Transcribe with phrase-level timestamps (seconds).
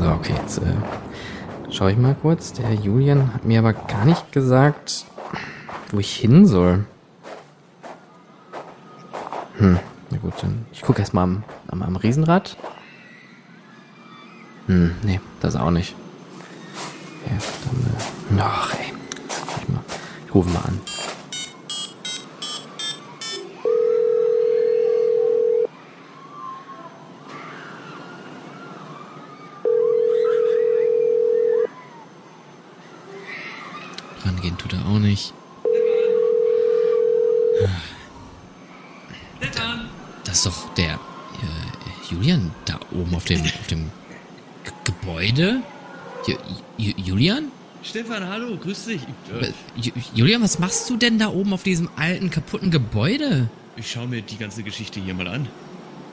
[0.00, 2.54] So, okay, jetzt äh, schaue ich mal kurz.
[2.54, 5.04] Der Julian hat mir aber gar nicht gesagt,
[5.90, 6.86] wo ich hin soll.
[9.58, 9.78] Hm,
[10.08, 12.56] na gut, dann ich gucke erstmal am, am, am Riesenrad.
[14.68, 15.94] Hm, nee, das auch nicht.
[17.22, 17.36] Okay,
[18.30, 18.94] dann, äh, ach, ey.
[19.60, 19.82] Ich, mal,
[20.26, 20.80] ich rufe mal an.
[34.24, 35.32] Rangehen tut er auch nicht.
[40.24, 40.98] Das ist doch der äh,
[42.10, 43.90] Julian da oben auf dem, auf dem
[44.64, 45.60] G Gebäude.
[46.26, 46.36] Ju
[46.76, 47.50] Ju Julian?
[47.82, 49.02] Stefan, hallo, grüß dich.
[49.40, 53.48] Äh, Ju Julian, was machst du denn da oben auf diesem alten, kaputten Gebäude?
[53.76, 55.48] Ich schaue mir die ganze Geschichte hier mal an.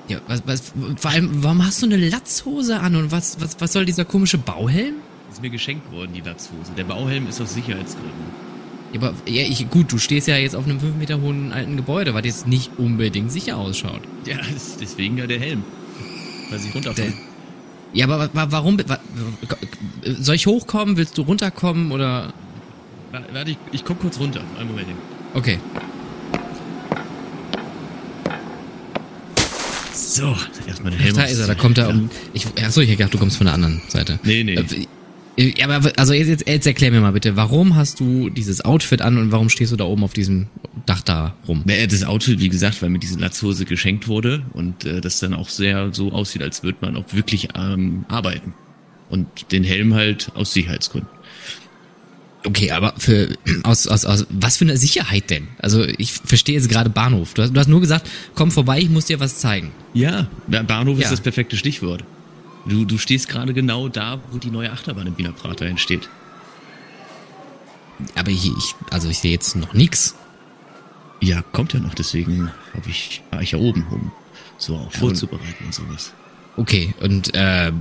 [0.07, 3.73] Ja, was, was, vor allem, warum hast du eine Latzhose an und was, was, was
[3.73, 4.95] soll dieser komische Bauhelm?
[5.29, 6.71] Ist mir geschenkt worden, die Latzhose.
[6.77, 8.46] Der Bauhelm ist aus Sicherheitsgründen.
[8.93, 11.75] Ja, aber ja, ich, gut, du stehst ja jetzt auf einem 5 Meter hohen alten
[11.75, 14.01] Gebäude, was jetzt nicht unbedingt sicher ausschaut.
[14.25, 14.37] Ja,
[14.81, 15.63] deswegen ja der Helm.
[16.49, 17.13] Weil ich runterfallen.
[17.93, 18.77] Ja, aber wa warum?
[18.87, 18.99] Wa
[20.19, 20.97] soll ich hochkommen?
[20.97, 22.33] Willst du runterkommen oder?
[23.33, 24.41] Warte, ich, ich komm kurz runter.
[24.59, 24.87] Einen Moment.
[25.33, 25.59] Okay.
[29.93, 30.35] So,
[30.67, 31.15] erstmal den Helm.
[31.17, 32.09] Ach, da ist er, da kommt er um.
[32.33, 34.19] Ich, achso, ich dachte, du kommst von der anderen Seite.
[34.23, 34.55] Nee, nee.
[34.55, 34.87] Äh,
[35.63, 39.17] aber also jetzt, jetzt, jetzt erklär mir mal bitte, warum hast du dieses Outfit an
[39.17, 40.47] und warum stehst du da oben auf diesem
[40.85, 41.63] Dach da rum?
[41.65, 45.49] Das Outfit, wie gesagt, weil mir diese Latzhose geschenkt wurde und äh, das dann auch
[45.49, 48.53] sehr so aussieht, als würde man auch wirklich ähm, arbeiten.
[49.09, 51.09] Und den Helm halt aus Sicherheitsgründen.
[52.45, 53.29] Okay, aber für
[53.63, 55.47] aus, aus, aus was für eine Sicherheit denn?
[55.59, 57.33] Also ich verstehe jetzt gerade Bahnhof.
[57.33, 59.71] Du hast, du hast nur gesagt, komm vorbei, ich muss dir was zeigen.
[59.93, 61.03] Ja, Bahnhof ja.
[61.03, 62.03] ist das perfekte Stichwort.
[62.67, 66.09] Du, du stehst gerade genau da, wo die neue Achterbahn im Wiener Prater entsteht.
[68.15, 70.15] Aber ich, ich also ich sehe jetzt noch nichts.
[71.19, 74.11] Ja, kommt ja noch, deswegen hab ich, war ich ja oben, um
[74.57, 76.13] so auch ja, vorzubereiten und sowas.
[76.57, 77.71] Okay, und äh,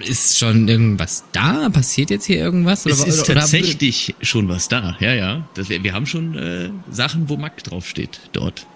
[0.00, 1.68] ist schon irgendwas da?
[1.70, 2.84] Passiert jetzt hier irgendwas?
[2.86, 4.24] Oder, es ist oder, tatsächlich oder?
[4.24, 5.48] schon was da, ja, ja.
[5.54, 8.66] Das, wir haben schon äh, Sachen, wo Mac draufsteht, dort.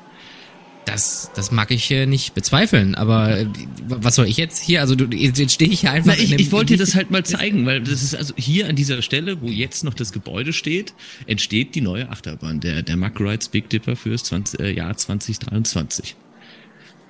[0.87, 3.47] Das, das mag ich äh, nicht bezweifeln, aber äh,
[3.87, 4.81] was soll ich jetzt hier?
[4.81, 6.15] Also du, jetzt stehe ich hier einfach.
[6.17, 8.77] Na, ich, ich wollte dir das halt mal zeigen, weil das ist also hier an
[8.77, 10.95] dieser Stelle, wo jetzt noch das Gebäude steht,
[11.27, 16.17] entsteht die neue Achterbahn, der, der Mack Rides Big Dipper fürs 20, äh, Jahr 2023.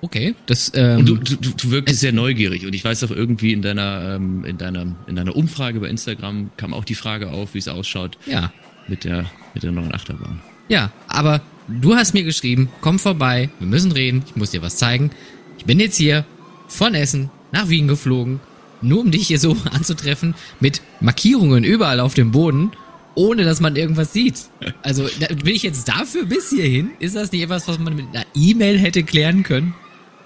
[0.01, 0.71] Okay, das.
[0.75, 4.15] Ähm, und du, du, du wirkst sehr neugierig und ich weiß auch irgendwie in deiner
[4.15, 7.67] ähm, in deiner in deiner Umfrage bei Instagram kam auch die Frage auf, wie es
[7.67, 8.17] ausschaut.
[8.25, 8.51] Ja.
[8.87, 10.41] Mit der mit der neuen Achterbahn.
[10.69, 14.77] Ja, aber du hast mir geschrieben, komm vorbei, wir müssen reden, ich muss dir was
[14.77, 15.11] zeigen.
[15.57, 16.25] Ich bin jetzt hier
[16.67, 18.39] von Essen nach Wien geflogen,
[18.81, 22.71] nur um dich hier so anzutreffen mit Markierungen überall auf dem Boden
[23.15, 24.45] ohne dass man irgendwas sieht.
[24.83, 25.07] Also
[25.43, 26.91] bin ich jetzt dafür bis hierhin?
[26.99, 29.73] Ist das nicht etwas, was man mit einer E-Mail hätte klären können?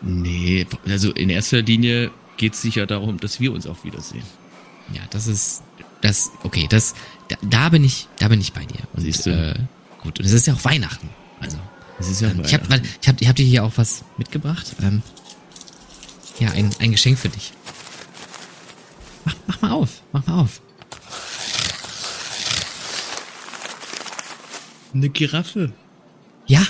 [0.01, 4.23] Nee, also in erster Linie geht es sicher darum, dass wir uns auch wiedersehen.
[4.93, 5.63] Ja, das ist
[6.01, 6.93] das okay, das
[7.29, 8.81] da, da bin ich, da bin ich bei dir.
[8.93, 9.31] Und, Siehst du?
[9.31, 9.55] Äh,
[10.03, 11.09] gut, und es ist ja auch Weihnachten.
[11.45, 11.57] Also,
[11.99, 14.75] es ist ja ähm, ich habe ich hab, ich hab dir hier auch was mitgebracht.
[14.81, 15.01] Ähm,
[16.39, 17.53] ja, ein, ein Geschenk für dich.
[19.23, 20.61] Mach, mach mal auf, mach mal auf.
[24.93, 25.73] Eine Giraffe.
[26.47, 26.65] Ja,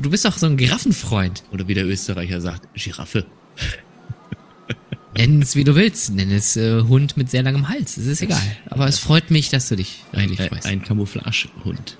[0.00, 1.42] Du bist doch so ein Giraffenfreund.
[1.50, 3.26] Oder wie der Österreicher sagt, Giraffe.
[5.16, 6.12] Nenn es wie du willst.
[6.12, 7.96] Nenn es äh, Hund mit sehr langem Hals.
[7.96, 8.40] Es ist egal.
[8.66, 10.66] Aber es freut mich, dass du dich ein, ein, freust.
[10.66, 11.98] Ein Camouflagehund.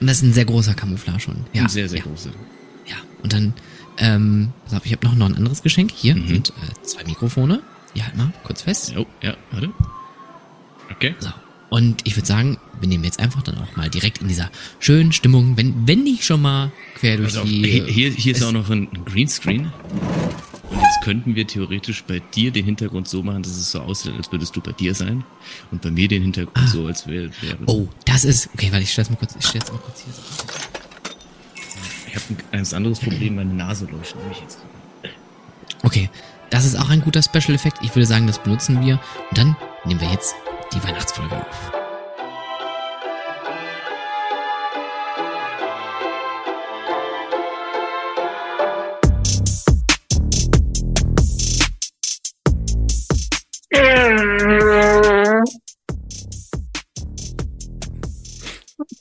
[0.00, 1.46] Und das ist ein sehr großer Camouflagehund.
[1.52, 2.04] Ja, ein sehr, sehr ja.
[2.04, 2.30] großer.
[2.86, 3.54] Ja, und dann,
[3.98, 4.52] ähm,
[4.84, 5.90] ich habe noch, noch ein anderes Geschenk.
[5.94, 6.28] Hier mhm.
[6.28, 7.62] sind äh, zwei Mikrofone.
[7.94, 8.94] Hier halt mal kurz fest.
[8.96, 9.70] Oh, ja, warte.
[10.90, 11.14] Okay.
[11.18, 11.30] So.
[11.70, 15.12] Und ich würde sagen, wir nehmen jetzt einfach dann auch mal direkt in dieser schönen
[15.12, 17.82] Stimmung, wenn, wenn nicht schon mal quer durch also die.
[17.86, 19.70] Hier, hier ist auch noch ein Greenscreen.
[20.70, 24.14] Und jetzt könnten wir theoretisch bei dir den Hintergrund so machen, dass es so aussieht,
[24.16, 25.24] als würdest du bei dir sein.
[25.70, 26.66] Und bei mir den Hintergrund ah.
[26.66, 27.30] so, als wäre.
[27.40, 28.50] Wär, oh, das ist.
[28.54, 29.34] Okay, warte, ich stelle mal kurz.
[29.38, 30.14] Ich stelle mal kurz hier.
[32.08, 34.58] Ich habe ein ganz anderes Problem, meine Nase läuft nämlich jetzt.
[35.82, 36.10] Okay,
[36.50, 37.78] das ist auch ein guter Special-Effekt.
[37.82, 39.00] Ich würde sagen, das benutzen wir.
[39.30, 40.34] Und dann nehmen wir jetzt
[40.74, 41.77] die Weihnachtsfolge auf.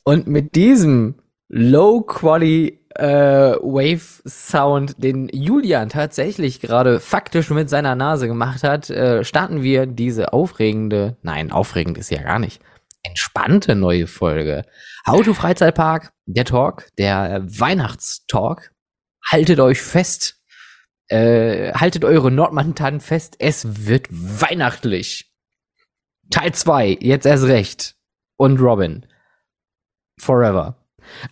[0.07, 1.15] Und mit diesem
[1.50, 8.89] Low Quality äh, Wave Sound, den Julian tatsächlich gerade faktisch mit seiner Nase gemacht hat,
[8.89, 12.62] äh, starten wir diese aufregende, nein, aufregend ist ja gar nicht,
[13.04, 14.63] entspannte neue Folge.
[15.04, 18.71] Auto Freizeitpark, der Talk, der Weihnachtstalk.
[19.30, 20.42] Haltet euch fest,
[21.10, 25.33] äh, haltet eure Nordmantanen fest, es wird weihnachtlich.
[26.31, 27.95] Teil 2, jetzt erst recht.
[28.38, 29.06] Und Robin.
[30.19, 30.75] Forever.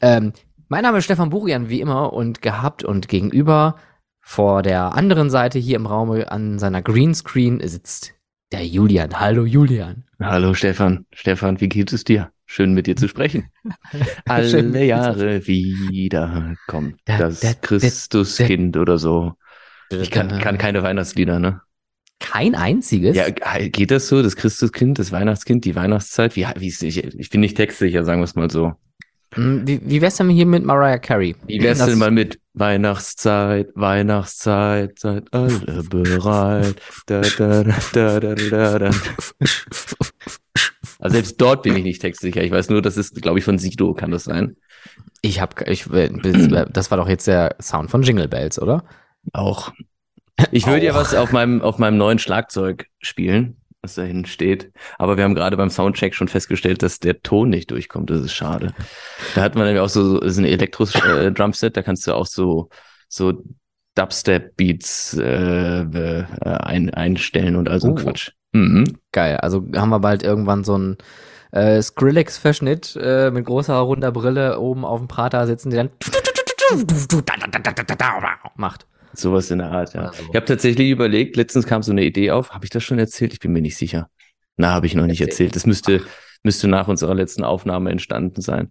[0.01, 0.33] Ähm,
[0.67, 3.75] mein Name ist Stefan Burian, wie immer, und gehabt und gegenüber
[4.21, 8.15] vor der anderen Seite hier im Raum an seiner Greenscreen sitzt
[8.51, 9.19] der Julian.
[9.19, 10.05] Hallo Julian.
[10.19, 11.05] Hallo Stefan.
[11.13, 12.31] Stefan, wie geht es dir?
[12.47, 13.49] Schön mit dir zu sprechen.
[14.25, 19.33] Alle Jahre wieder kommt das Christuskind oder so.
[19.91, 21.61] Ich kann, kann keine Weihnachtslieder, ne?
[22.19, 23.15] Kein einziges?
[23.15, 24.21] Ja, geht das so?
[24.23, 26.35] Das Christuskind, das Weihnachtskind, die Weihnachtszeit?
[26.35, 28.73] Wie, wie ist, ich, ich bin nicht textsicher, sagen wir es mal so.
[29.33, 31.35] Hm, wie, wie wär's denn hier mit Mariah Carey?
[31.45, 36.75] Wie wär's das denn mal mit Weihnachtszeit, Weihnachtszeit, seid alle bereit.
[37.05, 38.91] Da, da, da, da, da, da.
[40.99, 42.43] Also selbst dort bin ich nicht textsicher.
[42.43, 44.55] Ich weiß nur, das ist, glaube ich, von Sido, kann das sein?
[45.21, 48.85] Ich habe, ich, das war doch jetzt der Sound von Jingle Bells, oder?
[49.33, 49.73] Auch.
[50.51, 54.71] Ich würde ja was auf meinem, auf meinem neuen Schlagzeug spielen, was da hinten steht.
[54.97, 58.09] Aber wir haben gerade beim Soundcheck schon festgestellt, dass der Ton nicht durchkommt.
[58.09, 58.73] Das ist schade.
[59.33, 62.69] Da hat man nämlich auch so, so ein Elektro-Drumset, da kannst du auch so,
[63.07, 63.43] so
[63.95, 67.95] Dubstep-Beats äh, äh, ein, einstellen und also oh.
[67.95, 68.31] Quatsch.
[68.51, 68.97] Mhm.
[69.11, 69.37] Geil.
[69.37, 70.97] Also haben wir bald irgendwann so ein
[71.51, 75.91] äh, Skrillex-Verschnitt äh, mit großer runder Brille oben auf dem Prater sitzen, der dann
[78.55, 78.87] macht.
[79.15, 80.07] Sowas in der Art, ja.
[80.07, 80.23] Also.
[80.29, 83.33] Ich habe tatsächlich überlegt, letztens kam so eine Idee auf, habe ich das schon erzählt?
[83.33, 84.09] Ich bin mir nicht sicher.
[84.57, 85.55] Na, habe ich noch nicht erzählt.
[85.55, 86.01] Das müsste,
[86.43, 88.69] müsste nach unserer letzten Aufnahme entstanden sein.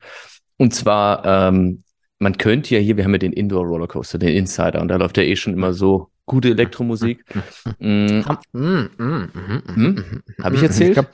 [0.57, 1.83] Und zwar, ähm,
[2.19, 5.17] man könnte ja hier, wir haben ja den Indoor Rollercoaster, den Insider, und da läuft
[5.17, 7.25] ja eh schon immer so gute Elektromusik.
[7.81, 8.23] mm.
[8.53, 9.29] Mm, mm,
[9.75, 10.23] hm?
[10.43, 10.91] Habe ich erzählt?
[10.91, 11.11] Ich glaube,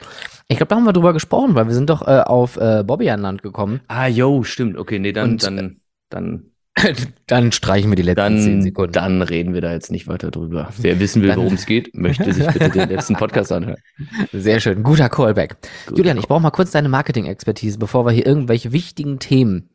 [0.49, 3.23] glaub, da haben wir drüber gesprochen, weil wir sind doch äh, auf äh, Bobby an
[3.23, 3.81] Land gekommen.
[3.89, 4.77] Ah, yo, stimmt.
[4.77, 5.81] Okay, nee, dann, und, dann,
[6.11, 6.50] dann
[7.27, 8.93] Dann streichen wir die letzten dann, zehn Sekunden.
[8.93, 10.71] Dann reden wir da jetzt nicht weiter drüber.
[10.79, 13.79] Wer wissen will, worum es geht, möchte sich bitte den letzten Podcast anhören.
[14.33, 14.83] Sehr schön.
[14.83, 15.57] Guter Callback.
[15.87, 19.71] Gut, Julian, ich brauche mal kurz deine Marketing-Expertise, bevor wir hier irgendwelche wichtigen Themen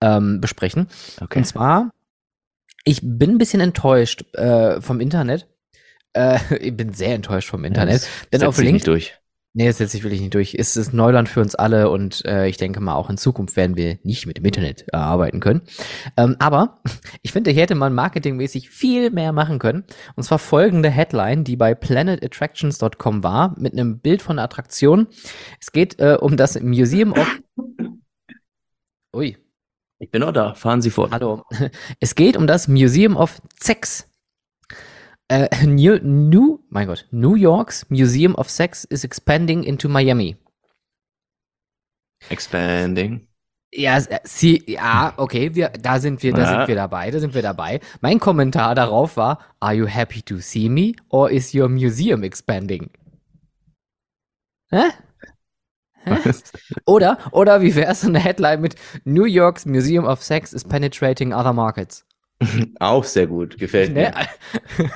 [0.00, 0.88] ähm, besprechen.
[1.20, 1.38] Okay.
[1.38, 1.90] Und zwar,
[2.84, 5.46] ich bin ein bisschen enttäuscht äh, vom Internet.
[6.12, 8.02] Äh, ich bin sehr enttäuscht vom Internet.
[8.02, 8.84] Ja, denn auf LinkedIn.
[8.84, 9.19] durch.
[9.52, 10.54] Nee, das setze ich wirklich nicht durch.
[10.54, 13.76] Es ist Neuland für uns alle und äh, ich denke mal, auch in Zukunft werden
[13.76, 15.62] wir nicht mit dem Internet äh, arbeiten können.
[16.16, 16.80] Ähm, aber
[17.22, 19.84] ich finde, hier hätte man marketingmäßig viel mehr machen können.
[20.14, 25.08] Und zwar folgende Headline, die bei planetattractions.com war, mit einem Bild von einer Attraktion.
[25.60, 27.40] Es geht äh, um das Museum of...
[29.16, 29.36] Ui.
[29.98, 30.54] Ich bin auch da.
[30.54, 31.10] Fahren Sie fort.
[31.10, 31.44] Hallo.
[31.98, 34.09] Es geht um das Museum of Sex.
[35.30, 40.36] Uh, New, New, mein Gott, New York's Museum of Sex is expanding into Miami.
[42.30, 43.28] Expanding.
[43.72, 46.48] Ja, sie, ja, okay, wir, da sind wir, da ja.
[46.48, 47.78] sind wir dabei, da sind wir dabei.
[48.00, 52.90] Mein Kommentar darauf war, are you happy to see me or is your museum expanding?
[54.72, 54.90] Hä?
[56.04, 56.16] Hä?
[56.86, 58.74] Oder, oder wie wär's eine Headline mit
[59.04, 62.04] New York's Museum of Sex is penetrating other markets?
[62.80, 64.10] Auch sehr gut, gefällt mir.
[64.10, 64.88] Ne?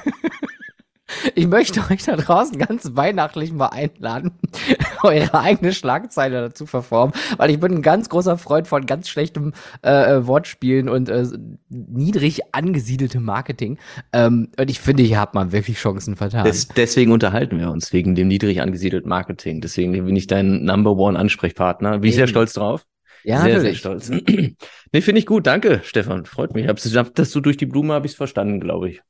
[1.34, 4.32] Ich möchte euch da draußen ganz weihnachtlich mal einladen,
[5.02, 9.52] eure eigene Schlagzeile dazu verformen, weil ich bin ein ganz großer Freund von ganz schlechtem
[9.82, 11.26] äh, äh, Wortspielen und äh,
[11.68, 13.78] niedrig angesiedeltem Marketing.
[14.12, 16.44] Ähm, und ich finde, hier hat man wirklich Chancen vertan.
[16.44, 19.60] Des, deswegen unterhalten wir uns, wegen dem niedrig angesiedelten Marketing.
[19.60, 21.98] Deswegen bin ich dein Number One Ansprechpartner.
[21.98, 22.86] Bin ich sehr stolz drauf.
[23.24, 23.82] Ja, sehr, natürlich.
[23.82, 24.08] sehr stolz.
[24.92, 25.46] nee, finde ich gut.
[25.46, 26.26] Danke, Stefan.
[26.26, 26.68] Freut mich.
[26.68, 29.02] Hab's, dass du durch die Blume habe ich verstanden, glaube ich.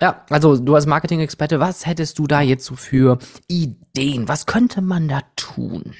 [0.00, 4.28] Ja, also du als Marketing-Experte, was hättest du da jetzt so für Ideen?
[4.28, 5.94] Was könnte man da tun?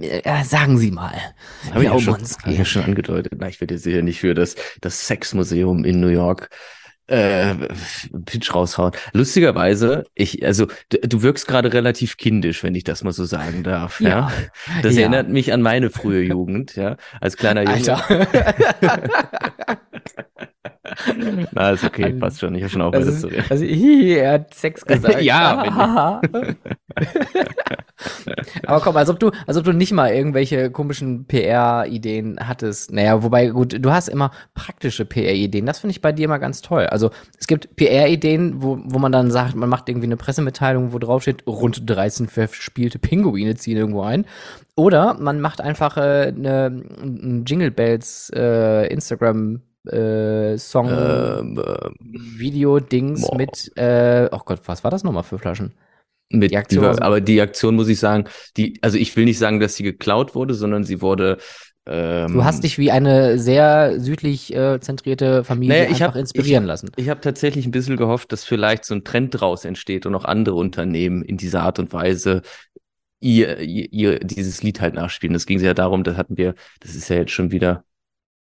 [0.00, 1.14] Äh, sagen Sie mal.
[1.70, 3.34] Habe ich, ja schon, hab ich ja schon angedeutet.
[3.38, 6.50] Na, ich werde sicher nicht für das, das Sexmuseum in New York
[7.06, 7.54] äh,
[8.24, 8.92] Pitch raushauen.
[9.12, 13.62] Lustigerweise, ich, also du, du wirkst gerade relativ kindisch, wenn ich das mal so sagen
[13.62, 14.00] darf.
[14.00, 14.32] Ja, ja?
[14.82, 15.02] das ja.
[15.02, 17.96] erinnert mich an meine frühe Jugend, ja, als kleiner Junge.
[21.52, 22.54] Na, ist okay, passt schon.
[22.54, 23.44] Ich habe schon auch also, zu reden.
[23.48, 25.22] Also, hi, er hat Sex gesagt.
[25.22, 26.20] ja.
[28.66, 32.92] Aber komm, als ob du, als ob du nicht mal irgendwelche komischen PR-Ideen hattest.
[32.92, 35.66] Naja, wobei, gut, du hast immer praktische PR-Ideen.
[35.66, 36.86] Das finde ich bei dir immer ganz toll.
[36.86, 40.98] Also es gibt PR-Ideen, wo, wo man dann sagt, man macht irgendwie eine Pressemitteilung, wo
[40.98, 44.26] drauf steht, rund 13 verspielte Pinguine ziehen irgendwo ein.
[44.74, 51.60] Oder man macht einfach äh, eine, ein Jingle Bells äh, Instagram äh, Song, ähm,
[52.00, 55.74] Video-Dings mit, äh, oh Gott, was war das nochmal für Flaschen?
[56.28, 58.24] Mit die Aktion, die, aber die Aktion muss ich sagen,
[58.56, 61.38] die, also ich will nicht sagen, dass sie geklaut wurde, sondern sie wurde
[61.88, 66.16] ähm, du hast dich wie eine sehr südlich äh, zentrierte Familie naja, ich einfach hab,
[66.16, 66.90] inspirieren ich, lassen.
[66.96, 70.24] Ich habe tatsächlich ein bisschen gehofft, dass vielleicht so ein Trend daraus entsteht und auch
[70.24, 72.42] andere Unternehmen in dieser Art und Weise
[73.20, 75.32] ihr, ihr, ihr dieses Lied halt nachspielen.
[75.32, 77.84] Das ging ja darum, das hatten wir, das ist ja jetzt schon wieder,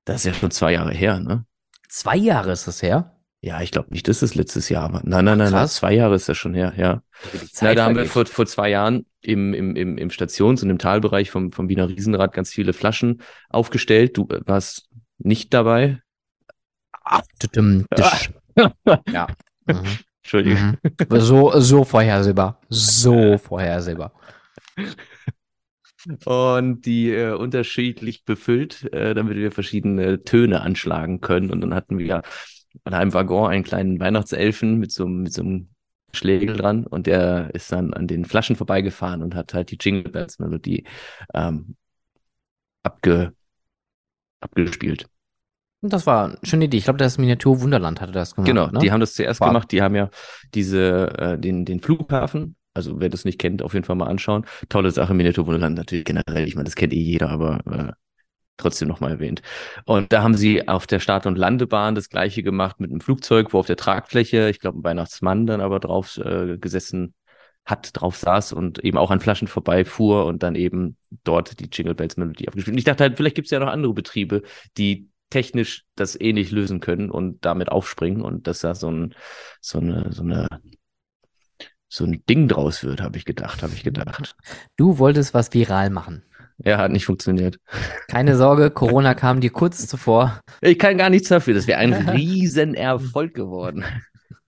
[0.04, 1.46] das ist ja schon zwei Jahre her, ne?
[1.88, 3.14] Zwei Jahre ist das her?
[3.40, 5.02] Ja, ich glaube nicht, dass es letztes Jahr war.
[5.04, 7.02] Nein, nein, nein, nein, zwei Jahre ist das schon her, ja.
[7.60, 10.78] Na, da haben wir vor, vor zwei Jahren im, im, im, im Stations- und im
[10.78, 13.20] Talbereich vom, vom Wiener Riesenrad ganz viele Flaschen
[13.50, 14.16] aufgestellt.
[14.16, 16.00] Du äh, warst nicht dabei.
[17.04, 17.22] Ah,
[19.12, 19.26] ja.
[19.66, 19.98] Mhm.
[20.22, 20.78] Entschuldigung.
[20.82, 21.20] Mhm.
[21.20, 22.60] So, so vorhersehbar.
[22.70, 24.12] So vorhersehbar.
[26.26, 31.50] Und die äh, unterschiedlich befüllt, äh, damit wir verschiedene Töne anschlagen können.
[31.50, 32.22] Und dann hatten wir
[32.84, 35.68] an einem Waggon einen kleinen Weihnachtselfen mit so, mit so einem
[36.12, 40.10] Schlägel dran und der ist dann an den Flaschen vorbeigefahren und hat halt die Jingle
[40.10, 40.84] Bells Melodie
[41.34, 41.76] ähm,
[42.82, 43.32] abge,
[44.40, 45.06] abgespielt.
[45.82, 46.78] Das war eine schöne Idee.
[46.78, 48.48] Ich glaube, das Miniatur Wunderland hatte das gemacht.
[48.48, 48.78] Genau, ne?
[48.78, 49.48] die haben das zuerst war.
[49.48, 49.70] gemacht.
[49.70, 50.08] Die haben ja
[50.54, 54.44] diese, äh, den, den Flughafen, also wer das nicht kennt, auf jeden Fall mal anschauen.
[54.68, 56.46] Tolle Sache, Miniatur Wunderland natürlich generell.
[56.46, 57.92] Ich meine, das kennt eh jeder, aber äh,
[58.56, 59.42] trotzdem nochmal erwähnt.
[59.84, 63.52] Und da haben sie auf der Start- und Landebahn das gleiche gemacht mit einem Flugzeug,
[63.52, 67.14] wo auf der Tragfläche, ich glaube, ein Weihnachtsmann dann aber drauf äh, gesessen
[67.64, 71.94] hat, drauf saß und eben auch an Flaschen vorbeifuhr und dann eben dort die Jingle
[71.94, 72.74] Bells Melodie abgespielt.
[72.74, 74.42] Und ich dachte halt, vielleicht gibt es ja noch andere Betriebe,
[74.76, 79.14] die technisch das ähnlich lösen können und damit aufspringen und dass da so ein,
[79.60, 80.46] so eine, so eine
[81.96, 84.36] so ein Ding draus wird, habe ich gedacht, habe ich gedacht.
[84.76, 86.24] Du wolltest was viral machen.
[86.58, 87.58] Ja, hat nicht funktioniert.
[88.08, 90.40] Keine Sorge, Corona kam dir kurz zuvor.
[90.60, 91.54] Ich kann gar nichts dafür.
[91.54, 93.84] Das wäre ein Riesenerfolg geworden.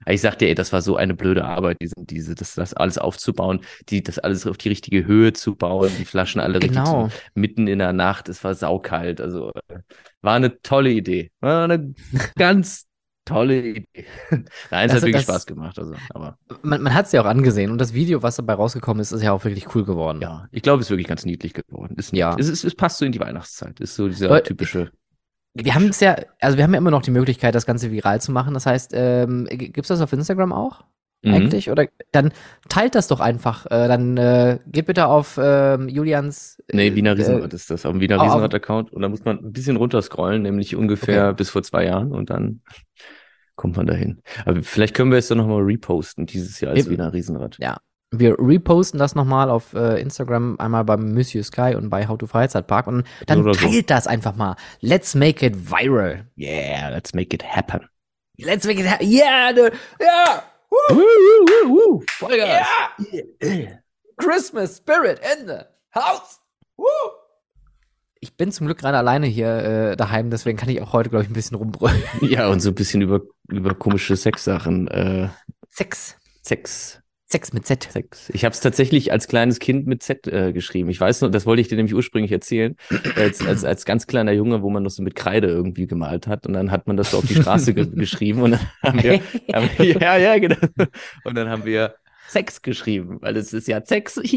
[0.08, 3.60] Ich sagte, ey, das war so eine blöde Arbeit, diese, diese, das, das alles aufzubauen,
[3.88, 7.06] die, das alles auf die richtige Höhe zu bauen, die Flaschen alle genau.
[7.06, 9.20] richtig zu, mitten in der Nacht, es war saukalt.
[9.20, 9.50] Also
[10.22, 11.32] war eine tolle Idee.
[11.40, 11.92] War eine
[12.36, 12.85] ganz
[13.26, 14.06] tolle Idee.
[14.70, 15.78] Nein, es hat wirklich das, Spaß gemacht.
[15.78, 16.38] Also, aber.
[16.62, 19.22] Man, man hat es ja auch angesehen und das Video, was dabei rausgekommen ist, ist
[19.22, 20.20] ja auch wirklich cool geworden.
[20.22, 21.96] Ja, ich glaube, es ist wirklich ganz niedlich geworden.
[21.98, 22.34] Ist ja.
[22.38, 23.78] Es, ist, es passt so in die Weihnachtszeit.
[23.80, 24.90] Ist so dieser aber, typische.
[25.52, 28.20] Wir haben es ja, also wir haben ja immer noch die Möglichkeit, das Ganze viral
[28.20, 28.54] zu machen.
[28.54, 30.84] Das heißt, ähm, gibt es das auf Instagram auch?
[31.22, 31.34] Mhm.
[31.34, 31.70] Eigentlich?
[31.70, 32.32] Oder dann
[32.68, 33.66] teilt das doch einfach.
[33.66, 36.62] Äh, dann äh, geht bitte auf ähm, Julians.
[36.68, 38.92] Äh, nee, Wiener Riesenrad äh, ist das, auf dem Wiener Riesenrad-Account.
[38.92, 41.36] Und da muss man ein bisschen runterscrollen, nämlich ungefähr okay.
[41.36, 42.60] bis vor zwei Jahren und dann
[43.56, 44.20] kommt man dahin.
[44.44, 46.90] Aber vielleicht können wir es dann nochmal reposten dieses Jahr als Eben.
[46.90, 47.56] Wiener Riesenrad.
[47.58, 47.78] Ja.
[48.12, 52.26] Wir reposten das nochmal auf äh, Instagram, einmal beim Monsieur Sky und bei How to
[52.26, 53.82] Freizeitpark und dann Oder teilt so.
[53.82, 54.54] das einfach mal.
[54.80, 56.26] Let's make it viral.
[56.38, 57.80] Yeah, let's make it happen.
[58.38, 59.10] Let's make it happen.
[59.10, 59.70] Yeah, ja.
[60.00, 60.42] Yeah.
[60.70, 62.04] Woo, woo, woo, woo.
[62.18, 62.66] Vollgas.
[63.42, 63.80] Yeah.
[64.18, 66.40] Christmas Spirit in the house.
[66.76, 66.86] Woo
[68.26, 71.24] ich bin zum Glück gerade alleine hier äh, daheim, deswegen kann ich auch heute, glaube
[71.24, 72.02] ich, ein bisschen rumbrüllen.
[72.22, 74.88] Ja, und so ein bisschen über, über komische Sexsachen.
[74.88, 75.28] Äh,
[75.70, 76.16] Sex.
[76.42, 77.00] Sex.
[77.28, 77.88] Sex mit Z.
[77.90, 78.30] Sex.
[78.32, 80.88] Ich habe es tatsächlich als kleines Kind mit Z äh, geschrieben.
[80.90, 82.76] Ich weiß noch, das wollte ich dir nämlich ursprünglich erzählen,
[83.16, 86.46] als, als, als ganz kleiner Junge, wo man noch so mit Kreide irgendwie gemalt hat
[86.46, 89.20] und dann hat man das so auf die Straße ge geschrieben und dann haben wir,
[89.52, 90.56] haben wir, ja, ja, genau.
[91.24, 91.96] Und dann haben wir
[92.28, 94.20] Sex geschrieben, weil es ist ja Sex.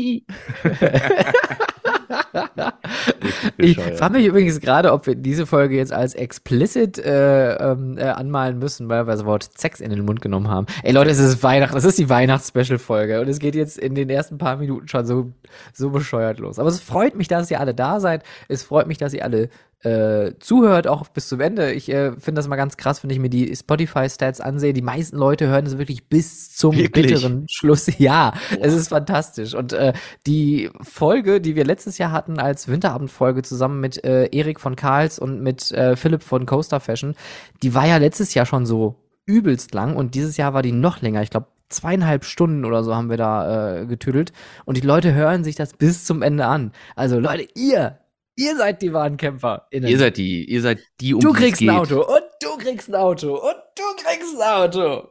[3.58, 8.04] ich frage mich übrigens gerade, ob wir diese Folge jetzt als explicit äh, ähm, äh,
[8.04, 10.68] anmalen müssen, weil wir das Wort Sex in den Mund genommen haben.
[10.84, 14.10] Ey Leute, es ist Weihnachten, das ist die Weihnachts-Special-Folge und es geht jetzt in den
[14.10, 15.32] ersten paar Minuten schon so,
[15.74, 16.60] so bescheuert los.
[16.60, 18.24] Aber es freut mich, dass ihr alle da seid.
[18.48, 19.50] Es freut mich, dass ihr alle
[19.82, 21.72] äh, zuhört, auch bis zum Ende.
[21.72, 24.74] Ich äh, finde das mal ganz krass, wenn ich mir die Spotify-Stats ansehe.
[24.74, 27.08] Die meisten Leute hören es wirklich bis zum wirklich?
[27.08, 27.90] bitteren Schluss.
[28.00, 28.58] Ja, Boah.
[28.62, 29.54] es ist fantastisch.
[29.54, 29.94] Und äh,
[30.26, 35.20] die Folge, die wir letztes Jahr hatten als Winterabendfolge zusammen mit äh, Erik von Karls
[35.20, 37.16] und mit äh, Philipp von Coaster Fashion,
[37.64, 38.96] die war ja letztes Jahr schon so
[39.26, 41.22] übelst lang und dieses Jahr war die noch länger.
[41.22, 44.34] Ich glaube, zweieinhalb Stunden oder so haben wir da äh, getüdelt.
[44.66, 46.72] Und die Leute hören sich das bis zum Ende an.
[46.96, 48.00] Also Leute, ihr,
[48.40, 49.68] Ihr seid die wahren Kämpfer.
[49.70, 52.96] Ihr seid die, ihr seid die, um Du kriegst ein Auto und du kriegst ein
[52.96, 55.10] Auto und du kriegst ein Auto.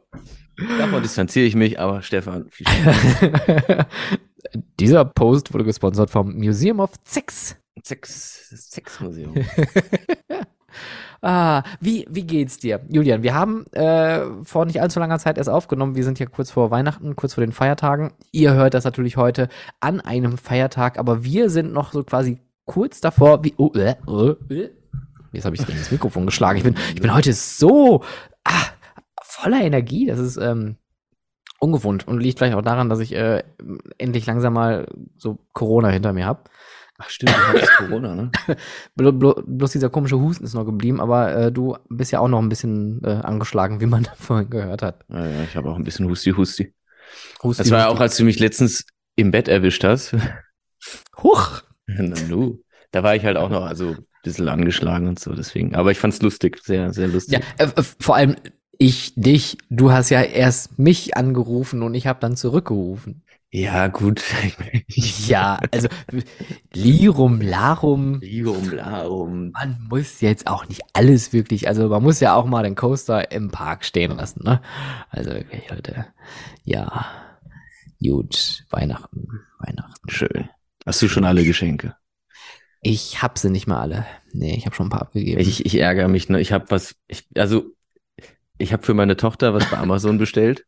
[0.79, 2.65] Davon distanziere ich mich, aber Stefan, viel
[4.79, 7.55] Dieser Post wurde gesponsert vom Museum of Sex.
[7.83, 9.35] Sex, Sexmuseum.
[11.21, 12.81] ah, wie, wie geht's dir?
[12.89, 15.95] Julian, wir haben äh, vor nicht allzu langer Zeit erst aufgenommen.
[15.95, 18.11] Wir sind ja kurz vor Weihnachten, kurz vor den Feiertagen.
[18.31, 19.49] Ihr hört das natürlich heute
[19.81, 24.53] an einem Feiertag, aber wir sind noch so quasi kurz davor, wie, oh, äh, äh,
[24.53, 24.69] äh,
[25.31, 26.59] jetzt habe ich gegen das Mikrofon geschlagen.
[26.59, 28.03] Ich bin, ich bin heute so
[28.43, 28.65] ah,
[29.23, 30.05] voller Energie.
[30.05, 30.75] Das ist ähm,
[31.59, 33.43] ungewohnt und liegt vielleicht auch daran, dass ich äh,
[33.97, 36.43] endlich langsam mal so Corona hinter mir habe.
[36.99, 38.31] Ach stimmt, du hattest Corona, ne?
[38.95, 42.27] Blo blo bloß dieser komische Husten ist noch geblieben, aber äh, du bist ja auch
[42.27, 45.05] noch ein bisschen äh, angeschlagen, wie man vorhin gehört hat.
[45.09, 46.71] Ja, ja ich habe auch ein bisschen Husti-Husti.
[47.41, 48.85] Husti, das war ja auch, als du mich letztens
[49.15, 50.15] im Bett erwischt hast.
[51.23, 51.63] Huch!
[51.97, 52.59] Na nu.
[52.91, 55.75] Da war ich halt auch noch, also ein bisschen angeschlagen und so, deswegen.
[55.75, 57.41] Aber ich fand's lustig, sehr, sehr lustig.
[57.59, 58.35] Ja, äh, vor allem
[58.77, 59.57] ich dich.
[59.69, 63.23] Du hast ja erst mich angerufen und ich habe dann zurückgerufen.
[63.51, 64.23] Ja, gut.
[65.27, 65.87] ja, also
[66.73, 68.19] Lirum, Larum.
[68.21, 69.51] Lirum, Larum.
[69.51, 73.31] Man muss jetzt auch nicht alles wirklich, also man muss ja auch mal den Coaster
[73.31, 74.61] im Park stehen lassen, ne?
[75.09, 76.05] Also wirklich, Leute.
[76.63, 77.05] Ja.
[78.01, 79.27] Gut, Weihnachten,
[79.59, 80.09] Weihnachten.
[80.09, 80.49] Schön.
[80.85, 81.95] Hast du schon alle Geschenke?
[82.81, 84.05] Ich hab sie nicht mal alle.
[84.31, 85.41] Nee, ich habe schon ein paar abgegeben.
[85.41, 86.39] Ich, ich ärgere mich, ne?
[86.39, 87.75] Ich habe was, ich, also
[88.57, 90.65] ich habe für meine Tochter was bei Amazon bestellt.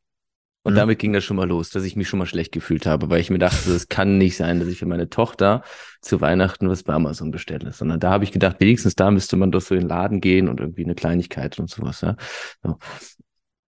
[0.64, 0.78] Und mhm.
[0.78, 3.20] damit ging das schon mal los, dass ich mich schon mal schlecht gefühlt habe, weil
[3.20, 5.64] ich mir dachte, es kann nicht sein, dass ich für meine Tochter
[6.02, 9.52] zu Weihnachten was bei Amazon bestelle, sondern da habe ich gedacht, wenigstens da müsste man
[9.52, 12.02] doch so in den Laden gehen und irgendwie eine Kleinigkeit und sowas.
[12.02, 12.16] Ja.
[12.62, 12.78] So.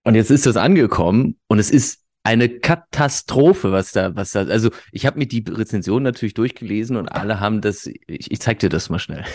[0.04, 4.70] Und jetzt ist das angekommen und es ist eine Katastrophe, was da, was da, also
[4.92, 8.70] ich habe mir die Rezension natürlich durchgelesen und alle haben das, ich, ich zeig dir
[8.70, 9.26] das mal schnell.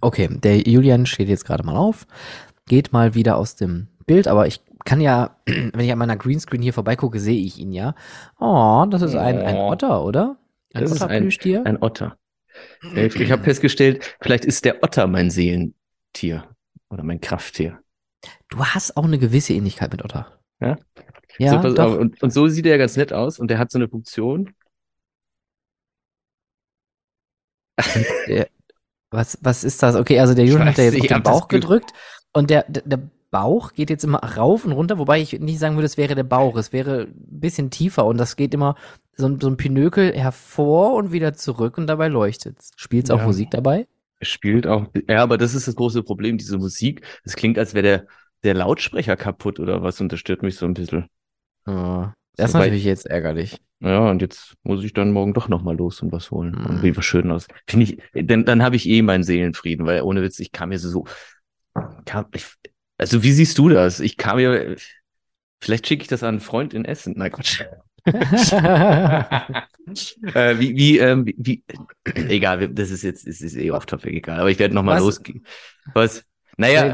[0.00, 2.06] Okay, der Julian steht jetzt gerade mal auf,
[2.66, 6.62] geht mal wieder aus dem Bild, aber ich kann ja, wenn ich an meiner Greenscreen
[6.62, 7.94] hier vorbeigucke, sehe ich ihn ja.
[8.38, 9.70] Oh, das ist ein, ein oh.
[9.70, 10.38] Otter, oder?
[10.72, 11.30] Ein das ist ein,
[11.66, 12.16] ein Otter.
[12.94, 16.44] Ich, ich habe festgestellt, vielleicht ist der Otter mein Seelentier
[16.90, 17.78] oder mein Krafttier.
[18.48, 20.40] Du hast auch eine gewisse Ähnlichkeit mit Otter.
[20.60, 20.76] Ja?
[21.38, 21.98] Ja, so, doch.
[21.98, 24.54] Und, und so sieht er ganz nett aus und der hat so eine Funktion.
[28.26, 28.48] Der,
[29.10, 29.94] was, was ist das?
[29.94, 31.92] Okay, also der Junge hat ja jetzt auf den Bauch gedrückt
[32.32, 35.76] und der, der, der Bauch geht jetzt immer rauf und runter, wobei ich nicht sagen
[35.76, 36.56] würde, es wäre der Bauch.
[36.56, 38.74] Es wäre ein bisschen tiefer und das geht immer
[39.12, 42.70] so, so ein Pinökel hervor und wieder zurück und dabei leuchtet es.
[42.76, 43.26] Spielt es auch ja.
[43.26, 43.86] Musik dabei?
[44.20, 47.02] Es spielt auch, ja, aber das ist das große Problem, diese Musik.
[47.22, 48.06] Es klingt, als wäre der,
[48.42, 51.08] der Lautsprecher kaputt oder was und das stört mich so ein bisschen.
[51.68, 53.58] Ja, das ist natürlich jetzt ärgerlich.
[53.80, 56.56] Ja, und jetzt muss ich dann morgen doch nochmal los und was holen.
[56.58, 56.66] Mhm.
[56.66, 57.46] Und wie was schön aus.
[57.68, 60.78] Finde ich, dann, dann habe ich eh meinen Seelenfrieden, weil ohne Witz, ich kam mir
[60.78, 61.04] so,
[62.04, 62.46] kam, ich,
[62.96, 64.00] also wie siehst du das?
[64.00, 64.76] Ich kam mir,
[65.60, 67.14] vielleicht schicke ich das an einen Freund in Essen.
[67.16, 67.60] Nein, Quatsch.
[68.06, 68.14] äh,
[70.58, 71.62] wie, wie, ähm, wie, wie,
[72.14, 75.44] egal, das ist jetzt, ist, ist eh off topic, egal, aber ich werde nochmal losgehen.
[75.92, 76.24] Was?
[76.58, 76.92] Naja,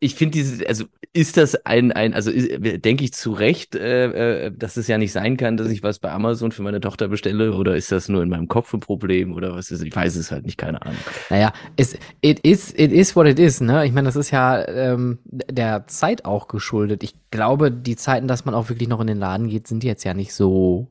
[0.00, 4.52] ich finde dieses, also ist das ein, ein also denke ich zu Recht, äh, äh,
[4.54, 7.52] dass es ja nicht sein kann, dass ich was bei Amazon für meine Tochter bestelle
[7.52, 10.32] oder ist das nur in meinem Kopf ein Problem oder was ist, ich weiß es
[10.32, 10.98] halt nicht, keine Ahnung.
[11.30, 13.86] Naja, es, it is, it is what it is, ne?
[13.86, 17.04] Ich meine, das ist ja ähm, der Zeit auch geschuldet.
[17.04, 20.02] Ich glaube, die Zeiten, dass man auch wirklich noch in den Laden geht, sind jetzt
[20.02, 20.88] ja nicht so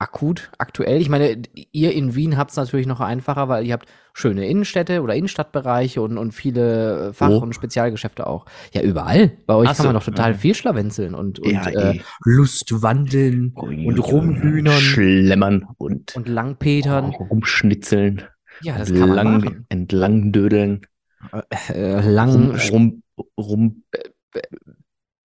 [0.00, 1.00] akut, aktuell.
[1.00, 5.02] Ich meine, ihr in Wien habt es natürlich noch einfacher, weil ihr habt schöne Innenstädte
[5.02, 7.38] oder Innenstadtbereiche und, und viele Fach- oh.
[7.38, 8.46] und Spezialgeschäfte auch.
[8.72, 9.32] Ja, überall.
[9.46, 13.66] Bei euch Ach kann man doch total viel schlawenzeln und, und ja, äh, Lustwandeln oh,
[13.66, 14.80] und rumhühnern.
[14.80, 17.14] Schlemmern und, und Langpetern.
[17.18, 18.22] Oh, rumschnitzeln.
[18.62, 19.66] Ja, das kann man machen.
[19.68, 20.86] Entlang dödeln.
[21.32, 23.02] Äh, äh, lang rum, rum,
[23.38, 23.84] rum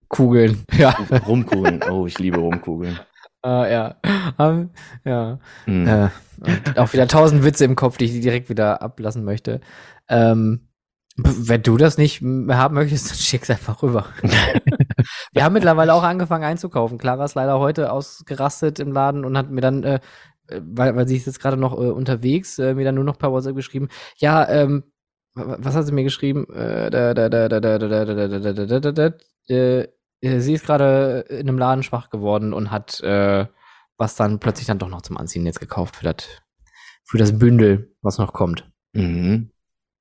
[0.10, 0.64] Kugeln.
[0.78, 0.90] Ja.
[1.28, 1.82] Rumkugeln.
[1.90, 3.00] Oh, ich liebe Rumkugeln.
[3.45, 3.95] Uh, ja.
[4.39, 4.71] Um,
[5.03, 5.38] ja.
[5.67, 5.88] Mhm.
[5.88, 6.10] Äh,
[6.77, 9.62] auch wieder tausend Witze im Kopf, die ich direkt wieder ablassen möchte.
[10.10, 10.67] Ähm,
[11.17, 14.08] wenn du das nicht haben möchtest, dann schick's einfach rüber.
[15.31, 16.97] Wir haben mittlerweile auch angefangen einzukaufen.
[16.97, 19.99] Clara ist leider heute ausgerastet im Laden und hat mir dann, äh,
[20.47, 23.31] weil, weil sie ist jetzt gerade noch äh, unterwegs, äh, mir dann nur noch per
[23.31, 24.86] WhatsApp geschrieben, ja, ähm,
[25.36, 26.47] was hat sie mir geschrieben?
[26.51, 29.88] Äh, da, da, da, da, da, da, da, da, da, da, da, da, äh,
[30.21, 33.45] sie ist gerade in einem Laden schwach geworden und hat äh,
[33.97, 36.28] was dann plötzlich dann doch noch zum Anziehen jetzt gekauft für das,
[37.04, 38.69] für das Bündel, was noch kommt.
[38.93, 39.51] Mhm.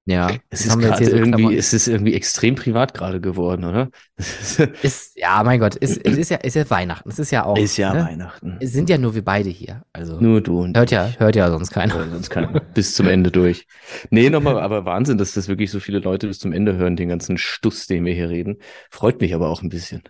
[0.07, 3.89] Ja, es ist gerade irgendwie, es ist irgendwie extrem privat gerade geworden, oder?
[4.83, 7.09] ist, ja, mein Gott, ist, es ist ja, ist ja Weihnachten.
[7.09, 7.57] Es ist ja auch.
[7.57, 8.05] Ist ja ne?
[8.05, 8.59] Weihnachten.
[8.61, 9.83] Es sind ja nur wir beide hier.
[9.95, 10.21] Also.
[10.21, 11.97] Nur du und hört ja, hört ja sonst keiner.
[11.97, 12.61] Ja, sonst keiner.
[12.75, 13.67] bis zum Ende durch.
[14.11, 17.09] Nee, nochmal, aber Wahnsinn, dass das wirklich so viele Leute bis zum Ende hören, den
[17.09, 18.59] ganzen Stuss, den wir hier reden.
[18.91, 20.03] Freut mich aber auch ein bisschen.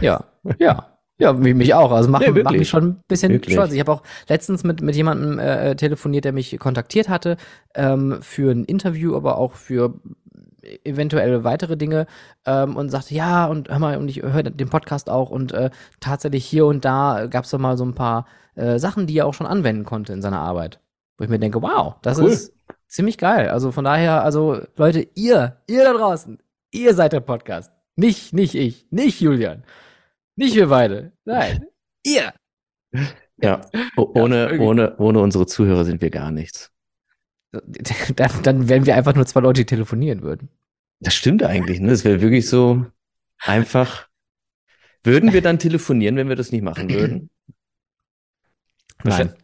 [0.00, 0.96] Ja, ja.
[1.20, 1.92] Ja, mich auch.
[1.92, 3.54] Also macht, nee, macht mich schon ein bisschen wirklich.
[3.54, 3.72] stolz.
[3.72, 7.36] Ich habe auch letztens mit, mit jemandem äh, telefoniert, der mich kontaktiert hatte
[7.74, 10.00] ähm, für ein Interview, aber auch für
[10.84, 12.06] eventuelle weitere Dinge
[12.46, 15.70] ähm, und sagte, ja, und hör mal, und ich höre den Podcast auch und äh,
[16.00, 19.26] tatsächlich hier und da gab es doch mal so ein paar äh, Sachen, die er
[19.26, 20.80] auch schon anwenden konnte in seiner Arbeit.
[21.18, 22.30] Wo ich mir denke, wow, das cool.
[22.30, 22.54] ist
[22.88, 23.48] ziemlich geil.
[23.50, 26.38] Also von daher, also Leute, ihr, ihr da draußen,
[26.70, 27.72] ihr seid der Podcast.
[27.96, 29.64] Nicht, nicht ich, nicht Julian.
[30.36, 31.12] Nicht wir beide.
[31.24, 31.66] Nein,
[32.06, 32.32] ihr.
[33.42, 33.62] Ja,
[33.96, 36.70] ohne, ja, ohne, ohne unsere Zuhörer sind wir gar nichts.
[38.14, 40.50] Dann, dann wären wir einfach nur zwei Leute, die telefonieren würden.
[41.00, 41.88] Das stimmt eigentlich, ne?
[41.88, 42.86] Das wäre wirklich so
[43.40, 44.06] einfach.
[45.02, 47.30] Würden wir dann telefonieren, wenn wir das nicht machen würden?
[49.02, 49.34] Nein.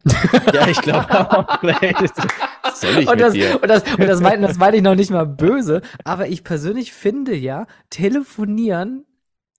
[0.53, 1.63] ja, ich glaube auch.
[1.63, 5.81] Ich und, das, und das, und das meine das mein ich noch nicht mal böse,
[6.05, 9.07] aber ich persönlich finde ja, telefonieren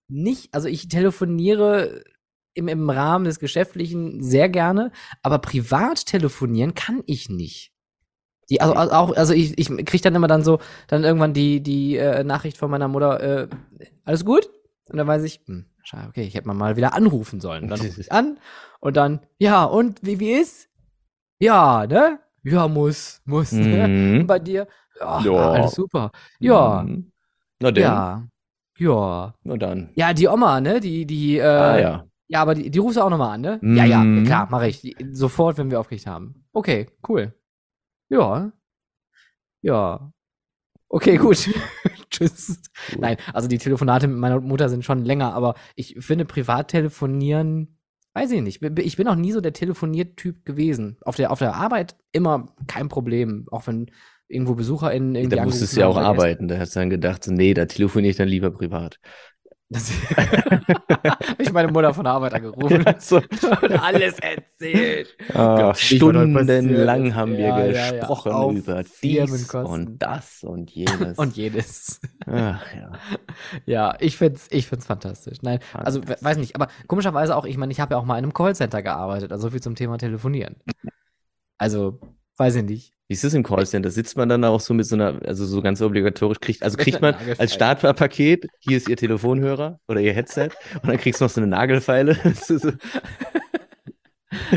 [0.08, 2.04] nicht, also ich telefoniere
[2.54, 4.92] im, im Rahmen des Geschäftlichen sehr gerne,
[5.22, 7.72] aber privat telefonieren kann ich nicht.
[8.50, 11.62] Die, also, also auch, also ich, ich krieg dann immer dann so, dann irgendwann die,
[11.62, 13.48] die äh, Nachricht von meiner Mutter, äh,
[14.06, 14.50] alles gut?
[14.90, 15.66] Und dann weiß ich, hm,
[16.08, 17.68] okay, ich hätte mal wieder anrufen sollen.
[17.68, 18.40] Dann rufe ich an
[18.80, 20.70] und dann, ja, und wie, wie ist?
[21.40, 22.20] Ja, ne?
[22.44, 23.52] Ja, muss, muss.
[23.52, 23.88] Ne?
[23.88, 24.12] Mhm.
[24.12, 24.20] Ne?
[24.22, 24.68] Und bei dir,
[25.00, 26.12] ja, ja, alles super.
[26.40, 26.84] Ja.
[26.84, 27.12] Mhm.
[27.60, 27.84] Na denn.
[27.84, 28.28] Ja.
[28.78, 29.34] Ja.
[29.44, 29.90] Na dann.
[29.96, 30.80] Ja, die Oma, ne?
[30.80, 32.08] Die, die, äh, ah, ja.
[32.30, 33.60] Ja, aber die, die rufst du auch nochmal an, ne?
[33.62, 33.78] Mhm.
[33.78, 34.96] Ja, ja, klar, mache ich.
[35.12, 36.46] Sofort, wenn wir aufgekriegt haben.
[36.52, 37.34] Okay, cool.
[38.10, 38.52] Ja.
[39.62, 40.12] Ja.
[40.90, 41.50] Okay, gut.
[42.10, 42.62] Tschüss.
[42.92, 43.02] Gut.
[43.02, 47.80] Nein, also die Telefonate mit meiner Mutter sind schon länger, aber ich finde Privattelefonieren,
[48.14, 48.62] weiß ich nicht.
[48.62, 50.98] Ich bin auch nie so der Telefoniertyp gewesen.
[51.02, 53.48] Auf der, auf der Arbeit immer kein Problem.
[53.52, 53.92] Auch wenn
[54.28, 55.36] irgendwo BesucherInnen irgendwie.
[55.36, 56.48] Da musstest du ja auch arbeiten.
[56.48, 59.00] Da hast du dann gedacht, nee, da telefoniere ich dann lieber privat.
[61.40, 63.18] ich meine Mutter von der Arbeit angerufen so.
[63.18, 65.18] und alles erzählt.
[65.34, 68.52] Oh, stundenlang haben wir ja, gesprochen ja, ja.
[68.52, 71.18] über dies und das und jenes.
[71.18, 72.00] und jenes.
[72.28, 72.92] Ach, ja.
[73.66, 75.40] ja, ich find's, ich find's fantastisch.
[75.42, 78.24] Nein, also weiß nicht, aber komischerweise auch, ich meine, ich habe ja auch mal in
[78.24, 80.56] einem Callcenter gearbeitet, also so viel zum Thema Telefonieren.
[81.58, 82.00] Also,
[82.38, 82.94] weiß ich nicht.
[83.08, 83.90] Wie ist das im Callcenter?
[83.90, 87.02] Sitzt man dann auch so mit so einer, also so ganz obligatorisch, kriegt, also kriegt
[87.02, 91.32] man als Startpaket, hier ist Ihr Telefonhörer oder Ihr Headset und dann kriegst du noch
[91.32, 92.18] so eine Nagelfeile.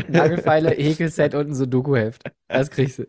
[0.09, 2.23] Nagelfeile, Häkelset und ein Sudoku-Heft.
[2.49, 3.07] Das kriegst du.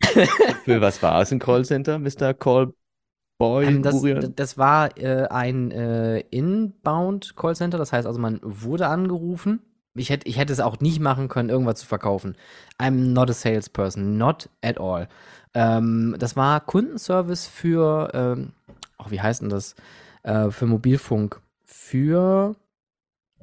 [0.64, 2.32] Für was war es im Callcenter, Mr.
[2.32, 3.66] Callboy?
[3.66, 4.02] Ähm, das,
[4.34, 9.60] das, war äh, ein äh, Inbound Callcenter, das heißt also, man wurde angerufen
[9.94, 12.36] ich hätte, ich hätte es auch nicht machen können, irgendwas zu verkaufen.
[12.78, 15.08] I'm not a salesperson, not at all.
[15.54, 18.52] Ähm, das war Kundenservice für, ähm,
[18.98, 19.74] oh, wie heißt denn das?
[20.22, 21.40] Äh, für Mobilfunk.
[21.64, 22.54] Für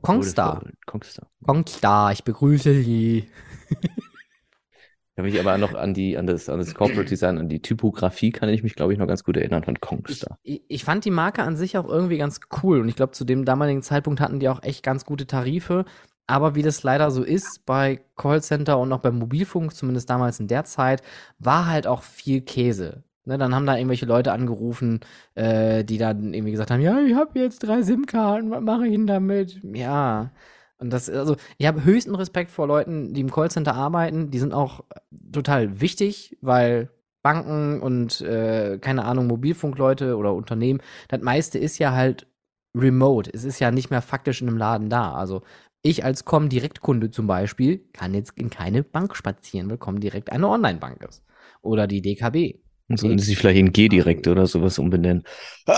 [0.01, 0.63] Kongstar.
[0.86, 1.27] Kongstar.
[1.43, 3.27] Kongstar, ich begrüße Sie.
[3.69, 7.62] Ich kann mich aber noch an die, an das, an das Corporate Design, an die
[7.62, 10.38] Typografie kann ich mich, glaube ich, noch ganz gut erinnern von Kongstar.
[10.43, 13.23] Ich, ich fand die Marke an sich auch irgendwie ganz cool und ich glaube, zu
[13.23, 15.86] dem damaligen Zeitpunkt hatten die auch echt ganz gute Tarife.
[16.28, 20.48] Aber wie das leider so ist bei Callcenter und auch beim Mobilfunk, zumindest damals in
[20.48, 21.02] der Zeit,
[21.40, 23.04] war halt auch viel Käse.
[23.26, 25.00] Ne, dann haben da irgendwelche Leute angerufen,
[25.34, 28.94] äh, die dann irgendwie gesagt haben, ja, ich habe jetzt drei SIM-Karten, was mache ich
[28.94, 29.60] denn damit?
[29.64, 30.32] Ja.
[30.78, 34.30] Und das, also, ich habe höchsten Respekt vor Leuten, die im Callcenter arbeiten.
[34.30, 34.84] Die sind auch
[35.32, 36.90] total wichtig, weil
[37.24, 42.28] Banken und, äh, keine Ahnung, Mobilfunkleute oder Unternehmen, das meiste ist ja halt
[42.76, 43.32] remote.
[43.34, 45.14] Es ist ja nicht mehr faktisch in einem Laden da.
[45.14, 45.42] Also
[45.86, 51.04] ich als Com-Direktkunde zum Beispiel kann jetzt in keine Bank spazieren, weil Com-Direkt eine Online-Bank
[51.08, 51.24] ist.
[51.62, 52.56] Oder die DKB.
[52.88, 55.24] Und sollen sie sich vielleicht in G-Direkt oder sowas umbenennen.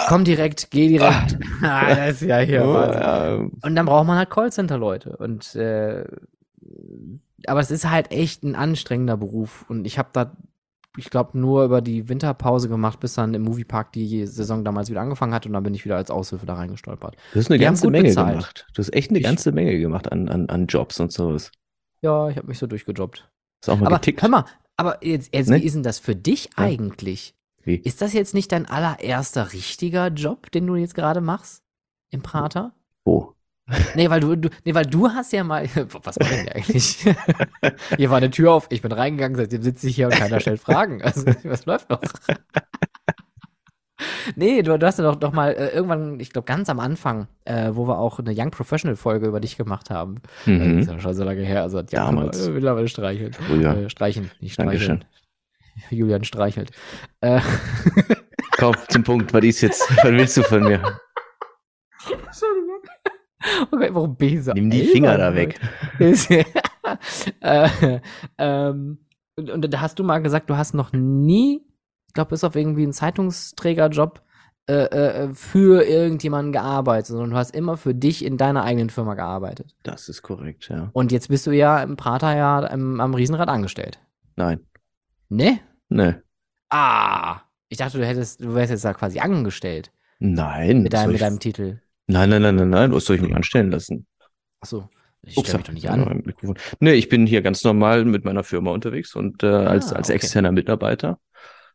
[0.08, 1.38] Com-Direkt, G-Direkt.
[1.62, 2.66] Ah, das ist ja hier.
[2.66, 3.36] Oh, ja.
[3.36, 5.18] Und dann braucht man halt Callcenter-Leute.
[5.18, 6.06] Und äh,
[7.46, 9.66] aber es ist halt echt ein anstrengender Beruf.
[9.68, 10.38] Und ich habe da
[10.98, 15.02] ich glaube, nur über die Winterpause gemacht, bis dann im Moviepark die Saison damals wieder
[15.02, 17.16] angefangen hat und dann bin ich wieder als Aushilfe da reingestolpert.
[17.34, 18.32] Du hast eine die ganze Menge bezahlt.
[18.32, 18.68] gemacht.
[18.74, 21.52] Du hast echt eine ich, ganze Menge gemacht an, an, an Jobs und sowas.
[22.02, 23.30] Ja, ich habe mich so durchgejobbt.
[23.62, 24.22] Ist auch mal aber getickt.
[24.22, 25.58] hör mal, aber jetzt, jetzt ne?
[25.58, 26.64] wie ist denn das für dich ja.
[26.64, 27.36] eigentlich?
[27.64, 27.76] Wie?
[27.76, 31.64] Ist das jetzt nicht dein allererster richtiger Job, den du jetzt gerade machst?
[32.10, 32.74] Im Prater?
[33.04, 33.34] Wo?
[33.96, 35.68] Nee, weil du, du, nee, weil du hast ja mal,
[36.04, 37.06] was war denn eigentlich?
[37.98, 40.62] hier war eine Tür auf, ich bin reingegangen, seitdem sitze ich hier und keiner stellt
[40.62, 41.02] Fragen.
[41.08, 42.02] Also, was läuft noch?
[44.36, 47.28] nee, du, du hast ja doch, doch mal äh, irgendwann, ich glaube ganz am Anfang,
[47.46, 50.22] äh, wo wir auch eine Young Professional Folge über dich gemacht haben.
[50.46, 50.78] Mhm.
[50.78, 52.50] Das ist ja schon so lange her, also hat Damals.
[52.50, 53.34] Mittlerweile streicheln.
[53.34, 53.78] Früher.
[53.78, 55.00] Äh, streichen, nicht streicheln.
[55.00, 55.98] Dankeschön.
[55.98, 56.72] Julian streichelt.
[57.22, 57.40] Äh.
[58.58, 59.90] Komm, zum Punkt, was ist jetzt?
[59.98, 60.82] Was willst du von mir?
[62.10, 62.47] Entschuldigung.
[63.72, 65.60] Okay, warum bin ich so Nimm die Finger da weg.
[67.40, 68.00] äh,
[68.38, 68.98] ähm,
[69.36, 71.62] und, und da hast du mal gesagt, du hast noch nie,
[72.08, 74.22] ich glaube, bis auf irgendwie einen Zeitungsträgerjob
[74.70, 79.14] äh, äh, für irgendjemanden gearbeitet, sondern du hast immer für dich in deiner eigenen Firma
[79.14, 79.76] gearbeitet.
[79.84, 80.90] Das ist korrekt, ja.
[80.94, 84.00] Und jetzt bist du ja im Prater ja am, am Riesenrad angestellt.
[84.36, 84.60] Nein.
[85.30, 85.60] Ne?
[85.90, 86.22] Ne.
[86.70, 89.92] Ah, ich dachte, du hättest, du wärst jetzt da quasi angestellt.
[90.20, 90.82] Nein.
[90.82, 91.80] Mit deinem, mit deinem Titel.
[92.08, 92.94] Nein, nein, nein, nein, nein.
[92.94, 94.08] Was soll ich mich anstellen lassen?
[94.62, 94.90] Ach so.
[95.24, 96.24] Ich stelle mich doch nicht an.
[96.80, 100.08] Nee, ich bin hier ganz normal mit meiner Firma unterwegs und äh, ah, als, als
[100.08, 100.16] okay.
[100.16, 101.20] externer Mitarbeiter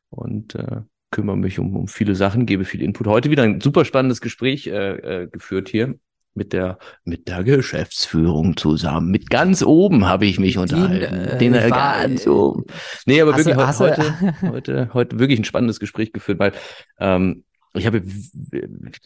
[0.09, 3.07] und äh, kümmere mich um, um viele Sachen, gebe viel Input.
[3.07, 5.97] Heute wieder ein super spannendes Gespräch äh, äh, geführt hier
[6.35, 9.11] mit der mit der Geschäftsführung zusammen.
[9.11, 11.15] Mit ganz oben habe ich mich unterhalten.
[11.15, 12.65] Den, äh, Den äh, ganz oben.
[13.05, 16.53] Nee, aber wirklich du, heute, heute, heute wirklich ein spannendes Gespräch geführt, weil
[16.99, 18.03] ähm, ich habe,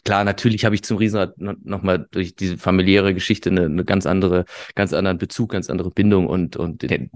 [0.03, 4.45] klar, natürlich habe ich zum Riesenrad nochmal durch diese familiäre Geschichte eine, eine ganz andere,
[4.75, 7.09] ganz anderen Bezug, ganz andere Bindung und, und in,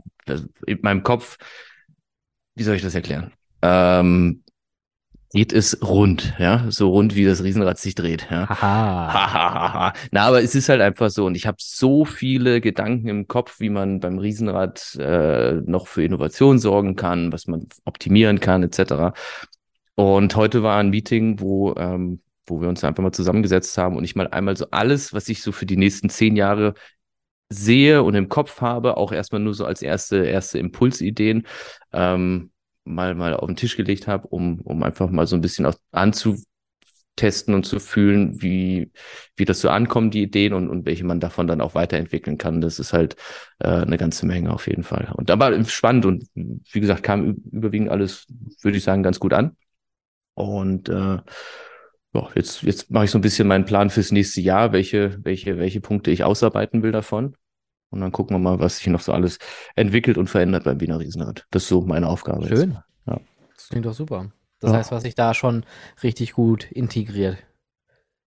[0.66, 1.38] in meinem Kopf,
[2.56, 3.34] wie soll ich das erklären?
[3.62, 4.44] Ähm,
[5.34, 8.50] geht es rund, ja, so rund wie das Riesenrad sich dreht, ja.
[8.50, 9.94] Haha.
[10.12, 13.60] Na, aber es ist halt einfach so und ich habe so viele Gedanken im Kopf,
[13.60, 19.14] wie man beim Riesenrad äh, noch für Innovation sorgen kann, was man optimieren kann, etc.
[20.02, 24.04] Und heute war ein Meeting, wo ähm, wo wir uns einfach mal zusammengesetzt haben und
[24.04, 26.74] ich mal einmal so alles, was ich so für die nächsten zehn Jahre
[27.50, 31.46] sehe und im Kopf habe, auch erstmal nur so als erste erste Impulsideen,
[31.94, 32.52] ähm,
[32.84, 35.76] mal, mal auf den Tisch gelegt habe, um, um einfach mal so ein bisschen auch
[35.92, 38.92] anzutesten und zu fühlen, wie,
[39.36, 42.60] wie das so ankommt, die Ideen und, und welche man davon dann auch weiterentwickeln kann.
[42.60, 43.18] Das ist halt
[43.60, 45.12] äh, eine ganze Menge auf jeden Fall.
[45.14, 48.26] Und da war spannend und wie gesagt, kam überwiegend alles,
[48.64, 49.56] würde ich sagen, ganz gut an.
[50.47, 51.19] Und äh,
[52.13, 55.58] ja, jetzt, jetzt mache ich so ein bisschen meinen Plan fürs nächste Jahr, welche, welche,
[55.58, 57.36] welche Punkte ich ausarbeiten will davon.
[57.89, 59.38] Und dann gucken wir mal, was sich noch so alles
[59.75, 61.45] entwickelt und verändert beim Wiener Riesenrad.
[61.51, 62.47] Das ist so meine Aufgabe.
[62.47, 62.77] Schön.
[63.06, 63.19] Ja.
[63.54, 64.32] Das klingt doch super.
[64.60, 64.77] Das ja.
[64.77, 65.65] heißt, was sich da schon
[66.01, 67.38] richtig gut integriert.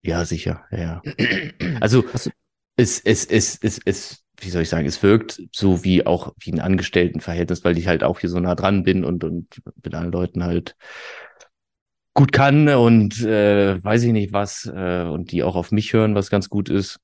[0.02, 0.63] Ja, sicher.
[0.71, 1.02] Ja.
[1.80, 2.04] Also
[2.76, 6.52] es, es, es, es, es, wie soll ich sagen, es wirkt so wie auch wie
[6.52, 10.12] ein Angestelltenverhältnis, weil ich halt auch hier so nah dran bin und, und mit allen
[10.12, 10.76] Leuten halt
[12.13, 16.15] gut kann und äh, weiß ich nicht was äh, und die auch auf mich hören,
[16.15, 16.99] was ganz gut ist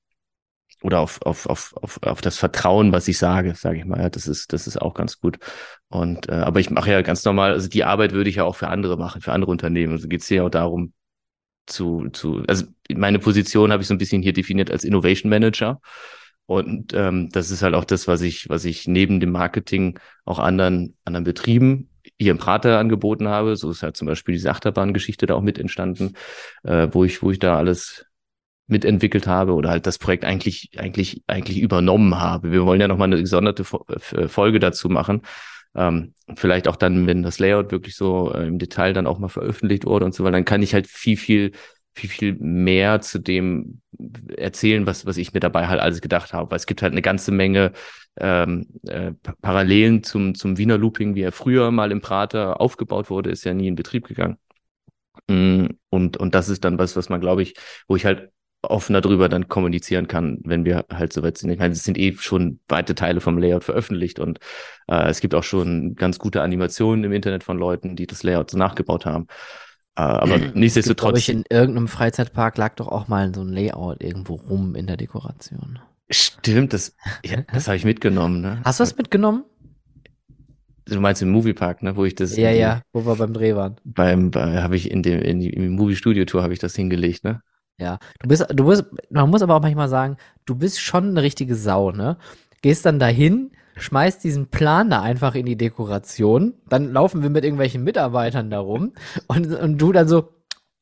[0.82, 4.00] oder auf, auf, auf, auf, auf das Vertrauen, was ich sage, sage ich mal.
[4.00, 5.38] Ja, das ist, das ist auch ganz gut.
[5.88, 8.56] Und äh, aber ich mache ja ganz normal, also die Arbeit würde ich ja auch
[8.56, 9.92] für andere machen, für andere Unternehmen.
[9.92, 10.92] Also geht es ja auch darum,
[11.66, 15.80] zu, zu, also meine Position habe ich so ein bisschen hier definiert als Innovation Manager.
[16.46, 20.38] Und ähm, das ist halt auch das, was ich, was ich neben dem Marketing auch
[20.38, 21.89] anderen, anderen Betrieben
[22.20, 23.56] hier im Prater angeboten habe.
[23.56, 26.14] So ist halt zum Beispiel diese Achterbahngeschichte da auch mit entstanden,
[26.64, 28.06] äh, wo ich, wo ich da alles
[28.66, 32.52] mitentwickelt habe oder halt das Projekt eigentlich, eigentlich, eigentlich übernommen habe.
[32.52, 33.64] Wir wollen ja nochmal eine gesonderte
[34.12, 35.22] äh, Folge dazu machen.
[35.74, 39.28] Ähm, vielleicht auch dann, wenn das Layout wirklich so äh, im Detail dann auch mal
[39.28, 41.52] veröffentlicht wurde und so, weil dann kann ich halt viel, viel,
[41.94, 43.80] viel, viel mehr zu dem
[44.36, 46.50] erzählen, was, was ich mir dabei halt alles gedacht habe.
[46.50, 47.72] Weil es gibt halt eine ganze Menge
[48.18, 53.30] ähm, äh, Parallelen zum, zum Wiener Looping, wie er früher mal im Prater aufgebaut wurde,
[53.30, 54.38] ist ja nie in Betrieb gegangen.
[55.28, 57.54] Mm, und, und das ist dann was, was man, glaube ich,
[57.88, 58.30] wo ich halt
[58.62, 61.50] offener drüber dann kommunizieren kann, wenn wir halt soweit sind.
[61.50, 64.38] Ich meine, es sind eh schon weite Teile vom Layout veröffentlicht und
[64.86, 68.50] äh, es gibt auch schon ganz gute Animationen im Internet von Leuten, die das Layout
[68.50, 69.28] so nachgebaut haben.
[70.00, 71.18] Äh, aber nichtsdestotrotz.
[71.18, 74.96] Ich, in irgendeinem Freizeitpark lag doch auch mal so ein Layout irgendwo rum in der
[74.96, 75.78] Dekoration.
[76.08, 78.40] Stimmt, das, ja, das habe ich mitgenommen.
[78.40, 78.60] Ne?
[78.64, 79.44] Hast du das mitgenommen?
[80.86, 82.36] Du meinst im Moviepark, ne, wo ich das.
[82.36, 83.76] Ja, ja, wo wir beim Dreh waren.
[83.84, 86.74] Beim, bei, habe ich in dem, in die, im Movie Studio Tour habe ich das
[86.74, 87.42] hingelegt, ne?
[87.78, 91.22] Ja, du bist, du bist, man muss aber auch manchmal sagen, du bist schon eine
[91.22, 92.16] richtige Sau, ne?
[92.62, 97.44] Gehst dann dahin, schmeißt diesen Plan da einfach in die Dekoration, dann laufen wir mit
[97.44, 98.92] irgendwelchen Mitarbeitern da rum
[99.26, 100.32] und, und du dann so,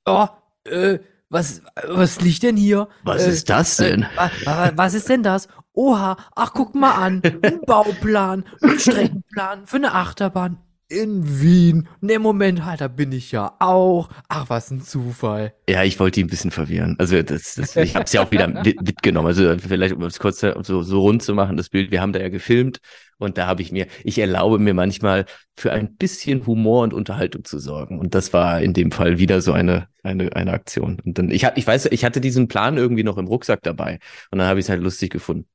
[0.04, 0.26] oh,
[0.64, 0.98] äh,
[1.30, 2.88] was, was liegt denn hier?
[3.04, 4.06] Was äh, ist das denn?
[4.46, 5.48] Äh, was ist denn das?
[5.72, 10.58] Oha, ach, guck mal an, ein Bauplan, ein Streckenplan für eine Achterbahn
[10.88, 11.88] in Wien.
[12.01, 14.09] Ne, Moment, halt, da bin ich ja auch.
[14.29, 15.53] Ach, was ein Zufall.
[15.68, 16.96] Ja, ich wollte ihn ein bisschen verwirren.
[16.98, 19.27] Also das, das ich habe es ja auch wieder mitgenommen.
[19.27, 22.20] Also vielleicht, um es kurz so, so rund zu machen, das Bild, wir haben da
[22.20, 22.81] ja gefilmt
[23.18, 27.44] und da habe ich mir, ich erlaube mir manchmal für ein bisschen Humor und Unterhaltung
[27.44, 27.98] zu sorgen.
[27.98, 31.01] Und das war in dem Fall wieder so eine, eine, eine Aktion.
[31.05, 33.98] Und dann, ich, ich weiß, ich hatte diesen Plan irgendwie noch im Rucksack dabei
[34.31, 35.46] und dann habe ich es halt lustig gefunden.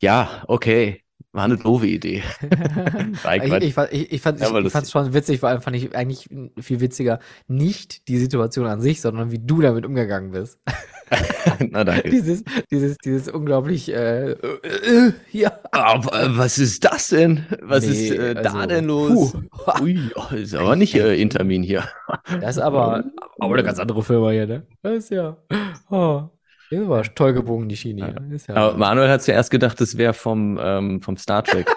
[0.00, 1.01] Ja, okay,
[1.32, 2.22] war eine doofe Idee.
[3.42, 6.28] ich, ich, ich, ich fand es schon witzig, vor allem fand ich eigentlich
[6.60, 10.60] viel witziger, nicht die Situation an sich, sondern wie du damit umgegangen bist.
[11.70, 12.10] Na danke.
[12.10, 15.52] dieses, dieses, dieses unglaublich, äh, äh, äh ja.
[15.72, 17.46] Aber was ist das denn?
[17.62, 19.32] Was nee, ist äh, also, da denn los?
[19.32, 19.82] Puh.
[19.82, 21.88] Ui, oh, ist aber nicht äh, Intermin hier.
[22.40, 23.04] das ist aber,
[23.38, 24.66] aber eine ganz andere Firma hier, ne?
[24.82, 25.36] Das ist ja.
[25.90, 26.28] Oh.
[26.80, 28.14] Das war toll gebogen, die Schiene.
[28.30, 28.36] Ja.
[28.48, 31.66] Ja Aber Manuel hat zuerst gedacht, das wäre vom, ähm, vom Star Trek.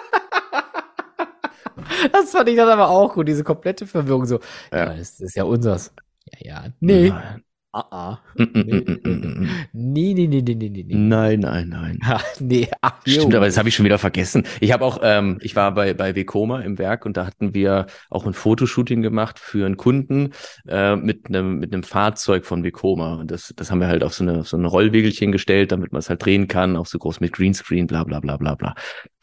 [2.12, 4.24] Das fand ich dann aber auch gut, diese komplette Verwirrung.
[4.26, 4.40] So,
[4.72, 4.86] Ja.
[4.94, 5.92] das ist ja unseres.
[6.40, 6.64] Ja, ja.
[6.80, 7.10] Nee.
[7.10, 7.42] Nein.
[7.72, 8.18] Ah, ah.
[8.38, 9.48] Mm, mm, mm.
[9.74, 10.94] Nee, nee, nee, nee, nee, nee, nee.
[10.94, 11.98] Nein, nein, nein.
[12.06, 14.46] Ha, nee, ach, Stimmt, aber das habe ich schon wieder vergessen.
[14.60, 17.86] Ich habe auch, ähm, ich war bei, bei Vekoma im Werk und da hatten wir
[18.08, 20.32] auch ein Fotoshooting gemacht für einen Kunden
[20.66, 23.16] äh, mit einem mit einem Fahrzeug von Vekoma.
[23.16, 25.92] Und das, das haben wir halt auf so eine, auf so ein Rollwegelchen gestellt, damit
[25.92, 28.74] man es halt drehen kann, auch so groß mit Greenscreen, bla bla bla bla bla.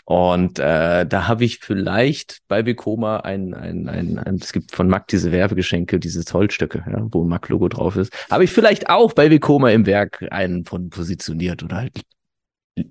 [0.05, 4.89] Und äh, da habe ich vielleicht bei Vekoma ein, ein, ein, ein, es gibt von
[4.89, 8.11] Mack diese Werbegeschenke, diese Zollstöcke, ja, wo ein Mack-Logo drauf ist.
[8.29, 12.01] Habe ich vielleicht auch bei Vekoma im Werk einen von positioniert oder halt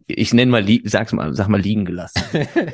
[0.06, 2.22] ich nenne mal, sag's mal, sag mal liegen gelassen.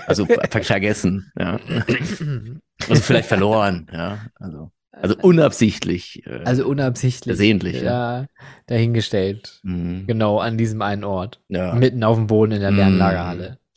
[0.07, 1.59] Also ver vergessen, ja.
[2.89, 4.19] Also vielleicht verloren, ja.
[4.37, 6.25] Also, also unabsichtlich.
[6.27, 7.31] Äh, Also unabsichtlich.
[7.35, 8.27] Versehentlich, Ja,
[8.67, 9.59] dahingestellt.
[9.63, 11.41] mh, Genau an diesem einen Ort.
[11.49, 11.75] ja.
[11.75, 12.77] Mitten auf dem Boden in der Mm.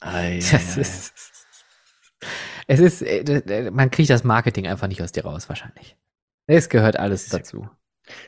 [0.02, 0.82] Ei, ei, Das ei.
[0.82, 1.14] ist.
[2.68, 5.98] Es ist, äh, man kriegt das Marketing einfach nicht aus dir raus, wahrscheinlich.
[6.48, 7.70] Es gehört alles Das dazu.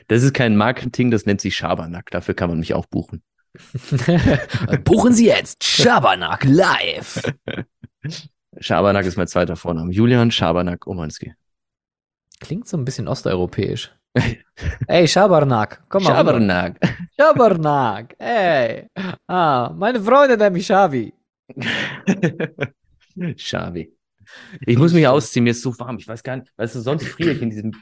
[0.08, 2.10] Das ist kein Marketing, das nennt sich Schabernack.
[2.10, 3.22] Dafür kann man mich auch buchen.
[4.84, 7.22] Buchen Sie jetzt Schabernack live.
[8.60, 9.92] Schabernack ist mein zweiter Vorname.
[9.92, 11.34] Julian Schabernack Omanski.
[12.40, 13.92] Klingt so ein bisschen osteuropäisch.
[14.86, 16.10] Ey, Schabernack, komm mal.
[16.14, 16.78] Schabernack.
[17.18, 18.88] Schabernack, ey.
[19.26, 21.12] Ah, meine Freunde nennen mich Schabi.
[23.36, 23.92] Schabi.
[24.66, 25.98] Ich muss mich ausziehen, mir ist so warm.
[25.98, 27.72] Ich weiß gar nicht, weißt du, sonst friere ich in diesem,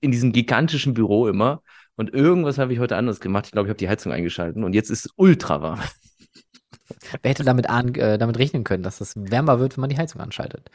[0.00, 1.62] in diesem gigantischen Büro immer.
[1.96, 3.46] Und irgendwas habe ich heute anders gemacht.
[3.46, 5.80] Ich glaube, ich habe die Heizung eingeschalten und jetzt ist es ultra warm.
[7.22, 9.96] Wer hätte damit, ahnen, äh, damit rechnen können, dass es wärmer wird, wenn man die
[9.98, 10.70] Heizung anschaltet?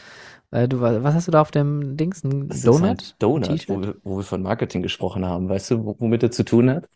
[0.51, 2.23] Äh, du, was hast du da auf dem Dings?
[2.23, 2.81] Ein Das ist Donut?
[2.83, 5.49] halt Donut, wo wir, wo wir von Marketing gesprochen haben.
[5.49, 6.87] Weißt du, wo- womit er zu tun hat?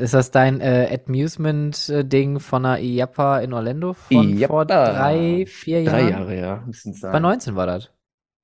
[0.00, 4.52] Ist das dein äh, Amusement-Ding von der IAPA in Orlando von IAPA.
[4.52, 6.06] vor drei, vier Jahren?
[6.06, 6.62] Drei Jahre, ja.
[6.66, 7.22] Müssen Bei sein.
[7.22, 7.90] 19 war das.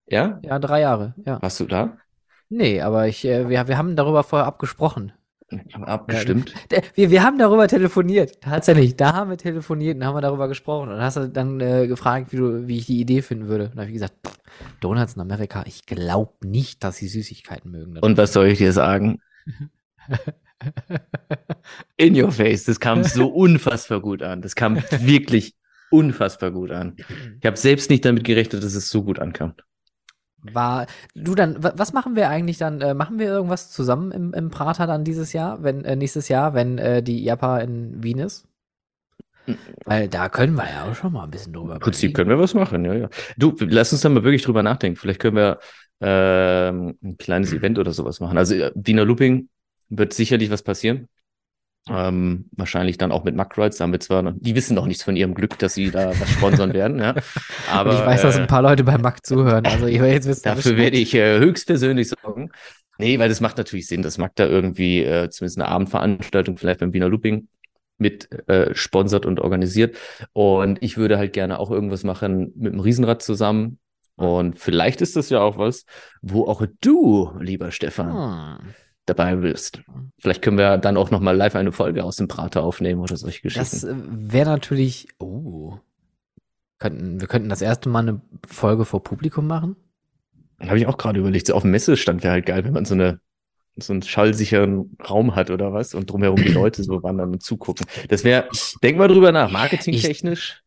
[0.07, 0.41] Ja?
[0.45, 1.41] Ja, drei Jahre, ja.
[1.43, 1.97] Warst du da?
[2.49, 5.13] Nee, aber ich, äh, wir, wir haben darüber vorher abgesprochen.
[5.81, 6.53] Abgestimmt.
[6.73, 8.41] D- Wir, wir haben darüber telefoniert.
[8.41, 10.91] Tatsächlich, da haben wir telefoniert und haben wir darüber gesprochen.
[10.91, 13.65] Und hast du dann äh, gefragt, wie, du, wie ich die Idee finden würde.
[13.67, 14.37] Und da habe ich gesagt, pff,
[14.81, 17.97] Donuts in Amerika, ich glaube nicht, dass sie Süßigkeiten mögen.
[17.99, 19.21] Und was soll ich dir sagen?
[21.97, 22.65] In your face.
[22.65, 24.43] Das kam so unfassbar gut an.
[24.43, 25.55] Das kam wirklich
[25.91, 26.97] unfassbar gut an.
[27.41, 29.55] Ich habe selbst nicht damit gerechnet, dass es so gut ankam.
[30.43, 32.81] War, du dann, wa- was machen wir eigentlich dann?
[32.81, 36.55] Äh, machen wir irgendwas zusammen im, im Prater dann dieses Jahr, wenn, äh, nächstes Jahr,
[36.55, 38.47] wenn äh, die IAPA in Wien ist?
[39.85, 42.39] Weil da können wir ja auch schon mal ein bisschen drüber Im Prinzip können wir
[42.39, 43.09] was machen, ja, ja.
[43.37, 44.99] Du, lass uns da mal wirklich drüber nachdenken.
[44.99, 45.59] Vielleicht können wir
[46.01, 48.39] ähm, ein kleines Event oder sowas machen.
[48.39, 49.49] Also äh, Wiener Looping
[49.89, 51.09] wird sicherlich was passieren.
[51.89, 55.05] Ähm, wahrscheinlich dann auch mit Mackrides, da haben wir zwar noch, die wissen noch nichts
[55.05, 57.15] von ihrem Glück, dass sie da was sponsern werden, ja.
[57.71, 59.65] Aber Und ich weiß, dass äh, ein paar Leute bei Mac zuhören.
[59.67, 62.51] Also ihr jetzt wisst ihr Dafür werde ich äh, höchstpersönlich sorgen.
[62.99, 66.93] Nee, weil das macht natürlich Sinn, dass Magda irgendwie äh, zumindest eine Abendveranstaltung vielleicht beim
[66.93, 67.49] Wiener Looping
[67.99, 69.97] mit äh, sponsert und organisiert.
[70.33, 73.79] Und ich würde halt gerne auch irgendwas machen mit dem Riesenrad zusammen.
[74.17, 75.85] Und vielleicht ist das ja auch was,
[76.23, 78.75] wo auch du, lieber Stefan, Hm.
[79.07, 79.83] Dabei bist.
[80.19, 83.43] Vielleicht können wir dann auch nochmal live eine Folge aus dem Prater aufnehmen oder solche
[83.43, 83.81] Geschichten.
[83.81, 85.09] Das äh, wäre natürlich.
[85.19, 85.79] Oh.
[86.79, 89.77] Könnten, wir könnten das erste Mal eine Folge vor Publikum machen.
[90.61, 91.47] Habe ich auch gerade überlegt.
[91.47, 93.21] So auf dem Messestand wäre halt geil, wenn man so eine
[93.79, 97.87] so einen schallsicheren Raum hat oder was und drumherum die Leute so wandern und zugucken.
[98.09, 98.49] Das wäre,
[98.83, 100.63] denk mal drüber nach, marketingtechnisch.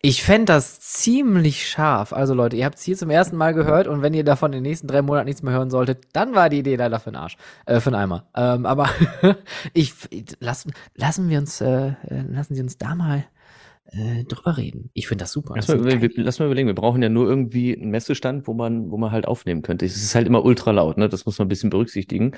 [0.00, 2.12] Ich fände das ziemlich scharf.
[2.12, 4.58] Also Leute, ihr habt es hier zum ersten Mal gehört und wenn ihr davon in
[4.58, 7.16] den nächsten drei Monaten nichts mehr hören solltet, dann war die Idee leider für den
[7.16, 7.36] Arsch.
[7.66, 8.28] Äh, für den Eimer.
[8.36, 8.88] Ähm, aber
[9.74, 9.94] ich
[10.38, 13.24] lassen, lassen wir uns, äh, lassen Sie uns da mal
[13.90, 14.90] äh, drüber reden.
[14.94, 15.54] Ich finde das super.
[15.56, 18.54] Lass Das mal, wir, lass mal überlegen, wir brauchen ja nur irgendwie einen Messestand, wo
[18.54, 19.84] man, wo man halt aufnehmen könnte.
[19.84, 21.08] Es ist halt immer ultra laut, ne?
[21.08, 22.36] Das muss man ein bisschen berücksichtigen.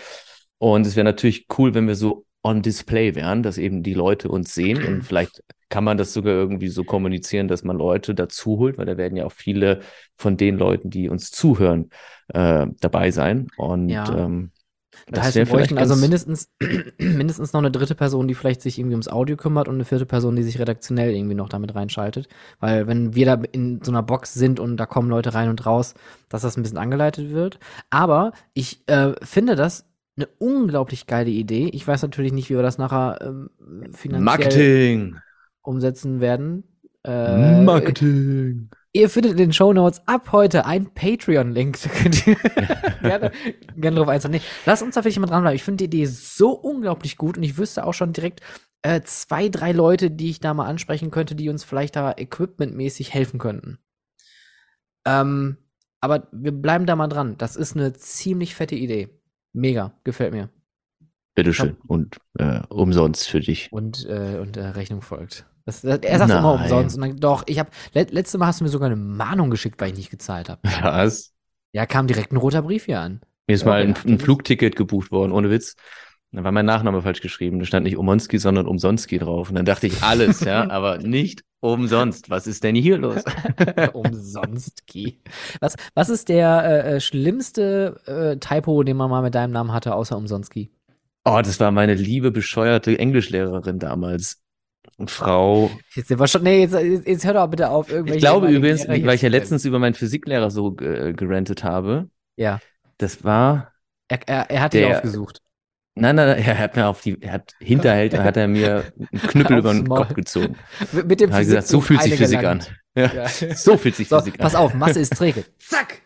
[0.57, 4.29] Und es wäre natürlich cool, wenn wir so on display wären, dass eben die Leute
[4.29, 8.59] uns sehen und vielleicht kann man das sogar irgendwie so kommunizieren, dass man Leute dazu
[8.59, 9.81] holt, weil da werden ja auch viele
[10.17, 11.91] von den Leuten, die uns zuhören,
[12.29, 13.49] äh, dabei sein.
[13.57, 14.05] Und Ja.
[14.09, 14.51] ähm,
[15.13, 16.49] Das heißt, wir bräuchten also mindestens,
[16.99, 20.07] mindestens noch eine dritte Person, die vielleicht sich irgendwie ums Audio kümmert und eine vierte
[20.07, 22.29] Person, die sich redaktionell irgendwie noch damit reinschaltet.
[22.59, 25.65] Weil wenn wir da in so einer Box sind und da kommen Leute rein und
[25.67, 25.95] raus,
[26.29, 27.59] dass das ein bisschen angeleitet wird.
[27.91, 29.85] Aber ich äh, finde das
[30.21, 31.69] eine unglaublich geile Idee.
[31.73, 33.51] Ich weiß natürlich nicht, wie wir das nachher ähm,
[33.93, 35.17] finanziell Marketing!
[35.63, 36.65] umsetzen werden.
[37.05, 38.71] Äh, Marketing!
[38.93, 41.79] Ihr findet in den Shownotes ab heute ein Patreon-Link.
[41.83, 42.37] Da könnt ihr
[43.03, 43.33] gerne,
[43.77, 44.33] gerne drauf einzahlen.
[44.33, 45.55] Nee, lasst uns da vielleicht mal dranbleiben.
[45.55, 48.41] Ich finde die Idee so unglaublich gut und ich wüsste auch schon direkt
[48.83, 53.15] äh, zwei, drei Leute, die ich da mal ansprechen könnte, die uns vielleicht da equipmentmäßig
[53.15, 53.79] helfen könnten.
[55.07, 55.57] Ähm,
[56.01, 57.37] aber wir bleiben da mal dran.
[57.39, 59.20] Das ist eine ziemlich fette Idee.
[59.53, 60.49] Mega, gefällt mir.
[61.35, 61.77] Bitteschön.
[61.87, 63.73] Und äh, umsonst für dich.
[63.73, 65.47] Und, äh, und äh, Rechnung folgt.
[65.65, 66.39] Das, das, er sagt Nein.
[66.39, 66.97] immer umsonst.
[66.97, 69.81] Und dann, doch, ich habe let, letzte Mal hast du mir sogar eine Mahnung geschickt,
[69.81, 70.61] weil ich nicht gezahlt habe.
[70.83, 71.33] Was?
[71.73, 73.21] Ja, kam direkt ein roter Brief hier an.
[73.47, 75.77] Mir ist ja, mal ein, ein Flugticket gebucht worden, ohne Witz.
[76.33, 77.59] Da war mein Nachname falsch geschrieben.
[77.59, 79.49] Da stand nicht Umonski, sondern Umsonski drauf.
[79.49, 82.31] Und dann dachte ich alles, ja, aber nicht umsonst.
[82.31, 83.23] Was ist denn hier los?
[83.93, 85.19] Umsonstki.
[85.61, 89.73] Was, was ist der äh, äh, schlimmste äh, Typo, den man mal mit deinem Namen
[89.73, 90.71] hatte, außer Umsonski?
[91.25, 94.41] Oh, das war meine liebe, bescheuerte Englischlehrerin damals.
[95.07, 95.71] Frau.
[95.95, 96.75] Jetzt sind wir schon, nee, jetzt,
[97.07, 97.91] jetzt hör doch bitte auf.
[97.91, 102.09] Ich glaube übrigens, weil ich ja letztens über meinen Physiklehrer so äh, gerantet habe.
[102.37, 102.61] Ja.
[102.99, 103.73] Das war.
[104.09, 105.41] Er, er, er hat der, ihn aufgesucht.
[105.95, 109.59] Nein, nein, er hat mir auf die, er hat hinterhält, hat er mir einen Knüppel
[109.59, 110.57] über den Kopf gezogen.
[110.93, 112.65] Mit dem Physik gesagt, so fühlt sich Physik an.
[112.95, 113.13] Ja.
[113.13, 113.29] ja.
[113.55, 114.41] So fühlt sich so, Physik an.
[114.41, 115.45] Pass auf, Masse ist träge.
[115.59, 116.03] Zack!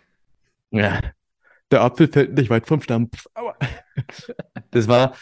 [0.70, 1.01] Ja.
[1.70, 3.11] Der Apfel fällt nicht weit vom Stamm.
[3.35, 3.57] Aua.
[4.70, 5.14] Das war,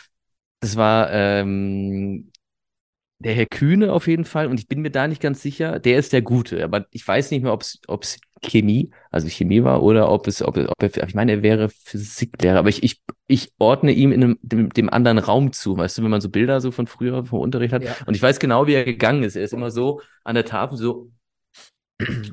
[0.61, 2.32] das war ähm,
[3.23, 4.47] der Herr Kühne auf jeden Fall.
[4.47, 5.79] Und ich bin mir da nicht ganz sicher.
[5.79, 6.63] Der ist der Gute.
[6.65, 10.57] Aber ich weiß nicht mehr, ob es Chemie, also Chemie war, oder ob es, ob,
[10.57, 12.59] ob er, ich meine, er wäre Physiklehrer.
[12.59, 15.77] Aber ich, ich, ich ordne ihm in einem, dem, dem anderen Raum zu.
[15.77, 17.85] Weißt du, wenn man so Bilder so von früher vom Unterricht hat.
[17.85, 17.95] Ja.
[18.07, 19.37] Und ich weiß genau, wie er gegangen ist.
[19.37, 21.11] Er ist immer so an der Tafel so.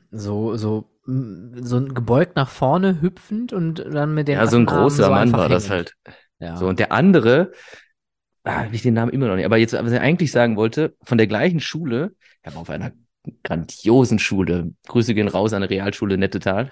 [0.10, 4.36] So, so, so gebeugt nach vorne hüpfend und dann mit den.
[4.36, 5.52] Ja, so ein großer Mann war hängen.
[5.52, 5.94] das halt.
[6.40, 6.58] Ja.
[6.58, 7.52] So, und der andere,
[8.50, 11.18] ah, ich den Namen immer noch nicht, aber jetzt, was er eigentlich sagen wollte, von
[11.18, 12.92] der gleichen Schule, er war auf einer
[13.44, 14.74] grandiosen Schule.
[14.88, 16.72] Grüße gehen raus an der Realschule Nettetal.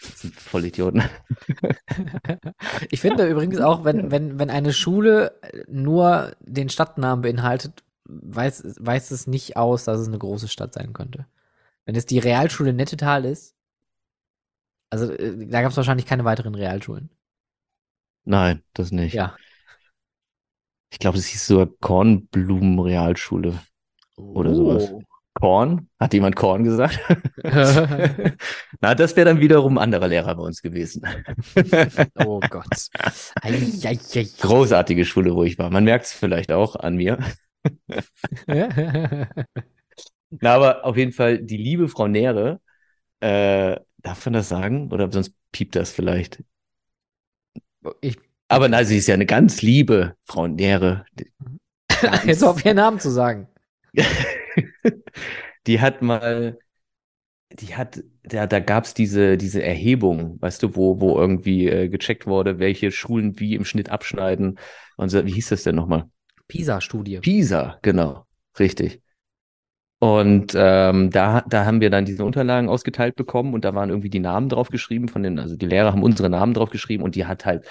[0.00, 1.02] Das sind Vollidioten.
[2.90, 9.10] Ich finde übrigens auch, wenn, wenn, wenn eine Schule nur den Stadtnamen beinhaltet, weiß, weiß
[9.10, 11.26] es nicht aus, dass es eine große Stadt sein könnte.
[11.84, 13.54] Wenn es die Realschule Nettetal ist,
[14.90, 17.10] also äh, da gab es wahrscheinlich keine weiteren Realschulen.
[18.24, 19.14] Nein, das nicht.
[19.14, 19.36] Ja.
[20.96, 23.60] Ich glaube, es hieß sogar Kornblumen-Realschule.
[24.16, 24.90] Oder sowas.
[24.90, 25.02] Oh.
[25.34, 25.90] Korn?
[26.00, 26.98] Hat jemand Korn gesagt?
[28.80, 31.02] Na, das wäre dann wiederum ein anderer Lehrer bei uns gewesen.
[32.24, 32.88] oh Gott.
[34.40, 35.68] Großartige Schule, wo ich war.
[35.68, 37.18] Man merkt es vielleicht auch an mir.
[40.30, 42.62] Na, aber auf jeden Fall die liebe Frau Nähre,
[43.20, 44.90] äh, darf man das sagen?
[44.90, 46.42] Oder sonst piept das vielleicht?
[48.00, 48.16] Ich,
[48.48, 51.04] aber na, sie ist ja eine ganz liebe Frau Nähre.
[52.24, 53.48] Jetzt auf ihren Namen zu sagen.
[55.66, 56.58] die hat mal,
[57.50, 61.88] die hat, da, da gab es diese, diese Erhebung, weißt du, wo, wo irgendwie äh,
[61.88, 64.58] gecheckt wurde, welche Schulen wie im Schnitt abschneiden.
[64.96, 66.08] Und so, wie hieß das denn nochmal?
[66.48, 67.20] PISA-Studie.
[67.20, 68.26] PISA, genau,
[68.58, 69.00] richtig.
[69.98, 74.10] Und ähm, da, da haben wir dann diese Unterlagen ausgeteilt bekommen und da waren irgendwie
[74.10, 77.14] die Namen drauf geschrieben von den, also die Lehrer haben unsere Namen drauf geschrieben und
[77.14, 77.66] die hat halt,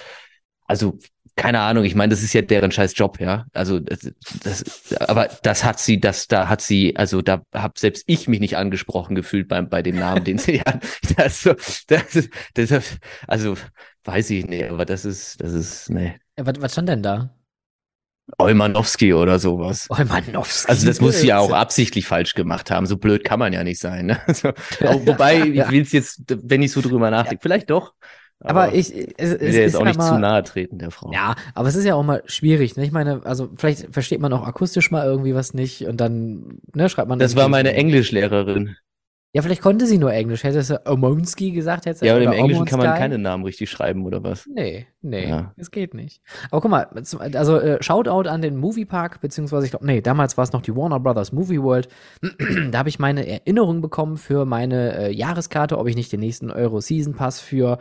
[0.66, 0.98] also
[1.36, 3.44] keine Ahnung, ich meine, das ist ja deren scheiß Job, ja.
[3.52, 4.10] Also das,
[4.42, 8.40] das, aber das hat sie, das, da hat sie, also da hab selbst ich mich
[8.40, 10.82] nicht angesprochen gefühlt bei, bei dem Namen, den sie hat.
[11.16, 11.46] Das,
[11.88, 12.98] das, das,
[13.28, 13.54] also
[14.04, 16.14] weiß ich nicht, aber das ist, das ist, nee.
[16.38, 17.36] Ja, was, was stand denn da?
[18.38, 19.88] Eumanowski oder sowas.
[19.88, 20.68] Eumanowski.
[20.68, 22.86] Also das muss sie ja auch absichtlich falsch gemacht haben.
[22.86, 24.06] So blöd kann man ja nicht sein.
[24.06, 24.20] Ne?
[24.26, 24.52] Also,
[25.06, 25.66] wobei, ja.
[25.66, 27.40] ich will es jetzt, wenn ich so drüber nachdenke, ja.
[27.42, 27.94] vielleicht doch.
[28.40, 31.10] Aber, aber ich, es, es will jetzt auch nicht mal, zu nahe treten der Frau.
[31.12, 32.76] Ja, aber es ist ja auch mal schwierig.
[32.76, 32.84] Ne?
[32.84, 36.88] Ich meine, also vielleicht versteht man auch akustisch mal irgendwie was nicht und dann ne,
[36.88, 37.18] schreibt man.
[37.18, 38.76] Das war meine Englischlehrerin.
[39.36, 40.44] Ja, vielleicht konnte sie nur Englisch.
[40.44, 44.06] Hätte es Omonski gesagt, hätte Ja, aber im Englischen kann man keine Namen richtig schreiben
[44.06, 44.46] oder was?
[44.46, 45.52] Nee, nee, ja.
[45.58, 46.22] es geht nicht.
[46.50, 46.88] Aber guck mal,
[47.34, 50.74] also äh, Shoutout an den Moviepark, beziehungsweise ich glaube, nee, damals war es noch die
[50.74, 51.88] Warner Brothers Movie World.
[52.70, 56.50] da habe ich meine Erinnerung bekommen für meine äh, Jahreskarte, ob ich nicht den nächsten
[56.50, 57.76] Euro Season Pass für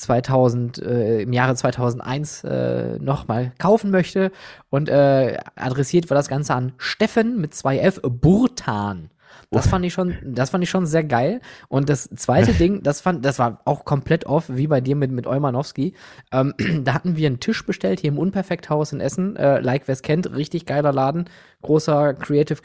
[0.00, 4.32] 2000 äh, im Jahre 2001 äh, nochmal kaufen möchte
[4.70, 9.10] und äh, adressiert war das Ganze an Steffen mit zwei F Burtan.
[9.52, 11.40] Das fand ich schon, das fand ich schon sehr geil.
[11.68, 15.10] Und das zweite Ding, das fand, das war auch komplett off, wie bei dir mit,
[15.10, 15.94] mit Eumanowski.
[16.32, 19.36] Ähm, da hatten wir einen Tisch bestellt hier im Unperfekthaus in Essen.
[19.36, 21.28] Äh, like wer es kennt, richtig geiler Laden.
[21.62, 22.60] Großer Creative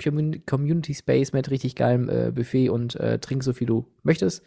[0.46, 4.44] Community Space mit richtig geilem äh, Buffet und äh, trink so viel du möchtest.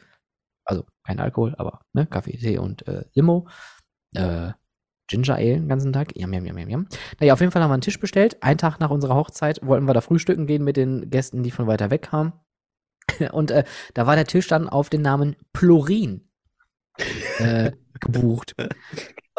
[0.69, 3.49] Also kein Alkohol, aber ne, Kaffee, Tee und äh, Limo.
[4.15, 4.53] Äh,
[5.09, 6.15] Ginger Ale den ganzen Tag.
[6.15, 6.87] Jam, jam, jam, jam.
[7.19, 8.43] Naja, auf jeden Fall haben wir einen Tisch bestellt.
[8.43, 11.67] Einen Tag nach unserer Hochzeit wollten wir da frühstücken gehen mit den Gästen, die von
[11.67, 12.35] weiter weg kamen.
[13.33, 13.65] Und äh,
[13.95, 16.29] da war der Tisch dann auf den Namen Plorin
[17.39, 18.55] äh, gebucht.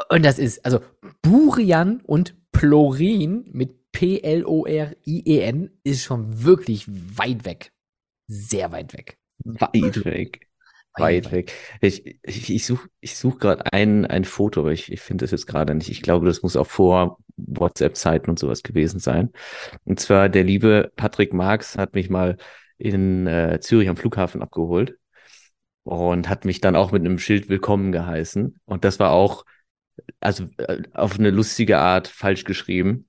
[0.09, 0.80] Und das ist, also
[1.21, 7.71] Burian und Plorin mit P-L-O-R-I-E-N ist schon wirklich weit weg.
[8.27, 9.19] Sehr weit weg.
[9.43, 10.49] Weit weg.
[11.00, 11.54] Weit weg.
[11.82, 15.32] Ich, ich, ich suche ich such gerade ein, ein Foto, aber ich, ich finde das
[15.32, 15.89] jetzt gerade nicht.
[15.89, 19.32] Ich glaube, das muss auch vor WhatsApp-Zeiten und sowas gewesen sein.
[19.86, 22.38] Und zwar der liebe Patrick Marx hat mich mal
[22.78, 24.97] in äh, Zürich am Flughafen abgeholt
[25.84, 28.60] und hat mich dann auch mit einem Schild willkommen geheißen.
[28.66, 29.43] Und das war auch,
[30.20, 33.09] also äh, auf eine lustige Art falsch geschrieben.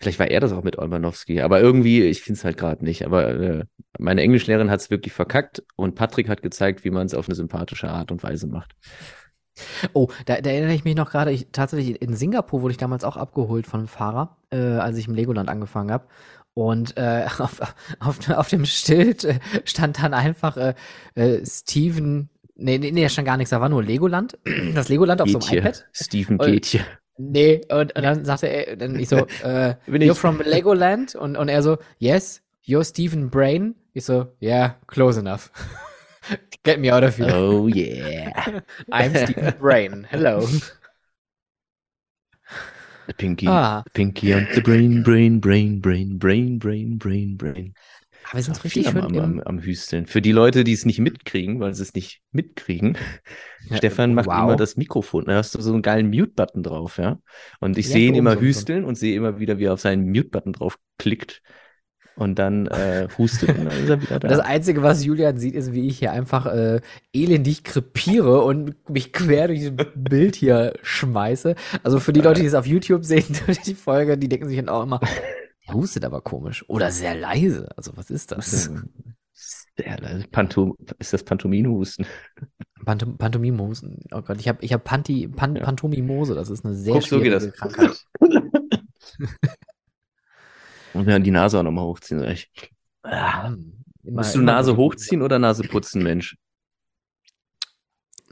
[0.00, 3.04] Vielleicht war er das auch mit Olmanowski, aber irgendwie, ich finde es halt gerade nicht.
[3.04, 3.64] Aber äh,
[3.98, 7.34] meine Englischlehrerin hat es wirklich verkackt und Patrick hat gezeigt, wie man es auf eine
[7.34, 8.74] sympathische Art und Weise macht.
[9.92, 13.04] Oh, da, da erinnere ich mich noch gerade, ich, tatsächlich in Singapur wurde ich damals
[13.04, 16.06] auch abgeholt von einem Fahrer, äh, als ich im Legoland angefangen habe.
[16.54, 17.60] Und äh, auf,
[18.00, 20.74] auf, auf dem Schild äh, stand dann einfach äh,
[21.14, 24.38] äh, Steven, nee, nee, nee, da stand gar nichts, da war nur Legoland,
[24.74, 25.88] das Legoland auf Geht so einem iPad.
[25.92, 26.86] Steven geht hier.
[27.20, 31.14] Nee, und, und dann sagte er, dann ich so, äh, you're from Legoland?
[31.14, 33.74] Und, und er so, yes, you're Stephen Brain.
[33.92, 35.50] Ich so, yeah, close enough.
[36.62, 37.30] Get me out of here.
[37.34, 38.60] Oh yeah.
[38.92, 40.06] I'm Stephen Brain.
[40.10, 40.46] Hello.
[43.06, 43.82] The Pinky, Ah.
[43.84, 47.74] the Pinky and the Brain, Brain, Brain, Brain, Brain, Brain, Brain, Brain.
[48.30, 50.06] Aber wir sind Ach, richtig schön am, am, am Hüsteln.
[50.06, 52.96] Für die Leute, die es nicht mitkriegen, weil sie es nicht mitkriegen,
[53.68, 54.42] Ja, Stefan macht wow.
[54.44, 55.24] immer das Mikrofon.
[55.26, 57.18] Da hast du so einen geilen Mute-Button drauf, ja.
[57.60, 58.42] Und ich Ja, sehe ihn so immer so- so.
[58.46, 61.42] hüsteln und sehe immer wieder, wie er auf seinen Mute-Button drauf klickt.
[62.16, 64.28] Und dann äh, hustet und dann ist er wieder da.
[64.28, 66.80] Das Einzige, was Julian sieht, ist, wie ich hier einfach äh,
[67.14, 71.54] elendig krepiere und mich quer durch dieses Bild hier schmeiße.
[71.82, 74.58] Also für die Leute, die es auf YouTube sehen, durch die Folge, die denken sich
[74.58, 75.00] dann auch immer,
[75.72, 77.68] hustet aber komisch oder sehr leise.
[77.76, 78.70] Also was ist das?
[79.76, 80.26] Sehr leise.
[80.28, 82.04] Pantom ist das Pantomime-Husten?
[82.84, 84.00] Pantom Pantomimosen.
[84.12, 85.62] Oh Gott, ich habe ich hab Panti Pan Ja.
[85.64, 86.34] Pantomimose.
[86.34, 87.56] Das ist eine sehr Guck, so geht schwierige das.
[87.56, 88.04] Krankheit.
[90.92, 92.22] Und dann die Nase auch nochmal hochziehen.
[92.24, 92.50] Ich,
[93.02, 93.48] ah.
[93.48, 96.36] Hm, immer- Musst du immer Nase hochziehen oder Nase putzen, Mensch?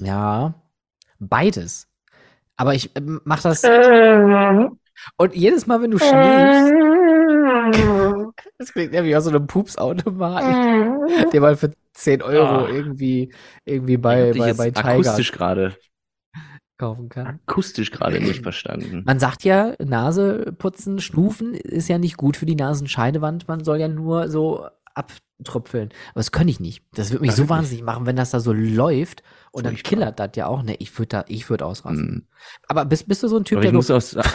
[0.00, 0.54] Ja,
[1.18, 1.88] beides.
[2.56, 3.62] Aber ich ähm, mach das.
[5.16, 6.72] Und jedes Mal, wenn du schläfst,
[8.58, 12.68] das klingt ja wie aus so einem Pupsautomaten, den man für 10 Euro Ah.
[12.68, 13.32] irgendwie,
[13.64, 15.76] irgendwie bei, bei, bei Tiger akustisch gerade,
[16.78, 17.26] kaufen kann.
[17.46, 19.02] akustisch gerade nicht verstanden.
[19.04, 23.48] Man sagt ja, Nase putzen, schnufen ist ja nicht gut für die Nasenscheidewand.
[23.48, 25.90] Man soll ja nur so abtröpfeln.
[26.10, 26.82] Aber das kann ich nicht.
[26.94, 30.18] Das würde mich Ja, so wahnsinnig machen, wenn das da so läuft und dann killert
[30.18, 30.62] das ja auch.
[30.62, 32.08] Ne, ich würde da, ich würde ausrasten.
[32.08, 32.26] Hm.
[32.68, 34.30] Aber bist, bist du so ein Typ, der muss sagen,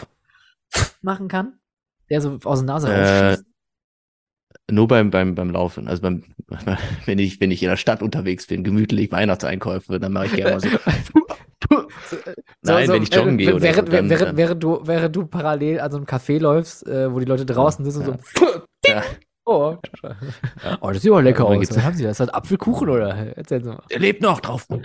[1.01, 1.53] machen kann?
[2.10, 3.45] Der so aus der Nase Äh, rausschießt?
[4.72, 5.88] nur beim, beim, beim Laufen.
[5.88, 6.24] Also beim,
[7.06, 10.51] wenn ich, wenn ich in der Stadt unterwegs bin, gemütlich Weihnachtseinkäufe, dann mache ich gerne
[10.51, 10.70] mal so.
[12.62, 15.80] Nein, wenn ich joggen gehe oder während, so, dann, während, während, du, während du parallel
[15.80, 18.62] an so einem Café läufst, äh, wo die Leute draußen sitzen und so.
[18.86, 19.04] Ja.
[19.46, 19.76] Oh,
[20.80, 21.70] oh, das sieht aber lecker Ja, aus.
[21.70, 22.12] Was haben Sie das?
[22.12, 23.10] Ist das Apfelkuchen oder?
[23.36, 23.84] Erzählen Sie mal.
[23.89, 24.68] Der lebt noch drauf.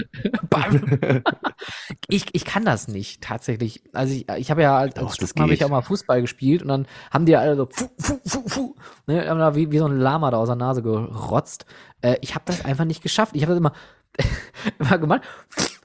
[2.09, 3.83] Ich, ich kann das nicht, tatsächlich.
[3.93, 6.63] Also ich, ich habe ja als, Doch, als Stufen habe ich auch mal Fußball gespielt
[6.63, 8.75] und dann haben die alle so fu, fu, fu, fu,
[9.07, 11.67] ne, haben da wie, wie so ein Lama da aus der Nase gerotzt.
[12.01, 13.37] Äh, ich habe das einfach nicht geschafft.
[13.37, 13.73] Ich habe das immer,
[14.79, 15.23] immer gemacht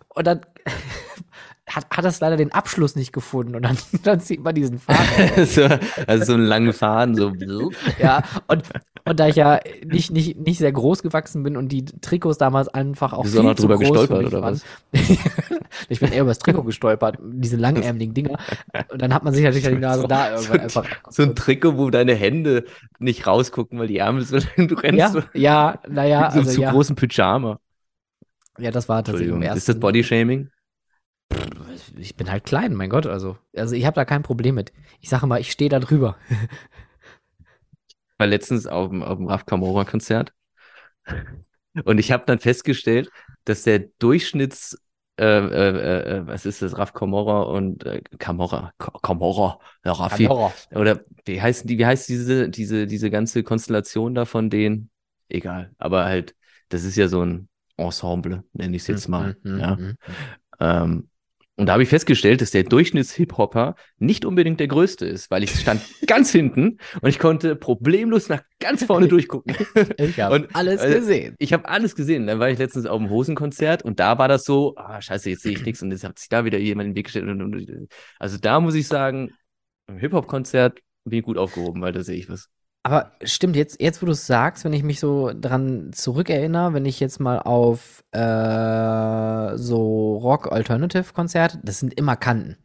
[0.09, 0.41] und dann
[1.75, 5.45] hat, hat das leider den Abschluss nicht gefunden und dann, dann zieht man diesen Faden.
[5.45, 5.67] so,
[6.07, 7.31] also so einen langen Faden, so.
[7.99, 8.63] ja, und,
[9.05, 12.67] und da ich ja nicht, nicht, nicht sehr groß gewachsen bin und die Trikots damals
[12.67, 14.53] einfach auch du viel noch drüber gestolpert, oder waren.
[14.53, 14.63] was?
[15.89, 18.37] ich bin eher über das Trikot gestolpert, diese langärmeligen Dinger.
[18.91, 20.85] Und dann hat man sich natürlich die Nase da irgendwann einfach.
[21.09, 22.65] So ein Trikot, wo deine Hände
[22.99, 26.51] nicht rausgucken, weil die Ärmel so lang, du rennst ja, so, ja, naja, so also
[26.51, 26.71] zu ja.
[26.71, 27.59] großen Pyjama.
[28.59, 29.57] Ja, das war tatsächlich im ersten.
[29.57, 30.49] Ist das Bodyshaming?
[31.97, 33.37] Ich bin halt klein, mein Gott, also.
[33.55, 34.73] Also ich habe da kein Problem mit.
[35.01, 36.15] Ich sage mal, ich stehe da drüber.
[38.17, 40.33] war letztens auf dem, auf dem Raf Kamora Konzert
[41.85, 43.09] und ich habe dann festgestellt,
[43.45, 44.77] dass der Durchschnitts
[45.19, 50.27] äh, äh, äh, was ist das Raf Kamora und äh, Kamora Ka- Kamora ja Raffi
[50.27, 50.53] Camorra.
[50.73, 54.89] oder wie heißen die wie heißt diese diese diese ganze Konstellation da von denen
[55.29, 56.35] egal aber halt
[56.69, 59.97] das ist ja so ein Ensemble nenne ich es jetzt mal Mhm, ja mhm.
[60.59, 61.09] ähm,
[61.55, 65.51] und da habe ich festgestellt, dass der Durchschnitts-Hip-Hopper nicht unbedingt der größte ist, weil ich
[65.51, 69.55] stand ganz hinten und ich konnte problemlos nach ganz vorne durchgucken.
[69.97, 71.35] Ich habe Und, alles äh, gesehen.
[71.37, 72.25] Ich habe alles gesehen.
[72.25, 75.43] Dann war ich letztens auf dem Hosenkonzert und da war das so, ah, scheiße, jetzt
[75.43, 77.27] sehe ich nichts und jetzt hat sich da wieder jemand in den Weg gestellt.
[77.27, 77.89] Und,
[78.19, 79.31] also da muss ich sagen,
[79.87, 82.49] im Hip-Hop-Konzert bin ich gut aufgehoben, weil da sehe ich was.
[82.85, 86.85] Aber stimmt, jetzt, jetzt wo du es sagst, wenn ich mich so dran zurückerinnere, wenn
[86.85, 92.57] ich jetzt mal auf äh, so Rock-Alternative-Konzerte, das sind immer Kanten.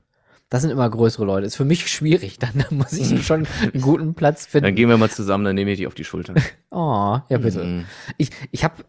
[0.50, 1.46] Das sind immer größere Leute.
[1.46, 2.38] Ist für mich schwierig.
[2.40, 4.74] Dann muss ich schon einen guten Platz Dann finden.
[4.74, 6.34] gehen wir mal zusammen, dann nehme ich dich auf die Schulter.
[6.70, 7.64] Oh, ja bitte.
[7.64, 7.84] Mhm.
[8.18, 8.84] Ich, ich habe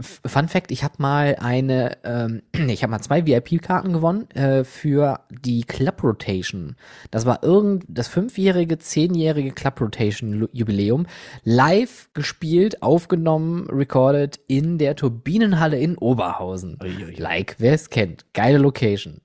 [0.00, 5.20] Fun Fact, ich habe mal eine, ähm, ich habe mal zwei VIP-Karten gewonnen äh, für
[5.30, 6.76] die Club Rotation.
[7.10, 11.06] Das war irgend das fünfjährige, zehnjährige Club Rotation Jubiläum.
[11.42, 16.78] Live gespielt, aufgenommen, recorded in der Turbinenhalle in Oberhausen.
[16.82, 17.16] Uiuiui.
[17.16, 18.26] Like, wer es kennt.
[18.32, 19.20] Geile Location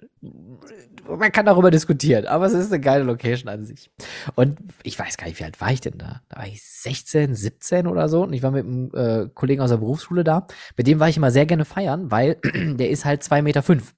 [1.08, 3.92] man kann darüber diskutieren, aber es ist eine geile Location an sich.
[4.36, 6.22] Und ich weiß gar nicht, wie alt war ich denn da?
[6.30, 8.24] Da war ich 16, 17 oder so.
[8.24, 10.48] Und ich war mit einem äh, Kollegen aus der Berufsschule da.
[10.78, 13.64] Mit dem war ich immer sehr gerne feiern, weil der ist halt zwei Meter.
[13.64, 13.94] fünf.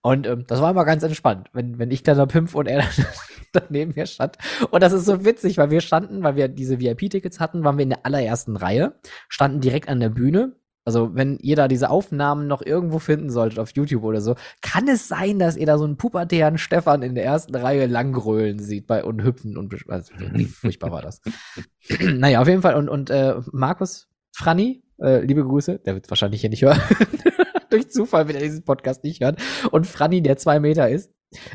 [0.00, 2.84] Und ähm, das war immer ganz entspannt, wenn, wenn ich dann da pimpf und er
[3.52, 4.38] dann neben mir stand.
[4.70, 7.82] Und das ist so witzig, weil wir standen, weil wir diese VIP-Tickets hatten, waren wir
[7.82, 8.94] in der allerersten Reihe,
[9.28, 13.58] standen direkt an der Bühne also, wenn ihr da diese Aufnahmen noch irgendwo finden solltet
[13.58, 17.14] auf YouTube oder so, kann es sein, dass ihr da so einen pubertären Stefan in
[17.14, 21.20] der ersten Reihe langgrölen sieht bei und hüpfen und also, wie furchtbar war das.
[22.00, 22.74] naja, auf jeden Fall.
[22.74, 26.80] Und, und äh, Markus, Franny, äh, liebe Grüße, der wird wahrscheinlich hier nicht hören.
[27.70, 29.40] Durch Zufall, wenn er diesen Podcast nicht hört.
[29.70, 31.12] Und Franny, der zwei Meter ist,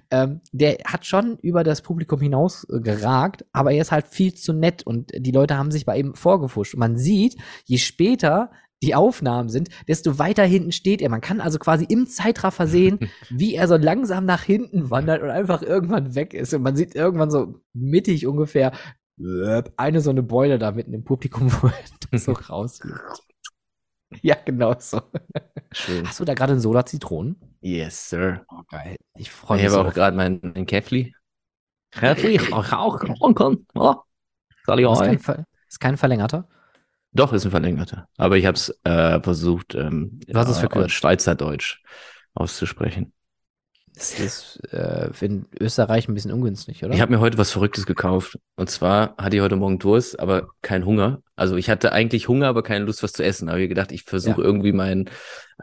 [0.09, 4.34] ähm, der hat schon über das Publikum hinaus äh, geragt, aber er ist halt viel
[4.34, 6.73] zu nett und die Leute haben sich bei ihm vorgefuscht.
[6.73, 8.51] Und man sieht, je später
[8.84, 11.09] die Aufnahmen sind, desto weiter hinten steht er.
[11.09, 12.99] Man kann also quasi im Zeitraffer sehen,
[13.30, 16.53] wie er so langsam nach hinten wandert und einfach irgendwann weg ist.
[16.53, 18.71] Und man sieht irgendwann so mittig ungefähr
[19.78, 21.71] eine so eine Beule da mitten im Publikum, wo
[22.11, 22.99] er so rausfliegt.
[24.21, 25.01] Ja, genau so.
[25.71, 26.07] Schön.
[26.07, 27.57] Hast du da gerade einen Soda Zitronen?
[27.59, 28.45] Yes, sir.
[28.49, 28.95] Oh, geil.
[29.17, 29.65] Ich freue mich.
[29.65, 31.13] Ich habe auch gerade meinen mein Käffli.
[31.91, 33.03] Käffli, auch.
[33.73, 33.95] Oh.
[34.65, 35.19] Soll ich auch kein,
[35.67, 36.47] ist kein verlängerter?
[37.18, 38.07] Doch, ist ein verlängerter.
[38.18, 41.82] Aber ich habe es äh, versucht, ähm, Was ist für äh, Schweizerdeutsch
[42.36, 43.11] auszusprechen.
[43.98, 46.93] Das ist äh, in Österreich ein bisschen ungünstig, oder?
[46.93, 48.38] Ich habe mir heute was Verrücktes gekauft.
[48.56, 51.24] Und zwar hatte ich heute Morgen Durst, aber keinen Hunger.
[51.36, 53.48] Also ich hatte eigentlich Hunger, aber keine Lust, was zu essen.
[53.48, 54.48] Da habe ich gedacht, ich versuche ja.
[54.48, 55.10] irgendwie mein,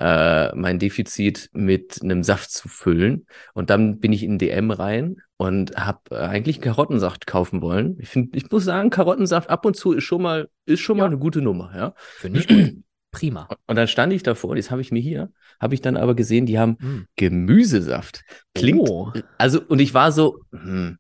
[0.01, 3.27] äh, mein Defizit mit einem Saft zu füllen.
[3.53, 7.99] Und dann bin ich in DM rein und habe äh, eigentlich Karottensaft kaufen wollen.
[8.01, 11.05] Ich finde, ich muss sagen, Karottensaft ab und zu ist schon mal ist schon ja.
[11.05, 11.95] mal eine gute Nummer, ja.
[11.97, 12.84] Finde ich gut.
[13.15, 13.49] Prima.
[13.67, 16.47] Und dann stand ich davor, das habe ich mir hier, habe ich dann aber gesehen,
[16.47, 17.07] die haben hm.
[17.17, 18.23] Gemüsesaft.
[18.55, 19.13] Klingt, oh.
[19.39, 20.99] also, und ich war so, hm,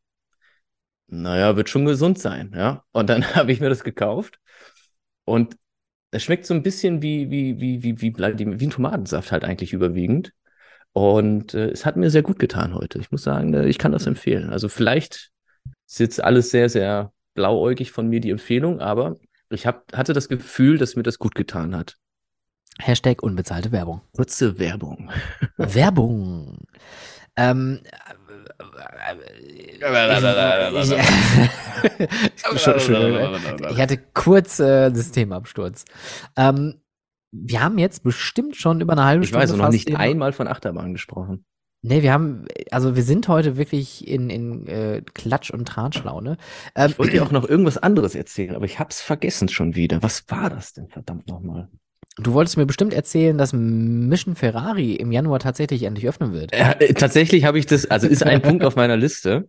[1.08, 2.84] naja, wird schon gesund sein, ja.
[2.92, 4.38] Und dann habe ich mir das gekauft
[5.24, 5.56] und
[6.10, 9.44] es schmeckt so ein bisschen wie, wie, wie, wie, wie, wie, wie ein Tomatensaft halt
[9.44, 10.32] eigentlich überwiegend.
[10.92, 13.00] Und äh, es hat mir sehr gut getan heute.
[13.00, 14.50] Ich muss sagen, äh, ich kann das empfehlen.
[14.50, 15.32] Also vielleicht
[15.88, 19.16] ist jetzt alles sehr, sehr blauäugig von mir die Empfehlung, aber
[19.50, 21.96] ich hab, hatte das Gefühl, dass mir das gut getan hat.
[22.80, 24.00] Hashtag unbezahlte Werbung.
[24.14, 25.10] Kurze Werbung.
[25.56, 26.58] Werbung.
[27.36, 27.80] Ähm,
[33.70, 35.84] ich hatte kurz äh, Systemabsturz.
[36.36, 36.80] Ähm,
[37.32, 39.46] wir haben jetzt bestimmt schon über eine halbe ich Stunde.
[39.46, 41.44] Ich weiß noch nicht einmal von Achterbahn gesprochen.
[41.82, 46.38] Nee, wir haben, also wir sind heute wirklich in, in äh, Klatsch- und Tratschlaune.
[46.74, 50.02] Ähm, ich wollte dir auch noch irgendwas anderes erzählen, aber ich hab's vergessen schon wieder.
[50.02, 51.68] Was war das denn verdammt nochmal?
[52.16, 56.52] Du wolltest mir bestimmt erzählen, dass Mission Ferrari im Januar tatsächlich endlich öffnen wird.
[56.52, 59.48] Äh, tatsächlich habe ich das, also ist ein Punkt auf meiner Liste.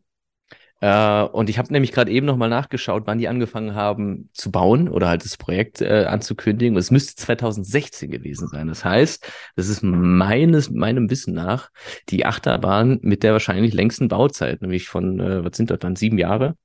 [0.81, 4.89] Äh, und ich habe nämlich gerade eben nochmal nachgeschaut, wann die angefangen haben zu bauen
[4.89, 6.77] oder halt das Projekt äh, anzukündigen.
[6.77, 8.67] es müsste 2016 gewesen sein.
[8.67, 11.69] Das heißt, das ist meines, meinem Wissen nach
[12.09, 16.17] die Achterbahn mit der wahrscheinlich längsten Bauzeit, nämlich von, äh, was sind das dann, sieben
[16.17, 16.55] Jahre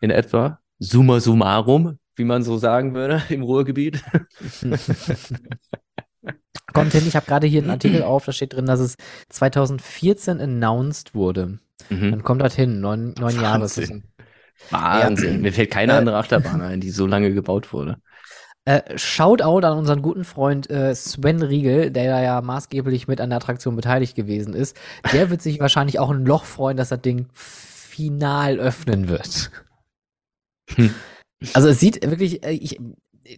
[0.00, 0.60] in etwa.
[0.78, 4.02] Summa summarum, wie man so sagen würde im Ruhrgebiet.
[6.72, 8.96] Content, ich habe gerade hier einen Artikel auf, da steht drin, dass es
[9.30, 11.58] 2014 announced wurde.
[11.88, 12.10] Mhm.
[12.10, 13.62] Dann kommt das hin, neun, neun Jahre.
[13.62, 14.04] Wahnsinn.
[14.70, 15.34] Wahnsinn.
[15.34, 15.38] Ja.
[15.40, 17.96] Mir fällt keine äh, andere Achterbahn ein, die so lange gebaut wurde.
[18.66, 23.30] Äh, Shoutout an unseren guten Freund äh, Sven Riegel, der da ja maßgeblich mit an
[23.30, 24.76] der Attraktion beteiligt gewesen ist.
[25.12, 29.50] Der wird sich wahrscheinlich auch ein Loch freuen, dass das Ding final öffnen wird.
[30.74, 30.94] Hm.
[31.54, 32.78] Also es sieht wirklich, äh, ich,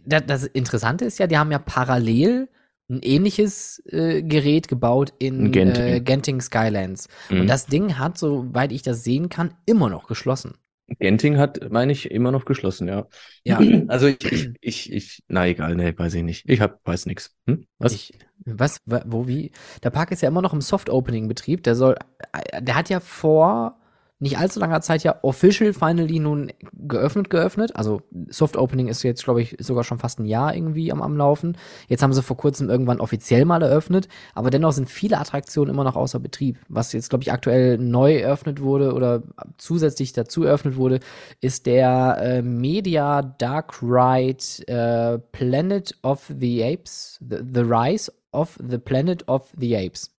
[0.06, 2.48] das, Interessante ist ja, die haben ja parallel
[2.88, 7.08] ein ähnliches äh, Gerät gebaut in Genting, äh, Genting Skylands.
[7.30, 7.42] Mhm.
[7.42, 10.54] Und das Ding hat, soweit ich das sehen kann, immer noch geschlossen.
[10.98, 13.06] Genting hat, meine ich, immer noch geschlossen, ja.
[13.44, 13.58] Ja.
[13.88, 16.48] Also ich, ich, ich, ich na egal, ne, weiß ich nicht.
[16.48, 17.34] Ich hab, weiß nichts.
[17.46, 17.66] Hm?
[17.78, 17.92] Was?
[17.94, 18.12] Ich,
[18.44, 19.52] was, wo, wie?
[19.82, 21.62] Der Park ist ja immer noch im Soft-Opening-Betrieb.
[21.62, 21.96] Der soll,
[22.32, 23.78] äh, der hat ja vor
[24.22, 27.74] nicht allzu langer Zeit ja official finally nun geöffnet, geöffnet.
[27.74, 31.16] Also Soft Opening ist jetzt, glaube ich, sogar schon fast ein Jahr irgendwie am, am
[31.16, 31.56] Laufen.
[31.88, 35.82] Jetzt haben sie vor kurzem irgendwann offiziell mal eröffnet, aber dennoch sind viele Attraktionen immer
[35.82, 36.56] noch außer Betrieb.
[36.68, 39.24] Was jetzt, glaube ich, aktuell neu eröffnet wurde oder
[39.58, 41.00] zusätzlich dazu eröffnet wurde,
[41.40, 48.56] ist der äh, Media Dark Ride äh, Planet of the Apes, the, the Rise of
[48.64, 50.12] the Planet of the Apes.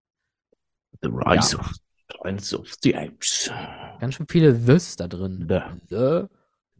[1.01, 1.59] The Rise ja.
[1.59, 1.82] of
[2.23, 3.51] Planet of the Apes.
[3.99, 5.45] Ganz schön viele Thys da drin.
[5.47, 5.59] The.
[5.89, 6.27] The,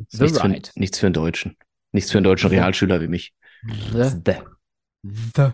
[0.10, 0.62] the nichts, Ride.
[0.74, 1.58] Für, nichts für einen Deutschen.
[1.92, 2.50] Nichts für einen deutschen.
[2.50, 3.34] Realschüler wie mich.
[3.92, 4.10] The.
[4.26, 4.36] The.
[5.36, 5.50] the.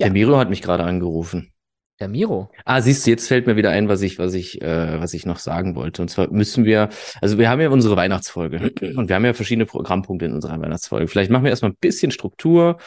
[0.00, 1.52] Der Miro hat mich gerade angerufen.
[2.00, 2.50] Der Miro.
[2.64, 5.26] Ah, siehst du, jetzt fällt mir wieder ein, was ich, was ich, äh, was ich
[5.26, 6.02] noch sagen wollte.
[6.02, 6.88] Und zwar müssen wir,
[7.20, 11.06] also wir haben ja unsere Weihnachtsfolge und wir haben ja verschiedene Programmpunkte in unserer Weihnachtsfolge.
[11.06, 12.78] Vielleicht machen wir erstmal ein bisschen Struktur.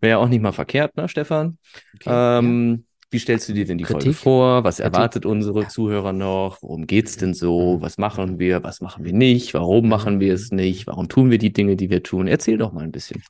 [0.00, 1.58] Wäre ja auch nicht mal verkehrt, ne, Stefan?
[1.94, 2.93] Okay, ähm, ja.
[3.14, 4.02] Wie stellst du dir denn die Kritik?
[4.02, 4.64] Folge vor?
[4.64, 4.92] Was Kritik.
[4.92, 5.68] erwartet unsere ja.
[5.68, 6.60] Zuhörer noch?
[6.62, 7.76] Worum geht's denn so?
[7.80, 8.64] Was machen wir?
[8.64, 9.54] Was machen wir nicht?
[9.54, 10.88] Warum machen wir es nicht?
[10.88, 12.26] Warum tun wir die Dinge, die wir tun?
[12.26, 13.22] Erzähl doch mal ein bisschen.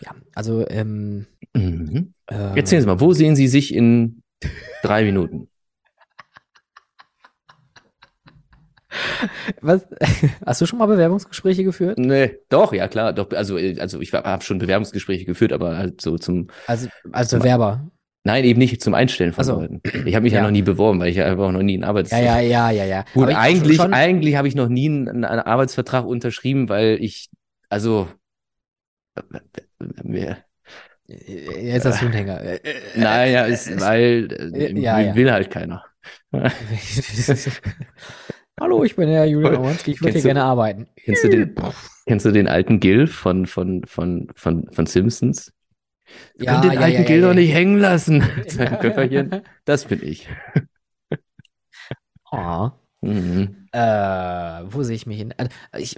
[0.00, 2.14] Ja, also ähm, mhm.
[2.28, 4.22] äh, Erzählen Sie mal, wo sehen Sie sich in
[4.82, 5.50] drei Minuten?
[9.60, 9.86] Was?
[10.46, 11.98] Hast du schon mal Bewerbungsgespräche geführt?
[11.98, 13.30] Nee, doch, ja klar, doch.
[13.32, 16.46] Also, also ich habe schon Bewerbungsgespräche geführt, aber halt so zum.
[16.66, 17.90] Also als Bewerber.
[18.26, 19.80] Nein, eben nicht zum Einstellen von also, Leuten.
[20.04, 20.40] Ich habe mich ja.
[20.40, 20.44] ja.
[20.44, 22.26] noch nie beworben, weil ich ja einfach noch nie einen Arbeitsvertrag.
[22.26, 23.04] Ja, ja, ja, ja, ja.
[23.14, 23.94] Gut, eigentlich, schon...
[23.94, 27.30] eigentlich habe ich noch nie einen, einen, Arbeitsvertrag unterschrieben, weil ich,
[27.68, 28.08] also,
[30.02, 30.38] mir,
[31.06, 32.58] Jetzt hast du einen Hänger.
[32.96, 35.14] Naja, ist, weil äh, ja, ja.
[35.14, 35.84] will halt keiner.
[38.60, 40.88] Hallo, ich bin der Julian Owanski, ich würde hier gerne arbeiten.
[40.96, 41.54] Kennst du den,
[42.06, 45.52] kennst du den alten Gil von, von, von, von, von Simpsons?
[46.34, 48.22] Ich ja, den ja, alten ja, Gil doch nicht hängen lassen.
[48.46, 49.42] Sein Köfferchen.
[49.64, 50.28] Das bin ich.
[52.30, 52.70] Oh.
[53.02, 53.68] Mhm.
[53.72, 53.78] Äh,
[54.64, 55.34] wo sehe ich mich hin?
[55.36, 55.96] Also, ich,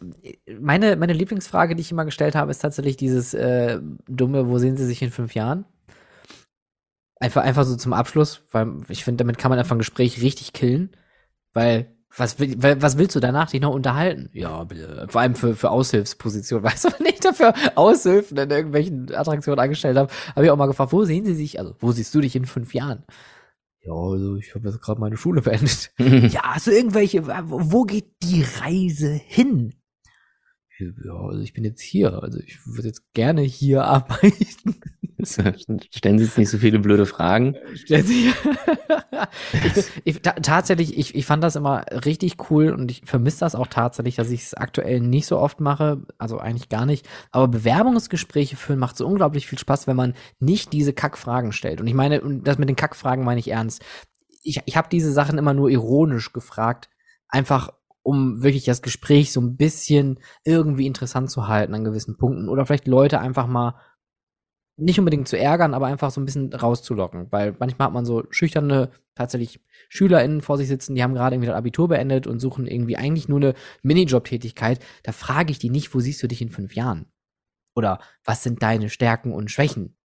[0.60, 4.76] meine, meine Lieblingsfrage, die ich immer gestellt habe, ist tatsächlich dieses äh, dumme, wo sehen
[4.76, 5.64] Sie sich in fünf Jahren?
[7.20, 10.52] Einfach, einfach so zum Abschluss, weil ich finde, damit kann man einfach ein Gespräch richtig
[10.52, 10.90] killen,
[11.52, 14.28] weil was, was willst du danach dich noch unterhalten?
[14.32, 14.66] Ja,
[15.08, 16.64] vor allem für, für Aushilfspositionen.
[16.70, 20.66] Weißt du, wenn ich dafür Aushilfen in irgendwelchen Attraktionen angestellt habe, habe ich auch mal
[20.66, 23.04] gefragt, wo sehen sie sich, also wo siehst du dich in fünf Jahren?
[23.82, 25.92] Ja, also ich habe jetzt gerade meine Schule beendet.
[25.98, 29.74] ja, also irgendwelche, wo geht die Reise hin?
[30.78, 34.80] Ja, also ich bin jetzt hier, also ich würde jetzt gerne hier arbeiten.
[35.24, 37.56] Stellen Sie jetzt nicht so viele blöde Fragen.
[37.74, 38.32] Stellen Sie.
[39.74, 43.66] ich, ich, tatsächlich, ich, ich fand das immer richtig cool und ich vermisse das auch
[43.66, 47.08] tatsächlich, dass ich es aktuell nicht so oft mache, also eigentlich gar nicht.
[47.32, 51.80] Aber Bewerbungsgespräche führen macht so unglaublich viel Spaß, wenn man nicht diese Kackfragen stellt.
[51.80, 53.82] Und ich meine, das mit den Kackfragen meine ich ernst.
[54.42, 56.88] Ich, ich habe diese Sachen immer nur ironisch gefragt,
[57.28, 57.70] einfach
[58.02, 62.66] um wirklich das Gespräch so ein bisschen irgendwie interessant zu halten an gewissen Punkten oder
[62.66, 63.74] vielleicht Leute einfach mal
[64.78, 68.24] nicht unbedingt zu ärgern, aber einfach so ein bisschen rauszulocken, weil manchmal hat man so
[68.30, 72.66] schüchterne, tatsächlich SchülerInnen vor sich sitzen, die haben gerade irgendwie das Abitur beendet und suchen
[72.68, 74.78] irgendwie eigentlich nur eine Minijob-Tätigkeit.
[75.02, 77.06] Da frage ich die nicht, wo siehst du dich in fünf Jahren?
[77.74, 79.96] Oder was sind deine Stärken und Schwächen?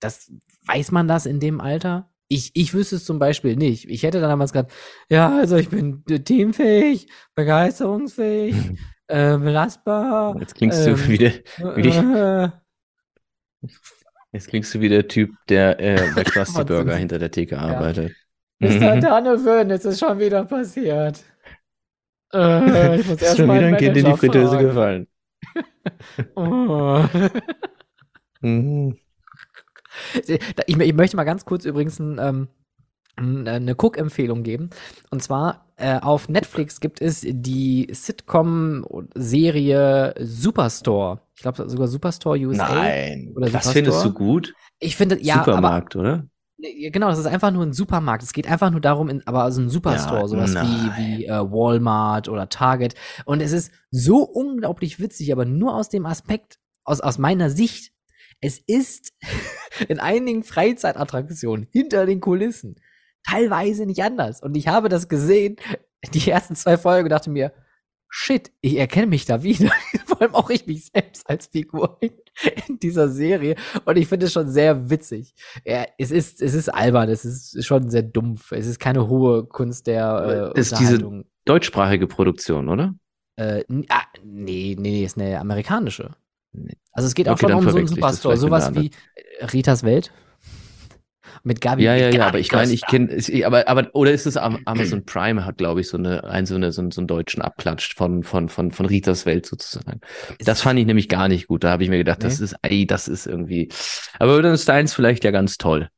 [0.00, 0.32] Das,
[0.66, 2.10] weiß man das in dem Alter?
[2.28, 3.88] Ich, ich wüsste es zum Beispiel nicht.
[3.88, 4.72] Ich hätte dann damals gesagt,
[5.10, 8.54] ja, also ich bin teamfähig, begeisterungsfähig,
[9.08, 10.36] äh, belastbar.
[10.40, 11.32] Jetzt klingst ähm, du wieder,
[11.76, 12.48] wie, äh,
[14.34, 18.12] Jetzt klingst du wie der Typ, der äh, bei Krusty Burger hinter der Theke arbeitet.
[18.58, 19.00] Mr.
[19.00, 21.22] Donovan, es ist schon wieder passiert.
[22.32, 25.06] Äh, ich muss erst schon wieder ein Kind in die Fritteuse gefallen.
[26.34, 27.04] oh.
[28.40, 28.98] mhm.
[30.26, 32.48] ich, ich, möchte mal ganz kurz übrigens ein, ähm,
[33.16, 34.70] eine Cook-Empfehlung geben.
[35.10, 41.20] Und zwar äh, auf Netflix gibt es die Sitcom-Serie Superstore.
[41.34, 42.74] Ich glaube sogar Superstore USA.
[42.74, 44.54] Nein, oder das findest du gut?
[44.78, 46.28] Ich finde, ja, Supermarkt, aber, oder?
[46.58, 48.22] Genau, das ist einfach nur ein Supermarkt.
[48.22, 50.92] Es geht einfach nur darum, in, aber also ein Superstore, ja, sowas nein.
[50.96, 52.94] wie, wie äh, Walmart oder Target.
[53.24, 57.93] Und es ist so unglaublich witzig, aber nur aus dem Aspekt, aus, aus meiner Sicht,
[58.44, 59.12] es ist
[59.88, 62.76] in einigen Freizeitattraktionen hinter den Kulissen
[63.26, 64.42] teilweise nicht anders.
[64.42, 65.56] Und ich habe das gesehen,
[66.12, 67.52] die ersten zwei Folgen, dachte mir,
[68.10, 69.70] shit, ich erkenne mich da wieder.
[70.06, 72.12] Vor allem auch ich mich selbst als Figur in,
[72.68, 73.56] in dieser Serie.
[73.86, 75.34] Und ich finde es schon sehr witzig.
[75.64, 78.52] Ja, es ist, es ist albern, es ist schon sehr dumpf.
[78.52, 82.94] Es ist keine hohe Kunst der äh, ist diese deutschsprachige Produktion, oder?
[83.36, 86.10] Äh, ah, nee, nee, nee, ist eine amerikanische.
[86.92, 88.90] Also es geht okay, auch schon um so einen Superstore, sowas wie
[89.52, 90.12] Ritas Welt.
[91.42, 91.82] mit Gabi.
[91.82, 94.60] Ja, ja, Gabi ja, aber ich meine, ich kenne, aber, aber, oder ist es Am-
[94.64, 97.42] Amazon Prime hat, glaube ich, so eine, ein, so eine, so einen, so einen deutschen
[97.42, 100.00] Abklatsch von, von, von, von Ritas Welt sozusagen.
[100.44, 101.64] Das fand ich nämlich gar nicht gut.
[101.64, 102.44] Da habe ich mir gedacht, das Nee.
[102.44, 103.68] ist, ey, das ist irgendwie,
[104.18, 105.88] aber dann ist deins vielleicht ja ganz toll.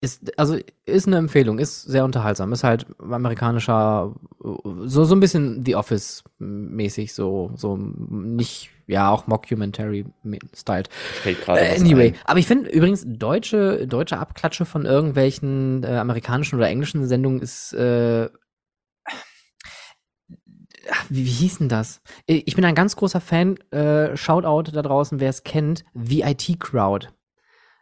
[0.00, 5.64] Ist, also ist eine Empfehlung, ist sehr unterhaltsam, ist halt amerikanischer, so, so ein bisschen
[5.66, 10.88] The Office-mäßig, so, so nicht, ja, auch Mockumentary-styled.
[11.24, 17.06] Äh, anyway, aber ich finde übrigens, deutsche, deutsche Abklatsche von irgendwelchen äh, amerikanischen oder englischen
[17.06, 18.28] Sendungen ist, äh,
[21.10, 22.00] wie, wie hieß denn das?
[22.26, 27.08] Ich bin ein ganz großer Fan, äh, Shoutout da draußen, wer es kennt, VIT Crowd.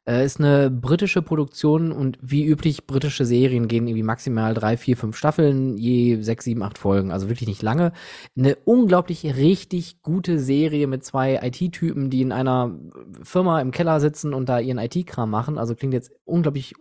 [0.08, 4.96] Äh, ist eine britische Produktion und wie üblich, britische Serien gehen irgendwie maximal drei, vier,
[4.96, 7.92] fünf Staffeln, je sechs, sieben, acht Folgen, also wirklich nicht lange.
[8.36, 12.78] Eine unglaublich richtig gute Serie mit zwei IT-Typen, die in einer
[13.22, 15.58] Firma im Keller sitzen und da ihren IT-Kram machen.
[15.58, 16.74] Also klingt jetzt unglaublich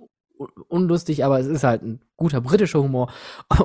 [0.67, 3.11] unlustig, aber es ist halt ein guter britischer Humor.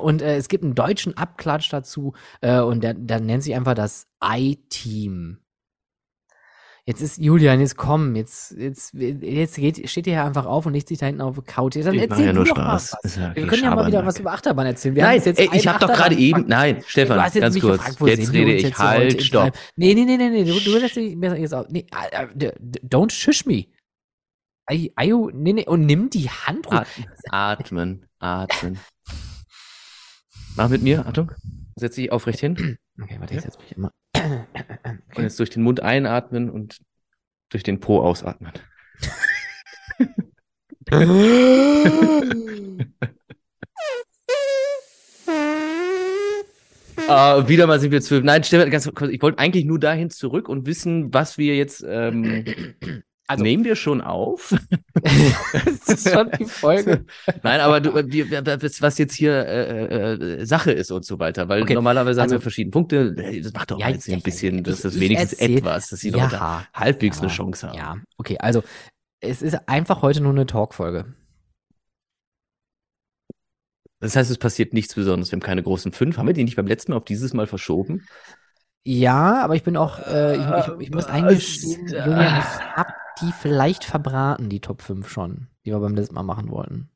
[0.01, 3.75] Und äh, es gibt einen deutschen Abklatsch dazu äh, und der, der nennt sich einfach
[3.75, 5.37] das I-Team.
[6.85, 10.73] Jetzt ist Julian, jetzt komm, jetzt, jetzt, jetzt geht, steht ihr hier einfach auf und
[10.73, 11.75] legt sich da hinten auf die Couch.
[11.75, 12.97] Dann Ich erzähl ja nur Spaß.
[13.17, 14.95] ja Wir können ja mal wieder was über Achterbahn erzählen.
[14.95, 18.53] Wir Nein, ey, ich habe doch gerade eben, nein, Stefan, ganz kurz, gefragt, jetzt rede
[18.53, 19.53] ich, jetzt halt, stopp.
[19.75, 21.67] Nee, nee, nee, nee, nee, du, du lässt dich jetzt auf.
[21.69, 21.85] Nee,
[22.33, 23.67] d- d- don't shush me.
[24.65, 26.87] Ay- Ayo, nee, nee, und nimm die Hand runter.
[27.29, 28.79] Atmen, atmen.
[30.55, 31.31] Mach mit mir, Achtung.
[31.75, 33.91] Setz dich aufrecht hin Okay, warte, ich setz mich immer.
[35.15, 36.79] Und jetzt durch den Mund einatmen und
[37.49, 38.51] durch den Po ausatmen.
[47.11, 48.23] Äh, wieder mal sind wir zwölf.
[48.23, 51.83] Nein, Stefan, ganz kurz, ich wollte eigentlich nur dahin zurück und wissen, was wir jetzt.
[51.85, 52.45] Ähm,
[53.31, 54.53] Also- nehmen wir schon auf?
[55.53, 57.05] das ist schon die Folge.
[57.43, 58.29] Nein, aber du, wir-
[58.81, 62.35] was jetzt hier äh, äh, Sache ist und so weiter, weil Okay, normalerweise haben also-
[62.35, 63.13] wir verschiedene Punkte.
[63.13, 65.99] Das macht doch Ja, jetzt ja, ein bisschen, ja, dass das wenigstens erzähl- etwas, dass
[65.99, 67.77] die Leute Ja, halbwegs eine Chance haben.
[67.77, 68.63] Ja, okay, also
[69.19, 71.13] es ist einfach heute nur eine Talkfolge.
[73.99, 75.31] Das heißt, es passiert nichts Besonderes.
[75.31, 76.17] Wir haben keine großen fünf.
[76.17, 78.07] Haben wir die nicht beim letzten Mal auf dieses Mal verschoben?
[78.83, 82.93] Ja, aber ich bin auch, äh, ich, ich, ich muss Äh, eingestehen, Julian, ich hab
[83.21, 86.89] die vielleicht verbraten, die Top 5 schon, die wir beim letzten Mal machen wollten.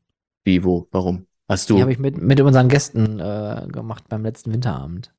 [0.43, 1.27] Wie, wo, warum?
[1.49, 1.81] Hast Die du?
[1.81, 5.13] habe ich mit, mit unseren Gästen äh, gemacht beim letzten Winterabend.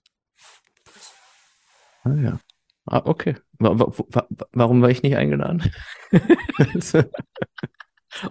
[2.05, 2.39] Ah, ja.
[2.87, 3.35] Ah, okay.
[3.59, 5.63] Wa wa wa warum war ich nicht eingeladen?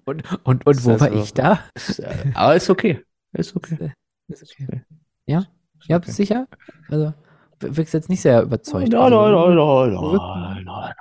[0.06, 1.60] Und, und, und wo war ist ich da?
[2.34, 3.04] Aber ist okay.
[3.34, 3.94] Ist okay.
[4.28, 4.84] Ist okay.
[5.26, 5.48] Ja?
[5.88, 6.12] Ja, okay.
[6.12, 6.48] sicher?
[6.90, 7.14] Also,
[7.76, 8.90] wirkst jetzt nicht sehr überzeugt.
[8.92, 10.94] Nein, Also, nein, nein, Rücken- nein, nein,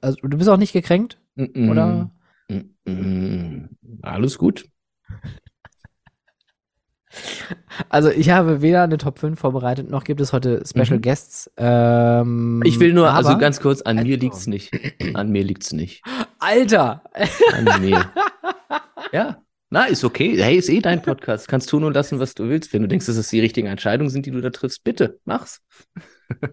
[0.00, 1.18] Also, du bist auch nicht gekränkt?
[1.34, 1.68] nein.
[1.70, 2.10] Oder?
[2.48, 3.68] Mm, mm,
[4.02, 4.66] Alles gut.
[7.90, 11.02] Also, ich habe weder eine Top 5 vorbereitet, noch gibt es heute Special Mhm.
[11.02, 11.50] Guests.
[11.58, 14.70] Ähm, Ich will nur, also aber- ganz kurz, an mir Also- liegt's nicht.
[15.14, 16.02] An mir liegt's nicht.
[16.38, 17.02] Alter!
[17.52, 18.04] An mir.
[19.12, 19.42] Ja.
[19.72, 20.36] Na, ist okay.
[20.36, 21.48] Hey, ist eh dein Podcast.
[21.48, 22.74] Kannst tun und lassen, was du willst.
[22.74, 25.62] Wenn du denkst, dass es die richtigen Entscheidungen sind, die du da triffst, bitte, mach's.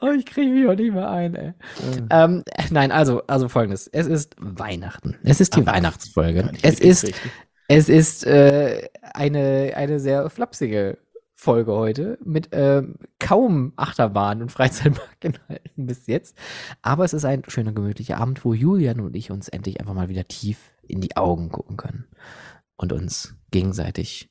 [0.00, 1.54] Oh, ich kriege mich auch nicht mehr ein, ey.
[2.10, 3.86] Ähm, nein, also, also folgendes.
[3.86, 5.16] Es ist Weihnachten.
[5.22, 6.52] Es ist die Ach, Weihnachtsfolge.
[6.60, 7.32] Es ist, richtig.
[7.68, 10.98] es ist äh, eine, eine sehr flapsige
[11.34, 16.36] Folge heute mit ähm, kaum Achterbahn und Freizeitparkinhalten bis jetzt.
[16.82, 20.10] Aber es ist ein schöner, gemütlicher Abend, wo Julian und ich uns endlich einfach mal
[20.10, 22.06] wieder tief in die Augen gucken können
[22.76, 24.30] und uns gegenseitig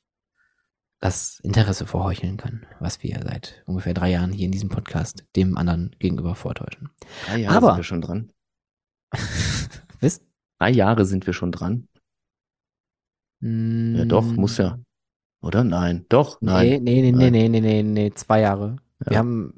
[1.00, 5.56] das Interesse vorheucheln können, was wir seit ungefähr drei Jahren hier in diesem Podcast dem
[5.58, 6.90] anderen gegenüber vortäuschen.
[7.26, 8.32] Drei Jahre aber- sind wir schon dran.
[10.00, 10.24] Wisst?
[10.58, 11.88] Drei Jahre sind wir schon dran.
[13.40, 14.78] Ja, doch, muss ja.
[15.42, 15.62] Oder?
[15.64, 16.06] Nein.
[16.08, 16.82] Doch, nein.
[16.82, 17.32] nee, nee, nee, Nein.
[17.32, 18.76] nee, nee, nee, nee, zwei Jahre.
[19.00, 19.18] Wir Ja.
[19.18, 19.54] haben.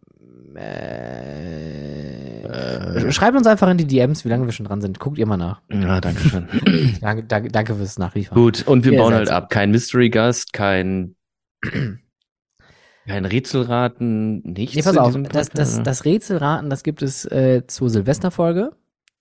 [0.56, 1.95] Äh,
[2.56, 4.98] Äh, Schreibt uns einfach in die DMs, wie lange wir schon dran sind.
[4.98, 5.60] Guckt ihr mal nach.
[5.70, 6.48] ja, danke schön.
[7.00, 8.36] Danke, danke, danke fürs Nachliefern.
[8.36, 9.50] Gut, und wir Ihr bauen halt ab.
[9.50, 11.14] Kein Mystery-Gast, kein,
[13.06, 14.76] kein Rätselraten, nichts.
[14.76, 18.70] Nee, pass auf, das, das, das Rätselraten, das gibt es äh, zur Silvesterfolge.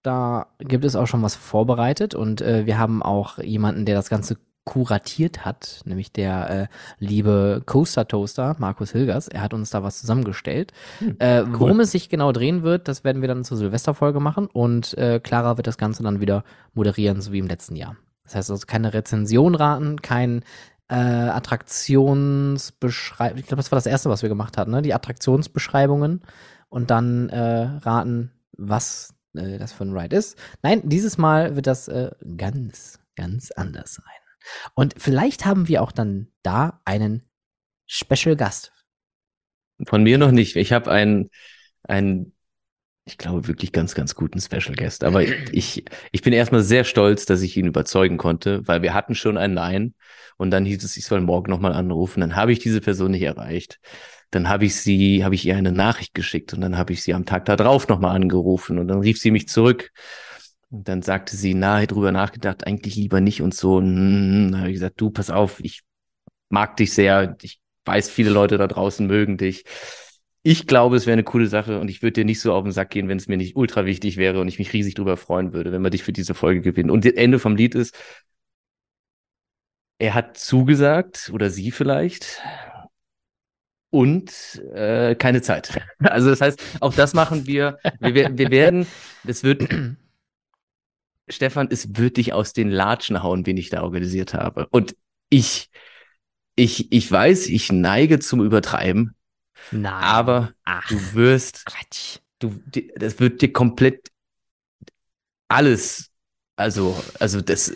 [0.04, 4.10] Da gibt es auch schon was vorbereitet und äh, wir haben auch jemanden, der das
[4.10, 6.68] Ganze kuratiert hat, nämlich der äh,
[7.00, 9.28] liebe Coaster Toaster, Markus Hilgers.
[9.28, 10.74] Er hat uns da was zusammengestellt.
[11.00, 14.48] Hm, äh, Worum es sich genau drehen wird, das werden wir dann zur Silvesterfolge machen
[14.48, 16.44] und äh, Clara wird das Ganze dann wieder
[16.74, 17.96] moderieren, so wie im letzten Jahr.
[18.24, 20.42] Das heißt also keine Rezension raten, kein
[20.90, 23.40] äh, Attraktionsbeschreibung.
[23.40, 24.82] Ich glaube, das war das erste, was wir gemacht hatten, ne?
[24.82, 26.22] Die Attraktionsbeschreibungen
[26.70, 30.38] und dann äh, raten, was äh, das von Ride ist.
[30.64, 34.25] Nein, dieses Mal wird das äh, ganz, ganz anders sein.
[34.74, 37.24] Und vielleicht haben wir auch dann da einen
[37.88, 38.72] Special Gast.
[39.88, 40.56] Von mir noch nicht.
[40.56, 41.30] Ich habe einen,
[41.84, 42.34] einen,
[43.06, 45.04] ich glaube, wirklich ganz, ganz guten Special Guest.
[45.04, 49.16] Aber ich, ich bin erstmal sehr stolz, dass ich ihn überzeugen konnte, weil wir hatten
[49.16, 49.94] schon ein Nein
[50.38, 52.22] und dann hieß es, ich soll morgen nochmal anrufen.
[52.22, 53.80] Dann habe ich diese Person nicht erreicht.
[54.32, 57.14] Dann habe ich sie, habe ich ihr eine Nachricht geschickt und dann habe ich sie
[57.14, 59.92] am Tag darauf nochmal angerufen und dann rief sie mich zurück.
[60.70, 63.78] Und dann sagte sie, na, drüber nachgedacht, eigentlich lieber nicht und so.
[63.78, 65.84] Und dann habe ich gesagt, du, pass auf, ich
[66.50, 67.38] mag dich sehr.
[67.42, 69.64] Ich weiß, viele Leute da draußen mögen dich.
[70.42, 72.72] Ich glaube, es wäre eine coole Sache und ich würde dir nicht so auf den
[72.72, 75.54] Sack gehen, wenn es mir nicht ultra wichtig wäre und ich mich riesig drüber freuen
[75.54, 76.92] würde, wenn wir dich für diese Folge gewinnen.
[76.92, 77.96] Und das Ende vom Lied ist,
[79.98, 82.42] er hat zugesagt oder sie vielleicht
[83.90, 85.82] und äh, keine Zeit.
[86.00, 87.80] Also das heißt, auch das machen wir.
[88.00, 88.86] Wir, wir werden,
[89.24, 89.68] das wird,
[91.28, 94.68] Stefan, es wird dich aus den Latschen hauen, wen ich da organisiert habe.
[94.70, 94.96] Und
[95.30, 95.70] ich,
[96.56, 99.16] ich, ich weiß, ich neige zum Übertreiben.
[99.72, 99.94] Nein.
[99.94, 102.20] Aber Ach, du wirst, Quatsch.
[102.40, 102.62] du,
[102.96, 104.12] das wird dir komplett
[105.48, 106.12] alles,
[106.56, 107.74] also, also das,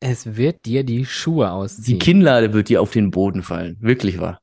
[0.00, 1.98] Es wird dir die Schuhe die ausziehen.
[1.98, 3.76] Kinnlade wird dir auf den Boden fallen.
[3.80, 4.40] Wirklich wahr.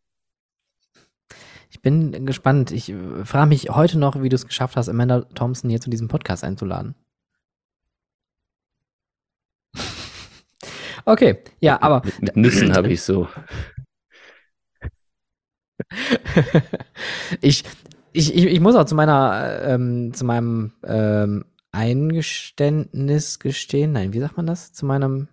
[1.69, 2.71] Ich bin gespannt.
[2.71, 5.89] Ich äh, frage mich heute noch, wie du es geschafft hast, Amanda Thompson hier zu
[5.89, 6.95] diesem Podcast einzuladen.
[11.09, 13.27] Okay, ja, aber Mit, mit Nüssen habe ich so.
[17.41, 17.63] ich,
[18.13, 23.93] ich, ich, ich muss auch zu meiner, ähm, zu meinem ähm, Eingeständnis gestehen.
[23.93, 24.71] Nein, wie sagt man das?
[24.73, 25.27] Zu meinem.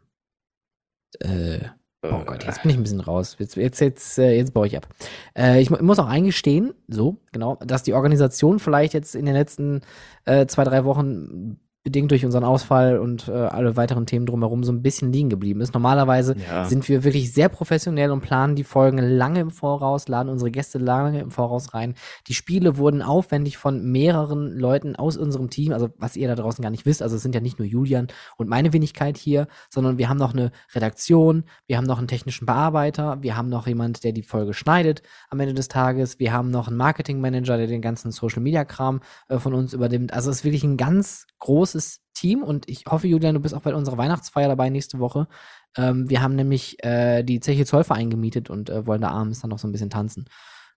[1.20, 1.60] Äh,
[2.02, 3.36] oh Gott, jetzt bin ich ein bisschen raus.
[3.38, 4.88] Jetzt, jetzt, jetzt, äh, jetzt baue ich ab.
[5.36, 9.34] Äh, ich mu- muss auch eingestehen, so, genau, dass die Organisation vielleicht jetzt in den
[9.34, 9.80] letzten
[10.24, 14.72] äh, zwei, drei Wochen bedingt durch unseren Ausfall und äh, alle weiteren Themen drumherum so
[14.72, 15.72] ein bisschen liegen geblieben ist.
[15.72, 16.64] Normalerweise Ja.
[16.64, 20.78] sind wir wirklich sehr professionell und planen die Folgen lange im Voraus, laden unsere Gäste
[20.78, 21.94] lange im Voraus rein.
[22.26, 26.60] Die Spiele wurden aufwendig von mehreren Leuten aus unserem Team, also was ihr da draußen
[26.60, 29.96] gar nicht wisst, also es sind ja nicht nur Julian und meine Wenigkeit hier, sondern
[29.96, 34.02] wir haben noch eine Redaktion, wir haben noch einen technischen Bearbeiter, wir haben noch jemand,
[34.02, 37.80] der die Folge schneidet am Ende des Tages, wir haben noch einen Marketingmanager, der den
[37.80, 40.12] ganzen Social Media Kram äh, von uns übernimmt.
[40.12, 41.75] Also es ist wirklich ein ganz großes
[42.14, 45.28] Team und ich hoffe, Julian, du bist auch bei unserer Weihnachtsfeier dabei nächste Woche.
[45.76, 49.50] Ähm, wir haben nämlich äh, die Zeche Zollverein gemietet und äh, wollen da abends dann
[49.50, 50.28] noch so ein bisschen tanzen.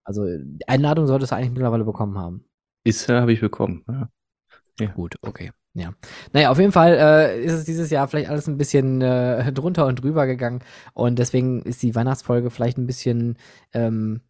[0.04, 2.46] Also die Einladung solltest du eigentlich mittlerweile bekommen haben.
[2.84, 3.84] Ist ja, habe ich bekommen.
[3.88, 4.88] Ja.
[4.96, 5.52] Gut, okay.
[5.74, 5.94] Ja.
[6.34, 9.86] Naja, auf jeden Fall äh, ist es dieses Jahr vielleicht alles ein bisschen äh, drunter
[9.86, 10.62] und drüber gegangen.
[10.94, 13.38] Und deswegen ist die Weihnachtsfolge vielleicht ein bisschen,
[13.74, 14.22] ähm,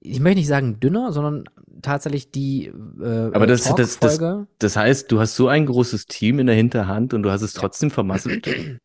[0.00, 1.44] ich möchte nicht sagen dünner, sondern
[1.82, 4.20] tatsächlich die äh, Aber das- das- das-
[4.58, 7.52] Das heißt, du hast so ein großes Team in der Hinterhand und du hast es
[7.52, 8.46] trotzdem vermasselt.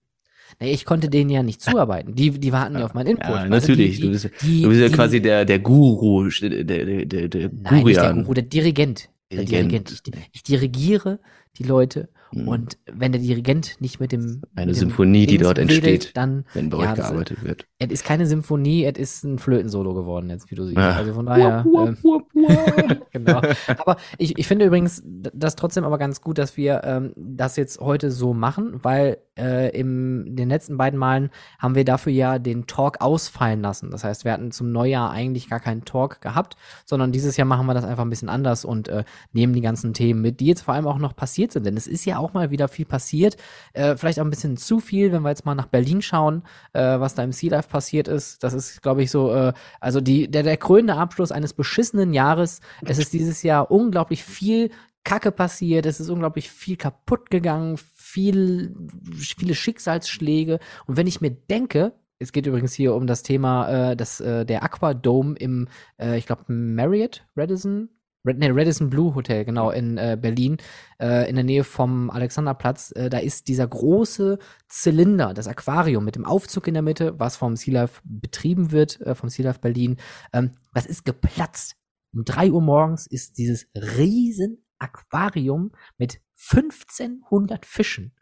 [0.60, 2.14] Ich konnte denen ja nicht zuarbeiten.
[2.14, 3.26] Die, die warten ja auf meinen Input.
[3.26, 3.96] Ja, Weißt natürlich.
[3.96, 7.28] Die, Du die, bist, die, du bist ja quasi der, der Guru, der, der, der,
[7.30, 8.22] der Nein, nicht der Gurian.
[8.24, 9.10] Guru, der Dirigent.
[9.32, 9.90] Der Dirigent.
[9.90, 9.92] Dirigent.
[10.30, 11.20] Ich, ich dirigiere
[11.58, 12.48] die Leute Hm.
[12.48, 15.84] und wenn der Dirigent nicht mit dem Eine mit dem Symphonie, die Dings dort wedelt,
[15.84, 17.66] entsteht, dann wenn bei ja, euch das- gearbeitet wird.
[17.80, 20.78] es ist keine Symphonie, es ist ein Flötensolo geworden jetzt, wie du siehst.
[20.78, 20.92] Ja.
[20.92, 21.66] Also von daher.
[21.66, 21.98] ähm,
[23.12, 23.42] genau.
[23.78, 27.80] Aber ich, ich finde übrigens das trotzdem aber ganz gut, dass wir ähm, das jetzt
[27.80, 31.30] heute so machen, weil äh, im den letzten beiden Malen
[31.60, 33.92] haben wir dafür ja den Talk ausfallen lassen.
[33.92, 37.66] Das heißt, wir hatten zum Neujahr eigentlich gar keinen Talk gehabt, sondern dieses Jahr machen
[37.66, 40.62] wir das einfach ein bisschen anders und äh, nehmen die ganzen Themen mit, die jetzt
[40.62, 41.66] vor allem auch noch passiert sind.
[41.66, 43.38] Denn es ist ja auch mal wieder viel passiert.
[43.74, 47.00] Äh, vielleicht auch ein bisschen zu viel, wenn wir jetzt mal nach Berlin schauen, äh,
[47.00, 48.44] was da im Sea Life passiert ist.
[48.44, 52.60] Das ist, glaube ich, so, äh, also die, der, der krönende Abschluss eines beschissenen Jahres.
[52.84, 54.72] Es ist dieses Jahr unglaublich viel
[55.04, 57.80] Kacke passiert, es ist unglaublich viel kaputt gegangen,
[58.12, 58.76] viel,
[59.14, 60.60] viele Schicksalsschläge.
[60.86, 64.46] Und wenn ich mir denke, es geht übrigens hier um das Thema, äh, das, äh,
[64.46, 65.68] der Aquadome im,
[66.00, 67.90] äh, ich glaube, Marriott, Radisson,
[68.24, 70.58] Red, nee, Radisson Blue Hotel, genau, in äh, Berlin,
[71.00, 72.94] äh, in der Nähe vom Alexanderplatz.
[72.96, 74.38] Äh, da ist dieser große
[74.68, 79.02] Zylinder, das Aquarium mit dem Aufzug in der Mitte, was vom Sea Life betrieben wird,
[79.02, 79.98] äh, vom Sea Life Berlin.
[80.34, 81.78] Ähm, das ist geplatzt.
[82.14, 86.20] Um drei Uhr morgens ist dieses riesen Aquarium mit
[86.50, 88.16] 1500 Fischen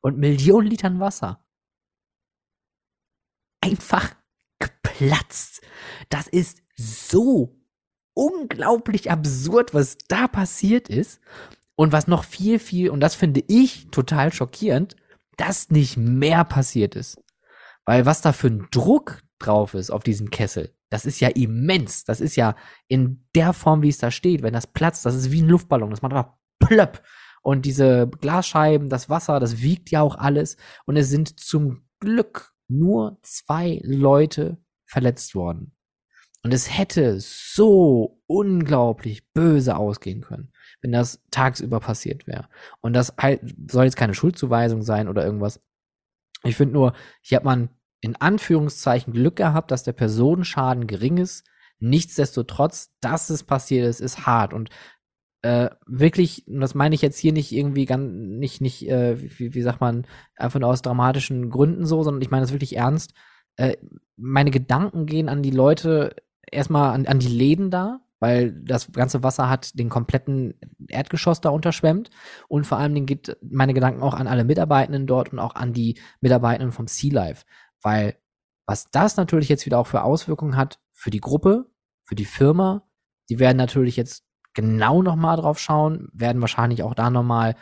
[0.00, 1.44] und Millionen Litern Wasser
[3.60, 4.14] einfach
[4.58, 5.62] geplatzt.
[6.08, 7.58] Das ist so
[8.14, 11.20] unglaublich absurd, was da passiert ist.
[11.78, 14.96] Und was noch viel, viel, und das finde ich total schockierend,
[15.36, 17.22] dass nicht mehr passiert ist.
[17.84, 22.04] Weil was da für ein Druck drauf ist auf diesem Kessel, das ist ja immens.
[22.04, 22.56] Das ist ja
[22.88, 25.90] in der Form, wie es da steht, wenn das platzt, das ist wie ein Luftballon.
[25.90, 27.02] Das macht einfach plöpp.
[27.46, 30.56] Und diese Glasscheiben, das Wasser, das wiegt ja auch alles.
[30.84, 35.70] Und es sind zum Glück nur zwei Leute verletzt worden.
[36.42, 42.48] Und es hätte so unglaublich böse ausgehen können, wenn das tagsüber passiert wäre.
[42.80, 45.60] Und das halt soll jetzt keine Schuldzuweisung sein oder irgendwas.
[46.42, 47.68] Ich finde nur, hier hat man
[48.00, 51.46] in Anführungszeichen Glück gehabt, dass der Personenschaden gering ist.
[51.78, 54.52] Nichtsdestotrotz, dass es passiert ist, ist hart.
[54.52, 54.70] Und
[55.46, 59.54] äh, wirklich, und das meine ich jetzt hier nicht irgendwie ganz, nicht, nicht, äh, wie,
[59.54, 63.14] wie sagt man, einfach nur aus dramatischen Gründen so, sondern ich meine das wirklich ernst.
[63.54, 63.76] Äh,
[64.16, 66.16] meine Gedanken gehen an die Leute,
[66.50, 70.54] erstmal an, an die Läden da, weil das ganze Wasser hat den kompletten
[70.88, 72.10] Erdgeschoss da unterschwemmt.
[72.48, 75.72] Und vor allem Dingen geht meine Gedanken auch an alle Mitarbeitenden dort und auch an
[75.72, 77.44] die Mitarbeitenden vom Sea Life.
[77.82, 78.16] Weil
[78.66, 81.66] was das natürlich jetzt wieder auch für Auswirkungen hat für die Gruppe,
[82.02, 82.82] für die Firma,
[83.28, 84.25] die werden natürlich jetzt
[84.56, 87.54] genau nochmal drauf schauen, werden wahrscheinlich auch da nochmal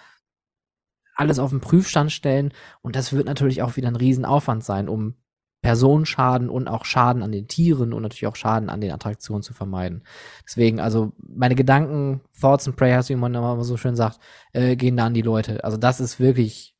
[1.17, 2.53] alles auf den Prüfstand stellen.
[2.81, 5.15] Und das wird natürlich auch wieder ein Riesenaufwand sein, um
[5.61, 9.55] Personenschaden und auch Schaden an den Tieren und natürlich auch Schaden an den Attraktionen zu
[9.55, 10.05] vermeiden.
[10.47, 14.21] Deswegen, also meine Gedanken, Thoughts and Prayers, wie man immer so schön sagt,
[14.53, 15.65] äh, gehen da an die Leute.
[15.65, 16.75] Also das ist wirklich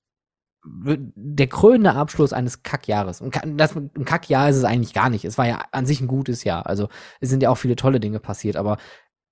[0.67, 3.21] der krönende Abschluss eines Kackjahres.
[3.21, 5.25] Ein Kackjahr ist es eigentlich gar nicht.
[5.25, 6.67] Es war ja an sich ein gutes Jahr.
[6.67, 6.89] Also
[7.21, 8.79] es sind ja auch viele tolle Dinge passiert, aber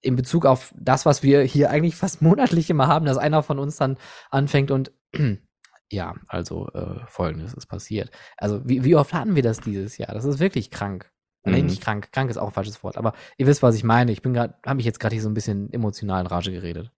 [0.02, 3.58] in Bezug auf das, was wir hier eigentlich fast monatlich immer haben, dass einer von
[3.58, 3.96] uns dann
[4.30, 4.92] anfängt und
[5.90, 8.10] ja, also äh, folgendes ist passiert.
[8.36, 10.14] Also wie, wie oft hatten wir das dieses Jahr?
[10.14, 11.10] Das ist wirklich krank.
[11.44, 11.52] Mhm.
[11.52, 12.10] Nee, nicht krank.
[12.12, 12.96] Krank ist auch ein falsches Wort.
[12.96, 14.12] Aber ihr wisst, was ich meine.
[14.12, 16.90] Ich bin gerade, habe mich jetzt gerade hier so ein bisschen emotional in Rage geredet.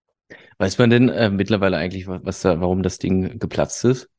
[0.57, 4.09] Weiß man denn äh, mittlerweile eigentlich, was da, warum das Ding geplatzt ist?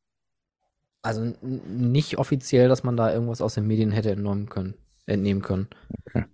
[1.02, 4.74] Also nicht offiziell, dass man da irgendwas aus den Medien hätte entnehmen können.
[5.06, 5.68] Entnehmen können.
[6.06, 6.24] Okay.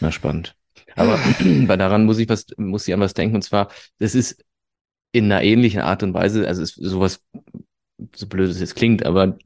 [0.00, 0.56] Na spannend.
[0.96, 1.18] Aber
[1.76, 3.36] daran muss ich was, muss ich an was denken.
[3.36, 4.44] Und zwar, das ist
[5.12, 7.22] in einer ähnlichen Art und Weise, also sowas,
[8.14, 9.38] so blöd es jetzt klingt, aber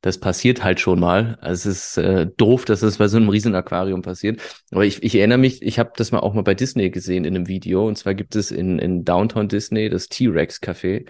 [0.00, 1.36] das passiert halt schon mal.
[1.40, 4.40] Also es ist äh, doof, dass das bei so einem riesen Aquarium passiert.
[4.70, 7.34] Aber ich, ich erinnere mich, ich habe das mal auch mal bei Disney gesehen in
[7.34, 7.86] einem Video.
[7.88, 11.06] Und zwar gibt es in, in Downtown Disney das T-Rex Café.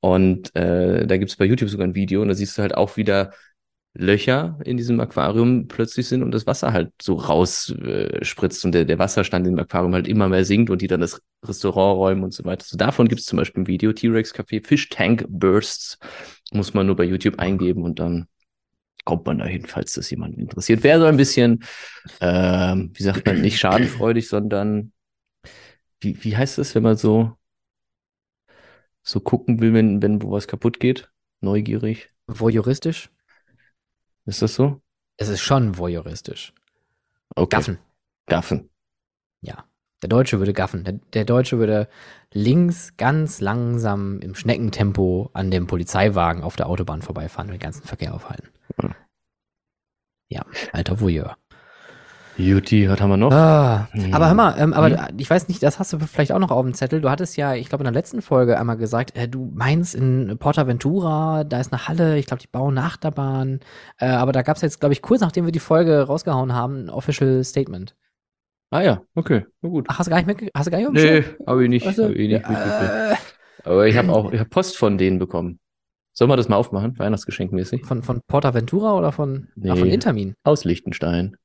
[0.00, 2.74] Und äh, da gibt es bei YouTube sogar ein Video und da siehst du halt
[2.74, 3.32] auch wieder
[3.94, 8.84] Löcher in diesem Aquarium plötzlich sind und das Wasser halt so rausspritzt äh, und der,
[8.84, 12.32] der Wasserstand im Aquarium halt immer mehr sinkt und die dann das Restaurant räumen und
[12.32, 12.64] so weiter.
[12.66, 15.98] So davon gibt es zum Beispiel ein Video, T-Rex Café, Fish Tank Bursts,
[16.52, 18.28] muss man nur bei YouTube eingeben und dann
[19.04, 20.82] kommt man dahin, falls das jemanden interessiert.
[20.82, 21.64] Wäre so ein bisschen,
[22.20, 24.92] äh, wie sagt man, nicht schadenfreudig, sondern
[26.00, 27.32] wie, wie heißt das, wenn man so,
[29.02, 31.10] so gucken will, wenn, wenn wo was kaputt geht?
[31.40, 32.10] Neugierig.
[32.26, 33.10] Voyeuristisch?
[34.28, 34.82] Ist das so?
[35.16, 36.52] Es ist schon voyeuristisch.
[37.34, 37.56] Okay.
[37.56, 37.78] Gaffen.
[38.26, 38.68] Gaffen.
[39.40, 39.64] Ja.
[40.02, 40.84] Der Deutsche würde gaffen.
[40.84, 41.88] Der, der, Deutsche würde
[42.32, 47.84] links ganz langsam im Schneckentempo an dem Polizeiwagen auf der Autobahn vorbeifahren und den ganzen
[47.84, 48.50] Verkehr aufhalten.
[48.80, 48.94] Hm.
[50.28, 51.38] Ja, alter Voyeur.
[52.38, 53.32] Juti, was haben wir noch?
[53.32, 54.14] Ah, hm.
[54.14, 55.18] Aber hör mal, ähm, aber hm.
[55.18, 57.00] ich weiß nicht, das hast du vielleicht auch noch auf dem Zettel.
[57.00, 60.36] Du hattest ja, ich glaube, in der letzten Folge einmal gesagt, äh, du meinst in
[60.38, 63.60] Portaventura, da ist eine Halle, ich glaube, die bauen eine Achterbahn.
[63.98, 66.84] Äh, aber da gab es jetzt, glaube ich, kurz nachdem wir die Folge rausgehauen haben,
[66.84, 67.96] ein Official Statement.
[68.70, 69.86] Ah ja, okay, na gut.
[69.88, 71.86] Ach, hast du gar nicht mehr, hast du gar nicht Nee, habe ich nicht.
[71.86, 73.16] Also, hab ich nicht äh,
[73.64, 75.58] aber ich habe auch, ich habe Post von denen bekommen.
[76.12, 77.84] Sollen wir das mal aufmachen, Weihnachtsgeschenkmäßig?
[77.84, 80.34] Von, von Portaventura oder von, nee, ach, von Intermin?
[80.42, 81.36] Aus Liechtenstein.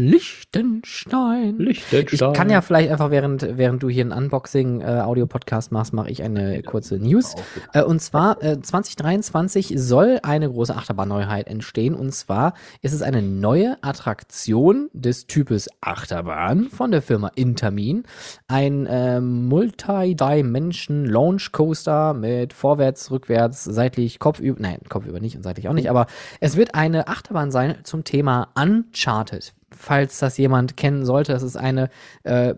[0.00, 1.58] Lichtenstein.
[1.58, 2.32] Lichtenstein.
[2.32, 6.22] Ich kann ja vielleicht einfach, während, während du hier einen Unboxing-Audio-Podcast äh, machst, mache ich
[6.22, 7.34] eine kurze News.
[7.74, 11.94] Äh, und zwar, äh, 2023 soll eine große Achterbahnneuheit entstehen.
[11.94, 18.04] Und zwar ist es eine neue Attraktion des Types Achterbahn von der Firma Intermin.
[18.48, 25.68] Ein äh, Multi-Dimension Launch Coaster mit vorwärts, rückwärts, seitlich, kopfüber, nein, kopfüber nicht und seitlich
[25.68, 26.06] auch nicht, aber
[26.40, 31.32] es wird eine Achterbahn sein zum Thema Uncharted falls das jemand kennen sollte.
[31.32, 31.90] Das ist eine
[32.22, 32.54] äh,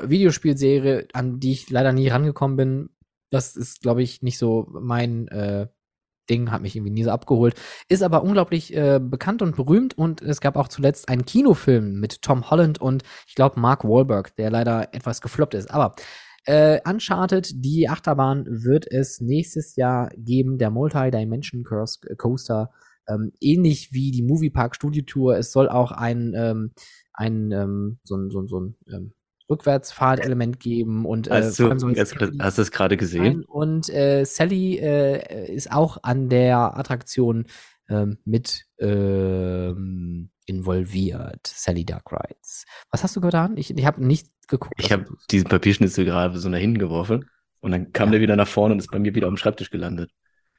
[0.00, 2.90] Videospielserie, an die ich leider nie rangekommen bin.
[3.30, 5.66] Das ist, glaube ich, nicht so mein äh,
[6.30, 7.54] Ding, hat mich irgendwie nie so abgeholt.
[7.88, 12.22] Ist aber unglaublich äh, bekannt und berühmt und es gab auch zuletzt einen Kinofilm mit
[12.22, 15.70] Tom Holland und ich glaube Mark Wahlberg, der leider etwas gefloppt ist.
[15.70, 15.94] Aber
[16.44, 22.70] äh, Uncharted, die Achterbahn wird es nächstes Jahr geben, der Multi-Dimension Coaster
[23.08, 25.36] ähm, ähnlich wie die Moviepark Studio Tour.
[25.36, 26.72] Es soll auch ein, ähm,
[27.12, 29.12] ein ähm, so ein, so ein, so ein ähm,
[29.50, 33.44] Rückwärtsfahrtelement geben und äh, hast, du, jetzt, hast du es gerade gesehen?
[33.44, 37.46] Und äh, Sally äh, ist auch an der Attraktion
[37.88, 41.46] ähm, mit ähm, involviert.
[41.46, 42.64] Sally Dark Rides.
[42.90, 43.56] Was hast du getan?
[43.56, 44.74] Ich, ich habe nicht geguckt.
[44.78, 47.28] Ich habe diesen Papierschnitzel gerade so nach hinten geworfen.
[47.60, 49.70] Und dann kam der wieder nach vorne und ist bei mir wieder auf dem Schreibtisch
[49.70, 50.10] gelandet.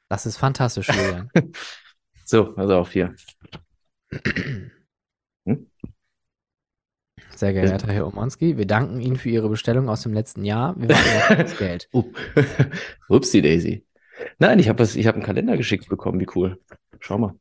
[0.08, 1.30] Das ist fantastisch, Julian.
[2.34, 3.14] so, also auf hier.
[5.46, 5.70] Hm?
[7.36, 10.74] Sehr geehrter Herr Omonski, wir danken Ihnen für Ihre Bestellung aus dem letzten Jahr.
[10.76, 11.88] Wir warten auf das Geld.
[11.92, 12.12] Uh.
[13.08, 13.86] Upsi Daisy.
[14.40, 16.18] Nein, ich habe hab einen Kalender geschickt bekommen.
[16.18, 16.60] Wie cool.
[16.98, 17.34] Schau mal.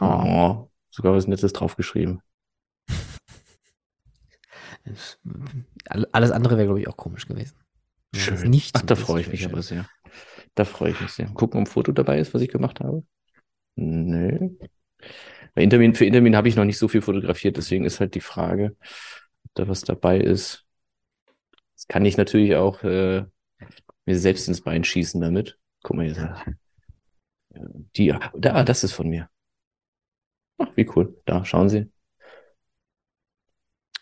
[0.00, 2.22] Oh, oh sogar was Nettes draufgeschrieben.
[5.86, 7.56] Alles andere wäre, glaube ich, auch komisch gewesen.
[8.16, 8.50] Schön.
[8.50, 9.88] Nicht Ach, da freue ich mich aber sehr.
[10.54, 11.26] Da freue ich mich sehr.
[11.26, 13.02] Gucken, ob ein Foto dabei ist, was ich gemacht habe.
[13.76, 14.50] Nö.
[15.54, 18.20] Bei Intermin, für Intermin habe ich noch nicht so viel fotografiert, deswegen ist halt die
[18.20, 18.76] Frage,
[19.44, 20.64] ob da was dabei ist.
[21.74, 23.24] Das kann ich natürlich auch äh,
[24.06, 25.58] mir selbst ins Bein schießen damit.
[25.82, 26.36] Guck mal hier.
[27.96, 29.28] Die, da, das ist von mir.
[30.58, 31.20] Ach, wie cool.
[31.24, 31.90] Da, schauen Sie.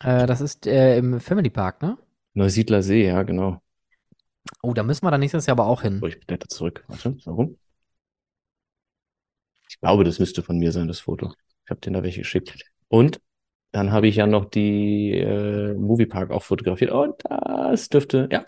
[0.00, 1.98] Äh, das ist äh, im Family Park, ne?
[2.34, 3.62] Neusiedler See, ja, genau.
[4.62, 6.00] Oh, da müssen wir dann nächstes Jahr aber auch hin.
[6.02, 6.84] Oh, ich blätter zurück.
[6.88, 7.56] Warte, warum?
[9.68, 11.32] Ich glaube, das müsste von mir sein, das Foto.
[11.64, 12.54] Ich habe den da welche geschickt.
[12.88, 13.20] Und
[13.72, 16.90] dann habe ich ja noch die äh, Moviepark auch fotografiert.
[16.90, 18.44] Und das dürfte, ja.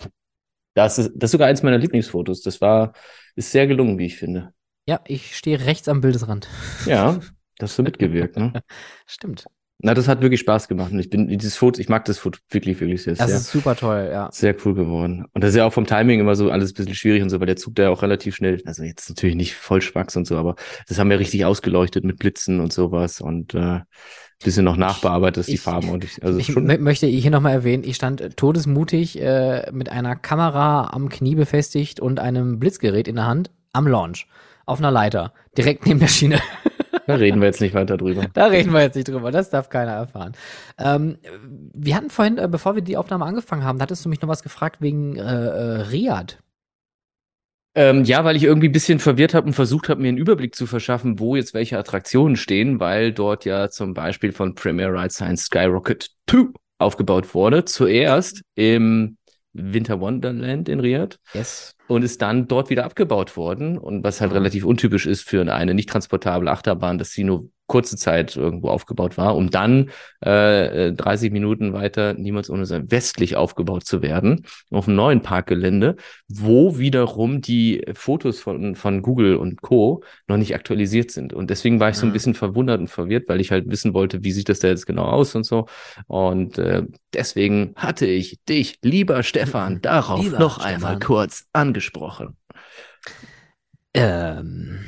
[0.75, 2.43] Das ist, das ist sogar eins meiner Lieblingsfotos.
[2.43, 2.93] Das war,
[3.37, 4.53] ist sehr gelungen, wie ich finde.
[4.87, 6.49] Ja, ich stehe rechts am Bildesrand.
[6.85, 7.21] Ja,
[7.59, 8.63] das hast du mitgewirkt, ne?
[9.07, 9.47] Stimmt.
[9.85, 10.93] Na, das hat wirklich Spaß gemacht.
[10.93, 13.17] Und ich bin, dieses Foto, ich mag das Foto wirklich, wirklich sehr.
[13.17, 14.31] Das sehr, ist super toll, ja.
[14.33, 15.27] Sehr cool geworden.
[15.35, 17.39] Und das ist ja auch vom Timing immer so alles ein bisschen schwierig und so,
[17.39, 20.39] weil der Zug da auch relativ schnell, also jetzt natürlich nicht voll Schwachs und so,
[20.39, 20.55] aber
[20.89, 23.81] das haben wir richtig ausgeleuchtet mit Blitzen und sowas und äh,
[24.43, 26.65] bisschen noch nachbearbeitet, die Farben und ich, also ich schon.
[26.83, 32.21] möchte hier nochmal erwähnen, ich stand todesmutig äh, mit einer Kamera am Knie befestigt und
[32.21, 34.29] einem Blitzgerät in der Hand am Launch
[34.65, 36.41] auf einer Leiter, direkt neben der Schiene.
[37.07, 38.27] Da reden wir jetzt nicht weiter drüber.
[38.35, 40.33] Da reden wir jetzt nicht drüber, das darf keiner erfahren.
[40.79, 41.19] Ähm,
[41.73, 44.43] wir hatten vorhin, äh, bevor wir die Aufnahme angefangen haben, hattest du mich noch was
[44.43, 46.39] gefragt wegen äh, äh, Riyadh.
[47.77, 50.55] Ähm, ja, weil ich irgendwie ein bisschen verwirrt habe und versucht habe, mir einen Überblick
[50.55, 55.11] zu verschaffen, wo jetzt welche Attraktionen stehen, weil dort ja zum Beispiel von Premier Ride
[55.11, 56.47] Science Skyrocket 2
[56.79, 57.65] aufgebaut wurde.
[57.65, 59.17] Zuerst im
[59.53, 61.17] Winter Wonderland in Riyadh.
[61.33, 63.79] Yes und ist dann dort wieder abgebaut worden.
[63.79, 64.39] Und was halt mhm.
[64.39, 69.17] relativ untypisch ist für eine nicht transportable Achterbahn, dass sie nur kurze Zeit irgendwo aufgebaut
[69.17, 69.91] war, um dann
[70.21, 75.97] äh, 30 Minuten weiter niemals ohne sein westlich aufgebaut zu werden, auf einem neuen Parkgelände,
[76.29, 80.03] wo wiederum die Fotos von, von Google und Co.
[80.29, 81.33] noch nicht aktualisiert sind.
[81.33, 82.15] Und deswegen war ich so ein mhm.
[82.15, 85.05] bisschen verwundert und verwirrt, weil ich halt wissen wollte, wie sieht das da jetzt genau
[85.05, 85.67] aus und so.
[86.07, 86.83] Und äh,
[87.15, 90.75] deswegen hatte ich dich, lieber Stefan, darauf lieber noch Stefan.
[90.75, 92.37] einmal kurz angesprochen.
[93.93, 94.85] Ähm,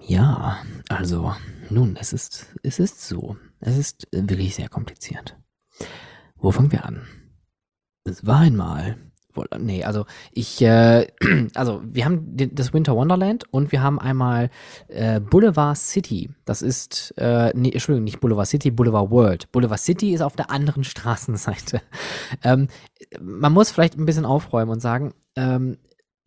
[0.00, 1.34] ja, also,
[1.70, 3.36] nun, es ist, es ist so.
[3.60, 5.38] Es ist wirklich sehr kompliziert.
[6.34, 7.06] Wo fangen wir an?
[8.04, 9.09] Es war einmal.
[9.58, 11.06] Nee, also ich, äh,
[11.54, 14.50] also wir haben das Winter Wonderland und wir haben einmal
[14.88, 16.30] äh, Boulevard City.
[16.44, 19.50] Das ist, äh, nee, Entschuldigung, nicht Boulevard City, Boulevard World.
[19.52, 21.80] Boulevard City ist auf der anderen Straßenseite.
[22.44, 22.68] Ähm,
[23.20, 25.76] man muss vielleicht ein bisschen aufräumen und sagen, ähm,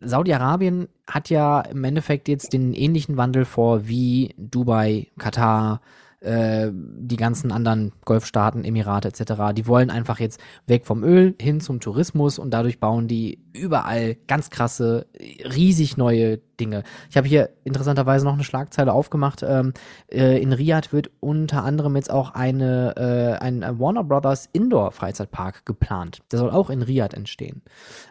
[0.00, 5.80] Saudi-Arabien hat ja im Endeffekt jetzt den ähnlichen Wandel vor wie Dubai, Katar,
[6.24, 9.54] äh, die ganzen anderen Golfstaaten, Emirate etc.
[9.54, 14.16] Die wollen einfach jetzt weg vom Öl hin zum Tourismus und dadurch bauen die überall
[14.26, 16.82] ganz krasse, riesig neue Dinge.
[17.10, 19.42] Ich habe hier interessanterweise noch eine Schlagzeile aufgemacht.
[19.42, 19.72] Ähm,
[20.10, 25.66] äh, in Riyadh wird unter anderem jetzt auch eine, äh, ein Warner Brothers Indoor Freizeitpark
[25.66, 26.22] geplant.
[26.32, 27.62] Der soll auch in Riyadh entstehen.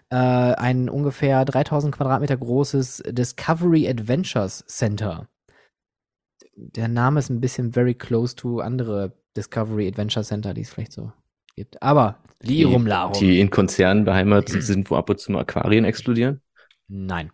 [0.10, 5.28] Äh, ein ungefähr 3000 Quadratmeter großes Discovery Adventures Center
[6.56, 10.92] der Name ist ein bisschen very close to andere Discovery Adventure Center, die es vielleicht
[10.92, 11.12] so
[11.56, 11.82] gibt.
[11.82, 13.14] Aber Lirum Larum.
[13.20, 16.42] Die in Konzernen beheimatet sind, wo ab und zu mal Aquarien explodieren?
[16.88, 17.32] Nein.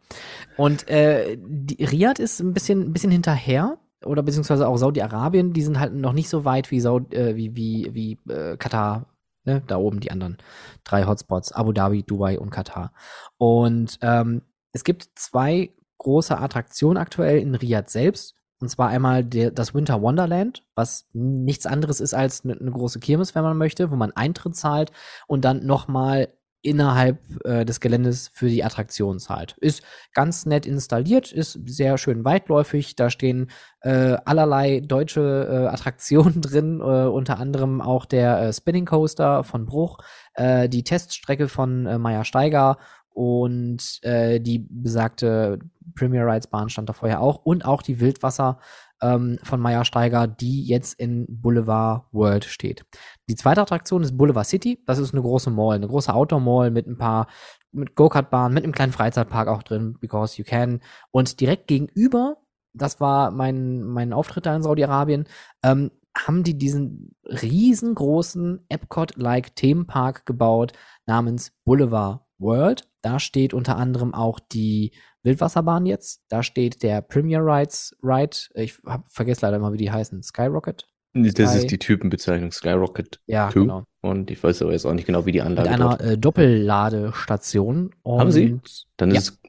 [0.57, 3.79] Und äh, die, Riyadh ist ein bisschen, ein bisschen hinterher.
[4.05, 7.55] Oder beziehungsweise auch Saudi-Arabien, die sind halt noch nicht so weit wie, Saudi, äh, wie,
[7.55, 9.07] wie, wie äh, Katar,
[9.43, 9.61] ne?
[9.67, 10.37] da oben die anderen
[10.85, 12.93] drei Hotspots, Abu Dhabi, Dubai und Katar.
[13.37, 18.38] Und ähm, es gibt zwei große Attraktionen aktuell in Riyadh selbst.
[18.61, 22.99] Und zwar einmal der, das Winter Wonderland, was nichts anderes ist als eine, eine große
[22.99, 24.91] Kirmes, wenn man möchte, wo man Eintritt zahlt
[25.27, 29.55] und dann nochmal innerhalb äh, des Geländes für die Attraktion zahlt.
[29.59, 29.81] Ist
[30.13, 32.95] ganz nett installiert, ist sehr schön weitläufig.
[32.97, 33.49] Da stehen
[33.81, 39.65] äh, allerlei deutsche äh, Attraktionen drin, äh, unter anderem auch der äh, Spinning Coaster von
[39.65, 39.99] Bruch,
[40.33, 42.77] äh, die Teststrecke von Meier Steiger
[43.19, 45.59] und äh, die besagte
[45.93, 48.59] Premier Rides Bahn stand da vorher auch und auch die Wildwasser
[49.01, 52.85] ähm, von Meyer Steiger, die jetzt in Boulevard World steht.
[53.27, 54.81] Die zweite Attraktion ist Boulevard City.
[54.85, 57.27] Das ist eine große Mall, eine große Outdoor-Mall mit ein paar
[57.73, 60.79] mit Go-Kart-Bahnen, mit einem kleinen Freizeitpark auch drin, because you can.
[61.11, 62.37] Und direkt gegenüber,
[62.73, 65.25] das war mein, mein Auftritt da in Saudi-Arabien,
[65.61, 70.71] ähm, haben die diesen riesengroßen Epcot-like Themenpark gebaut
[71.05, 72.88] namens Boulevard World.
[73.01, 74.91] Da steht unter anderem auch die
[75.23, 76.23] Wildwasserbahn jetzt.
[76.29, 78.37] Da steht der Premier Rides Ride.
[78.53, 80.21] Ich hab, vergesse leider mal, wie die heißen.
[80.23, 80.87] Skyrocket?
[81.13, 81.57] Das Sky.
[81.57, 83.59] ist die Typenbezeichnung Skyrocket ja, 2.
[83.59, 83.83] Genau.
[84.01, 87.95] Und ich weiß aber jetzt auch nicht genau, wie die Anlage Mit einer äh, Doppelladestation.
[88.05, 88.59] Haben Sie?
[88.97, 89.39] Dann ist es,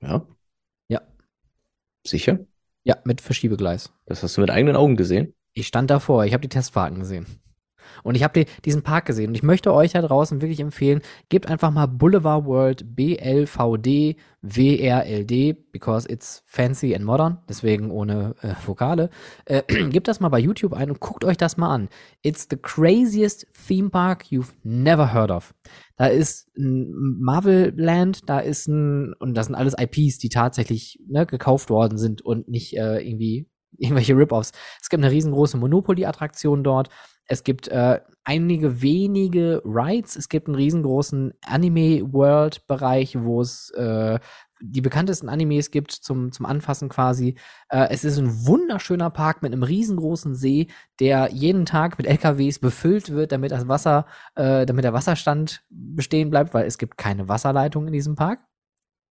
[0.00, 0.26] ja.
[0.88, 1.02] Ja.
[2.06, 2.40] Sicher?
[2.84, 3.92] Ja, mit Verschiebegleis.
[4.06, 5.34] Das hast du mit eigenen Augen gesehen?
[5.52, 7.26] Ich stand davor, ich habe die Testfahrten gesehen.
[8.02, 11.46] Und ich habe diesen Park gesehen und ich möchte euch da draußen wirklich empfehlen, gebt
[11.46, 19.08] einfach mal Boulevard World B-L-V-D W-R-L-D, because it's fancy and modern, deswegen ohne äh, Vokale.
[19.44, 21.88] Äh, gebt das mal bei YouTube ein und guckt euch das mal an.
[22.22, 25.54] It's the craziest theme park you've never heard of.
[25.96, 30.98] Da ist ein Marvel Land, da ist ein, und das sind alles IPs, die tatsächlich
[31.06, 33.46] ne, gekauft worden sind und nicht äh, irgendwie
[33.78, 34.50] irgendwelche Rip-Offs.
[34.80, 36.88] Es gibt eine riesengroße Monopoly-Attraktion dort.
[37.26, 40.16] Es gibt äh, einige wenige Rides.
[40.16, 44.18] Es gibt einen riesengroßen Anime-World-Bereich, wo es äh,
[44.60, 47.36] die bekanntesten Animes gibt zum, zum Anfassen quasi.
[47.68, 50.68] Äh, es ist ein wunderschöner Park mit einem riesengroßen See,
[51.00, 56.30] der jeden Tag mit LKWs befüllt wird, damit das Wasser, äh, damit der Wasserstand bestehen
[56.30, 58.40] bleibt, weil es gibt keine Wasserleitung in diesem Park.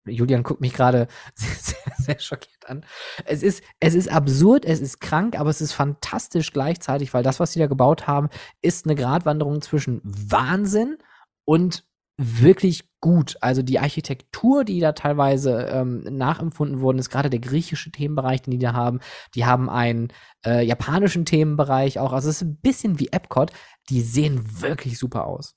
[0.06, 2.84] Julian guckt mich gerade sehr, sehr, sehr, schockiert an.
[3.24, 7.40] Es ist, es ist absurd, es ist krank, aber es ist fantastisch gleichzeitig, weil das,
[7.40, 8.28] was sie da gebaut haben,
[8.62, 10.98] ist eine Gratwanderung zwischen Wahnsinn
[11.44, 11.84] und
[12.20, 13.36] wirklich gut.
[13.40, 18.52] Also die Architektur, die da teilweise ähm, nachempfunden worden ist, gerade der griechische Themenbereich, den
[18.52, 19.00] die da haben,
[19.34, 20.12] die haben einen
[20.44, 22.12] äh, japanischen Themenbereich auch.
[22.12, 23.52] Also es ist ein bisschen wie Epcot.
[23.88, 25.54] Die sehen wirklich super aus.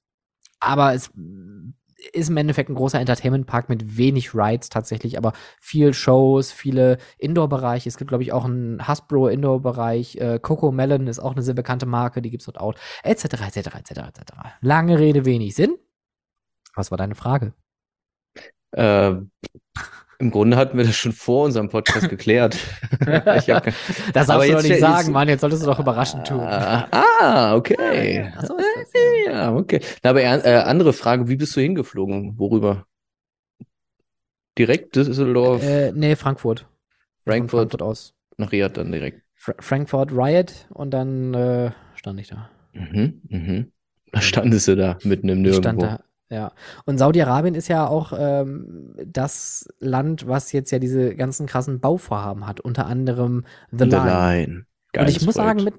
[0.62, 1.12] Aber es
[2.12, 7.88] ist im Endeffekt ein großer Entertainment-Park mit wenig Rides tatsächlich, aber viel Shows, viele Indoor-Bereiche.
[7.88, 10.18] Es gibt, glaube ich, auch einen Hasbro-Indoor-Bereich.
[10.18, 12.74] Äh, Coco Melon ist auch eine sehr bekannte Marke, die gibt's dort auch,
[13.04, 14.22] etc., etc., etc., etc.
[14.62, 15.78] Lange Rede, wenig Sinn.
[16.76, 17.54] Was war deine Frage?
[18.72, 19.16] Äh,
[20.24, 22.58] Im Grunde hatten wir das schon vor unserem Podcast geklärt.
[23.02, 23.66] ich hab,
[24.14, 25.28] das darfst du doch nicht sagen, Mann.
[25.28, 26.40] Jetzt solltest du doch überraschend tun.
[26.40, 28.32] Ah, ah okay.
[28.34, 28.58] Ach so
[29.28, 29.54] ja.
[29.54, 29.82] okay.
[30.02, 32.40] Na, aber äh, andere Frage, wie bist du hingeflogen?
[32.40, 32.86] Worüber?
[34.58, 35.62] Direkt Düsseldorf?
[35.62, 36.68] Äh, nee, Frankfurt.
[37.26, 38.14] Frankfurt, Frankfurt aus.
[38.38, 39.24] Nach Riyadh dann direkt.
[39.36, 42.50] Fra Frankfurt Riot und dann äh, stand ich da.
[42.72, 43.72] Mhm, mhm.
[44.14, 45.50] Da standest du da mitten im Nirgendwo.
[45.50, 46.52] Ich stand da, ja,
[46.86, 52.48] und Saudi-Arabien ist ja auch ähm, das Land, was jetzt ja diese ganzen krassen Bauvorhaben
[52.48, 54.06] hat, unter anderem The, The Line.
[54.06, 54.66] Line.
[54.98, 55.60] und ich muss Projekt.
[55.60, 55.76] sagen, mit,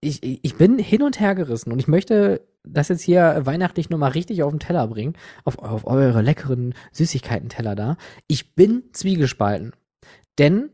[0.00, 4.12] ich, ich bin hin und her gerissen und ich möchte das jetzt hier weihnachtlich nochmal
[4.12, 5.14] richtig auf den Teller bringen,
[5.44, 7.96] auf, auf eure leckeren Süßigkeiten-Teller da.
[8.28, 9.72] Ich bin zwiegespalten.
[10.38, 10.70] Denn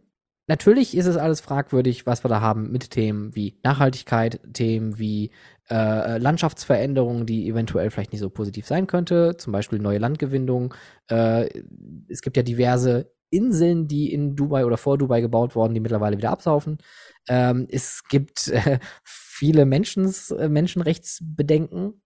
[0.49, 5.31] natürlich ist es alles fragwürdig, was wir da haben mit Themen wie Nachhaltigkeit, Themen wie
[5.71, 10.75] äh, Landschaftsveränderungen, die eventuell vielleicht nicht so positiv sein könnte, zum Beispiel neue Landgewinnung.
[11.09, 11.49] Äh,
[12.09, 16.17] es gibt ja diverse Inseln, die in Dubai oder vor Dubai gebaut wurden, die mittlerweile
[16.17, 16.79] wieder absaufen.
[17.29, 22.01] Ähm, es gibt äh, viele Menschens, äh, Menschenrechtsbedenken.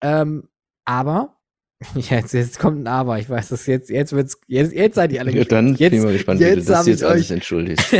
[0.00, 0.48] Ähm,
[0.84, 1.37] aber
[1.94, 5.20] Jetzt, jetzt kommt ein Aber, ich weiß das jetzt, jetzt wird's, jetzt, jetzt seid ihr
[5.20, 7.94] alle ja, Dann jetzt, bin ich mal gespannt, jetzt wie du das jetzt alles entschuldigst.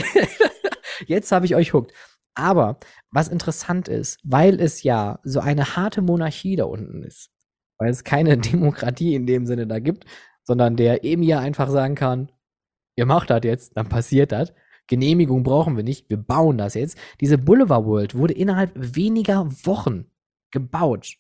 [1.07, 1.93] jetzt habe ich euch hooked.
[2.35, 2.79] Aber
[3.11, 7.31] was interessant ist, weil es ja so eine harte Monarchie da unten ist,
[7.79, 10.07] weil es keine Demokratie in dem Sinne da gibt,
[10.43, 12.33] sondern der Emir einfach sagen kann,
[12.97, 14.53] ihr macht das jetzt, dann passiert das.
[14.89, 16.99] Genehmigung brauchen wir nicht, wir bauen das jetzt.
[17.21, 20.07] Diese Boulevard World wurde innerhalb weniger Wochen
[20.51, 21.17] gebaut.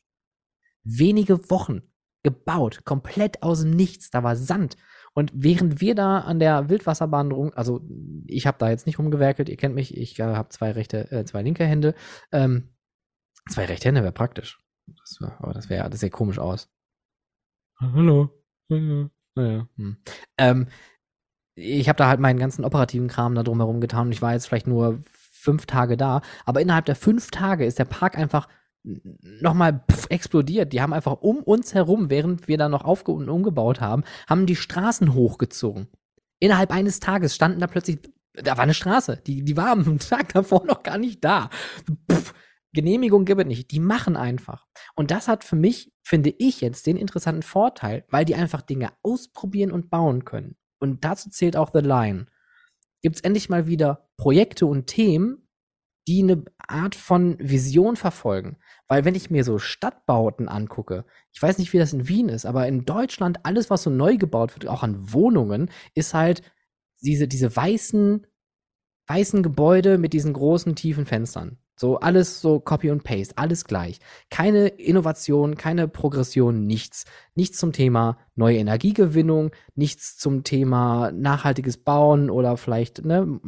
[0.82, 1.82] Wenige Wochen
[2.28, 4.10] gebaut, komplett aus dem Nichts.
[4.10, 4.76] Da war Sand.
[5.14, 7.80] Und während wir da an der Wildwasserbahn rum, also
[8.26, 11.24] ich habe da jetzt nicht rumgewerkelt, ihr kennt mich, ich äh, habe zwei rechte, äh,
[11.24, 11.94] zwei linke Hände.
[12.30, 12.74] Ähm,
[13.48, 14.60] zwei rechte Hände wäre praktisch.
[14.86, 16.70] Das wär, aber das wäre, das sähe komisch aus.
[17.80, 18.30] Hallo.
[18.68, 19.68] Ja, ja.
[19.76, 19.96] Hm.
[20.36, 20.68] Ähm,
[21.54, 24.46] ich habe da halt meinen ganzen operativen Kram da drumherum getan und ich war jetzt
[24.46, 25.00] vielleicht nur
[25.32, 28.48] fünf Tage da, aber innerhalb der fünf Tage ist der Park einfach
[29.40, 30.72] nochmal explodiert.
[30.72, 34.46] Die haben einfach um uns herum, während wir da noch aufge und umgebaut haben, haben
[34.46, 35.88] die Straßen hochgezogen.
[36.40, 37.98] Innerhalb eines Tages standen da plötzlich,
[38.34, 41.50] da war eine Straße, die, die war am Tag davor noch gar nicht da.
[42.10, 42.34] Pff,
[42.72, 43.70] Genehmigung gibt es nicht.
[43.70, 44.66] Die machen einfach.
[44.94, 48.92] Und das hat für mich, finde ich jetzt, den interessanten Vorteil, weil die einfach Dinge
[49.02, 50.56] ausprobieren und bauen können.
[50.78, 52.26] Und dazu zählt auch The Line.
[53.02, 55.47] Gibt es endlich mal wieder Projekte und Themen,
[56.08, 58.56] die eine Art von Vision verfolgen.
[58.88, 62.46] Weil wenn ich mir so Stadtbauten angucke, ich weiß nicht, wie das in Wien ist,
[62.46, 66.40] aber in Deutschland, alles, was so neu gebaut wird, auch an Wohnungen, ist halt
[67.02, 68.26] diese, diese weißen,
[69.06, 71.58] weißen Gebäude mit diesen großen, tiefen Fenstern.
[71.76, 74.00] So alles so Copy und Paste, alles gleich.
[74.30, 77.04] Keine Innovation, keine Progression, nichts.
[77.34, 83.38] Nichts zum Thema neue Energiegewinnung, nichts zum Thema nachhaltiges Bauen oder vielleicht ne,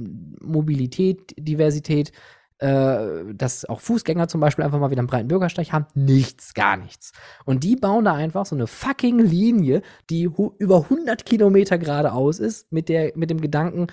[0.40, 2.12] Mobilität, Diversität
[2.60, 5.86] äh, dass auch Fußgänger zum Beispiel einfach mal wieder einen breiten Bürgersteig haben.
[5.94, 7.12] Nichts, gar nichts.
[7.46, 10.24] Und die bauen da einfach so eine fucking Linie, die
[10.58, 13.86] über 100 Kilometer geradeaus ist, mit, der, mit dem Gedanken,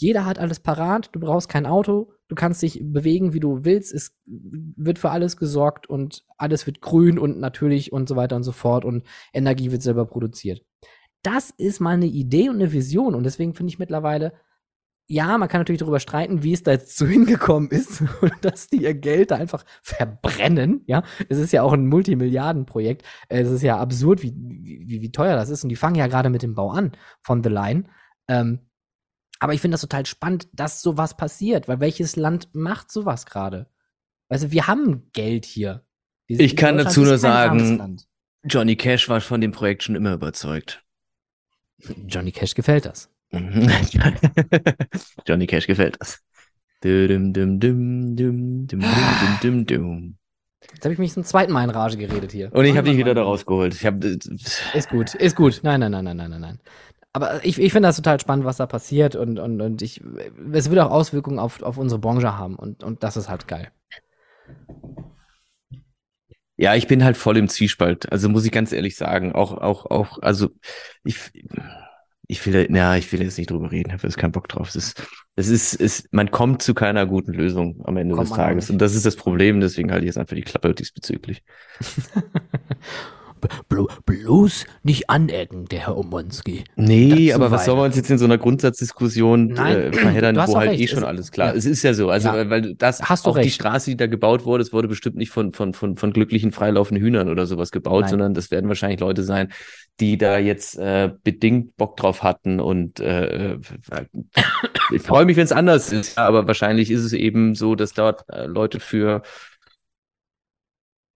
[0.00, 3.92] jeder hat alles parat, du brauchst kein Auto, du kannst dich bewegen, wie du willst,
[3.92, 8.44] es wird für alles gesorgt und alles wird grün und natürlich und so weiter und
[8.44, 9.04] so fort und
[9.34, 10.64] Energie wird selber produziert.
[11.22, 14.32] Das ist mal eine Idee und eine Vision und deswegen finde ich mittlerweile,
[15.10, 18.04] ja, man kann natürlich darüber streiten, wie es da jetzt so hingekommen ist,
[18.42, 20.82] dass die ihr Geld da einfach verbrennen.
[20.86, 23.04] Ja, es ist ja auch ein Multimilliardenprojekt.
[23.28, 25.62] Es ist ja absurd, wie, wie, wie teuer das ist.
[25.62, 27.84] Und die fangen ja gerade mit dem Bau an von The Line.
[28.28, 28.60] Ähm,
[29.40, 33.70] aber ich finde das total spannend, dass sowas passiert, weil welches Land macht sowas gerade?
[34.28, 35.86] Also wir haben Geld hier.
[36.26, 37.98] Ich kann dazu nur sagen,
[38.44, 40.84] Johnny Cash war von dem Projekt schon immer überzeugt.
[42.06, 43.10] Johnny Cash gefällt das.
[45.26, 46.20] Johnny Cash gefällt das.
[50.72, 52.52] Jetzt habe ich mich zum zweiten Mal in Rage geredet hier.
[52.52, 53.74] Und ich habe dich wieder da rausgeholt.
[53.74, 55.60] Ich hab, ist gut, ist gut.
[55.62, 56.58] Nein, nein, nein, nein, nein, nein.
[57.12, 60.02] Aber ich, ich finde das total spannend, was da passiert und, und, und ich,
[60.52, 63.72] es wird auch Auswirkungen auf, auf unsere Branche haben und, und das ist halt geil.
[66.56, 68.10] Ja, ich bin halt voll im Zwiespalt.
[68.12, 70.50] Also muss ich ganz ehrlich sagen, auch, auch, auch, also
[71.04, 71.18] ich,
[72.30, 74.68] ich will, ja, ich will jetzt nicht drüber reden, habe jetzt keinen Bock drauf.
[74.68, 75.02] Es ist,
[75.34, 78.70] es ist, es, man kommt zu keiner guten Lösung am Ende Kommt des Tages.
[78.70, 81.42] Und das ist das Problem, deswegen halte ich jetzt einfach die Klappe diesbezüglich.
[84.06, 86.64] bloß nicht anecken, der Herr Omonski.
[86.76, 90.70] Nee, aber was soll man uns jetzt in so einer Grundsatzdiskussion äh, verheddern, wo halt
[90.70, 90.82] recht.
[90.82, 91.48] eh schon es, alles klar.
[91.48, 91.54] Ja.
[91.54, 92.50] Es ist ja so, also ja.
[92.50, 93.46] weil das Hast du auch recht.
[93.46, 96.52] die Straße, die da gebaut wurde, es wurde bestimmt nicht von von von von glücklichen
[96.52, 98.10] freilaufenden Hühnern oder sowas gebaut, Nein.
[98.10, 99.52] sondern das werden wahrscheinlich Leute sein,
[100.00, 103.58] die da jetzt äh, bedingt Bock drauf hatten und äh, äh
[104.90, 108.24] ich freue mich, wenn es anders ist, aber wahrscheinlich ist es eben so, dass dort
[108.28, 109.22] äh, Leute für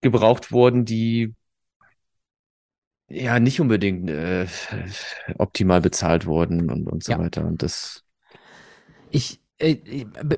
[0.03, 1.35] gebraucht wurden, die
[3.13, 4.47] ja nicht unbedingt äh,
[5.39, 7.19] optimal bezahlt wurden und, und so ja.
[7.19, 7.45] weiter.
[7.45, 8.03] Und das.
[9.11, 9.77] Ich äh,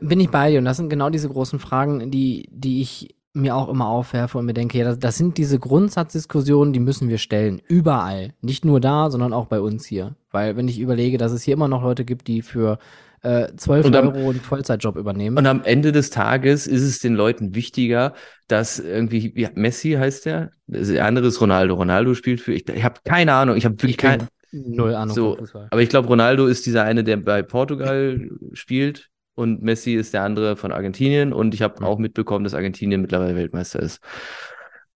[0.01, 3.57] bin ich bei dir und das sind genau diese großen Fragen, die, die ich mir
[3.57, 7.19] auch immer aufwerfe und mir denke, ja, das, das sind diese Grundsatzdiskussionen, die müssen wir
[7.19, 7.61] stellen.
[7.67, 8.35] Überall.
[8.43, 10.15] Nicht nur da, sondern auch bei uns hier.
[10.31, 12.79] Weil wenn ich überlege, dass es hier immer noch Leute gibt, die für
[13.25, 15.39] äh, 12 und am, Euro einen Vollzeitjob übernehmen.
[15.39, 18.15] Und am Ende des Tages ist es den Leuten wichtiger,
[18.49, 21.75] dass irgendwie, wie Messi heißt der, der andere ist Ronaldo.
[21.75, 24.29] Ronaldo spielt für, ich, ich habe keine Ahnung, ich habe wirklich keine.
[24.53, 25.15] Null Ahnung.
[25.15, 25.37] So,
[25.71, 30.23] aber ich glaube, Ronaldo ist dieser eine, der bei Portugal spielt und Messi ist der
[30.23, 31.87] andere von Argentinien und ich habe mhm.
[31.87, 34.01] auch mitbekommen, dass Argentinien mittlerweile Weltmeister ist.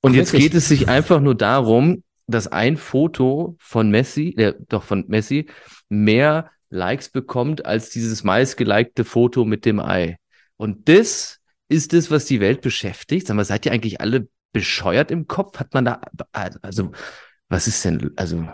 [0.01, 0.53] Und Ach, jetzt wirklich?
[0.53, 5.47] geht es sich einfach nur darum, dass ein Foto von Messi, äh, doch von Messi,
[5.89, 10.17] mehr Likes bekommt als dieses meistgelikte Foto mit dem Ei.
[10.57, 11.39] Und das
[11.69, 13.27] ist es, was die Welt beschäftigt.
[13.27, 15.59] Sag mal, seid ihr eigentlich alle bescheuert im Kopf?
[15.59, 16.01] Hat man da,
[16.33, 16.93] also,
[17.49, 18.49] was ist denn, also,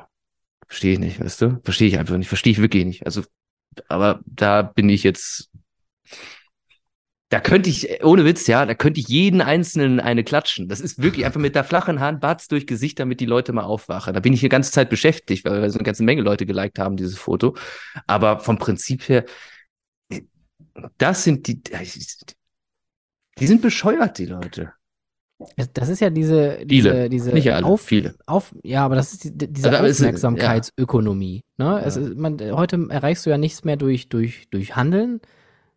[0.66, 1.61] verstehe ich nicht, weißt du?
[1.65, 3.07] Verstehe ich einfach nicht, verstehe ich wirklich nicht.
[3.07, 3.23] Also,
[3.89, 5.51] aber da bin ich jetzt
[7.30, 10.68] da könnte ich, ohne Witz, ja, da könnte ich jeden Einzelnen eine klatschen.
[10.68, 13.64] Das ist wirklich einfach mit der flachen Hand, Batz durch Gesicht, damit die Leute mal
[13.64, 14.14] aufwachen.
[14.14, 16.96] Da bin ich die ganze Zeit beschäftigt, weil, so eine ganze Menge Leute geliked haben,
[16.96, 17.56] dieses Foto.
[18.06, 19.24] Aber vom Prinzip her,
[20.98, 21.62] das sind die,
[23.38, 24.72] die sind bescheuert, die Leute.
[25.72, 28.14] Das ist ja diese, diese, viele, diese nicht alle, auf, viele.
[28.26, 31.42] Auf, ja, aber das ist die, diese also, Aufmerksamkeitsökonomie.
[31.59, 31.78] Ja.
[31.78, 31.84] Ne?
[31.84, 35.20] Es ist, man, heute erreichst du ja nichts mehr durch, durch, durch Handeln,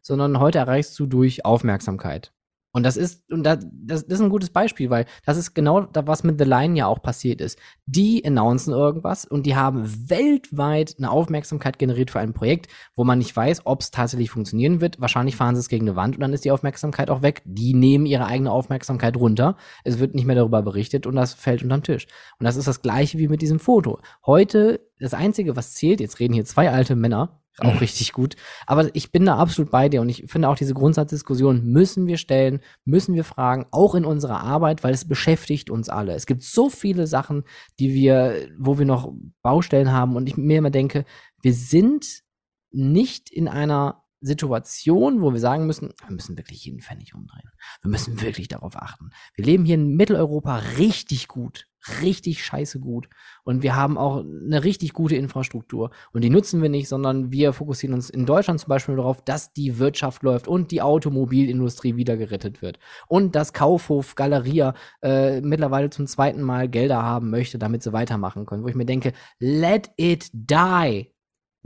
[0.07, 2.31] sondern heute erreichst du durch Aufmerksamkeit.
[2.77, 6.05] Und das ist, und das, das, ist ein gutes Beispiel, weil das ist genau das,
[6.05, 7.57] was mit The Line ja auch passiert ist.
[7.87, 13.17] Die announcen irgendwas und die haben weltweit eine Aufmerksamkeit generiert für ein Projekt, wo man
[13.17, 15.01] nicht weiß, ob es tatsächlich funktionieren wird.
[15.01, 17.41] Wahrscheinlich fahren sie es gegen eine Wand und dann ist die Aufmerksamkeit auch weg.
[17.45, 19.57] Die nehmen ihre eigene Aufmerksamkeit runter.
[19.83, 22.05] Es wird nicht mehr darüber berichtet und das fällt unter den Tisch.
[22.37, 23.99] Und das ist das gleiche wie mit diesem Foto.
[24.23, 27.79] Heute, das Einzige, was zählt, jetzt reden hier zwei alte Männer, auch mhm.
[27.79, 28.35] richtig gut.
[28.65, 32.17] Aber ich bin da absolut bei dir und ich finde auch diese Grundsatzdiskussion müssen wir
[32.17, 36.13] stellen, müssen wir fragen, auch in unserer Arbeit, weil es beschäftigt uns alle.
[36.13, 37.43] Es gibt so viele Sachen,
[37.79, 39.11] die wir, wo wir noch
[39.41, 41.05] Baustellen haben und ich mir immer denke,
[41.41, 42.23] wir sind
[42.71, 47.49] nicht in einer Situation, wo wir sagen müssen, wir müssen wirklich jeden Pfennig umdrehen.
[47.81, 49.11] Wir müssen wirklich darauf achten.
[49.35, 51.67] Wir leben hier in Mitteleuropa richtig gut,
[52.01, 53.07] richtig scheiße gut.
[53.43, 55.91] Und wir haben auch eine richtig gute Infrastruktur.
[56.13, 59.53] Und die nutzen wir nicht, sondern wir fokussieren uns in Deutschland zum Beispiel darauf, dass
[59.53, 62.79] die Wirtschaft läuft und die Automobilindustrie wieder gerettet wird.
[63.07, 68.45] Und dass Kaufhof Galeria äh, mittlerweile zum zweiten Mal Gelder haben möchte, damit sie weitermachen
[68.45, 68.63] können.
[68.63, 71.16] Wo ich mir denke, let it die.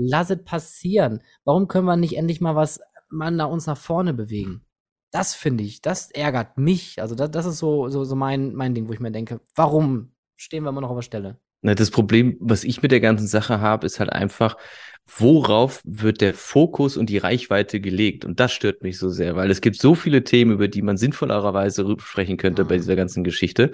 [0.04, 1.22] Lass es passieren.
[1.44, 2.80] Warum können wir nicht endlich mal was
[3.10, 4.66] mal nach uns nach vorne bewegen?
[5.12, 7.02] Das finde ich, das ärgert mich.
[7.02, 10.14] Also das, das ist so, so, so mein, mein Ding, wo ich mir denke, warum
[10.38, 11.40] stehen wir immer noch auf der Stelle?
[11.62, 14.58] Na, das Problem, was ich mit der ganzen Sache habe, ist halt einfach,
[15.06, 18.26] worauf wird der Fokus und die Reichweite gelegt?
[18.26, 20.98] Und das stört mich so sehr, weil es gibt so viele Themen, über die man
[20.98, 23.72] sinnvollerweise sprechen könnte bei dieser ganzen Geschichte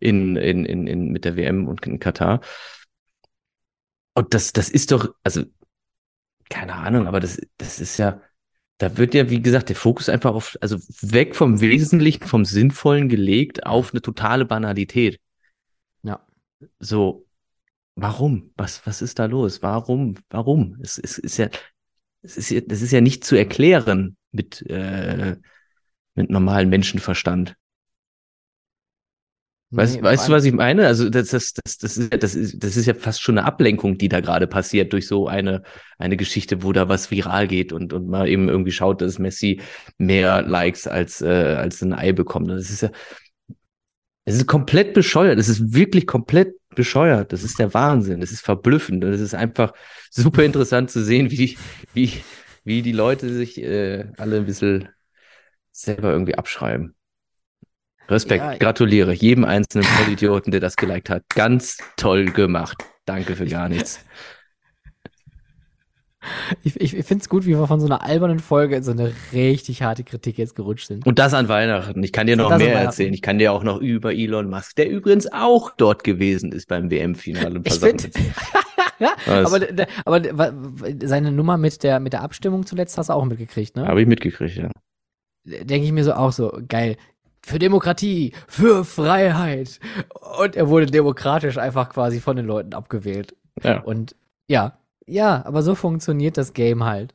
[0.00, 2.40] in, in, in, in, mit der WM und in Katar.
[4.14, 5.44] Und das, das ist doch, also,
[6.48, 8.20] keine Ahnung, aber das, das ist ja,
[8.78, 13.08] da wird ja, wie gesagt, der Fokus einfach auf, also weg vom Wesentlichen, vom Sinnvollen
[13.08, 15.20] gelegt auf eine totale Banalität.
[16.02, 16.24] Ja.
[16.78, 17.26] So,
[17.96, 18.52] warum?
[18.56, 19.62] Was, was ist da los?
[19.62, 20.14] Warum?
[20.30, 20.78] Warum?
[20.80, 21.48] Es, es ist ja,
[22.22, 25.36] es ist ja, das ist ja nicht zu erklären mit, äh,
[26.14, 27.56] mit normalem Menschenverstand.
[29.70, 30.86] Weißt, nee, weißt du, was ich meine?
[30.86, 33.98] Also das, das, das, das, ist, das, ist, das ist ja fast schon eine Ablenkung,
[33.98, 35.62] die da gerade passiert durch so eine,
[35.98, 39.60] eine Geschichte, wo da was viral geht und, und man eben irgendwie schaut, dass Messi
[39.98, 41.26] mehr Likes als, äh,
[41.58, 42.48] als ein Ei bekommt.
[42.48, 42.90] Das ist ja,
[44.24, 45.38] es ist komplett bescheuert.
[45.38, 47.32] Das ist wirklich komplett bescheuert.
[47.32, 48.20] Das ist der Wahnsinn.
[48.20, 49.04] Das ist verblüffend.
[49.04, 49.72] Das ist einfach
[50.10, 51.58] super interessant zu sehen, wie die,
[51.92, 52.12] wie,
[52.64, 54.88] wie die Leute sich äh, alle ein bisschen
[55.72, 56.94] selber irgendwie abschreiben.
[58.08, 61.22] Respekt, ja, gratuliere jedem einzelnen Vollidioten, der das geliked hat.
[61.34, 62.82] Ganz toll gemacht.
[63.04, 64.04] Danke für gar nichts.
[66.64, 68.90] Ich, ich, ich finde es gut, wie wir von so einer albernen Folge in so
[68.90, 71.06] eine richtig harte Kritik jetzt gerutscht sind.
[71.06, 72.02] Und das an Weihnachten.
[72.02, 73.14] Ich kann dir noch mehr erzählen.
[73.14, 76.90] Ich kann dir auch noch über Elon Musk, der übrigens auch dort gewesen ist beim
[76.90, 77.60] WM-Finale.
[77.64, 78.10] Ich finde,
[78.98, 79.14] ja,
[79.44, 79.60] aber,
[80.04, 80.52] aber
[81.02, 83.86] seine Nummer mit der, mit der Abstimmung zuletzt hast du auch mitgekriegt, ne?
[83.86, 84.70] Habe ich mitgekriegt, ja.
[85.44, 86.96] Denke ich mir so auch so, geil
[87.44, 89.80] für Demokratie, für Freiheit.
[90.38, 93.36] Und er wurde demokratisch einfach quasi von den Leuten abgewählt.
[93.62, 93.80] Ja.
[93.80, 94.14] Und
[94.48, 97.14] ja, ja, aber so funktioniert das Game halt.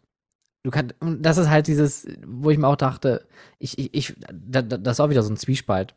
[0.63, 3.27] Du kannst, das ist halt dieses, wo ich mir auch dachte,
[3.59, 5.93] ich, ich, ich das ist auch wieder so ein Zwiespalt.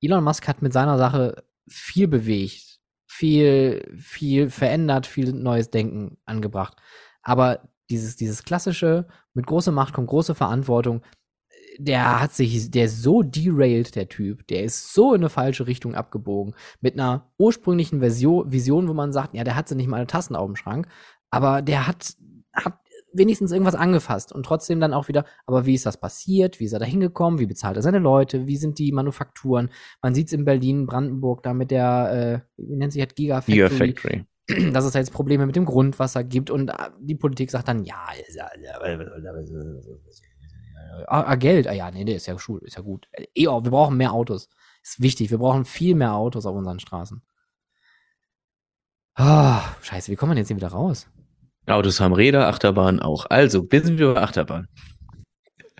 [0.00, 6.76] Elon Musk hat mit seiner Sache viel bewegt, viel, viel verändert, viel neues Denken angebracht.
[7.22, 11.02] Aber dieses, dieses klassische, mit großer Macht kommt große Verantwortung,
[11.78, 15.66] der hat sich, der ist so derailed, der Typ, der ist so in eine falsche
[15.66, 16.54] Richtung abgebogen.
[16.80, 20.06] Mit einer ursprünglichen Version, Vision, wo man sagt, ja, der hat sie nicht mal eine
[20.06, 20.88] Tassen auf dem Schrank,
[21.30, 22.14] aber der hat,
[22.52, 22.78] hat
[23.12, 26.60] wenigstens irgendwas angefasst und trotzdem dann auch wieder, aber wie ist das passiert?
[26.60, 27.38] Wie ist er da hingekommen?
[27.38, 28.46] Wie bezahlt er seine Leute?
[28.46, 29.70] Wie sind die Manufakturen?
[30.02, 33.68] Man sieht es in Berlin, Brandenburg, da mit der, äh, wie nennt sich das, Gigafactory.
[33.68, 34.24] Gigafactory.
[34.72, 37.84] Dass es da jetzt Probleme mit dem Grundwasser gibt und äh, die Politik sagt dann,
[37.84, 38.06] ja,
[41.06, 41.66] Ah, ah, Geld.
[41.66, 43.08] Ah ja, nee, nee, ist ja schul, ist ja gut.
[43.46, 44.48] Oh, wir brauchen mehr Autos.
[44.82, 45.30] Ist wichtig.
[45.30, 47.22] Wir brauchen viel mehr Autos auf unseren Straßen.
[49.14, 51.08] Ah, scheiße, wie kommt man jetzt hier wieder raus?
[51.66, 53.26] Autos haben Räder, Achterbahn auch.
[53.28, 54.68] Also, wir sind über Achterbahn.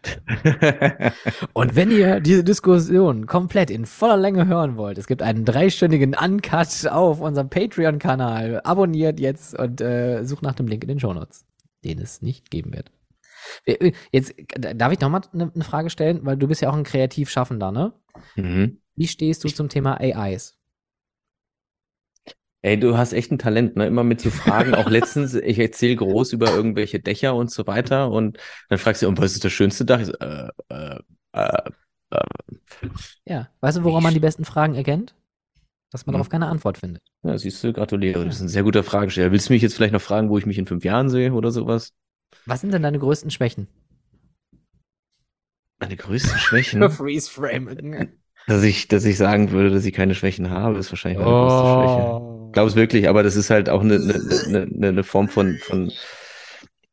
[1.52, 6.14] Und wenn ihr diese Diskussion komplett in voller Länge hören wollt, es gibt einen dreistündigen
[6.14, 8.60] Uncut auf unserem Patreon-Kanal.
[8.64, 11.44] Abonniert jetzt und äh, sucht nach dem Link in den Show Notes,
[11.84, 12.90] den es nicht geben wird.
[13.64, 16.84] Äh, jetzt darf ich nochmal eine ne Frage stellen, weil du bist ja auch ein
[16.84, 17.92] Kreativschaffender, ne?
[18.36, 18.80] Mhm.
[18.96, 20.58] Wie stehst du zum Thema AIs?
[22.62, 23.86] Ey, du hast echt ein Talent, ne?
[23.86, 24.74] Immer mit so Fragen.
[24.74, 28.38] Auch letztens, ich erzähle groß über irgendwelche Dächer und so weiter und
[28.68, 30.04] dann fragst du, und was ist das schönste Dach?
[30.04, 30.98] So, äh, äh,
[31.32, 31.70] äh,
[32.10, 32.88] äh.
[33.26, 35.14] Ja, weißt du, woran man die besten Fragen erkennt?
[35.90, 36.18] Dass man hm.
[36.18, 37.02] darauf keine Antwort findet.
[37.22, 38.24] Ja, siehst du, gratuliere.
[38.24, 39.32] Das ist ein sehr guter Fragesteller.
[39.32, 41.50] Willst du mich jetzt vielleicht noch fragen, wo ich mich in fünf Jahren sehe oder
[41.50, 41.94] sowas?
[42.48, 43.68] Was sind denn deine größten Schwächen?
[45.78, 46.90] Meine größten Schwächen?
[46.90, 48.08] Freeze Frame.
[48.46, 51.42] Dass ich, dass ich sagen würde, dass ich keine Schwächen habe, ist wahrscheinlich meine oh.
[51.42, 52.52] größte Schwäche.
[52.52, 55.92] Glaube es wirklich, aber das ist halt auch eine, eine, eine, eine Form von, von,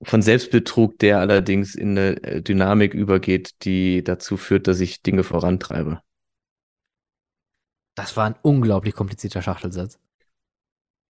[0.03, 5.23] von Selbstbetrug, der allerdings in eine äh, Dynamik übergeht, die dazu führt, dass ich Dinge
[5.23, 6.01] vorantreibe.
[7.95, 9.99] Das war ein unglaublich komplizierter Schachtelsatz.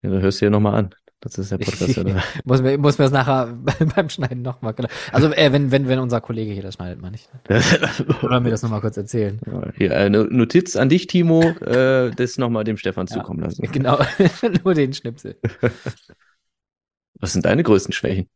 [0.04, 0.96] Ja, dann hörst du dir nochmal an.
[1.22, 2.24] Das ist der Podcast, oder?
[2.44, 3.58] muss, mir, muss mir das nachher
[3.96, 4.74] beim Schneiden nochmal.
[4.74, 4.90] Genau.
[5.12, 7.28] Also, äh, wenn, wenn, wenn unser Kollege hier das schneidet, meine ich.
[8.24, 9.40] oder mir das nochmal kurz erzählen.
[9.78, 13.62] Hier, eine Notiz an dich, Timo, äh, das nochmal dem Stefan ja, zukommen lassen.
[13.72, 14.00] Genau,
[14.64, 15.38] nur den Schnipsel.
[17.16, 18.30] Was sind deine größten Schwächen?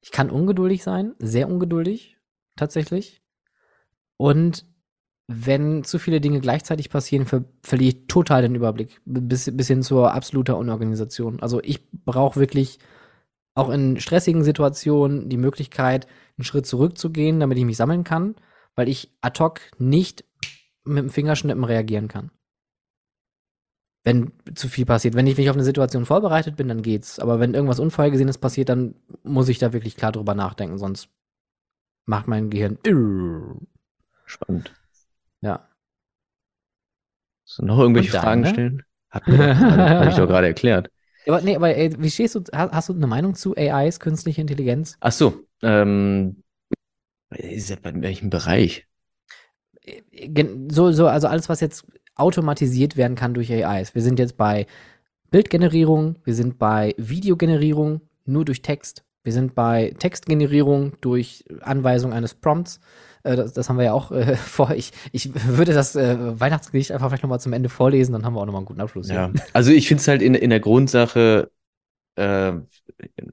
[0.00, 2.18] Ich kann ungeduldig sein, sehr ungeduldig,
[2.56, 3.22] tatsächlich.
[4.16, 4.66] Und
[5.28, 9.00] wenn zu viele Dinge gleichzeitig passieren, ver verliere ich total den Überblick.
[9.04, 11.40] Bis, bis hin zur absoluter Unorganisation.
[11.40, 12.78] Also ich brauche wirklich
[13.54, 16.06] auch in stressigen Situationen die Möglichkeit,
[16.38, 18.36] einen Schritt zurückzugehen, damit ich mich sammeln kann,
[18.74, 20.24] weil ich ad hoc nicht
[20.84, 22.30] mit dem Fingerschnippen reagieren kann.
[24.04, 25.14] Wenn zu viel passiert.
[25.14, 27.18] Wenn ich mich auf eine Situation vorbereitet bin, dann geht's.
[27.18, 28.94] Aber wenn irgendwas Unvorhergesehenes passiert, dann
[29.24, 31.10] muss ich da wirklich klar drüber nachdenken, sonst
[32.06, 32.78] macht mein Gehirn.
[34.24, 34.72] Spannend.
[35.40, 35.68] Ja.
[37.44, 38.48] So, noch irgendwelche dann, Fragen ne?
[38.48, 38.82] stellen?
[39.10, 40.90] Hat habe ich doch gerade erklärt.
[41.26, 44.40] Aber nee, aber ey, wie stehst du, hast, hast, du eine Meinung zu AIs, künstliche
[44.40, 44.96] Intelligenz?
[45.00, 46.42] Ach so, ähm,
[47.30, 48.86] ist ja bei welchem Bereich?
[50.70, 53.94] So, so, also alles, was jetzt automatisiert werden kann durch AIs.
[53.94, 54.66] Wir sind jetzt bei
[55.30, 62.32] Bildgenerierung, wir sind bei Videogenerierung nur durch Text, wir sind bei Textgenerierung durch Anweisung eines
[62.32, 62.80] Prompts.
[63.24, 64.70] Äh, das, das, haben wir ja auch äh, vor.
[64.70, 68.40] Ich, ich würde das äh, Weihnachtsgedicht einfach vielleicht nochmal zum Ende vorlesen, dann haben wir
[68.40, 69.10] auch nochmal einen guten Abschluss.
[69.10, 71.50] Ja, also ich finde es halt in, in der Grundsache
[72.18, 72.52] äh,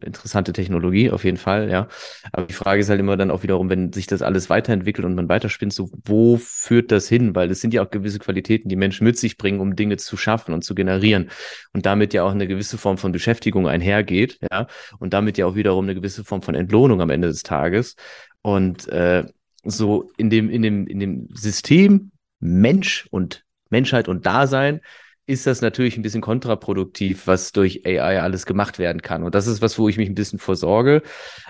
[0.01, 1.87] interessante Technologie, auf jeden Fall, ja.
[2.31, 5.15] Aber die Frage ist halt immer dann auch wiederum, wenn sich das alles weiterentwickelt und
[5.15, 7.35] man weiterspinnt, so wo führt das hin?
[7.35, 10.17] Weil es sind ja auch gewisse Qualitäten, die Menschen mit sich bringen, um Dinge zu
[10.17, 11.29] schaffen und zu generieren.
[11.73, 14.67] Und damit ja auch eine gewisse Form von Beschäftigung einhergeht, ja.
[14.99, 17.95] Und damit ja auch wiederum eine gewisse Form von Entlohnung am Ende des Tages.
[18.41, 19.25] Und äh,
[19.63, 24.81] so in dem, in dem, in dem System Mensch und Menschheit und Dasein
[25.27, 29.23] ist das natürlich ein bisschen kontraproduktiv, was durch AI alles gemacht werden kann.
[29.23, 31.01] Und das ist was, wo ich mich ein bisschen vorsorge,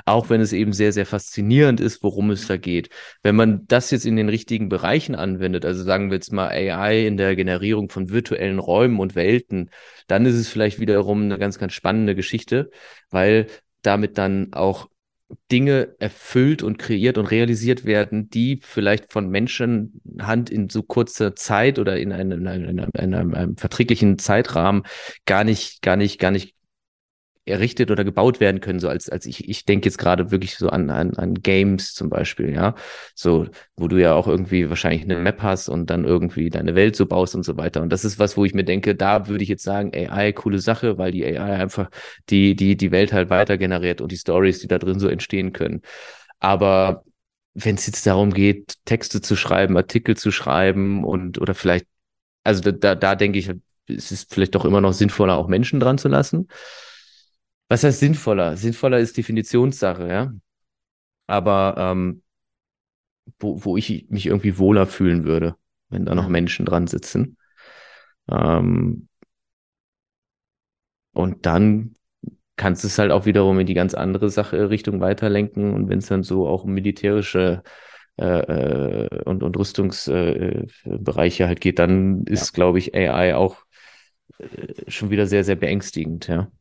[0.05, 2.89] auch wenn es eben sehr, sehr faszinierend ist, worum es da geht.
[3.21, 7.05] Wenn man das jetzt in den richtigen Bereichen anwendet, also sagen wir jetzt mal AI
[7.05, 9.69] in der Generierung von virtuellen Räumen und Welten,
[10.07, 12.69] dann ist es vielleicht wiederum eine ganz, ganz spannende Geschichte,
[13.09, 13.47] weil
[13.81, 14.87] damit dann auch
[15.51, 21.79] Dinge erfüllt und kreiert und realisiert werden, die vielleicht von Menschenhand in so kurzer Zeit
[21.79, 24.83] oder in einem, in einem, in einem, einem verträglichen Zeitrahmen
[25.25, 26.54] gar nicht, gar nicht, gar nicht
[27.45, 30.69] errichtet oder gebaut werden können, so als, als ich, ich denke jetzt gerade wirklich so
[30.69, 32.75] an, an, an Games zum Beispiel, ja.
[33.13, 36.95] So, wo du ja auch irgendwie wahrscheinlich eine Map hast und dann irgendwie deine Welt
[36.95, 37.81] so baust und so weiter.
[37.81, 40.59] Und das ist was, wo ich mir denke, da würde ich jetzt sagen, AI, coole
[40.59, 41.89] Sache, weil die AI einfach
[42.29, 45.53] die, die, die Welt halt weiter generiert und die Stories, die da drin so entstehen
[45.53, 45.81] können.
[46.39, 47.03] Aber
[47.53, 51.87] wenn es jetzt darum geht, Texte zu schreiben, Artikel zu schreiben und oder vielleicht,
[52.43, 53.51] also da, da, denke ich,
[53.87, 56.47] es ist vielleicht doch immer noch sinnvoller, auch Menschen dran zu lassen.
[57.67, 58.57] Was heißt sinnvoller?
[58.57, 60.33] Sinnvoller ist Definitionssache, ja.
[61.27, 62.21] Aber ähm,
[63.39, 65.55] wo, wo ich mich irgendwie wohler fühlen würde,
[65.89, 67.37] wenn da noch Menschen dran sitzen.
[68.29, 69.07] Ähm,
[71.13, 71.95] und dann
[72.55, 75.73] kannst du es halt auch wiederum in die ganz andere Sache Richtung weiterlenken.
[75.73, 77.63] Und wenn es dann so auch um militärische
[78.17, 82.55] äh, äh und, und Rüstungsbereiche äh, halt geht, dann ist, ja.
[82.55, 83.65] glaube ich, AI auch
[84.39, 86.51] äh, schon wieder sehr, sehr beängstigend, ja.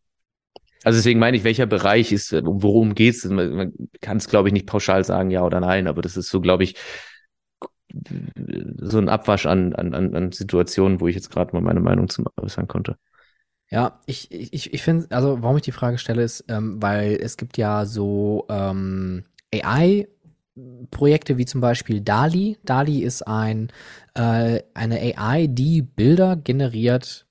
[0.84, 3.24] Also deswegen meine ich, welcher Bereich ist, äh, worum geht's?
[3.24, 6.40] Man kann es, glaube ich, nicht pauschal sagen, ja oder nein, aber das ist so,
[6.40, 6.76] glaube ich,
[8.78, 12.26] so ein Abwasch an, an, an Situationen, wo ich jetzt gerade mal meine Meinung zum
[12.36, 12.96] äußern konnte.
[13.70, 17.36] Ja, ich, ich, ich finde, also warum ich die Frage stelle, ist, ähm, weil es
[17.36, 22.58] gibt ja so ähm, AI-Projekte wie zum Beispiel DALI.
[22.64, 23.72] DALI ist ein,
[24.14, 27.23] äh, eine AI, die Bilder generiert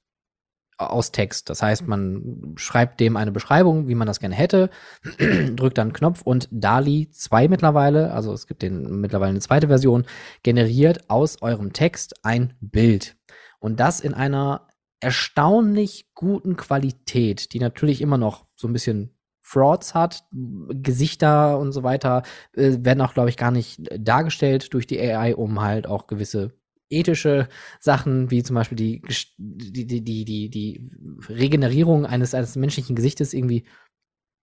[0.78, 1.50] aus Text.
[1.50, 4.70] Das heißt, man schreibt dem eine Beschreibung, wie man das gerne hätte,
[5.56, 9.68] drückt dann einen Knopf und DALI 2 mittlerweile, also es gibt den mittlerweile eine zweite
[9.68, 10.06] Version,
[10.44, 13.16] generiert aus eurem Text ein Bild.
[13.60, 14.68] Und das in einer
[15.00, 21.84] erstaunlich guten Qualität, die natürlich immer noch so ein bisschen Frauds hat, Gesichter und so
[21.84, 22.24] weiter,
[22.54, 26.54] äh, werden auch, glaube ich, gar nicht dargestellt durch die AI, um halt auch gewisse
[26.94, 27.50] ethische
[27.80, 29.02] Sachen, wie zum Beispiel die,
[29.38, 30.92] die, die, die, die
[31.28, 33.66] Regenerierung eines, eines menschlichen Gesichtes irgendwie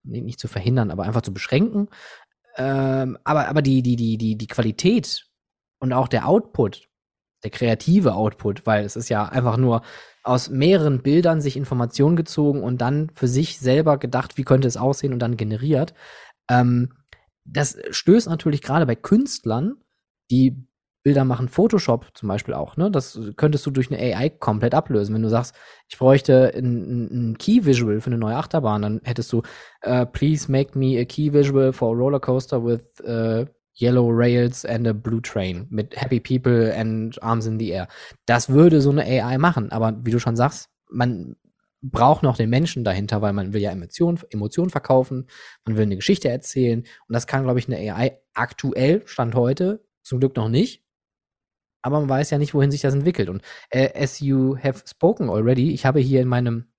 [0.02, 1.88] nicht zu verhindern, aber einfach zu beschränken.
[2.56, 5.26] Ähm, aber aber die, die, die, die, die Qualität
[5.78, 6.88] und auch der Output,
[7.44, 9.82] der kreative Output, weil es ist ja einfach nur
[10.22, 14.76] aus mehreren Bildern sich Informationen gezogen und dann für sich selber gedacht, wie könnte es
[14.76, 15.94] aussehen und dann generiert.
[16.50, 16.92] Ähm,
[17.44, 19.76] das stößt natürlich gerade bei Künstlern,
[20.30, 20.66] die
[21.02, 22.90] Bilder machen, Photoshop zum Beispiel auch, ne?
[22.90, 25.14] Das könntest du durch eine AI komplett ablösen.
[25.14, 25.54] Wenn du sagst,
[25.88, 29.42] ich bräuchte ein, ein Key Visual für eine neue Achterbahn, dann hättest du,
[29.86, 33.46] uh, please make me a Key Visual for a roller coaster with uh,
[33.80, 37.88] yellow rails and a blue train mit happy people and arms in the air.
[38.26, 41.36] Das würde so eine AI machen, aber wie du schon sagst, man
[41.82, 45.28] braucht noch den Menschen dahinter, weil man will ja Emotionen Emotion verkaufen,
[45.64, 49.82] man will eine Geschichte erzählen und das kann, glaube ich, eine AI aktuell, Stand heute,
[50.02, 50.84] zum Glück noch nicht.
[51.82, 53.28] Aber man weiß ja nicht, wohin sich das entwickelt.
[53.28, 56.69] Und äh, as you have spoken already, ich habe hier in meinem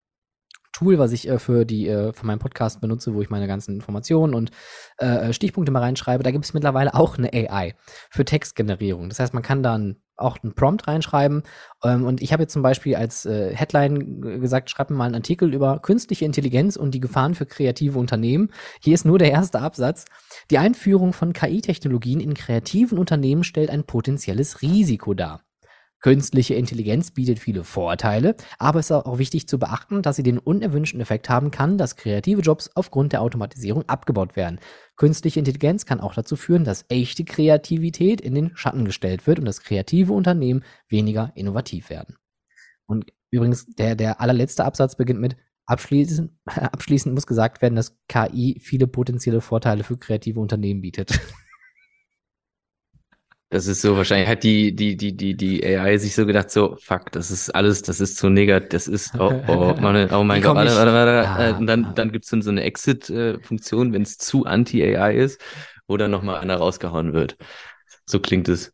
[0.72, 3.76] Tool, was ich äh, für die äh, für meinen Podcast benutze, wo ich meine ganzen
[3.76, 4.52] Informationen und
[5.00, 7.76] äh, äh Stichpunkte mal reinschreibe, da gibt es mittlerweile auch eine AI
[8.10, 9.10] für Textgenerierung.
[9.10, 11.44] Das heißt, man kann dann auch einen Prompt reinschreiben.
[11.84, 15.16] Ähm, und ich habe jetzt zum Beispiel als äh, Headline gesagt, schreib mir mal einen
[15.16, 18.52] Artikel über künstliche Intelligenz und die Gefahren für kreative Unternehmen.
[18.82, 20.06] Hier ist nur der erste Absatz.
[20.50, 25.42] Die Einführung von KI-Technologien in kreativen Unternehmen stellt ein potenzielles Risiko dar.
[26.02, 30.40] Künstliche Intelligenz bietet viele Vorteile, aber es ist auch wichtig zu beachten, dass sie den
[30.40, 34.60] unerwünschten Effekt haben kann, dass kreative Jobs aufgrund der Automatisierung abgebaut werden.
[34.96, 39.46] Künstliche Intelligenz kann auch dazu führen, dass echte Kreativität in den Schatten gestellt wird und
[39.46, 42.18] dass kreative Unternehmen weniger innovativ werden.
[42.88, 45.38] Und übrigens, der, der allerletzte Absatz beginnt mit
[45.68, 51.20] abschließend, abschließend muss gesagt werden, dass KI viele potenzielle Vorteile für kreative Unternehmen bietet.
[53.52, 56.78] Das ist so, wahrscheinlich hat die, die, die, die, die AI sich so gedacht, so,
[56.80, 60.42] fuck, das ist alles, das ist zu negativ, das ist, oh, oh, meine, oh mein
[60.42, 64.18] Gott, warte, warte, warte, ja, und dann, dann gibt's dann so eine Exit-Funktion, wenn es
[64.18, 65.42] zu anti-AI ist,
[65.86, 67.36] wo dann nochmal einer rausgehauen wird.
[68.06, 68.72] So klingt es.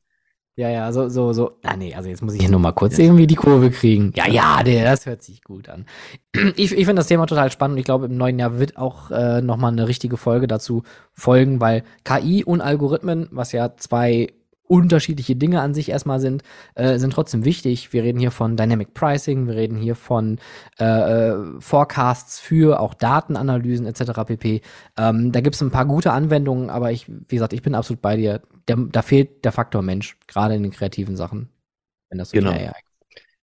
[0.56, 1.58] Ja, ja, so, so, so.
[1.64, 3.06] Ah, nee, also jetzt muss ich hier nur mal kurz ja.
[3.06, 4.12] irgendwie die Kurve kriegen.
[4.16, 5.88] Ja, ja, der, das hört sich gut an.
[6.56, 7.80] Ich, ich finde das Thema total spannend.
[7.80, 10.84] Ich glaube, im neuen Jahr wird auch äh, nochmal eine richtige Folge dazu
[11.14, 14.34] folgen, weil KI und Algorithmen, was ja zwei
[14.68, 16.44] unterschiedliche Dinge an sich erstmal sind,
[16.76, 17.94] äh, sind trotzdem wichtig.
[17.94, 20.40] Wir reden hier von Dynamic Pricing, wir reden hier von
[20.80, 24.24] äh, äh Forecasts für auch Datenanalysen etc.
[24.26, 24.62] pp.
[24.98, 28.02] Ähm, da gibt es ein paar gute Anwendungen, aber ich, wie gesagt, ich bin absolut
[28.02, 28.42] bei dir.
[28.68, 31.50] Der, da fehlt der Faktor Mensch, gerade in den kreativen Sachen.
[32.10, 32.54] Wenn das so genau.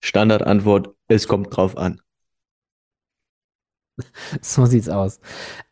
[0.01, 2.01] Standardantwort, es kommt drauf an.
[4.41, 5.21] so sieht's aus.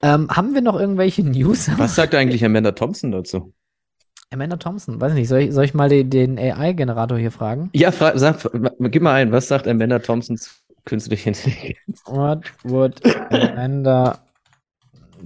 [0.01, 1.71] Ähm, haben wir noch irgendwelche News?
[1.77, 3.53] Was sagt eigentlich Amanda Thompson dazu?
[4.33, 7.71] Amanda Thompson, weiß nicht, soll ich, soll ich mal den, den AI-Generator hier fragen?
[7.75, 8.49] Ja, frag, sag,
[8.81, 10.51] gib mal ein, was sagt Amanda Thompson zu
[10.85, 12.03] künstlicher Intelligenz?
[12.07, 13.01] What would
[13.33, 14.23] Amanda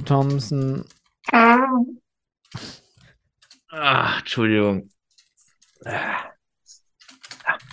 [0.05, 0.85] Thompson.
[3.71, 4.91] Ach, Entschuldigung.
[5.85, 6.33] Ah,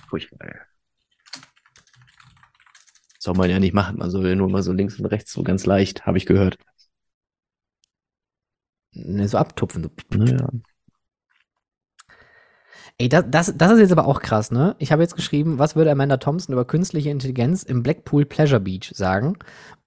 [0.07, 0.67] furchtbar.
[3.19, 5.65] Soll man ja nicht machen, man soll nur mal so links und rechts so ganz
[5.65, 6.57] leicht, habe ich gehört.
[8.91, 9.89] Ne, so abtupfen.
[10.09, 10.49] Naja.
[13.03, 14.77] Ey, das, das, das ist jetzt aber auch krass, ne?
[14.79, 18.93] Ich habe jetzt geschrieben, was würde Amanda Thompson über künstliche Intelligenz im Blackpool Pleasure Beach
[18.95, 19.37] sagen?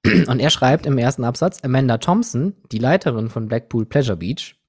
[0.29, 4.61] Und er schreibt im ersten Absatz, Amanda Thompson, die Leiterin von Blackpool Pleasure Beach.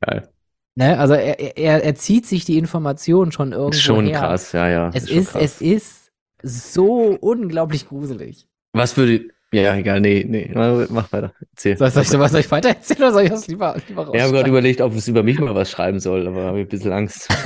[0.00, 0.28] Geil.
[0.76, 4.20] Ne, also er, er, er zieht sich die Information schon irgendwo Schon her.
[4.20, 4.90] krass, ja, ja.
[4.94, 6.10] Es ist, ist es ist
[6.44, 8.46] so unglaublich gruselig.
[8.72, 11.32] Was würde, ja, egal, nee, nee, mach weiter.
[11.52, 11.76] Erzähl.
[11.76, 14.14] Soll, soll, ich, soll ich weiter erzählen oder soll ich das lieber, lieber raus?
[14.14, 16.68] Ich habe gerade überlegt, ob es über mich mal was schreiben soll, aber habe ein
[16.68, 17.28] bisschen Angst.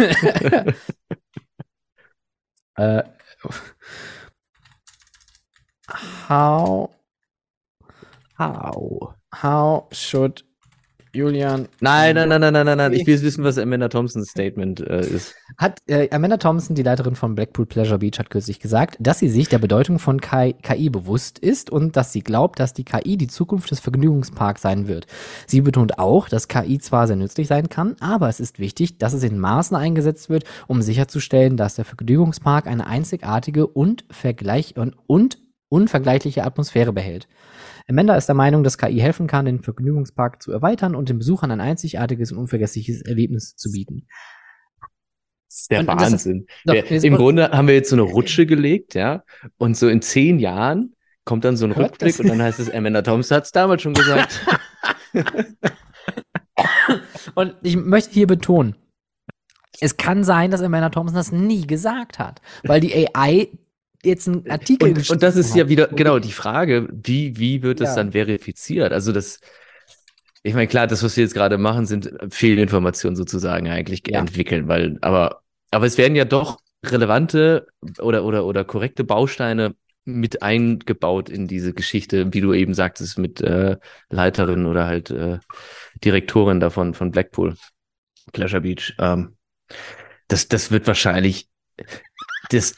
[2.77, 3.03] äh,
[6.29, 6.91] how,
[8.39, 10.45] how, how should
[11.15, 11.69] Julian.
[11.81, 12.93] Nein, nein, nein, nein, nein, nein, nein.
[12.95, 15.35] Ich will wissen, was Amanda Thompsons Statement äh, ist.
[15.59, 19.29] Hat äh, Amanda Thompson, die Leiterin von Blackpool Pleasure Beach, hat kürzlich gesagt, dass sie
[19.29, 23.19] sich der Bedeutung von KI, KI bewusst ist und dass sie glaubt, dass die KI
[23.19, 25.07] die Zukunft des Vergnügungsparks sein wird.
[25.47, 29.13] Sie betont auch, dass KI zwar sehr nützlich sein kann, aber es ist wichtig, dass
[29.13, 34.97] es in Maßen eingesetzt wird, um sicherzustellen, dass der Vergnügungspark eine einzigartige und, vergleich und,
[35.07, 37.29] und unvergleichliche Atmosphäre behält.
[37.89, 41.51] Amanda ist der Meinung, dass KI helfen kann, den Vergnügungspark zu erweitern und den Besuchern
[41.51, 44.07] ein einzigartiges und unvergessliches Erlebnis zu bieten.
[45.49, 46.47] Das ist der und, Wahnsinn.
[46.65, 49.23] Das, doch, wir, Im Grunde haben wir jetzt so eine Rutsche gelegt, ja,
[49.59, 50.95] und so in zehn Jahren
[51.25, 52.21] kommt dann so ein Rückblick das?
[52.21, 54.41] und dann heißt es, Amanda Thompson hat es damals schon gesagt.
[57.35, 58.77] und ich möchte hier betonen,
[59.81, 63.49] es kann sein, dass Amanda Thompson das nie gesagt hat, weil die AI
[64.05, 67.63] jetzt einen Artikel und, geschrieben Und das ist ja wieder, genau, die Frage, wie, wie
[67.63, 67.97] wird das ja.
[67.97, 68.93] dann verifiziert?
[68.93, 69.41] Also das,
[70.43, 74.21] ich meine, klar, das, was wir jetzt gerade machen, sind Fehlinformationen sozusagen eigentlich ja.
[74.21, 77.69] entwickeln, weil, aber, aber es werden ja doch relevante
[78.01, 79.75] oder, oder, oder korrekte Bausteine
[80.05, 83.77] mit eingebaut in diese Geschichte, wie du eben sagtest, mit äh,
[84.11, 85.39] Leiterin oder halt äh,
[86.05, 87.55] Direktorin davon von Blackpool,
[88.33, 88.95] Pleasure Beach.
[88.99, 89.37] Ähm,
[90.27, 91.49] das, das wird wahrscheinlich
[92.51, 92.75] das,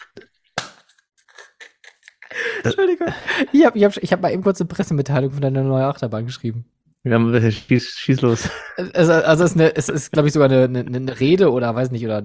[2.62, 3.08] Entschuldigung.
[3.52, 6.26] Ich habe ich hab, ich hab mal eben kurz eine Pressemitteilung von deiner neuen Achterbahn
[6.26, 6.64] geschrieben.
[7.06, 7.18] Ja,
[7.50, 8.48] schieß, schieß los.
[8.94, 11.74] Also, also es ist, eine, es ist glaube ich, sogar eine, eine, eine, Rede oder
[11.74, 12.24] weiß nicht, oder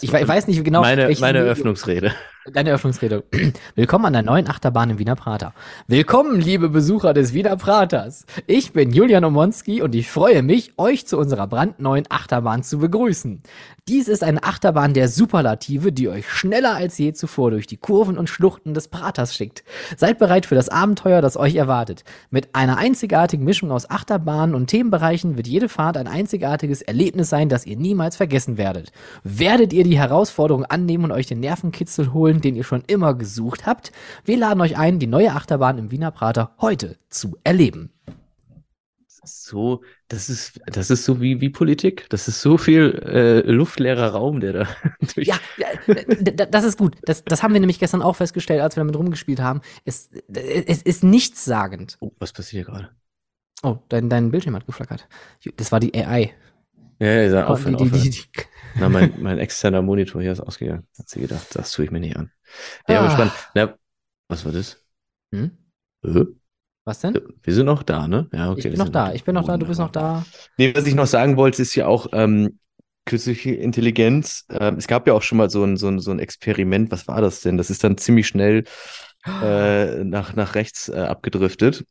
[0.00, 0.82] ich, ich weiß nicht genau.
[0.82, 2.12] Meine, meine Eröffnungsrede.
[2.52, 3.24] Deine Eröffnungsrede.
[3.74, 5.52] Willkommen an der neuen Achterbahn im Wiener Prater.
[5.86, 8.24] Willkommen, liebe Besucher des Wiener Praters.
[8.46, 13.42] Ich bin Julian Omonski und ich freue mich, euch zu unserer brandneuen Achterbahn zu begrüßen.
[13.88, 18.18] Dies ist eine Achterbahn der Superlative, die euch schneller als je zuvor durch die Kurven
[18.18, 19.64] und Schluchten des Praters schickt.
[19.96, 22.04] Seid bereit für das Abenteuer, das euch erwartet.
[22.30, 27.48] Mit einer einzigartigen Mischung aus Achterbahnen und Themenbereichen wird jede Fahrt ein einzigartiges Erlebnis sein,
[27.48, 28.92] das ihr niemals vergessen werdet.
[29.24, 33.66] Werdet ihr die Herausforderung annehmen und euch den Nervenkitzel holen, den ihr schon immer gesucht
[33.66, 33.92] habt?
[34.24, 37.90] Wir laden euch ein, die neue Achterbahn im Wiener Prater heute zu erleben
[39.24, 42.06] so, das ist, das ist so wie, wie Politik.
[42.10, 44.68] Das ist so viel äh, luftleerer Raum, der da
[45.14, 45.28] durch.
[45.28, 45.38] Ja,
[46.50, 46.96] das ist gut.
[47.02, 49.60] Das, das haben wir nämlich gestern auch festgestellt, als wir damit rumgespielt haben.
[49.84, 51.96] Es, es ist nichtssagend.
[52.00, 52.90] Oh, was passiert hier gerade?
[53.62, 55.06] Oh, dein, dein Bildschirm hat geflackert.
[55.56, 56.32] Das war die AI.
[57.00, 57.76] Ja, ja, aufhören.
[57.78, 58.22] Die, die,
[58.76, 60.86] Na, mein, mein externer Monitor hier ist ausgegangen.
[60.98, 62.30] Hat sie gedacht, das tue ich mir nicht an.
[62.88, 63.04] Ja, ah.
[63.04, 63.32] aber spannend.
[63.54, 63.74] Na,
[64.28, 64.84] was war das?
[65.32, 65.50] Hm?
[66.04, 66.24] Äh?
[66.84, 67.18] Was denn?
[67.42, 68.28] Wir sind noch da, ne?
[68.32, 68.60] Ja, okay.
[68.60, 70.24] Ich bin noch da, ich bin noch da, du bist noch da.
[70.56, 72.58] Nee, was ich noch sagen wollte, ist ja auch ähm,
[73.04, 74.46] künstliche Intelligenz.
[74.50, 77.06] Ähm, es gab ja auch schon mal so ein, so, ein, so ein Experiment, was
[77.06, 77.56] war das denn?
[77.56, 78.64] Das ist dann ziemlich schnell
[79.42, 81.84] äh, nach, nach rechts äh, abgedriftet.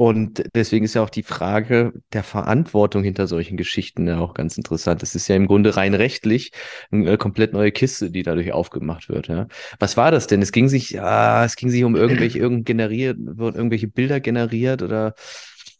[0.00, 4.56] Und deswegen ist ja auch die Frage der Verantwortung hinter solchen Geschichten ja auch ganz
[4.56, 5.02] interessant.
[5.02, 6.52] Das ist ja im Grunde rein rechtlich
[6.90, 9.28] eine komplett neue Kiste, die dadurch aufgemacht wird.
[9.28, 9.46] Ja.
[9.78, 10.40] Was war das denn?
[10.40, 14.80] Es ging sich, ja, es ging sich um irgendwelche, irgend generiert, wurden irgendwelche Bilder generiert
[14.82, 15.12] oder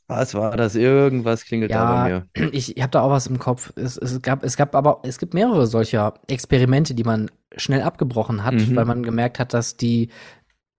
[0.06, 0.74] was war das?
[0.74, 2.52] Irgendwas klingelt ja, da bei mir.
[2.52, 3.72] Ich, ich habe da auch was im Kopf.
[3.76, 8.44] Es, es, gab, es gab aber, es gibt mehrere solcher Experimente, die man schnell abgebrochen
[8.44, 8.76] hat, mhm.
[8.76, 10.10] weil man gemerkt hat, dass die,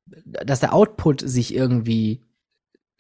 [0.06, 2.22] dass der Output sich irgendwie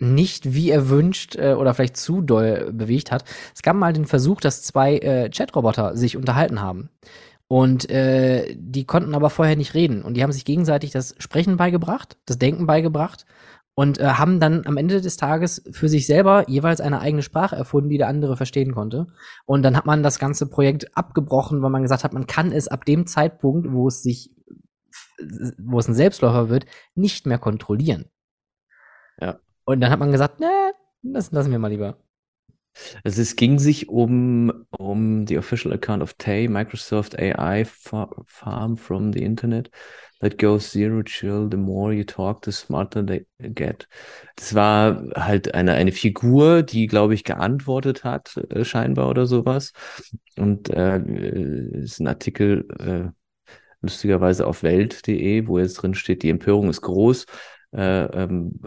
[0.01, 3.23] nicht wie erwünscht äh, oder vielleicht zu doll bewegt hat.
[3.53, 6.89] Es gab mal den Versuch, dass zwei äh, Chatroboter sich unterhalten haben.
[7.47, 10.01] Und äh, die konnten aber vorher nicht reden.
[10.01, 13.25] Und die haben sich gegenseitig das Sprechen beigebracht, das Denken beigebracht
[13.75, 17.55] und äh, haben dann am Ende des Tages für sich selber jeweils eine eigene Sprache
[17.55, 19.07] erfunden, die der andere verstehen konnte.
[19.45, 22.67] Und dann hat man das ganze Projekt abgebrochen, weil man gesagt hat, man kann es
[22.67, 24.31] ab dem Zeitpunkt, wo es sich,
[25.57, 26.65] wo es ein Selbstläufer wird,
[26.95, 28.05] nicht mehr kontrollieren.
[29.19, 29.39] Ja.
[29.71, 30.49] Und dann hat man gesagt, ne,
[31.01, 31.97] das lassen wir mal lieber.
[33.03, 39.11] Also es ging sich um, um the official account of Tay, Microsoft AI farm from
[39.13, 39.69] the Internet
[40.21, 43.87] that goes zero chill, the more you talk, the smarter they get.
[44.35, 49.73] Das war halt eine, eine Figur, die, glaube ich, geantwortet hat, äh, scheinbar oder sowas.
[50.37, 50.99] Und äh,
[51.81, 53.11] ist ein Artikel, äh,
[53.81, 57.25] lustigerweise auf welt.de, wo jetzt drin steht, die Empörung ist groß
[57.73, 58.59] äh, ähm,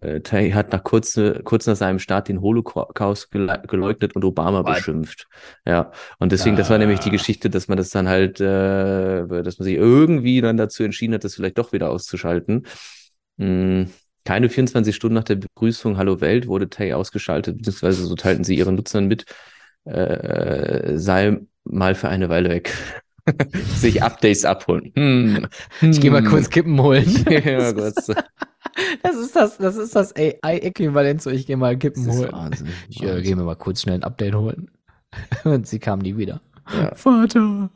[0.00, 4.76] äh, Tay hat nach kurz, kurz nach seinem Start den Holocaust geleugnet und Obama What?
[4.76, 5.28] beschimpft.
[5.66, 6.58] Ja, und deswegen, ah.
[6.58, 10.40] das war nämlich die Geschichte, dass man das dann halt, äh, dass man sich irgendwie
[10.40, 12.66] dann dazu entschieden hat, das vielleicht doch wieder auszuschalten.
[13.38, 13.90] Hm.
[14.24, 18.56] Keine 24 Stunden nach der Begrüßung Hallo Welt wurde Tay ausgeschaltet, beziehungsweise so teilten sie
[18.56, 19.24] ihren Nutzern mit,
[19.84, 22.74] äh, sei mal für eine Weile weg.
[23.76, 24.92] sich Updates abholen.
[24.94, 25.46] Hm.
[25.80, 26.50] Ich gehe mal kurz hm.
[26.50, 27.24] Kippen holen.
[27.30, 28.10] ja, kurz.
[29.02, 32.32] Das ist das, das ist das AI-Äquivalent, so ich gehe mal Kippen holen.
[32.32, 34.70] Wahnsinn, ich äh, gehe mir mal kurz schnell ein Update holen.
[35.44, 36.40] Und sie kam nie wieder.
[36.72, 36.94] Ja.
[36.94, 37.70] Vater.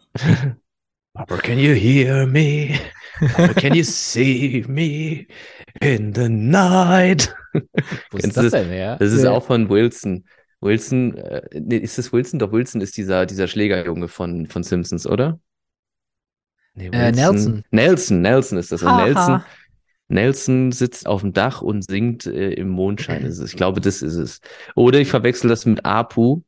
[1.14, 2.78] Papa, can you hear me?
[3.18, 5.26] Papa, can you see me
[5.80, 7.34] in the night?
[8.10, 8.96] Wo ist das denn her?
[8.98, 9.32] Das ist ja.
[9.32, 10.24] auch von Wilson.
[10.64, 12.38] Wilson, äh, nee, ist das Wilson?
[12.40, 15.38] Doch, Wilson ist dieser, dieser Schlägerjunge von, von Simpsons, oder?
[16.74, 17.62] Nee, äh, Nelson.
[17.70, 18.82] Nelson, Nelson ist das.
[18.82, 19.42] Und Nelson,
[20.08, 23.24] Nelson sitzt auf dem Dach und singt äh, im Mondschein.
[23.24, 23.50] Ist es.
[23.50, 24.40] Ich glaube, das ist es.
[24.74, 26.42] Oder ich verwechsel das mit Apu,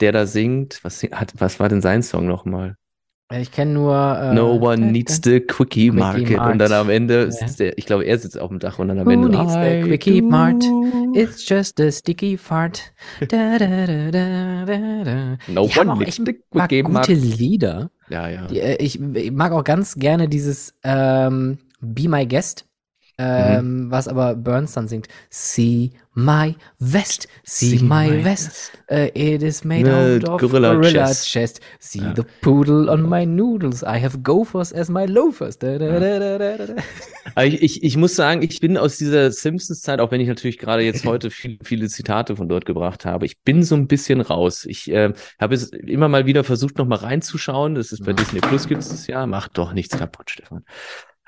[0.00, 0.80] der da singt.
[0.82, 2.76] Was, hat, was war denn sein Song nochmal?
[3.32, 3.92] Ich kenne nur.
[3.92, 6.38] Äh, no one needs the quickie, market.
[6.38, 7.30] Und dann am Ende ja.
[7.30, 9.28] sitzt der, ich glaube, er sitzt auf dem Dach und dann am Who Ende.
[9.30, 10.64] needs the quickie mart?
[11.14, 12.92] It's just a sticky fart.
[13.28, 15.38] Da, da, da.
[15.48, 17.08] No Die one needs the quickie mart.
[17.08, 17.90] gute Lieder.
[18.08, 18.46] Ja, ja.
[18.46, 22.64] Die, äh, ich, ich, mag auch ganz gerne dieses ähm, Be My Guest.
[23.18, 23.90] Ähm, mhm.
[23.90, 25.08] Was aber Burns dann singt.
[25.30, 28.72] See my vest, see, see my, my vest.
[28.90, 31.28] Uh, it is made out of gorilla, gorilla chest.
[31.28, 31.60] chest.
[31.78, 32.14] See ja.
[32.14, 33.84] the poodle on my noodles.
[33.84, 35.58] I have gophers as my loafers.
[35.58, 40.22] Da, da, da, ich, ich, ich muss sagen, ich bin aus dieser Simpsons-Zeit, auch wenn
[40.22, 43.74] ich natürlich gerade jetzt heute viel, viele Zitate von dort gebracht habe, ich bin so
[43.74, 44.64] ein bisschen raus.
[44.64, 47.74] Ich äh, habe es immer mal wieder versucht, noch mal reinzuschauen.
[47.74, 49.26] Das ist bei Disney Plus gibt es das ja.
[49.26, 50.64] Macht doch nichts kaputt, Stefan.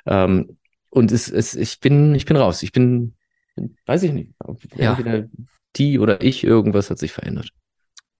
[0.06, 0.56] Ähm,
[0.90, 2.62] und es, es, ich bin, ich bin raus.
[2.62, 3.14] Ich bin,
[3.86, 4.32] weiß ich nicht.
[4.76, 4.90] Ja.
[4.92, 5.28] Entweder
[5.76, 7.50] die oder ich, irgendwas hat sich verändert.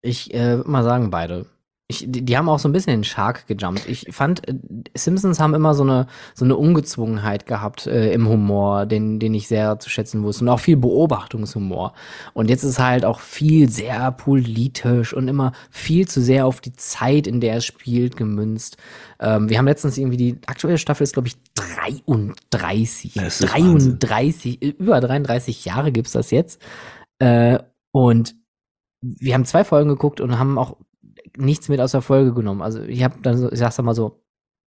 [0.01, 1.47] Ich äh, würde mal sagen, beide.
[1.91, 3.89] Ich, die, die haben auch so ein bisschen den Shark gejumpt.
[3.89, 4.55] Ich fand, äh,
[4.95, 9.49] Simpsons haben immer so eine, so eine Ungezwungenheit gehabt äh, im Humor, den, den ich
[9.49, 10.45] sehr zu schätzen wusste.
[10.45, 11.95] Und auch viel Beobachtungshumor.
[12.35, 16.75] Und jetzt ist halt auch viel sehr politisch und immer viel zu sehr auf die
[16.75, 18.77] Zeit, in der es spielt, gemünzt.
[19.19, 23.15] Ähm, wir haben letztens irgendwie die aktuelle Staffel ist, glaube ich, 33.
[23.15, 24.73] 33, Wahnsinn.
[24.77, 26.61] über 33 Jahre gibt's das jetzt.
[27.19, 27.61] Äh,
[27.93, 28.35] und
[29.01, 30.77] wir haben zwei Folgen geguckt und haben auch
[31.39, 32.63] nichts mit aus der Folge genommen.
[32.63, 34.23] Also ich habe dann so, ich sag's mal so,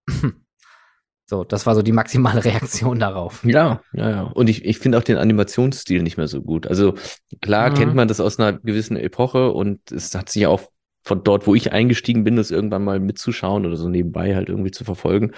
[1.25, 3.43] so, das war so die maximale Reaktion darauf.
[3.43, 4.21] Ja, ja, ja.
[4.23, 6.67] Und ich, ich finde auch den Animationsstil nicht mehr so gut.
[6.67, 6.95] Also
[7.41, 7.75] klar mhm.
[7.75, 10.61] kennt man das aus einer gewissen Epoche und es hat sich auch
[11.03, 14.71] von dort, wo ich eingestiegen bin, das irgendwann mal mitzuschauen oder so nebenbei halt irgendwie
[14.71, 15.31] zu verfolgen,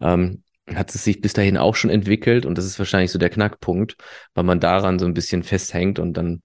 [0.00, 3.30] ähm, hat es sich bis dahin auch schon entwickelt und das ist wahrscheinlich so der
[3.30, 3.96] Knackpunkt,
[4.34, 6.42] weil man daran so ein bisschen festhängt und dann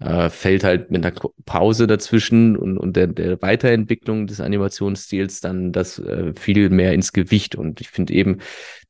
[0.00, 1.14] äh, fällt halt mit einer
[1.44, 7.12] Pause dazwischen und, und der, der Weiterentwicklung des Animationsstils dann das äh, viel mehr ins
[7.12, 7.54] Gewicht.
[7.54, 8.38] Und ich finde eben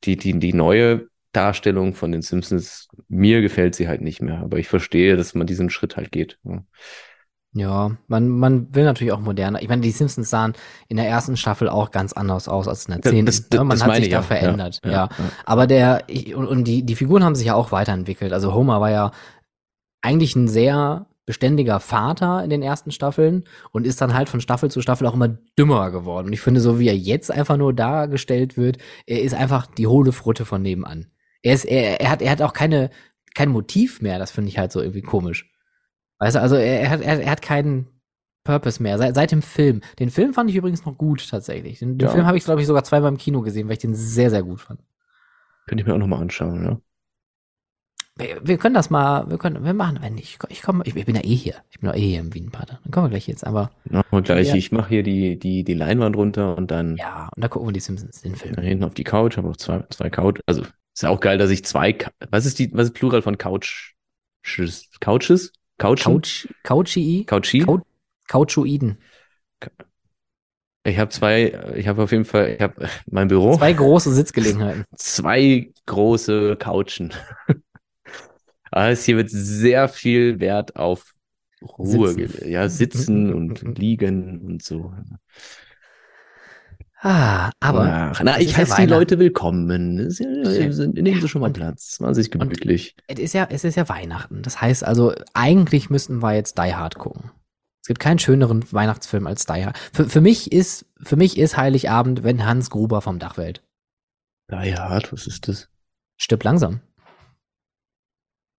[0.03, 4.39] die, die, die neue Darstellung von den Simpsons, mir gefällt sie halt nicht mehr.
[4.39, 6.37] Aber ich verstehe, dass man diesen Schritt halt geht.
[6.43, 6.63] Ja.
[7.57, 9.61] Ja, man, man will natürlich auch moderner.
[9.61, 10.51] Ich meine, die Simpsons sahen
[10.89, 13.25] in der ersten Staffel auch ganz anders aus als in der zehnten.
[13.25, 14.21] Das, das, man hat sich da ja.
[14.21, 14.97] verändert, ja, ja.
[15.05, 15.09] ja.
[15.45, 18.33] Aber der, ich, und, und die, die Figuren haben sich ja auch weiterentwickelt.
[18.33, 19.11] Also Homer war ja
[20.05, 24.69] eigentlich ein sehr beständiger Vater in den ersten Staffeln und ist dann halt von Staffel
[24.69, 26.27] zu Staffel auch immer dümmer geworden.
[26.27, 28.77] Und ich finde, so wie er jetzt einfach nur dargestellt wird,
[29.07, 31.07] er ist einfach die hohle Frutte von nebenan.
[31.41, 32.91] Er ist, er, er hat, er hat auch keine,
[33.33, 34.19] kein Motiv mehr.
[34.19, 35.51] Das finde ich halt so irgendwie komisch.
[36.19, 37.87] Weißt du, also er, er hat, er, er hat keinen
[38.43, 38.97] Purpose mehr.
[38.99, 39.81] Seit, seit dem Film.
[39.99, 41.79] Den Film fand ich übrigens noch gut, tatsächlich.
[41.79, 42.13] Den, den ja.
[42.13, 44.43] Film habe ich, glaube ich, sogar zweimal im Kino gesehen, weil ich den sehr, sehr
[44.43, 44.79] gut fand.
[45.67, 46.79] Könnte ich mir auch nochmal anschauen, ja.
[48.17, 51.15] Wir, können das mal, wir können, wir machen, wenn ich, ich komme, ich, ich, bin
[51.15, 51.55] ja eh hier.
[51.69, 52.79] Ich bin ja eh hier im Wienpater.
[52.83, 53.71] Dann kommen wir gleich jetzt, aber.
[53.89, 54.49] Machen wir gleich.
[54.49, 54.55] Ja.
[54.55, 56.95] Ich mache hier die, die, die Leinwand runter und dann.
[56.95, 58.55] Ja, und dann gucken wir die Simpsons, den Film.
[58.55, 60.39] Dann hinten auf die Couch, habe auch zwei, zwei Couch.
[60.45, 61.97] Also, ist ja auch geil, dass ich zwei,
[62.29, 63.95] was ist die, was ist Plural von Couch?
[65.01, 65.51] Couches?
[65.77, 66.13] Couchen?
[66.13, 67.25] Couch, Couchi?
[67.25, 67.65] Couchi?
[68.29, 68.97] Couchoiden.
[70.87, 73.57] Ich habe zwei, ich habe auf jeden Fall, ich habe mein Büro.
[73.57, 74.85] Zwei große Sitzgelegenheiten.
[74.95, 77.11] Zwei große Couchen.
[78.75, 81.13] Also hier wird sehr viel Wert auf
[81.61, 82.49] Ruhe, sitzen.
[82.49, 84.93] ja, sitzen und liegen und so.
[86.99, 88.11] Ah, aber.
[88.13, 89.99] Ach, na, ich heiße ja die Leute willkommen.
[89.99, 92.97] Ist, nehmen Sie schon mal Platz, machen Sie sich gemütlich.
[93.07, 94.41] Es ist ja, es ist ja Weihnachten.
[94.41, 97.31] Das heißt also, eigentlich müssten wir jetzt Die Hard gucken.
[97.81, 99.77] Es gibt keinen schöneren Weihnachtsfilm als Die Hard.
[99.93, 103.63] Für, für mich ist, für mich ist Heiligabend, wenn Hans Gruber vom Dach fällt.
[104.51, 105.69] Die Hard, was ist das?
[106.17, 106.81] Stirb langsam.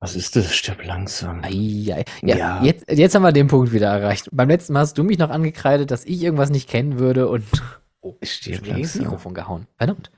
[0.01, 0.55] Was ist das?
[0.55, 1.43] Stirb langsam.
[1.43, 2.05] Ei, ei.
[2.23, 2.63] Ja, ja.
[2.63, 4.29] Jetzt, jetzt haben wir den Punkt wieder erreicht.
[4.31, 7.45] Beim letzten Mal hast du mich noch angekreidet, dass ich irgendwas nicht kennen würde und
[8.03, 9.67] oh, stirb ich ins Mikrofon gehauen.
[9.79, 10.11] Verdammt.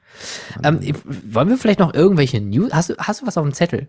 [0.65, 2.73] Ähm, wollen wir vielleicht noch irgendwelche News?
[2.73, 3.89] Hast du, hast du was auf dem Zettel?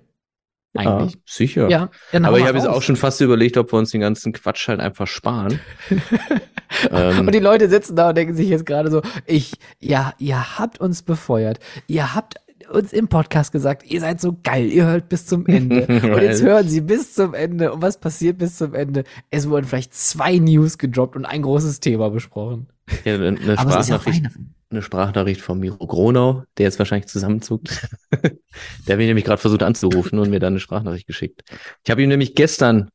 [0.75, 1.13] Eigentlich.
[1.13, 1.69] Ja, sicher.
[1.69, 4.67] Ja, Aber ich habe jetzt auch schon fast überlegt, ob wir uns den ganzen Quatsch
[4.67, 5.59] halt einfach sparen.
[6.91, 7.25] ähm.
[7.25, 10.79] Und die Leute sitzen da und denken sich jetzt gerade so, ich, ja, ihr habt
[10.79, 11.59] uns befeuert.
[11.87, 12.35] Ihr habt
[12.69, 15.85] uns im Podcast gesagt, ihr seid so geil, ihr hört bis zum Ende.
[15.87, 17.73] Und jetzt hören sie bis zum Ende.
[17.73, 19.03] Und was passiert bis zum Ende?
[19.29, 22.67] Es wurden vielleicht zwei News gedroppt und ein großes Thema besprochen.
[23.05, 24.29] Ja, eine, Sprachnachricht, ja
[24.71, 27.87] eine Sprachnachricht von Miro Gronau, der jetzt wahrscheinlich zusammenzuckt.
[28.11, 31.43] der hat mich nämlich gerade versucht anzurufen und mir dann eine Sprachnachricht geschickt.
[31.83, 32.89] Ich habe ihn nämlich gestern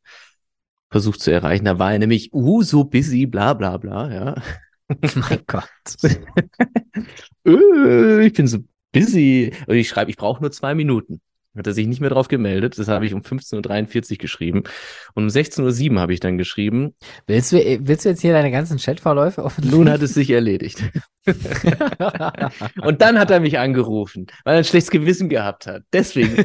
[0.91, 1.65] versucht zu erreichen.
[1.65, 4.43] Da war er nämlich, uh, so busy, bla bla bla, ja.
[5.17, 5.65] mein Gott.
[7.47, 8.59] Äh, ich bin so
[8.95, 9.53] busy.
[9.67, 11.21] Und ich schreibe, ich brauche nur zwei Minuten.
[11.57, 12.79] Hat er sich nicht mehr drauf gemeldet.
[12.79, 14.65] Das habe ich um 15.43 Uhr geschrieben.
[15.15, 16.95] Und um 16.07 Uhr habe ich dann geschrieben.
[17.29, 19.71] Willst du, willst du jetzt hier deine ganzen Chatverläufe offen?
[19.71, 20.83] Nun hat es sich erledigt.
[22.83, 25.85] und dann hat er mich angerufen, weil er ein schlechtes Gewissen gehabt hat.
[25.93, 26.45] Deswegen.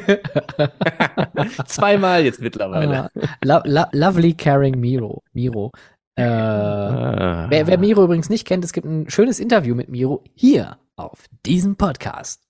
[1.66, 3.10] Zweimal jetzt mittlerweile.
[3.14, 5.24] Uh, lo lo lovely caring Miro.
[5.32, 5.72] Miro.
[6.20, 7.46] Äh, ah.
[7.48, 11.24] wer, wer Miro übrigens nicht kennt, es gibt ein schönes Interview mit Miro hier auf
[11.46, 12.46] diesem Podcast.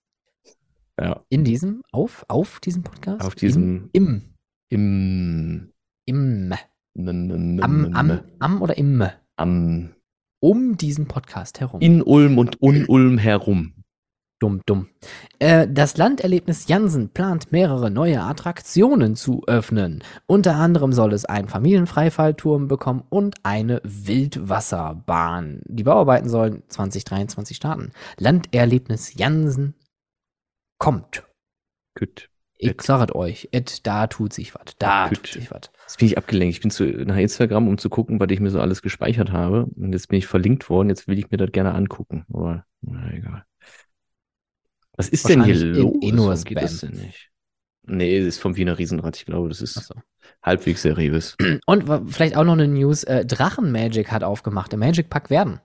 [1.01, 1.23] Ja.
[1.29, 3.25] In diesem, auf, auf diesem Podcast?
[3.25, 3.89] Auf diesem.
[3.93, 4.23] Im.
[4.69, 5.73] Im.
[6.05, 6.53] Im.
[6.97, 9.05] Am, am, am oder im?
[9.37, 9.95] Am.
[10.41, 11.81] Um diesen Podcast herum.
[11.81, 13.75] In Ulm und un Ulm herum.
[14.41, 14.89] Dumm, dumm.
[15.39, 20.03] Äh, das Landerlebnis Jansen plant mehrere neue Attraktionen zu öffnen.
[20.27, 25.61] Unter anderem soll es einen Familienfreifallturm bekommen und eine Wildwasserbahn.
[25.67, 27.93] Die Bauarbeiten sollen 2023 starten.
[28.19, 29.75] Landerlebnis Jansen
[30.79, 31.23] kommt.
[31.95, 32.31] Gut.
[32.57, 34.75] Ich sage euch, et, da tut sich was.
[34.79, 35.19] Da Gut.
[35.19, 35.71] tut sich was.
[35.87, 36.55] Jetzt bin ich abgelenkt.
[36.55, 39.67] Ich bin zu, nach Instagram, um zu gucken, was ich mir so alles gespeichert habe.
[39.77, 40.89] Und jetzt bin ich verlinkt worden.
[40.89, 42.25] Jetzt will ich mir das gerne angucken.
[42.33, 43.45] Aber na egal.
[44.97, 45.95] Was ist denn hier los?
[46.03, 47.31] eh- nur Warum geht das denn nicht?
[47.87, 49.17] Nee, das ist vom Wiener Riesenrad.
[49.17, 49.95] Ich glaube, das ist Achso.
[50.43, 51.37] halbwegs seriös.
[51.67, 54.73] Und vielleicht auch noch eine News: äh, Drachen Magic hat aufgemacht.
[54.73, 55.61] Der Magic Pack werden.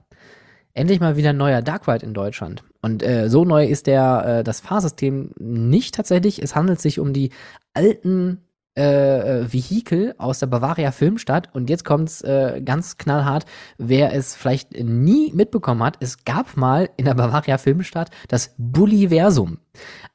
[0.73, 2.63] Endlich mal wieder ein neuer Dark Ride in Deutschland.
[2.81, 6.41] Und äh, so neu ist der äh, das Fahrsystem nicht tatsächlich.
[6.41, 7.31] Es handelt sich um die
[7.73, 8.44] alten
[8.77, 11.49] äh, äh, Vehikel aus der Bavaria Filmstadt.
[11.53, 13.45] Und jetzt kommt's äh, ganz knallhart.
[13.77, 19.59] Wer es vielleicht nie mitbekommen hat, es gab mal in der Bavaria Filmstadt das Bulliversum.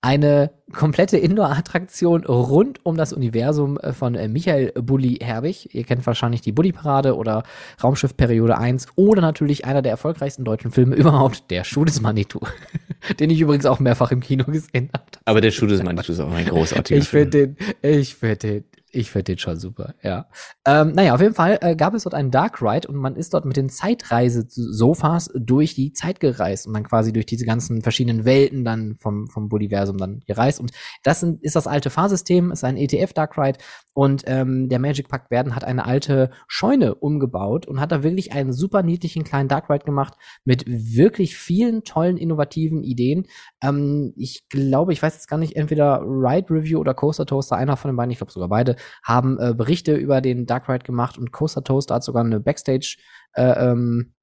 [0.02, 5.74] Eine komplette Indoor-Attraktion rund um das Universum äh, von äh, Michael Bulli Herbig.
[5.74, 7.42] Ihr kennt wahrscheinlich die Bulli-Parade oder
[7.82, 12.40] Raumschiff Periode 1 oder natürlich einer der erfolgreichsten deutschen Filme überhaupt, der Schuh des Manitou.
[13.20, 15.04] Den ich übrigens auch mehrfach im Kino gesehen habe.
[15.26, 17.30] Aber der Schuh des Manitou ist auch ein großartiger Ich Film.
[17.30, 20.26] finde den, ich finde den, ich finde den schon super, ja.
[20.64, 23.34] Ähm, naja, auf jeden Fall äh, gab es dort einen Dark Ride und man ist
[23.34, 28.24] dort mit den Zeitreise-Sofas durch die Zeit gereist und dann quasi durch diese ganzen verschiedenen
[28.24, 30.60] Welten dann vom, vom Bulliversum dann gereist.
[30.60, 30.72] Und
[31.02, 33.58] das sind, ist das alte Fahrsystem, ist ein ETF Dark Ride
[33.92, 38.32] und ähm, der Magic Pack Werden hat eine alte Scheune umgebaut und hat da wirklich
[38.32, 40.14] einen super niedlichen kleinen Dark Ride gemacht
[40.44, 43.26] mit wirklich vielen tollen, innovativen Ideen.
[43.62, 47.76] Ähm, ich glaube, ich weiß jetzt gar nicht, entweder Ride Review oder Coaster Toaster, einer
[47.76, 51.18] von den beiden, ich glaube sogar beide, haben äh, Berichte über den Dark Ride gemacht
[51.18, 52.96] und Coaster Toaster hat sogar eine Backstage,
[53.34, 54.14] äh, ähm,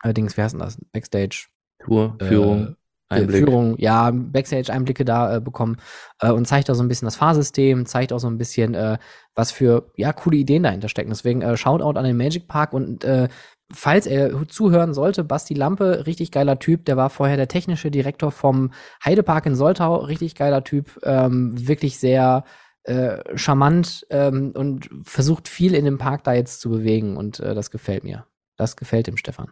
[0.00, 0.78] allerdings, wie heißt denn das?
[0.92, 1.46] Backstage
[1.78, 2.76] Tour, äh, Führung,
[3.10, 3.44] Einblick.
[3.44, 5.78] Führung, ja, Backstage-Einblicke da äh, bekommen
[6.20, 8.98] äh, und zeigt auch so ein bisschen das Fahrsystem, zeigt auch so ein bisschen, äh,
[9.34, 11.10] was für ja coole Ideen dahinter stecken.
[11.10, 13.28] Deswegen äh, Shoutout an den Magic Park und äh,
[13.72, 18.30] falls er zuhören sollte, Basti Lampe, richtig geiler Typ, der war vorher der technische Direktor
[18.30, 18.72] vom
[19.04, 22.44] Heidepark in Soltau, richtig geiler Typ, ähm, wirklich sehr
[22.90, 27.54] äh, charmant ähm, und versucht viel in dem Park da jetzt zu bewegen und äh,
[27.54, 28.26] das gefällt mir.
[28.56, 29.50] Das gefällt dem Stefan.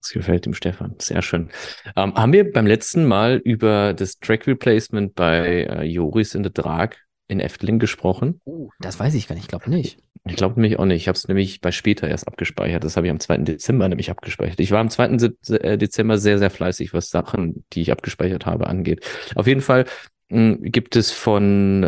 [0.00, 0.94] Das gefällt dem Stefan.
[0.98, 1.50] Sehr schön.
[1.96, 6.52] Ähm, haben wir beim letzten Mal über das Track Replacement bei äh, Joris in the
[6.52, 6.90] Drag
[7.28, 8.40] in Efteling gesprochen?
[8.80, 9.98] Das weiß ich gar nicht, ich glaube nicht.
[10.24, 11.02] Ich glaube nämlich auch nicht.
[11.02, 12.84] Ich habe es nämlich bei später erst abgespeichert.
[12.84, 13.38] Das habe ich am 2.
[13.38, 14.60] Dezember nämlich abgespeichert.
[14.60, 15.18] Ich war am 2.
[15.18, 19.04] Se- äh, Dezember sehr, sehr fleißig, was Sachen, die ich abgespeichert habe, angeht.
[19.34, 19.86] Auf jeden Fall
[20.32, 21.82] gibt es von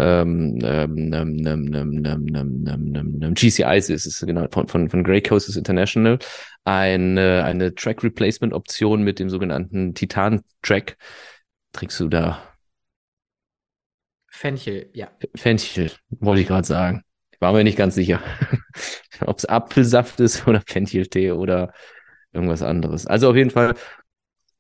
[3.34, 6.18] GCIs, ist es genau, von, von, von Grey Coasts International,
[6.64, 10.96] eine, eine Track Replacement Option mit dem sogenannten Titan Track.
[11.72, 12.42] Trinkst du da?
[14.28, 15.10] Fenchel, ja.
[15.34, 17.02] Fenchel, wollte ich gerade sagen.
[17.40, 18.20] War mir nicht ganz sicher,
[19.20, 21.72] ob es Apfelsaft ist oder Fencheltee oder
[22.32, 23.06] irgendwas anderes.
[23.06, 23.74] Also auf jeden Fall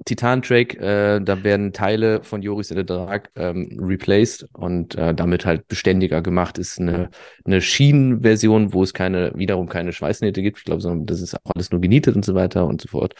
[0.04, 5.14] Titan Track, äh, da werden Teile von Joris in der Drag ähm, replaced und äh,
[5.14, 6.58] damit halt beständiger gemacht.
[6.58, 7.10] Ist eine,
[7.44, 10.58] eine Schienenversion, wo es keine, wiederum keine Schweißnähte gibt.
[10.58, 13.14] Ich glaube, sondern das ist auch alles nur genietet und so weiter und so fort.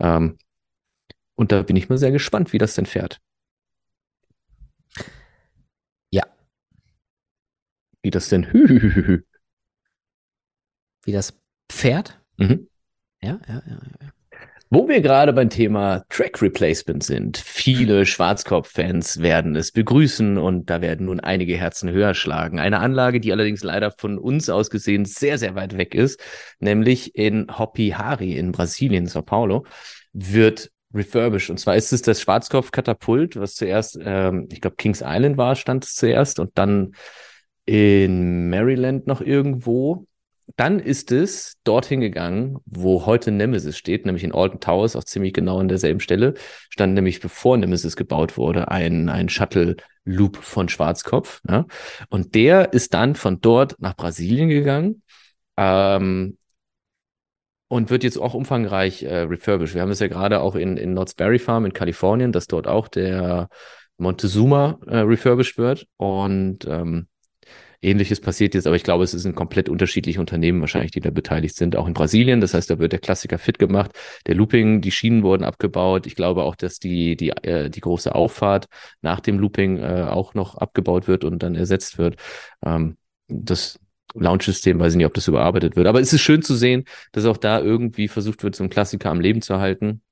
[0.00, 0.38] Ähm,
[1.36, 3.20] und da bin ich mal sehr gespannt, wie das denn fährt.
[6.10, 6.24] Ja.
[8.02, 8.44] Wie das denn
[11.04, 11.38] Wie das
[11.70, 12.18] Pferd?
[12.38, 12.68] Mhm.
[13.22, 13.80] Ja, ja, ja.
[14.00, 14.13] ja.
[14.74, 17.36] Wo wir gerade beim Thema Track Replacement sind.
[17.36, 22.58] Viele Schwarzkopf-Fans werden es begrüßen und da werden nun einige Herzen höher schlagen.
[22.58, 26.18] Eine Anlage, die allerdings leider von uns aus gesehen sehr, sehr weit weg ist,
[26.58, 29.64] nämlich in Hopi Hari in Brasilien, Sao Paulo,
[30.12, 31.50] wird refurbished.
[31.50, 35.84] Und zwar ist es das Schwarzkopf-Katapult, was zuerst, ähm, ich glaube, Kings Island war, stand
[35.84, 36.96] es zuerst und dann
[37.64, 40.08] in Maryland noch irgendwo.
[40.56, 45.32] Dann ist es dorthin gegangen, wo heute Nemesis steht, nämlich in Alton Towers, auch ziemlich
[45.32, 46.34] genau an derselben Stelle,
[46.68, 51.40] stand nämlich bevor Nemesis gebaut wurde, ein, ein Shuttle-Loop von Schwarzkopf.
[51.48, 51.66] Ja?
[52.10, 55.02] Und der ist dann von dort nach Brasilien gegangen
[55.56, 56.36] ähm,
[57.68, 59.74] und wird jetzt auch umfangreich äh, refurbished.
[59.74, 62.66] Wir haben es ja gerade auch in, in Knott's Berry Farm in Kalifornien, dass dort
[62.66, 63.48] auch der
[63.96, 67.08] Montezuma äh, refurbished wird und ähm,
[67.84, 71.56] Ähnliches passiert jetzt, aber ich glaube, es sind komplett unterschiedliche Unternehmen wahrscheinlich, die da beteiligt
[71.56, 72.40] sind, auch in Brasilien.
[72.40, 73.92] Das heißt, da wird der Klassiker fit gemacht.
[74.26, 76.06] Der Looping, die Schienen wurden abgebaut.
[76.06, 78.66] Ich glaube auch, dass die, die, äh, die große Auffahrt
[79.02, 82.16] nach dem Looping äh, auch noch abgebaut wird und dann ersetzt wird.
[82.64, 82.96] Ähm,
[83.28, 83.78] das
[84.14, 85.86] Launch-System, weiß ich nicht, ob das überarbeitet wird.
[85.86, 89.10] Aber es ist schön zu sehen, dass auch da irgendwie versucht wird, so einen Klassiker
[89.10, 90.02] am Leben zu erhalten.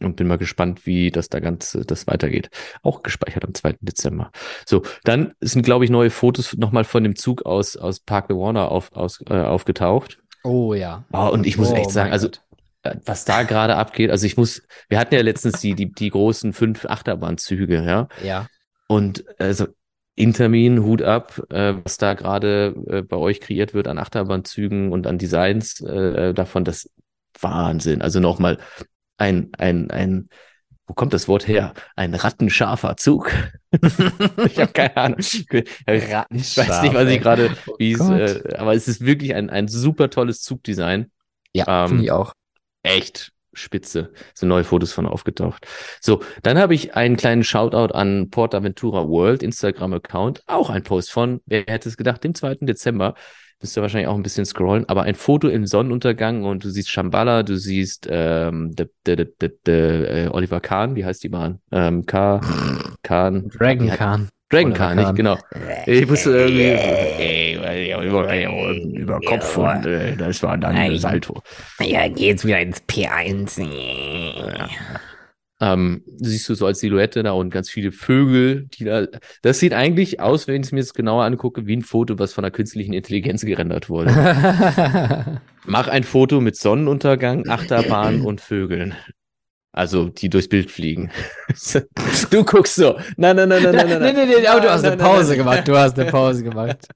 [0.00, 2.50] Und bin mal gespannt, wie das da ganz das weitergeht.
[2.82, 3.76] Auch gespeichert am 2.
[3.80, 4.30] Dezember.
[4.66, 8.70] So, dann sind, glaube ich, neue Fotos nochmal von dem Zug aus, aus Park Warner
[8.70, 10.18] auf, aus, äh, aufgetaucht.
[10.44, 11.04] Oh ja.
[11.12, 12.28] Oh, und ich muss Oh echt sagen, also
[12.82, 16.10] äh, was da gerade abgeht, also ich muss, wir hatten ja letztens die, die, die
[16.10, 18.08] großen fünf Achterbahnzüge, ja.
[18.22, 18.48] Ja.
[18.88, 19.66] Und also
[20.14, 25.06] Intermin, Hut ab, äh, was da gerade äh, bei euch kreiert wird an Achterbahnzügen und
[25.06, 26.90] an Designs äh, davon, das
[27.40, 28.00] Wahnsinn.
[28.00, 28.58] Also nochmal
[29.18, 30.28] ein, ein, ein,
[30.86, 31.74] wo kommt das Wort her?
[31.96, 33.32] Ein rattenscharfer Zug.
[33.72, 35.18] ich habe keine Ahnung.
[35.18, 39.68] Ich weiß nicht, was ich gerade, wie es, äh, aber es ist wirklich ein, ein
[39.68, 41.10] super tolles Zugdesign.
[41.52, 42.32] Ja, ähm, finde ich auch.
[42.82, 44.12] Echt spitze.
[44.34, 45.66] Sind neue Fotos von aufgetaucht.
[46.00, 50.42] So, dann habe ich einen kleinen Shoutout an Portaventura World Instagram-Account.
[50.46, 52.58] Auch ein Post von, wer hätte es gedacht, dem 2.
[52.60, 53.14] Dezember.
[53.62, 56.90] Müsst ihr wahrscheinlich auch ein bisschen scrollen, aber ein Foto im Sonnenuntergang und du siehst
[56.90, 61.60] Shambhala, du siehst ähm, de, de, de, de, äh, Oliver Kahn, wie heißt die Bahn?
[61.72, 62.40] Ähm, K,
[63.02, 63.48] Kahn.
[63.48, 64.28] Dragon Kahn.
[64.50, 65.38] Dragon Kahn, nicht, genau.
[65.86, 67.56] Ich wusste irgendwie
[68.06, 70.98] über, über Kopf und äh, das war dann Nein.
[70.98, 71.42] Salto.
[71.80, 73.62] Ja, geht's wieder ins P1.
[73.62, 74.68] Ja.
[75.58, 79.06] Ähm, siehst du so als Silhouette da und ganz viele Vögel, die da.
[79.40, 82.34] Das sieht eigentlich aus, wenn ich es mir jetzt genauer angucke, wie ein Foto, was
[82.34, 84.10] von einer künstlichen Intelligenz gerendert wurde.
[85.64, 88.94] Mach ein Foto mit Sonnenuntergang, Achterbahn und Vögeln.
[89.72, 91.10] Also, die durchs Bild fliegen.
[92.30, 92.98] du guckst so.
[93.16, 94.14] Nein, nein, nein, nein, nein, nein.
[94.14, 95.68] Nee, nee, nee, aber du hast eine Pause gemacht.
[95.68, 96.88] Du hast eine Pause gemacht.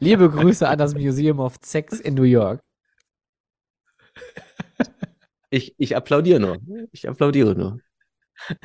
[0.00, 2.60] Liebe Grüße an das Museum of Sex in New York.
[5.50, 6.58] Ich, ich applaudiere nur.
[6.90, 7.78] Ich applaudiere nur.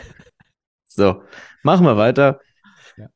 [0.93, 1.23] So,
[1.64, 2.41] machen wir weiter.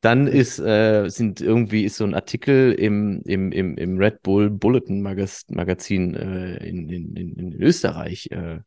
[0.00, 4.48] Dann ist, äh, sind irgendwie ist so ein Artikel im, im, im, im Red Bull
[4.48, 8.60] Bulletin Magazin äh, in, in, in Österreich äh,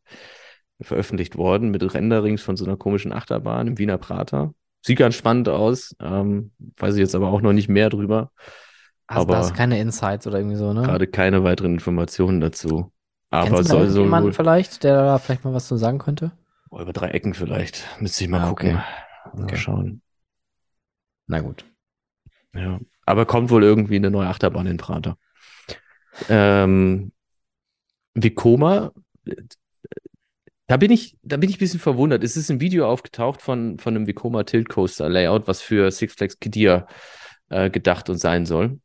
[0.80, 4.54] veröffentlicht worden mit Renderings von so einer komischen Achterbahn im Wiener Prater.
[4.86, 5.96] Sieht ganz spannend aus.
[6.00, 8.32] Ähm, weiß ich jetzt aber auch noch nicht mehr drüber.
[9.08, 10.84] Also aber da hast keine Insights oder irgendwie so, ne?
[10.84, 12.92] Gerade keine weiteren Informationen dazu.
[13.32, 16.32] Aber Kennst soll so jemanden vielleicht, der da vielleicht mal was zu sagen könnte?
[16.70, 17.88] Oh, über drei Ecken vielleicht.
[18.00, 18.82] Müsste ich mal ah, gucken.
[19.34, 19.42] Okay.
[19.42, 20.02] Mal schauen.
[21.28, 21.66] Na gut.
[22.54, 22.80] Ja.
[23.06, 25.18] Aber kommt wohl irgendwie eine neue Achterbahn in Prater.
[26.28, 27.12] Ähm,
[28.14, 28.92] Vicoma
[30.70, 32.24] da bin ich, da bin ich ein bisschen verwundert.
[32.24, 36.14] Es ist ein Video aufgetaucht von, von einem Vekoma Tilt Coaster Layout, was für Six
[36.14, 36.88] Flags Kidia
[37.50, 38.80] äh, gedacht und sein soll.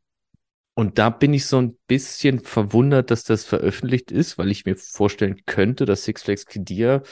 [0.75, 4.77] Und da bin ich so ein bisschen verwundert, dass das veröffentlicht ist, weil ich mir
[4.77, 7.03] vorstellen könnte, dass Six Flags Kidia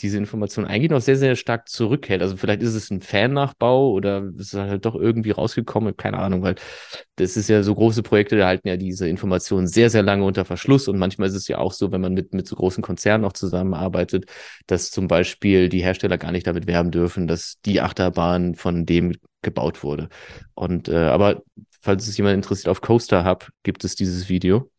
[0.00, 2.22] diese Information eigentlich noch sehr, sehr stark zurückhält.
[2.22, 6.42] Also vielleicht ist es ein Fan-Nachbau oder ist es halt doch irgendwie rausgekommen, keine Ahnung,
[6.42, 6.56] weil
[7.16, 10.44] das ist ja so große Projekte, da halten ja diese Informationen sehr, sehr lange unter
[10.44, 13.24] Verschluss und manchmal ist es ja auch so, wenn man mit, mit so großen Konzernen
[13.24, 14.26] auch zusammenarbeitet,
[14.66, 19.12] dass zum Beispiel die Hersteller gar nicht damit werben dürfen, dass die Achterbahn von dem
[19.42, 20.08] gebaut wurde.
[20.54, 21.42] Und äh, aber
[21.84, 24.70] falls es jemand interessiert, auf Coaster Hub gibt es dieses Video.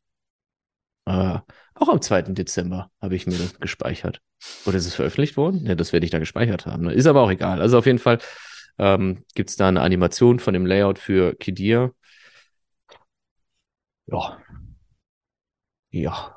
[1.05, 1.39] Äh,
[1.75, 2.23] auch am 2.
[2.33, 4.21] Dezember habe ich mir das gespeichert.
[4.65, 5.65] Oder ist es veröffentlicht worden?
[5.65, 6.85] Ja, das werde ich da gespeichert haben.
[6.85, 6.93] Ne?
[6.93, 7.61] Ist aber auch egal.
[7.61, 8.19] Also auf jeden Fall
[8.79, 11.93] ähm, gibt es da eine Animation von dem Layout für Kidir.
[14.07, 14.39] Ja.
[15.91, 16.35] Ja.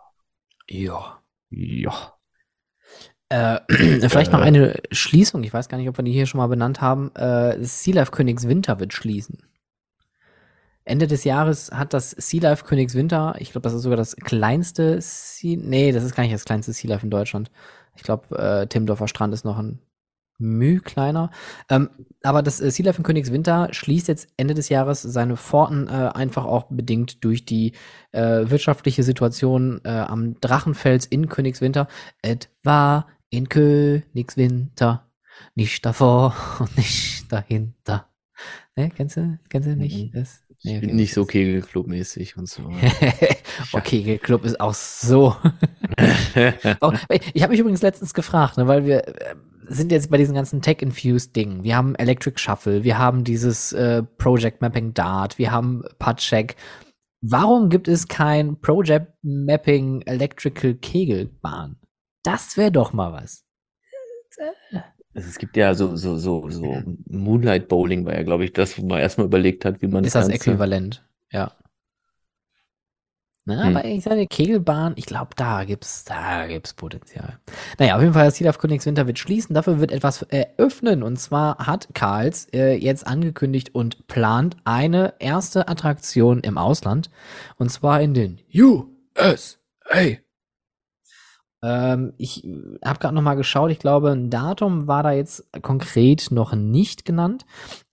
[0.69, 1.23] Ja.
[1.51, 2.15] Ja.
[3.31, 3.61] Äh,
[4.09, 4.45] vielleicht noch äh.
[4.45, 5.43] eine Schließung.
[5.45, 7.15] Ich weiß gar nicht, ob wir die hier schon mal benannt haben.
[7.15, 9.48] Äh, Sea Life Königs Winter wird schließen.
[10.89, 15.01] Ende des Jahres hat das Sea Life Königswinter, ich glaube, das ist sogar das kleinste
[15.01, 17.51] Sea, nee, das ist gar nicht das kleinste Sea Life in Deutschland.
[17.97, 19.81] Ich glaube, äh, Timdorfer Strand ist noch ein
[20.39, 21.31] Müh kleiner.
[21.69, 21.91] Ähm,
[22.23, 26.11] aber das äh, Sea Life in Königswinter schließt jetzt Ende des Jahres seine Pforten äh,
[26.15, 27.73] einfach auch bedingt durch die
[28.13, 31.89] äh, wirtschaftliche Situation äh, am Drachenfels in Königswinter.
[32.23, 35.11] Etwa in Königswinter,
[35.57, 38.09] nicht davor und nicht dahinter.
[38.77, 40.15] Ne, kennst du, kennst du nicht?
[40.15, 40.19] Mhm.
[40.19, 42.71] Das, ich bin nicht so Kegelclub-mäßig und so.
[43.73, 45.37] oh, Kegelclub ist auch so.
[46.81, 46.93] oh,
[47.33, 49.35] ich habe mich übrigens letztens gefragt, ne, weil wir äh,
[49.69, 51.63] sind jetzt bei diesen ganzen Tech-Infused-Dingen.
[51.63, 56.57] Wir haben Electric Shuffle, wir haben dieses äh, Project Mapping Dart, wir haben Putcheck.
[57.21, 61.77] Warum gibt es kein Project Mapping Electrical Kegelbahn?
[62.25, 63.45] Das wäre doch mal was.
[65.19, 66.81] Also es gibt ja so, so, so, so
[67.11, 70.15] Moonlight Bowling war ja, glaube ich, das, wo man erstmal überlegt hat, wie man Ist
[70.15, 71.51] das, das äquivalent, ja.
[73.45, 73.77] Na, hm.
[73.77, 77.41] aber ich sage, Kegelbahn, ich glaube, da gibt's, da gibt's Potenzial.
[77.81, 79.55] Naja, auf jeden Fall, das Ziel auf Königswinter wird schließen.
[79.55, 81.03] Dafür wird etwas eröffnen.
[81.03, 87.11] Und zwar hat Karls äh, jetzt angekündigt und plant eine erste Attraktion im Ausland.
[87.57, 89.57] Und zwar in den USA.
[91.63, 92.47] Ähm, ich
[92.85, 93.71] habe gerade noch mal geschaut.
[93.71, 97.47] Ich glaube, ein Datum war da jetzt konkret noch nicht genannt,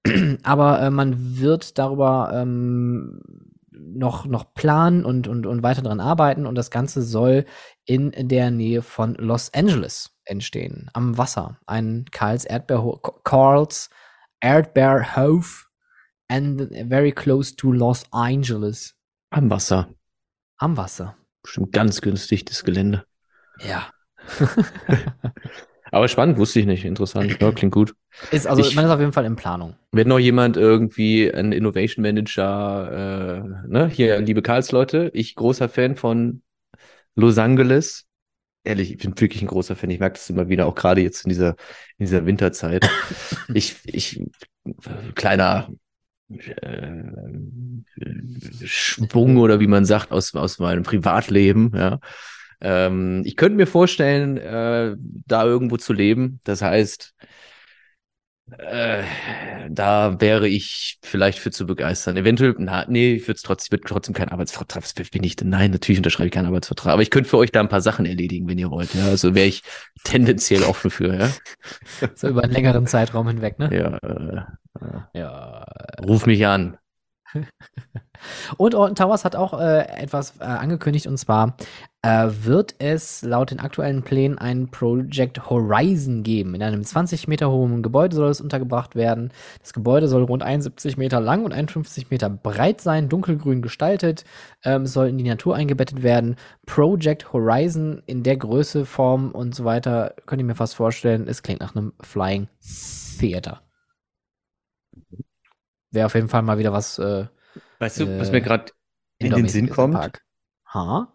[0.44, 3.22] aber äh, man wird darüber ähm,
[3.72, 7.46] noch noch planen und und und weiter dran arbeiten und das Ganze soll
[7.86, 11.60] in der Nähe von Los Angeles entstehen, am Wasser.
[11.66, 13.90] Ein Karls Erdbeerhof, Carls
[14.40, 15.66] Erdbeer Hove
[16.28, 18.96] and very close to Los Angeles.
[19.32, 19.90] Am Wasser.
[20.58, 21.18] Am Wasser.
[21.44, 23.06] Bestimmt ganz günstig, das Gelände.
[23.64, 23.88] Ja.
[25.92, 26.84] Aber spannend, wusste ich nicht.
[26.84, 27.38] Interessant.
[27.40, 27.94] Ja, klingt gut.
[28.32, 29.76] Ist also, Ich- man ist auf jeden Fall in Planung.
[29.92, 35.96] Wenn noch jemand irgendwie ein Innovation Manager, äh, ne, hier, liebe Karlsleute, ich großer Fan
[35.96, 36.42] von
[37.16, 38.06] Los Angeles.
[38.64, 39.90] Ehrlich, ich bin wirklich ein großer Fan.
[39.92, 41.50] Ich merke das immer wieder, auch gerade jetzt in dieser,
[41.98, 42.90] in dieser Winterzeit.
[43.54, 44.22] ich, ich,
[45.16, 45.70] kleiner
[46.30, 47.04] äh,
[48.66, 52.00] Schwung oder wie man sagt, aus, aus meinem Privatleben, ja.
[52.62, 54.96] Ähm, ich könnte mir vorstellen, äh,
[55.28, 56.40] da irgendwo zu leben.
[56.44, 57.14] Das heißt,
[58.60, 59.04] äh,
[59.70, 62.16] da wäre ich vielleicht für zu begeistern.
[62.16, 65.50] Eventuell, na, nee, ich würde trotzdem, ich würde trotzdem keinen Arbeitsvertrag, das bin ich denn?
[65.50, 68.06] Nein, natürlich unterschreibe ich keinen Arbeitsvertrag, aber ich könnte für euch da ein paar Sachen
[68.06, 68.94] erledigen, wenn ihr wollt.
[68.94, 69.64] Ja, also wäre ich
[70.04, 71.30] tendenziell offen für, ja.
[72.14, 73.70] So über einen längeren Zeitraum hinweg, ne?
[73.76, 75.66] Ja, äh, Ja.
[76.06, 76.78] ruf mich an.
[78.58, 81.58] Und Alton Towers hat auch äh, etwas äh, angekündigt und zwar
[82.02, 86.56] äh, wird es laut den aktuellen Plänen ein Project Horizon geben.
[86.56, 89.32] In einem 20 Meter hohen Gebäude soll es untergebracht werden.
[89.60, 94.24] Das Gebäude soll rund 71 Meter lang und 51 Meter breit sein, dunkelgrün gestaltet,
[94.64, 96.36] ähm, soll in die Natur eingebettet werden.
[96.66, 101.44] Project Horizon in der Größe, Form und so weiter, könnt ihr mir fast vorstellen, es
[101.44, 102.48] klingt nach einem Flying
[103.20, 103.62] Theater.
[105.96, 107.26] Wäre auf jeden Fall mal wieder was äh,
[107.80, 108.72] Weißt du, was Äh, mir gerade
[109.18, 110.22] in den Sinn kommt?
[110.74, 111.14] Ha?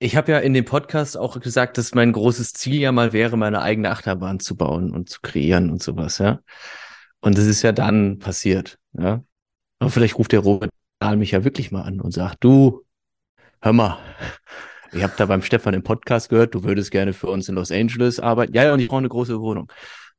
[0.00, 3.36] Ich habe ja in dem Podcast auch gesagt, dass mein großes Ziel ja mal wäre,
[3.36, 6.40] meine eigene Achterbahn zu bauen und zu kreieren und sowas, ja.
[7.20, 9.22] Und das ist ja dann passiert, ja.
[9.78, 12.84] Aber vielleicht ruft der Robert Dahl mich ja wirklich mal an und sagt, du,
[13.60, 13.98] hör mal,
[14.92, 17.70] ich habe da beim Stefan im Podcast gehört, du würdest gerne für uns in Los
[17.70, 18.54] Angeles arbeiten.
[18.54, 19.70] Ja, ja, und ich brauche eine große Wohnung.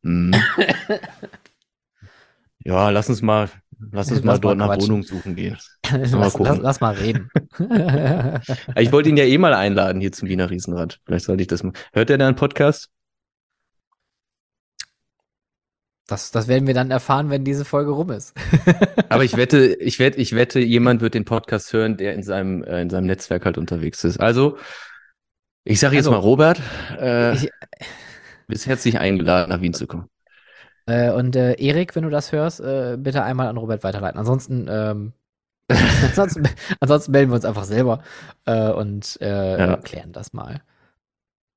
[0.03, 0.31] Hm.
[2.65, 3.49] ja, lass uns mal,
[3.91, 4.89] lass uns Lass mal mal dort nach quatschen.
[4.89, 5.57] Wohnung suchen gehen.
[5.91, 6.61] lass, Mal lass, gucken.
[6.61, 7.29] lass mal reden.
[8.77, 10.99] Ich wollte ihn ja eh mal einladen hier zum Wiener Riesenrad.
[11.05, 11.73] Vielleicht sollte ich das mal.
[11.93, 12.89] Hört er da einen Podcast?
[16.07, 18.33] das, das werden wir dann erfahren, wenn diese Folge rum ist.
[19.09, 22.63] Aber ich wette, ich wette, ich wette, jemand wird den Podcast hören, der in seinem,
[22.63, 24.19] äh, in seinem Netzwerk halt unterwegs ist.
[24.19, 24.57] Also,
[25.63, 26.61] ich sage jetzt Also, mal Robert,
[26.99, 27.49] äh, Ich,
[28.47, 30.07] bist herzlich eingeladen, nach Wien zu kommen.
[30.87, 34.19] Äh, und äh, Erik, wenn du das hörst, äh, bitte einmal an Robert weiterleiten.
[34.19, 35.13] Ansonsten, ähm,
[36.03, 36.43] ansonsten,
[36.79, 38.03] ansonsten melden wir uns einfach selber
[38.45, 39.77] äh, und äh, Ja.
[39.77, 40.61] klären das mal.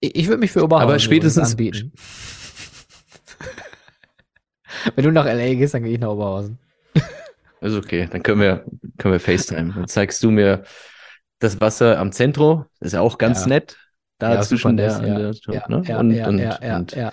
[0.01, 1.93] Ich, ich würde mich für Oberhausen Aber spätestens- anbieten.
[4.95, 6.59] wenn du nach LA gehst, dann gehe ich nach Oberhausen.
[7.61, 8.65] Ist okay, dann können wir,
[8.99, 9.73] können wir FaceTime.
[9.75, 10.63] Dann zeigst du mir
[11.41, 12.65] das Wasser am Zentrum.
[12.81, 13.49] Ist ja auch ganz Ja.
[13.49, 13.77] nett.
[14.19, 15.19] Da Ja, zwischen der, an ja.
[15.69, 15.79] ne?
[15.79, 17.13] und, und, und ja.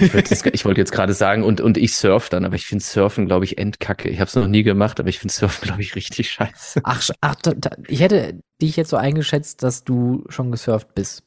[0.00, 3.26] Ich wollte jetzt, ich gerade sagen, und, und ich surf dann, aber ich finde Surfen,
[3.26, 4.08] glaube ich, endkacke.
[4.08, 6.80] Ich habe es noch nie gemacht, aber ich finde Surfen, glaube ich, richtig scheiße.
[6.84, 11.24] Ach, ach da, da, ich hätte dich jetzt so eingeschätzt, dass du schon gesurft bist.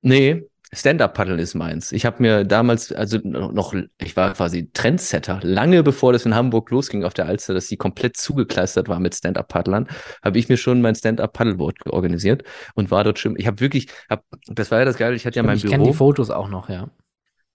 [0.00, 1.92] Nee, Stand-Up-Paddeln ist meins.
[1.92, 6.70] Ich habe mir damals, also noch, ich war quasi Trendsetter, lange bevor das in Hamburg
[6.70, 9.86] losging auf der Alster, dass sie komplett zugekleistert war mit Stand-Up-Paddlern,
[10.22, 12.44] habe ich mir schon mein Stand-Up-Paddleboard organisiert
[12.74, 15.36] und war dort schon, ich habe wirklich, hab, das war ja das Geile, ich hatte
[15.36, 16.88] ja mein ich kenne die Büro Fotos auch noch, ja.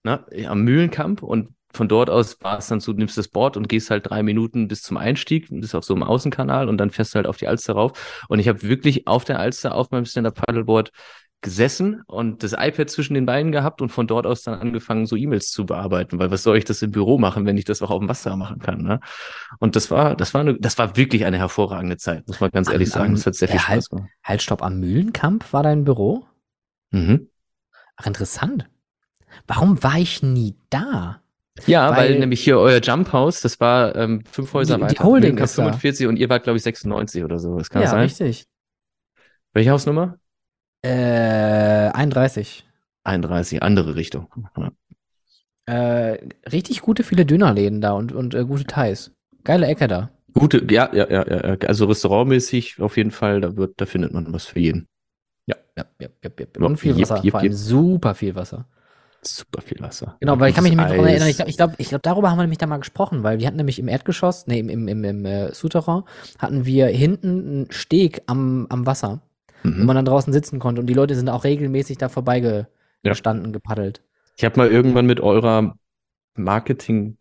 [0.04, 3.56] Ne, am Mühlenkamp und von dort aus war es dann so, du nimmst das Board
[3.56, 6.90] und gehst halt drei Minuten bis zum Einstieg, bist auf so einem Außenkanal und dann
[6.90, 8.24] fährst du halt auf die Alster rauf.
[8.28, 10.92] Und ich habe wirklich auf der Alster auf meinem Stand-Up-Paddleboard
[11.40, 15.14] gesessen und das iPad zwischen den Beinen gehabt und von dort aus dann angefangen, so
[15.14, 17.90] E-Mails zu bearbeiten, weil was soll ich das im Büro machen, wenn ich das auch
[17.90, 18.98] auf dem Wasser machen kann, ne?
[19.60, 22.68] Und das war, das war eine, das war wirklich eine hervorragende Zeit, muss man ganz
[22.68, 23.14] ehrlich Am- sagen.
[23.14, 24.10] Das hat sehr viel Spaß gemacht.
[24.24, 26.26] Halt, stopp, am Mühlenkamp war dein Büro?
[26.90, 27.28] Mhm.
[27.96, 28.68] Ach, interessant.
[29.46, 31.20] Warum war ich nie da?
[31.66, 34.86] Ja, weil, Weil- nämlich hier euer Jump House, das war ähm, fünf Häuser Die- die
[34.90, 35.04] weiter.
[35.04, 35.62] Holding Mühlenkamp ist da.
[35.62, 37.58] 45 und ihr wart, glaube ich, 96 oder so.
[37.58, 38.00] Das kann ja, sein.
[38.02, 38.46] richtig.
[39.54, 40.18] Welche Hausnummer?
[40.82, 42.64] Äh, 31.
[43.04, 44.28] 31, andere Richtung.
[44.56, 44.70] Ja.
[45.66, 49.10] Äh, richtig gute viele Dönerläden da und, und äh, gute Thais.
[49.44, 50.10] Geile Ecke da.
[50.34, 51.56] Gute, ja, ja, ja, ja.
[51.66, 54.86] Also restaurantmäßig auf jeden Fall, da wird, da findet man was für jeden.
[55.46, 56.66] Ja, ja, ja, ja, ja.
[56.66, 58.66] Und viel Wasser, jep, vor allem super viel Wasser.
[59.22, 60.16] Super viel Wasser.
[60.20, 62.30] Genau, weil ich kann mich nämlich daran erinnern, ich glaube, ich glaub, ich glaub, darüber
[62.30, 64.86] haben wir nämlich da mal gesprochen, weil wir hatten nämlich im Erdgeschoss, nee, im, im,
[64.88, 66.04] im, im äh, Souterrain,
[66.38, 69.20] hatten wir hinten einen Steg am, am Wasser,
[69.64, 69.86] wo Mhm.
[69.86, 74.02] man dann draußen sitzen konnte und die Leute sind auch regelmäßig da vorbeigestanden, gepaddelt.
[74.36, 75.74] Ich habe mal irgendwann mit eurer
[76.36, 77.16] Marketing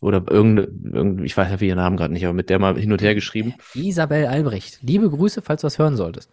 [0.00, 2.76] oder irgendeine, irgendeine, ich weiß ja wie ihr Namen gerade nicht, aber mit der mal
[2.76, 3.54] hin und her geschrieben.
[3.74, 6.30] Isabel Albrecht, liebe Grüße, falls du was hören solltest.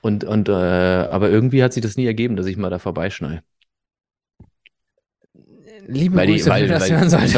[0.00, 3.42] Und, und äh, aber irgendwie hat sich das nie ergeben, dass ich mal da vorbeischneide.
[5.86, 7.34] Liebe weil die, Grüße, weil, wenn du das weil, hören solltest.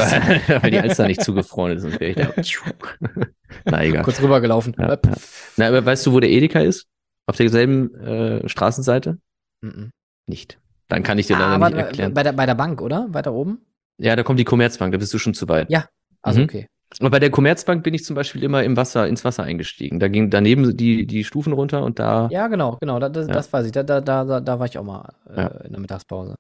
[0.49, 1.85] weil, weil die Alster nicht zugefroren ist.
[2.01, 2.33] Wäre ich da.
[3.65, 4.03] Na egal.
[4.05, 4.75] Kurz rübergelaufen.
[4.79, 4.99] Ja.
[5.57, 6.87] Na, aber weißt du, wo der Edeka ist?
[7.27, 9.19] Auf derselben äh, Straßenseite?
[9.63, 9.91] Mhm.
[10.27, 10.59] Nicht.
[10.89, 12.13] Dann kann ich dir leider Ah, nicht erklären.
[12.15, 13.07] bei, der, bei der Bank, oder?
[13.11, 13.65] Weiter oben?
[13.99, 15.71] Ja, da kommt die Commerzbank, da bist du schon zu weit.
[15.71, 15.89] Ja.
[16.23, 16.45] Also Mhm.
[16.45, 16.67] okay.
[17.01, 19.99] Aber bei der Commerzbank bin ich zum Beispiel immer im Wasser, ins Wasser eingestiegen.
[19.99, 22.29] Da ging daneben die, die Stufen runter und da.
[22.31, 23.01] Ja, genau, genau.
[23.01, 23.33] Da, das, Ja.
[23.33, 23.73] das weiß ich.
[23.73, 25.47] Da, da, da, da- da war ich auch mal äh, Ja.
[25.65, 26.35] in der Mittagspause.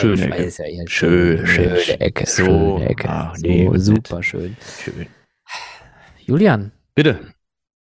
[0.00, 0.52] Schöne Ecke.
[0.58, 2.00] ja, hier Schön, schöne schön.
[2.00, 2.26] Ecke.
[2.26, 3.08] So, schöne Ecke.
[3.08, 4.56] ach, so, nee, wird super schön.
[4.82, 5.06] Schön.
[6.20, 7.20] Julian, Bitte,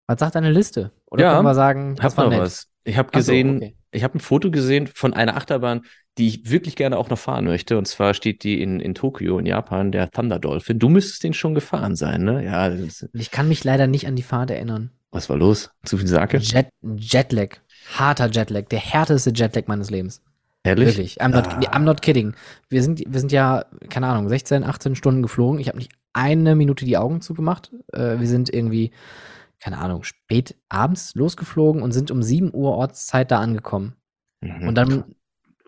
[0.08, 0.92] was sagt deine Liste?
[1.10, 2.40] Oder Ja, können wir sagen, hab noch nett?
[2.40, 2.68] was.
[2.84, 3.76] Ich habe Ach so, gesehen, okay.
[3.92, 5.82] ich habe ein Foto gesehen von einer Achterbahn,
[6.18, 7.78] die ich wirklich gerne auch noch fahren möchte.
[7.78, 10.80] Und zwar steht die in, in Tokio, in Japan, der Thunder Dolphin.
[10.80, 12.44] Du müsstest den schon gefahren sein, ne?
[12.44, 12.72] Ja,
[13.14, 14.92] ich kann mich leider nicht an die Fahrt erinnern.
[15.12, 15.72] was war los?
[15.86, 16.38] Zu viel Sake?
[16.38, 16.68] Jet,
[16.98, 17.58] Jetlag.
[17.98, 18.66] Harter Jetlag.
[18.70, 20.22] Der härteste Jetlag meines Lebens.
[20.64, 20.88] Ehrlich?
[20.90, 21.22] Wirklich.
[21.22, 21.76] I'm not, Ah.
[21.76, 22.36] I'm not kidding.
[22.70, 25.60] Wir sind, wir sind ja, keine Ahnung, 16, 18 Stunden geflogen.
[25.60, 27.72] Ich habe nicht eine Minute die Augen zugemacht.
[27.92, 28.92] Äh, wir sind irgendwie,
[29.60, 33.96] keine Ahnung, spät abends losgeflogen und sind um 7 Uhr Ortszeit da angekommen.
[34.42, 34.68] Mhm.
[34.68, 35.04] Und dann,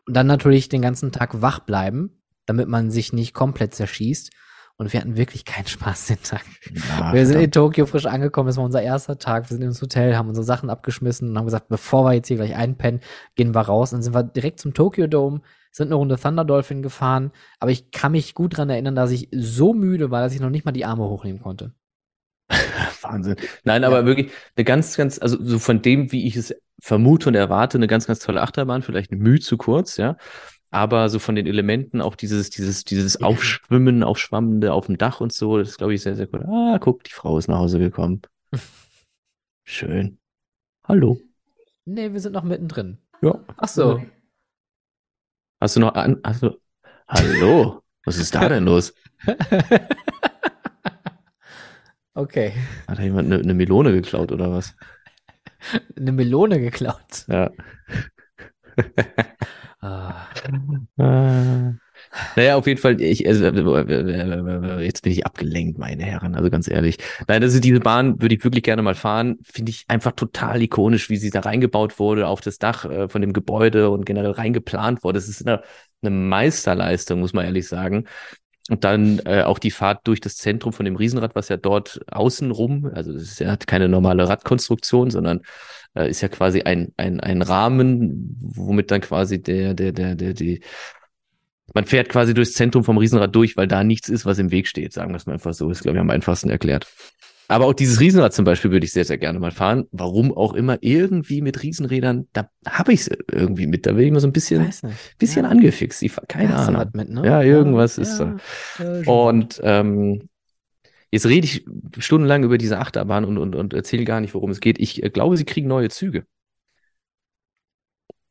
[0.05, 4.31] und dann natürlich den ganzen Tag wach bleiben, damit man sich nicht komplett zerschießt.
[4.77, 6.43] Und wir hatten wirklich keinen Spaß den Tag.
[6.89, 7.53] Ja, wir sind in verdammt.
[7.53, 9.49] Tokio frisch angekommen, es war unser erster Tag.
[9.49, 12.35] Wir sind ins Hotel, haben unsere Sachen abgeschmissen und haben gesagt, bevor wir jetzt hier
[12.37, 12.99] gleich einpennen,
[13.35, 13.91] gehen wir raus.
[13.91, 15.41] Dann sind wir direkt zum Tokyo Dome,
[15.71, 17.31] sind eine Runde Thunder Dolphin gefahren.
[17.59, 20.49] Aber ich kann mich gut dran erinnern, dass ich so müde war, dass ich noch
[20.49, 21.71] nicht mal die Arme hochnehmen konnte.
[23.01, 23.37] Wahnsinn.
[23.63, 27.35] Nein, aber wirklich eine ganz, ganz, also so von dem, wie ich es vermute und
[27.35, 30.17] erwarte, eine ganz, ganz tolle Achterbahn, vielleicht eine Mühe zu kurz, ja.
[30.75, 33.21] Aber so von den Elementen auch dieses, dieses, dieses.
[33.21, 36.43] Aufschwimmen, Aufschwammende auf dem Dach und so, das ist, glaube ich, sehr, sehr cool.
[36.43, 38.21] Ah, guck, die Frau ist nach Hause gekommen.
[39.63, 40.19] Schön.
[40.85, 41.21] Hallo.
[41.85, 42.97] Nee, wir sind noch mittendrin.
[43.21, 43.39] Ja.
[43.55, 44.03] Ach so.
[45.61, 46.59] Hast du noch an, hast du,
[47.07, 47.81] hallo?
[48.03, 48.93] Was ist da denn los?
[52.15, 52.51] okay.
[52.89, 54.75] Hat da jemand eine, eine Melone geklaut oder was?
[55.95, 57.25] Eine Melone geklaut.
[57.29, 57.49] Ja.
[59.81, 60.27] Ah.
[60.97, 61.73] Äh,
[62.35, 66.69] Naja, auf jeden Fall, ich, also, äh, jetzt bin ich abgelenkt, meine Herren, also ganz
[66.69, 66.97] ehrlich.
[67.27, 69.37] Nein, also diese Bahn würde ich wirklich gerne mal fahren.
[69.43, 73.21] Finde ich einfach total ikonisch, wie sie da reingebaut wurde, auf das Dach äh, von
[73.21, 75.19] dem Gebäude und generell reingeplant wurde.
[75.19, 75.61] Das ist eine,
[76.01, 78.05] eine Meisterleistung, muss man ehrlich sagen.
[78.69, 82.01] Und dann äh, auch die Fahrt durch das Zentrum von dem Riesenrad, was ja dort
[82.11, 85.41] außenrum, also es ja keine normale Radkonstruktion, sondern
[85.95, 90.33] äh, ist ja quasi ein, ein, ein Rahmen, womit dann quasi der, der, der, der,
[90.33, 90.61] die,
[91.73, 94.67] man fährt quasi durchs Zentrum vom Riesenrad durch, weil da nichts ist, was im Weg
[94.67, 95.69] steht, sagen wir es mal einfach so.
[95.69, 96.87] Ist, glaube ich, am einfachsten erklärt.
[97.47, 99.85] Aber auch dieses Riesenrad zum Beispiel würde ich sehr, sehr gerne mal fahren.
[99.91, 103.85] Warum auch immer, irgendwie mit Riesenrädern, da habe ich es irgendwie mit.
[103.85, 104.67] Da bin ich immer so ein bisschen,
[105.19, 105.49] bisschen ja.
[105.49, 106.01] angefixt.
[106.01, 106.89] Ich, keine Ahnung.
[106.93, 107.23] mit, ne?
[107.25, 108.37] Ja, irgendwas ist ja.
[108.79, 110.29] Äh, Und ähm,
[111.11, 111.65] jetzt rede ich
[111.99, 114.79] stundenlang über diese Achterbahn und, und, und erzähle gar nicht, worum es geht.
[114.79, 116.25] Ich äh, glaube, sie kriegen neue Züge.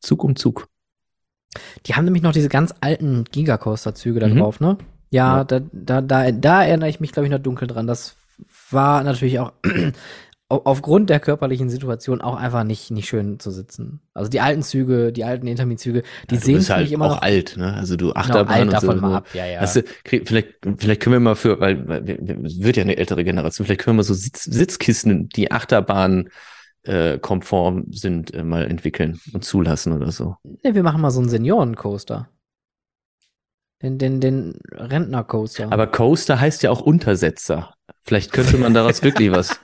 [0.00, 0.68] Zug um Zug.
[1.86, 4.38] Die haben nämlich noch diese ganz alten Gigacoaster-Züge da Mhm.
[4.38, 4.76] drauf, ne?
[5.10, 5.44] Ja, Ja.
[5.44, 7.86] Da, da, da, da erinnere ich mich, glaube ich, noch dunkel dran.
[7.86, 8.16] Das
[8.70, 9.92] war natürlich auch au-
[10.48, 14.00] aufgrund der körperlichen Situation auch einfach nicht, nicht schön zu sitzen.
[14.12, 17.22] Also die alten Züge, die alten Intermi-Züge, die Ja, sehen bist halt immer auch noch
[17.22, 17.72] alt, ne?
[17.74, 19.00] Also du genau, Achterbahn alt und davon so.
[19.00, 19.16] mal so.
[19.16, 19.28] ab.
[19.34, 19.62] Ja, ja.
[19.62, 22.08] Weißt du, vielleicht, vielleicht können wir mal für, weil, weil
[22.44, 26.28] es wird ja eine ältere Generation, vielleicht können wir mal so Sitz, Sitzkissen, die Achterbahn
[26.82, 30.36] äh, konform sind, äh, mal entwickeln und zulassen oder so.
[30.62, 32.28] Nee, wir machen mal so einen Senioren-Coaster.
[33.82, 35.70] Den, den, den Rentner-Coaster.
[35.70, 37.74] Aber Coaster heißt ja auch Untersetzer.
[38.02, 39.60] Vielleicht könnte man daraus wirklich was,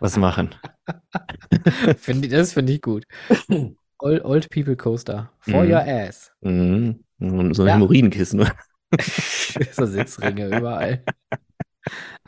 [0.00, 0.54] was machen.
[1.98, 3.04] Find das finde ich gut.
[3.98, 5.30] Old, old People Coaster.
[5.40, 5.70] For Mhm.
[5.70, 6.30] your ass.
[6.42, 7.02] Mhm.
[7.18, 7.74] Und So ein Ja.
[7.74, 8.46] Hämorrhoidenkissen.
[9.72, 11.02] so Sitzringe überall.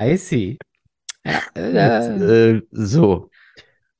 [0.01, 0.59] I see.
[1.27, 3.31] Ja, äh, äh, so.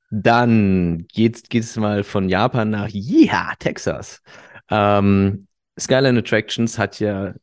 [0.09, 4.23] Dann geht's, geht's mal von Japan nach Yeehaw, Texas.
[4.71, 5.47] Ähm,
[5.79, 7.35] Skyline Attractions hat ja.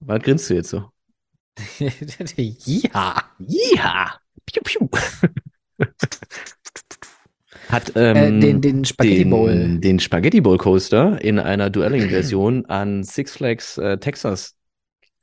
[0.00, 0.90] Was grinst du jetzt so?
[1.78, 3.22] ja.
[3.38, 4.18] Yeehaw!
[4.46, 4.88] Piu, piu.
[7.68, 9.78] hat ähm, Äh, den, den Spaghetti den, Bowl.
[9.78, 14.54] den Spaghetti Bowl Coaster in einer Duelling-Version an Six Flags äh, Texas,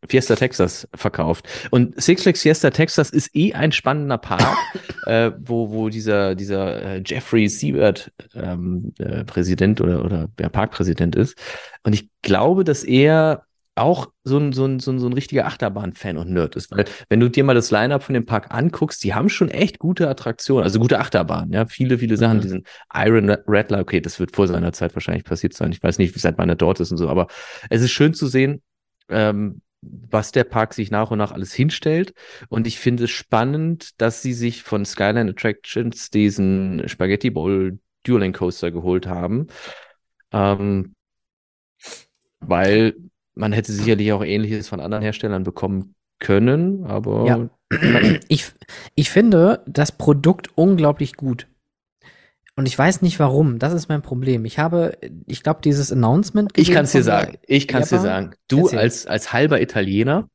[0.08, 1.48] Fiesta Texas verkauft.
[1.72, 4.58] Und Six Flags Fiesta Texas ist eh ein spannender Park,
[5.06, 11.16] äh, wo, wo dieser, dieser äh, Jeffrey Siebert ähm, äh, Präsident oder, oder ja, Parkpräsident
[11.16, 11.38] ist.
[11.84, 13.46] Und ich glaube, dass er
[13.76, 16.72] auch so ein, so ein, so ein, so ein richtiger Achterbahn-Fan und Nerd ist.
[16.72, 19.80] Weil, wenn du dir mal das Line-Up von dem Park anguckst, die haben schon echt
[19.80, 21.66] gute Attraktionen, also gute Achterbahnen, ja.
[21.66, 22.42] Viele, viele Sachen, mhm.
[22.42, 22.64] diesen
[22.94, 25.72] Iron Rattler, okay, das wird vor seiner Zeit wahrscheinlich passiert sein.
[25.72, 27.28] Ich weiß nicht, seit wann er dort ist und so, aber
[27.70, 28.62] es ist schön zu sehen,
[29.10, 32.14] ähm, was der Park sich nach und nach alles hinstellt.
[32.50, 38.34] Und ich finde es spannend, dass sie sich von Skyline Attractions diesen Spaghetti Bowl Dueling
[38.34, 39.48] Coaster geholt haben.
[40.32, 40.96] Ähm,
[42.40, 42.96] weil
[43.36, 47.26] man hätte sicherlich auch ähnliches von anderen Herstellern bekommen können, aber.
[47.26, 47.50] Ja.
[48.28, 48.52] Ich,
[48.94, 51.48] ich finde das Produkt unglaublich gut.
[52.56, 53.58] Und ich weiß nicht warum.
[53.58, 54.46] Das ist mein Problem.
[54.46, 56.52] Ich habe, ich glaube, dieses Announcement.
[56.56, 57.38] Ich kann es dir sagen.
[57.48, 58.36] Ich kann es dir sagen.
[58.48, 60.30] Du als, als halber Italiener.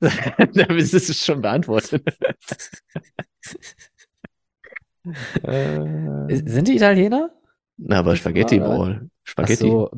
[0.00, 2.02] Damit ist es schon beantwortet.
[6.28, 7.30] Sind die Italiener?
[7.76, 9.08] Na, aber Spaghetti Ball.
[9.22, 9.68] Spaghetti.
[9.68, 9.90] So.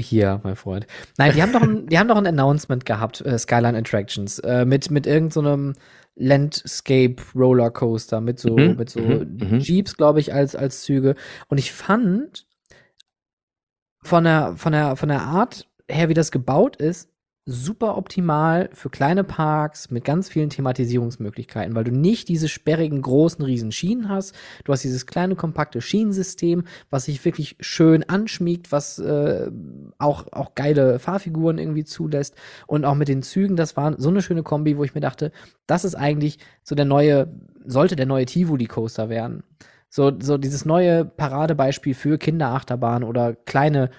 [0.00, 0.86] Hier, mein Freund.
[1.18, 4.64] Nein, die haben doch ein, die haben doch ein Announcement gehabt, äh, Skyline Attractions, äh,
[4.64, 5.80] mit, mit irgendeinem so
[6.16, 9.58] Landscape Rollercoaster, mit so, mhm, mit so mhm, mhm.
[9.60, 11.14] Jeeps, glaube ich, als, als Züge.
[11.48, 12.46] Und ich fand
[14.02, 17.09] von der, von der, von der Art her, wie das gebaut ist,
[17.46, 23.44] super optimal für kleine Parks mit ganz vielen Thematisierungsmöglichkeiten, weil du nicht diese sperrigen, großen,
[23.44, 24.34] riesen Schienen hast.
[24.64, 29.50] Du hast dieses kleine, kompakte Schienensystem, was sich wirklich schön anschmiegt, was äh,
[29.98, 32.34] auch, auch geile Fahrfiguren irgendwie zulässt.
[32.66, 35.32] Und auch mit den Zügen, das war so eine schöne Kombi, wo ich mir dachte,
[35.66, 37.34] das ist eigentlich so der neue,
[37.64, 39.42] sollte der neue Tivoli Coaster werden.
[39.88, 43.90] So, so dieses neue Paradebeispiel für Kinderachterbahn oder kleine,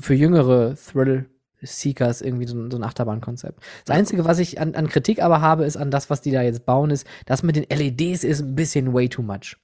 [0.00, 1.26] für jüngere Thrill
[1.62, 3.60] Seekers irgendwie so, so ein Achterbahnkonzept.
[3.84, 6.42] Das Einzige, was ich an, an, Kritik aber habe, ist an das, was die da
[6.42, 9.56] jetzt bauen, ist, das mit den LEDs ist ein bisschen way too much.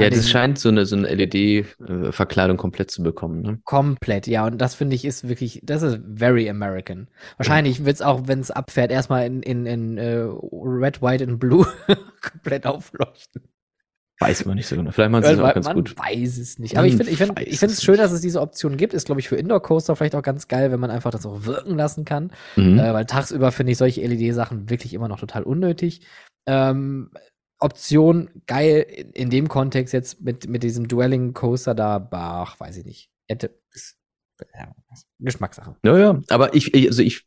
[0.00, 3.42] Ja, das scheint so eine, so eine LED-Verkleidung komplett zu bekommen.
[3.42, 3.58] Ne?
[3.64, 4.46] Komplett, ja.
[4.46, 7.08] Und das finde ich ist wirklich, das ist very American.
[7.36, 7.84] Wahrscheinlich ja.
[7.84, 11.66] wird es auch, wenn es abfährt, erstmal in, in, in uh, Red, White und Blue
[12.22, 13.42] komplett aufleuchten.
[14.22, 14.90] Weiß man nicht so genau.
[14.90, 15.94] Vielleicht machen sie es auch ganz man gut.
[15.96, 16.76] Man weiß es nicht.
[16.76, 18.94] Aber ich finde ich find, ich find es schön, dass es diese Option gibt.
[18.94, 21.76] Ist, glaube ich, für Indoor-Coaster vielleicht auch ganz geil, wenn man einfach das auch wirken
[21.76, 22.32] lassen kann.
[22.56, 22.78] Mhm.
[22.78, 26.02] Äh, weil tagsüber finde ich solche LED-Sachen wirklich immer noch total unnötig.
[26.46, 27.10] Ähm,
[27.58, 32.76] Option geil in, in, dem Kontext jetzt mit, mit diesem Dwelling Coaster da, ach, weiß
[32.78, 33.10] ich nicht.
[33.28, 33.56] Hätte,
[34.54, 34.74] ja,
[35.20, 35.76] Geschmackssache.
[35.82, 37.26] Naja, aber ich, also ich,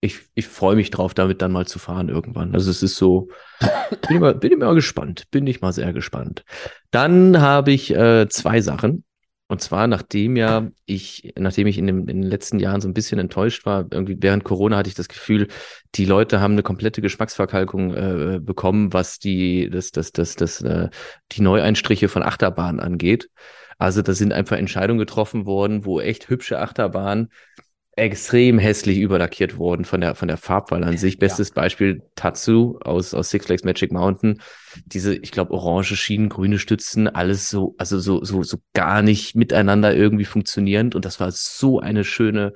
[0.00, 2.54] ich, ich freue mich drauf, damit dann mal zu fahren irgendwann.
[2.54, 3.28] Also es ist so,
[3.60, 6.44] bin ich mal, bin mal gespannt, bin ich mal sehr gespannt.
[6.90, 9.04] Dann habe ich äh, zwei Sachen.
[9.50, 12.92] Und zwar, nachdem ja ich, nachdem ich in, dem, in den letzten Jahren so ein
[12.92, 15.48] bisschen enttäuscht war, irgendwie während Corona hatte ich das Gefühl,
[15.94, 20.90] die Leute haben eine komplette Geschmacksverkalkung äh, bekommen, was die, das, das, das, das, äh,
[21.32, 23.30] die Neueinstriche von Achterbahnen angeht.
[23.78, 27.30] Also da sind einfach Entscheidungen getroffen worden, wo echt hübsche Achterbahnen
[27.98, 31.18] extrem hässlich überlackiert worden von der, von der Farbwahl an sich.
[31.18, 31.54] Bestes ja.
[31.54, 34.40] Beispiel Tatsu aus, aus Six Flags Magic Mountain.
[34.86, 39.34] Diese, ich glaube, orange Schienen, grüne Stützen, alles so, also so, so, so gar nicht
[39.34, 40.94] miteinander irgendwie funktionierend.
[40.94, 42.54] Und das war so eine schöne,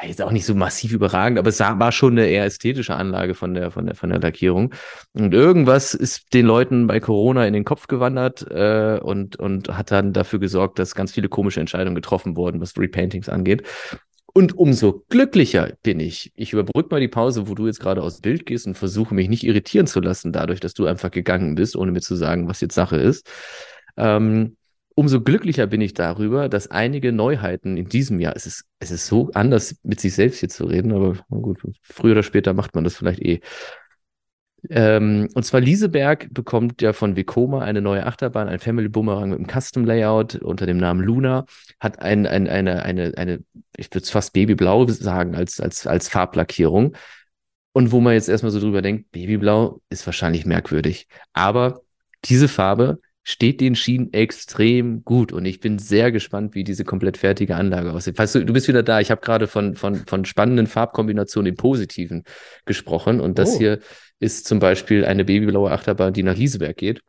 [0.00, 3.34] ja, jetzt auch nicht so massiv überragend, aber es war schon eine eher ästhetische Anlage
[3.34, 4.74] von der, von der, von der Lackierung.
[5.12, 9.90] Und irgendwas ist den Leuten bei Corona in den Kopf gewandert äh, und, und hat
[9.90, 13.64] dann dafür gesorgt, dass ganz viele komische Entscheidungen getroffen wurden, was Repaintings angeht.
[14.34, 16.32] Und umso glücklicher bin ich.
[16.36, 19.28] Ich überbrücke mal die Pause, wo du jetzt gerade aus Bild gehst und versuche mich
[19.28, 22.60] nicht irritieren zu lassen, dadurch, dass du einfach gegangen bist, ohne mir zu sagen, was
[22.60, 23.28] jetzt Sache ist.
[23.96, 24.56] Ähm,
[24.94, 29.06] umso glücklicher bin ich darüber, dass einige Neuheiten in diesem Jahr, es ist, es ist
[29.06, 32.84] so anders, mit sich selbst hier zu reden, aber gut, früher oder später macht man
[32.84, 33.40] das vielleicht eh.
[34.70, 39.38] Ähm, und zwar Lieseberg bekommt ja von Vekoma eine neue Achterbahn, ein Family Boomerang mit
[39.38, 41.44] einem Custom Layout unter dem Namen Luna,
[41.78, 43.44] hat ein, ein, eine, eine, eine,
[43.76, 46.96] ich würde es fast Babyblau sagen, als, als, als Farblackierung.
[47.72, 51.06] Und wo man jetzt erstmal so drüber denkt, Babyblau ist wahrscheinlich merkwürdig.
[51.32, 51.82] Aber
[52.24, 57.18] diese Farbe steht den Schienen extrem gut und ich bin sehr gespannt, wie diese komplett
[57.18, 58.16] fertige Anlage aussieht.
[58.16, 59.00] Weißt du, du bist wieder da.
[59.00, 62.24] Ich habe gerade von, von, von spannenden Farbkombinationen im Positiven
[62.64, 63.58] gesprochen und das oh.
[63.58, 63.80] hier
[64.18, 67.02] ist zum Beispiel eine babyblaue Achterbahn, die nach Lieseberg geht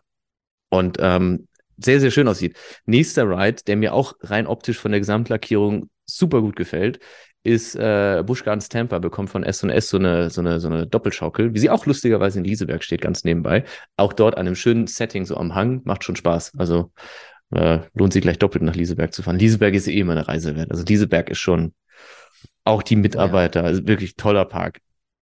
[0.68, 1.48] und ähm,
[1.78, 2.58] sehr, sehr schön aussieht.
[2.86, 7.00] Nächster Ride, der mir auch rein optisch von der Gesamtlackierung super gut gefällt,
[7.44, 11.53] ist äh, Busch Gardens Tampa, bekommt von S&S so eine, so, eine, so eine Doppelschaukel,
[11.53, 13.64] wie sie auch lustigerweise in Lieseberg steht, ganz nebenbei.
[13.95, 16.53] Auch dort an einem schönen Setting, so am Hang, macht schon Spaß.
[16.57, 16.91] Also
[17.52, 19.40] äh, lohnt sich gleich doppelt nach Lieseberg zu fahren.
[19.40, 20.72] Lieseberg ist eh immer eine Reise wert.
[20.72, 21.74] Also Lieseberg ist schon
[22.66, 23.66] auch die Mitarbeiter, ja.
[23.66, 24.80] also wirklich toller Park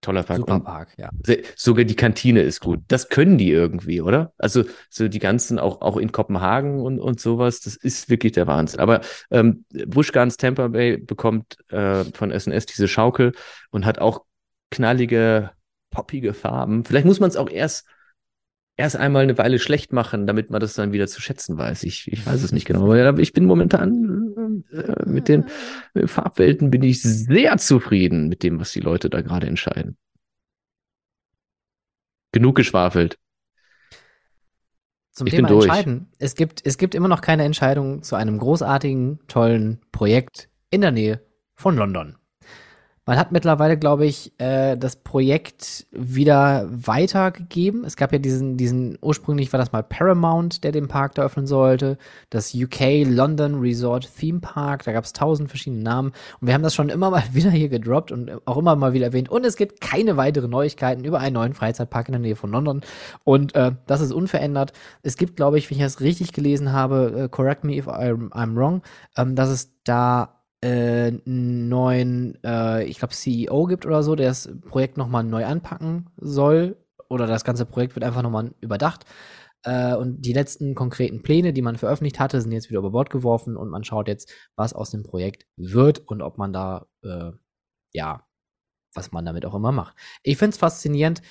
[0.07, 0.39] Toller Park.
[0.39, 1.11] Super Park, ja.
[1.57, 2.79] Sogar die Kantine ist gut.
[2.87, 4.33] Das können die irgendwie, oder?
[4.39, 8.47] Also so die ganzen, auch, auch in Kopenhagen und, und sowas, das ist wirklich der
[8.47, 8.79] Wahnsinn.
[8.79, 9.01] Aber
[9.33, 13.33] ähm, Busch Gardens Tampa Bay bekommt äh, von SNS diese Schaukel
[13.71, 14.25] und hat auch
[14.71, 15.51] knallige,
[15.91, 16.85] poppige Farben.
[16.85, 17.89] Vielleicht muss man es auch erst
[18.77, 21.83] erst einmal eine Weile schlecht machen, damit man das dann wieder zu schätzen weiß.
[21.83, 22.93] Ich, ich weiß es nicht genau.
[22.93, 25.47] Aber ich bin momentan äh, mit den
[26.07, 29.97] Farbwelten bin ich sehr zufrieden mit dem, was die Leute da gerade entscheiden.
[32.33, 33.19] Genug geschwafelt.
[35.13, 36.13] Zum ich Thema Entscheiden.
[36.19, 40.91] Es gibt, es gibt immer noch keine Entscheidung zu einem großartigen, tollen Projekt in der
[40.91, 41.23] Nähe
[41.55, 42.17] von London.
[43.09, 47.85] Man hat mittlerweile, glaube ich, äh, das Projekt wieder weitergegeben.
[47.85, 51.47] Es gab ja diesen, diesen, ursprünglich war das mal Paramount, der den Park da öffnen
[51.47, 51.99] sollte.
[52.31, 56.09] Das UK London Resort Theme Park, da gab es tausend verschiedene Namen.
[56.41, 59.07] Und wir haben das schon immer mal wieder hier gedroppt und auch immer mal wieder
[59.07, 59.29] erwähnt.
[59.29, 62.81] Und es gibt keine weiteren Neuigkeiten über einen neuen Freizeitpark in der Nähe von London.
[63.23, 64.73] Und äh, das ist unverändert.
[65.05, 68.31] Es gibt, glaube ich, wenn ich das richtig gelesen habe, äh, correct me if I'm,
[68.31, 68.83] I'm wrong,
[69.17, 70.36] ähm, dass es da
[70.67, 75.45] äh, einen neuen, äh, ich glaube, CEO gibt oder so, der das Projekt nochmal neu
[75.45, 76.77] anpacken soll.
[77.09, 79.05] Oder das ganze Projekt wird einfach nochmal überdacht.
[79.63, 83.11] Äh, und die letzten konkreten Pläne, die man veröffentlicht hatte, sind jetzt wieder über Bord
[83.11, 87.31] geworfen und man schaut jetzt, was aus dem Projekt wird und ob man da, äh,
[87.93, 88.27] ja,
[88.95, 89.97] was man damit auch immer macht.
[90.23, 91.23] Ich finde es faszinierend, äh,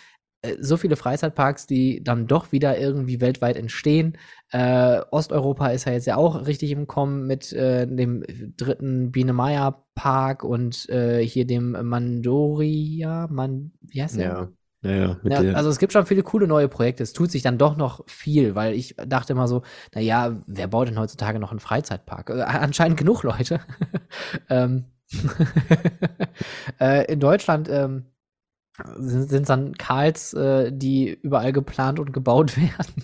[0.60, 4.18] so viele Freizeitparks, die dann doch wieder irgendwie weltweit entstehen.
[4.52, 8.24] Äh, Osteuropa ist ja jetzt ja auch richtig im Kommen mit äh, dem
[8.58, 14.26] dritten Biene Meier Park und äh, hier dem Mandoria, man, wie heißt der?
[14.26, 14.50] Ja.
[14.86, 17.02] Ja, ja, also es gibt schon viele coole neue Projekte.
[17.02, 19.64] Es tut sich dann doch noch viel, weil ich dachte immer so,
[19.96, 22.30] naja, wer baut denn heutzutage noch einen Freizeitpark?
[22.30, 23.62] Äh, anscheinend genug Leute.
[24.50, 24.86] ähm,
[26.80, 28.06] äh, in Deutschland ähm,
[28.98, 33.04] sind, sind dann Karls, äh, die überall geplant und gebaut werden.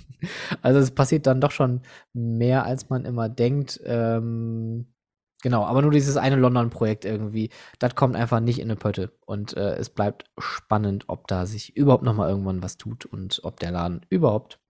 [0.62, 1.82] Also es passiert dann doch schon
[2.14, 3.80] mehr, als man immer denkt.
[3.86, 4.94] Ähm,
[5.42, 7.50] genau, aber nur dieses eine London-Projekt irgendwie,
[7.80, 9.12] das kommt einfach nicht in eine Pötte.
[9.26, 13.42] Und äh, es bleibt spannend, ob da sich überhaupt noch mal irgendwann was tut und
[13.44, 14.61] ob der Laden überhaupt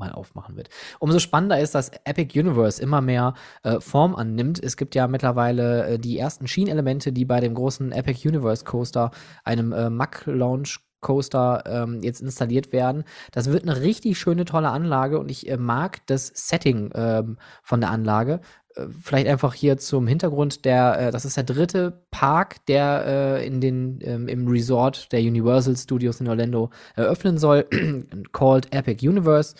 [0.00, 0.68] mal aufmachen wird.
[0.98, 4.60] Umso spannender ist, dass Epic Universe immer mehr äh, Form annimmt.
[4.60, 9.12] Es gibt ja mittlerweile äh, die ersten Schienelemente, die bei dem großen Epic Universe Coaster,
[9.44, 13.04] einem äh, Mack Launch Coaster ähm, jetzt installiert werden.
[13.32, 17.80] Das wird eine richtig schöne, tolle Anlage und ich äh, mag das Setting ähm, von
[17.80, 18.40] der Anlage.
[18.74, 23.46] Äh, vielleicht einfach hier zum Hintergrund, der, äh, das ist der dritte Park, der äh,
[23.46, 27.66] in den, ähm, im Resort der Universal Studios in Orlando eröffnen soll,
[28.32, 29.54] called Epic Universe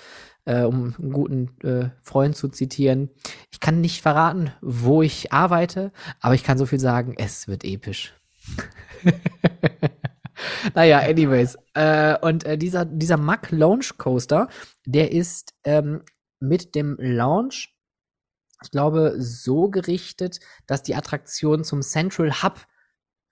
[0.44, 3.10] äh, um einen guten äh, Freund zu zitieren.
[3.50, 7.64] Ich kann nicht verraten, wo ich arbeite, aber ich kann so viel sagen, es wird
[7.64, 8.14] episch.
[10.74, 11.58] naja, anyways.
[11.74, 14.48] Äh, und äh, dieser, dieser Mack Launch Coaster,
[14.86, 16.02] der ist ähm,
[16.40, 17.76] mit dem Launch,
[18.62, 22.66] ich glaube, so gerichtet, dass die Attraktion zum Central Hub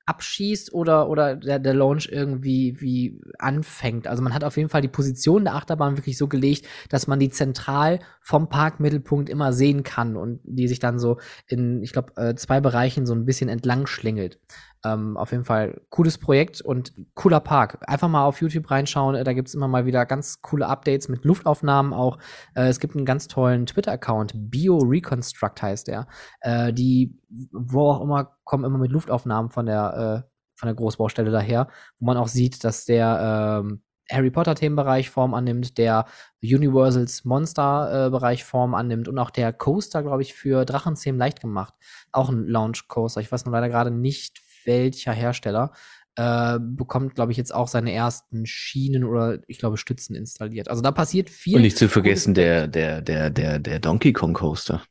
[0.09, 4.07] abschießt oder, oder der, der Launch irgendwie wie anfängt.
[4.07, 7.20] Also man hat auf jeden Fall die Position der Achterbahn wirklich so gelegt, dass man
[7.20, 12.12] die zentral vom Parkmittelpunkt immer sehen kann und die sich dann so in, ich glaube,
[12.17, 14.39] äh, zwei Bereichen so ein bisschen entlang schlingelt.
[14.84, 17.78] Ähm, auf jeden Fall cooles Projekt und cooler Park.
[17.89, 21.24] Einfach mal auf YouTube reinschauen, äh, da gibt's immer mal wieder ganz coole Updates mit
[21.24, 22.18] Luftaufnahmen auch.
[22.55, 26.07] Äh, es gibt einen ganz tollen Twitter-Account, Bio Reconstruct heißt der.
[26.40, 27.18] Äh, die,
[27.52, 32.07] wo auch immer, kommen immer mit Luftaufnahmen von der, äh, von der Großbaustelle daher, wo
[32.07, 36.07] man auch sieht, dass der ähm, Harry Potter Themenbereich Form annimmt, der
[36.42, 41.40] Universals Monster äh, Bereich Form annimmt und auch der Coaster, glaube ich, für Drachenzähmen leicht
[41.40, 41.74] gemacht.
[42.12, 43.20] Auch ein Launch Coaster.
[43.20, 45.73] Ich weiß nur leider gerade nicht, welcher Hersteller,
[46.19, 50.69] äh, bekommt, glaube ich, jetzt auch seine ersten Schienen oder ich glaube Stützen installiert.
[50.69, 51.57] Also da passiert viel.
[51.57, 54.83] Und nicht zu vergessen der, der, der, der, der Donkey Kong Coaster.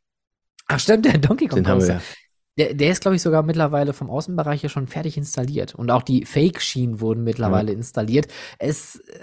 [0.68, 1.96] Ach stimmt, der Donkey Kong Den Coaster.
[1.96, 2.66] Haben wir.
[2.66, 5.76] Der, der ist, glaube ich, sogar mittlerweile vom Außenbereich ja schon fertig installiert.
[5.76, 7.78] Und auch die Fake-Schienen wurden mittlerweile ja.
[7.78, 8.28] installiert.
[8.58, 9.20] Es, äh,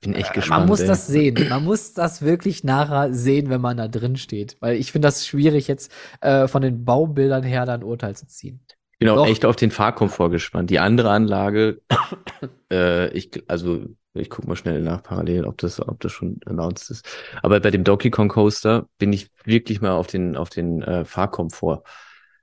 [0.00, 0.60] bin echt gespannt.
[0.60, 0.86] Man muss ey.
[0.86, 1.48] das sehen.
[1.50, 4.56] Man muss das wirklich nachher sehen, wenn man da drin steht.
[4.60, 8.60] Weil ich finde das schwierig, jetzt äh, von den Baubildern her dann Urteil zu ziehen.
[9.00, 10.70] Ich bin auch echt auf den Fahrkomfort gespannt.
[10.70, 11.80] Die andere Anlage,
[12.72, 16.90] äh, ich, also ich gucke mal schnell nach parallel, ob das, ob das schon announced
[16.90, 17.08] ist.
[17.40, 21.04] Aber bei dem Donkey Kong Coaster bin ich wirklich mal auf den, auf den äh,
[21.04, 21.84] Fahrkomfort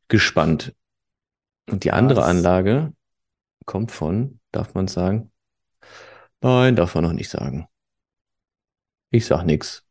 [0.08, 0.74] gespannt.
[1.70, 2.28] Und die andere Was?
[2.28, 2.94] Anlage
[3.66, 5.34] kommt von, darf man sagen?
[6.40, 7.68] Nein, darf man noch nicht sagen.
[9.10, 9.85] Ich sag nix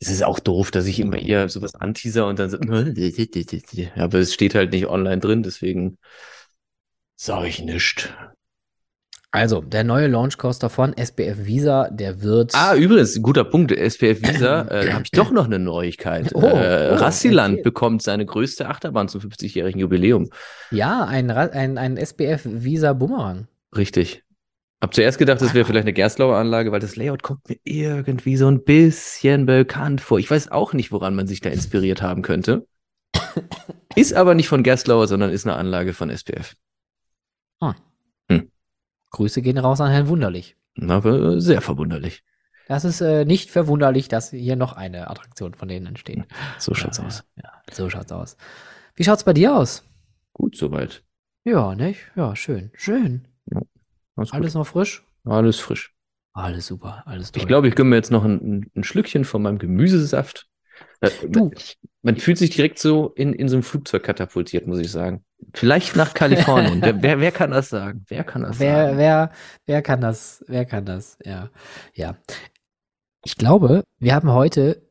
[0.00, 2.58] es ist auch doof, dass ich immer eher sowas anteaser und dann so,
[3.96, 5.98] aber es steht halt nicht online drin, deswegen
[7.16, 8.08] sage ich nichts.
[9.30, 12.54] Also, der neue Launch Coaster von SBF Visa, der wird.
[12.54, 13.72] Ah, übrigens, guter Punkt.
[13.72, 16.34] SBF Visa, äh, habe ich doch noch eine Neuigkeit.
[16.34, 17.64] Oh, äh, oh, Rassiland erzähl.
[17.64, 20.30] bekommt seine größte Achterbahn zum 50-jährigen Jubiläum.
[20.70, 23.48] Ja, ein, ein, ein SBF Visa Bumerang.
[23.76, 24.22] Richtig.
[24.80, 28.36] Hab zuerst gedacht, das wäre vielleicht eine Gerstlauer Anlage, weil das Layout kommt mir irgendwie
[28.36, 30.18] so ein bisschen bekannt vor.
[30.18, 32.66] Ich weiß auch nicht, woran man sich da inspiriert haben könnte.
[33.96, 36.54] Ist aber nicht von Gerstlauer, sondern ist eine Anlage von SPF.
[39.10, 40.56] Grüße gehen raus an Herrn Wunderlich.
[40.74, 42.22] Na, aber sehr verwunderlich.
[42.66, 46.24] Das ist äh, nicht verwunderlich, dass hier noch eine Attraktion von denen entsteht.
[46.58, 47.24] So schaut's ja, aus.
[47.42, 48.36] Ja, so schaut's aus.
[48.94, 49.84] Wie schaut's bei dir aus?
[50.34, 51.02] Gut soweit.
[51.44, 52.00] Ja, nicht?
[52.14, 52.70] Ja, schön.
[52.74, 53.26] Schön.
[54.18, 55.04] Alles, Alles noch frisch?
[55.24, 55.94] alles frisch.
[56.32, 57.42] Alles super, alles toll.
[57.42, 60.46] Ich glaube, ich gönne mir jetzt noch ein, ein, Schlückchen von meinem Gemüsesaft.
[61.00, 61.50] Äh, Du.
[62.02, 65.24] Man fühlt sich direkt so in, in so ein Flugzeug katapultiert, muss ich sagen.
[65.54, 66.80] Vielleicht nach Kalifornien.
[66.82, 68.04] wer, wer, wer kann das sagen?
[68.08, 68.98] Wer kann das Wer, sagen?
[68.98, 69.32] wer,
[69.66, 70.44] wer kann das?
[70.46, 71.18] Wer kann das?
[71.24, 71.50] Ja,
[71.94, 72.16] ja.
[73.24, 74.86] Ich glaube, wir haben heute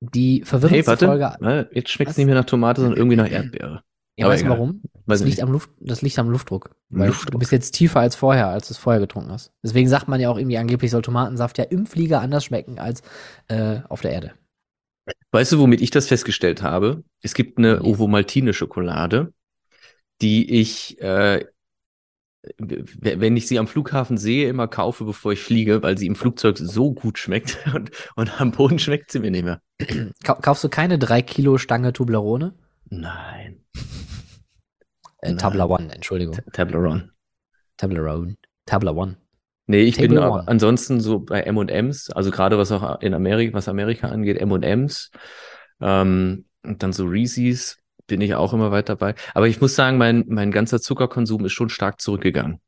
[0.00, 1.06] die Hey, verwirrendste warte.
[1.06, 1.36] Folge.
[1.70, 3.82] Äh, Jetzt schmeckt es nicht mehr nach Tomate, sondern irgendwie nach Erdbeere.
[4.16, 4.82] Ja, weißt du warum?
[5.06, 5.42] Weiß Das liegt, nicht.
[5.44, 6.70] am Luft, das liegt am Luftdruck.
[6.90, 7.30] Luftdruck.
[7.30, 9.52] Du bist jetzt tiefer als vorher, als du es vorher getrunken hast.
[9.62, 13.02] Deswegen sagt man ja auch irgendwie, angeblich soll Tomatensaft ja im Flieger anders schmecken als
[13.48, 14.32] äh, auf der Erde.
[15.30, 17.04] Weißt du, womit ich das festgestellt habe?
[17.22, 17.82] Es gibt eine.
[17.82, 19.32] Ovomaltine-Schokolade,
[20.20, 21.44] die ich, äh,
[22.58, 26.58] wenn ich sie am Flughafen sehe, immer kaufe, bevor ich fliege, weil sie im Flugzeug
[26.58, 29.60] so gut schmeckt und, und am Boden schmeckt sie mir nicht mehr.
[30.24, 32.54] Kau kaufst du keine 3 Kilo Stange Toblerone?
[32.90, 33.60] Nein.
[35.26, 35.38] Äh, Nein.
[35.38, 36.34] Tablerone, Entschuldigung.
[36.34, 37.10] T- Tablerone.
[37.76, 38.36] Tablerone.
[38.64, 39.16] Tablerone.
[39.66, 40.48] Nee, ich bin Table aber One.
[40.48, 45.10] ansonsten so bei M&M's, also gerade was auch in Amerika, was Amerika angeht, M&M's,
[45.80, 49.14] ähm, und dann so Reese's, bin ich auch immer weit dabei.
[49.34, 52.60] Aber ich muss sagen, mein, mein ganzer Zuckerkonsum ist schon stark zurückgegangen.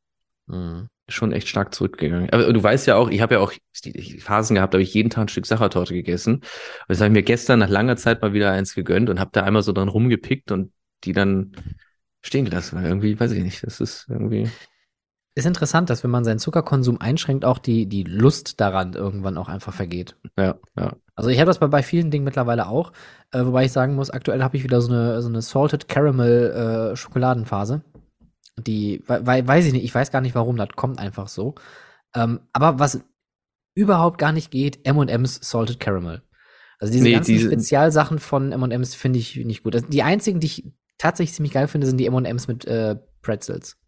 [0.47, 0.87] Mhm.
[1.07, 2.29] Schon echt stark zurückgegangen.
[2.31, 4.83] Aber du weißt ja auch, ich habe ja auch die, die Phasen gehabt, da habe
[4.83, 6.35] ich jeden Tag ein Stück Sachertorte gegessen.
[6.35, 6.43] Und
[6.87, 9.43] das habe ich mir gestern nach langer Zeit mal wieder eins gegönnt und habe da
[9.43, 10.71] einmal so dran rumgepickt und
[11.05, 11.53] die dann
[12.21, 12.77] stehen gelassen.
[12.77, 14.49] Weil irgendwie, weiß ich nicht, das ist irgendwie.
[15.35, 19.47] Ist interessant, dass wenn man seinen Zuckerkonsum einschränkt, auch die, die Lust daran irgendwann auch
[19.47, 20.17] einfach vergeht.
[20.37, 20.95] Ja, ja.
[21.15, 22.91] Also ich habe das bei, bei vielen Dingen mittlerweile auch,
[23.31, 26.91] äh, wobei ich sagen muss, aktuell habe ich wieder so eine, so eine Salted Caramel
[26.91, 27.83] äh, Schokoladenphase.
[28.57, 31.55] Die, wei- wei- weiß ich nicht, ich weiß gar nicht warum, das kommt einfach so.
[32.15, 33.01] Ähm, aber was
[33.75, 36.21] überhaupt gar nicht geht, M&M's Salted Caramel.
[36.79, 39.75] Also diese Nee, ganzen diese- Spezialsachen von M&M's finde ich nicht gut.
[39.75, 43.79] Also die einzigen, die ich tatsächlich ziemlich geil finde, sind die M&M's mit äh, Pretzels.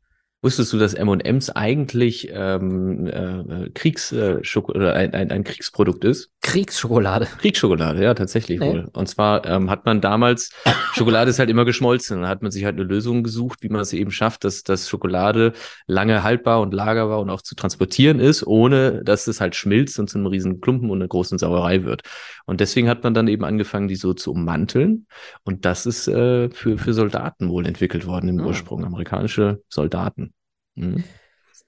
[0.44, 6.32] Wusstest du, dass M&M's eigentlich ähm, äh, Kriegs, äh, oder ein, ein, ein Kriegsprodukt ist?
[6.42, 7.28] Kriegsschokolade.
[7.38, 8.72] Kriegsschokolade, ja, tatsächlich Nee.
[8.72, 8.90] wohl.
[8.94, 10.50] Und zwar ähm, hat man damals,
[10.94, 12.22] Schokolade ist halt immer geschmolzen.
[12.22, 14.90] Dann hat man sich halt eine Lösung gesucht, wie man es eben schafft, dass, dass
[14.90, 15.54] Schokolade
[15.86, 20.10] lange haltbar und lagerbar und auch zu transportieren ist, ohne dass es halt schmilzt und
[20.10, 22.02] zu einem riesen Klumpen und einer großen Sauerei wird.
[22.46, 25.08] Und deswegen hat man dann eben angefangen, die so zu ummanteln.
[25.44, 28.46] Und das ist äh, für, für Soldaten wohl entwickelt worden im Ah.
[28.48, 30.34] Ursprung, amerikanische Soldaten.
[30.76, 31.04] Mhm.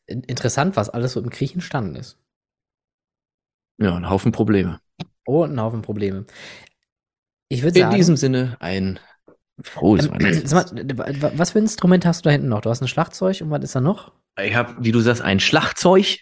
[0.06, 2.18] In- Interessant, was alles so im Krieg entstanden ist.
[3.77, 4.80] Ja, ein Haufen Probleme.
[5.26, 6.26] Oh, ein Haufen Probleme.
[7.50, 9.00] Ich würde In sagen, diesem Sinne ein
[9.61, 10.48] frohes ähm, Weihnachtsfest.
[10.50, 12.61] sag mal, w- was für ein Instrument hast du da hinten noch?
[12.61, 14.11] Du hast ein Schlagzeug und was ist da noch?
[14.42, 16.19] Ich habe, wie du sagst, ein Schlagzeug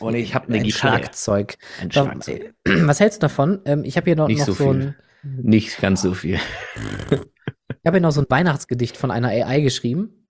[0.00, 0.98] und ich habe eine ein Gitarre.
[0.98, 1.56] Schlagzeug.
[1.80, 2.54] Ein Schlagzeug.
[2.64, 3.60] Was hältst du davon?
[3.64, 4.82] Ähm, ich habe hier noch, Nicht noch so so, viel.
[4.82, 6.38] ein, Nicht ganz so viel.
[7.10, 10.28] ich habe hier noch so ein Weihnachtsgedicht von einer AI geschrieben.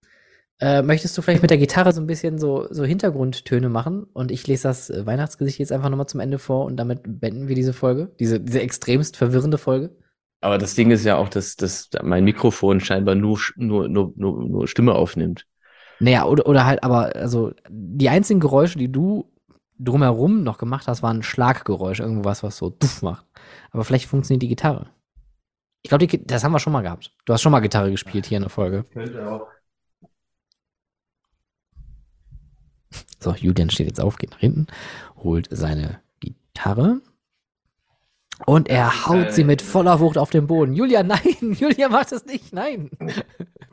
[0.60, 4.05] Äh, möchtest du vielleicht mit der Gitarre so ein bisschen so, so Hintergrundtöne machen?
[4.12, 7.49] Und ich lese das äh, Weihnachtsgedicht jetzt einfach nochmal zum Ende vor und damit beenden
[7.49, 9.97] wir diese Folge, diese, diese extremst verwirrende Folge.
[10.41, 14.47] Aber das Ding ist ja auch, dass, dass mein Mikrofon scheinbar nur, nur, nur, nur,
[14.47, 15.47] nur Stimme aufnimmt.
[16.01, 19.33] Naja, oder, oder halt, aber, also, die einzigen Geräusche, die du
[19.84, 23.26] drumherum noch gemacht hast, waren Schlaggeräusche, irgendwas, was so duff macht.
[23.70, 24.90] Aber vielleicht funktioniert die Gitarre.
[25.82, 27.14] Ich glaube, das haben wir schon mal gehabt.
[27.26, 28.84] Du hast schon mal Gitarre gespielt hier in der Folge.
[28.84, 29.46] Könnte auch.
[33.20, 34.66] So, Julian steht jetzt auf, geht nach hinten,
[35.16, 37.00] holt seine Gitarre
[38.46, 40.74] und er haut sie mit voller Wucht auf den Boden.
[40.74, 42.90] Julian, nein, Julian macht das nicht, nein.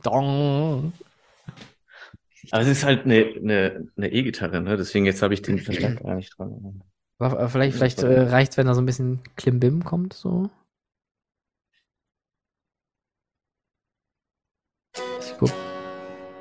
[0.03, 0.93] Dong.
[2.51, 4.75] Aber es ist halt eine, eine, eine E-Gitarre, ne?
[4.77, 6.83] Deswegen jetzt habe ich den Verstärker gar nicht dran.
[7.17, 10.49] Aber Vielleicht, vielleicht äh, reicht's, wenn da so ein bisschen Klimbim kommt, so.
[14.95, 15.51] Ich guck.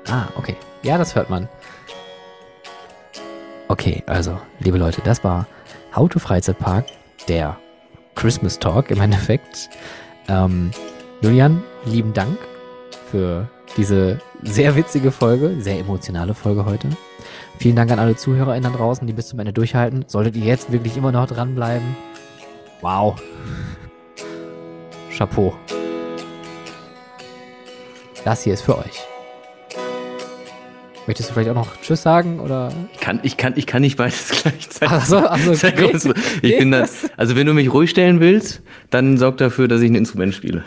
[0.07, 0.55] Ah, okay.
[0.83, 1.47] Ja, das hört man.
[3.67, 5.47] Okay, also, liebe Leute, das war
[5.95, 6.87] How to Freizeitpark,
[7.27, 7.57] der
[8.15, 9.69] Christmas Talk im Endeffekt.
[10.27, 10.71] Ähm,
[11.21, 12.37] Julian, lieben Dank
[13.11, 16.89] für diese sehr witzige Folge, sehr emotionale Folge heute.
[17.57, 20.05] Vielen Dank an alle ZuhörerInnen draußen, die bis zum Ende durchhalten.
[20.07, 21.95] Solltet ihr jetzt wirklich immer noch dranbleiben.
[22.81, 23.21] Wow.
[25.15, 25.53] Chapeau.
[28.25, 29.10] Das hier ist für euch.
[31.07, 32.71] Möchtest du vielleicht auch noch Tschüss sagen oder?
[32.93, 34.89] Ich kann, ich kann, ich kann nicht beides gleichzeitig.
[34.89, 35.97] Ach so, ach so, okay.
[36.41, 39.89] Ich bin das, also wenn du mich ruhig stellen willst, dann sorg dafür, dass ich
[39.89, 40.63] ein Instrument spiele.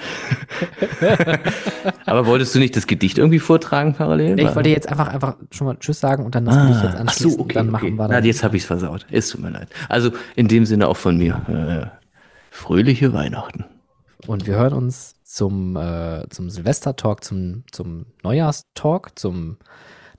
[2.06, 4.34] Aber wolltest du nicht das Gedicht irgendwie vortragen parallel?
[4.34, 6.84] Nee, ich wollte jetzt einfach, einfach schon mal Tschüss sagen und dann das ah, Gedicht
[6.84, 7.30] jetzt anschließen.
[7.32, 7.72] Ach so, okay, dann okay.
[7.72, 8.22] machen wir dann.
[8.22, 9.06] Na, jetzt habe ich es versaut.
[9.10, 9.68] Es tut mir leid.
[9.88, 11.90] Also in dem Sinne auch von mir.
[11.92, 12.04] Äh,
[12.50, 13.64] fröhliche Weihnachten.
[14.26, 19.58] Und wir hören uns zum, äh, zum Silvester-Talk, zum, zum Neujahrstalk, zum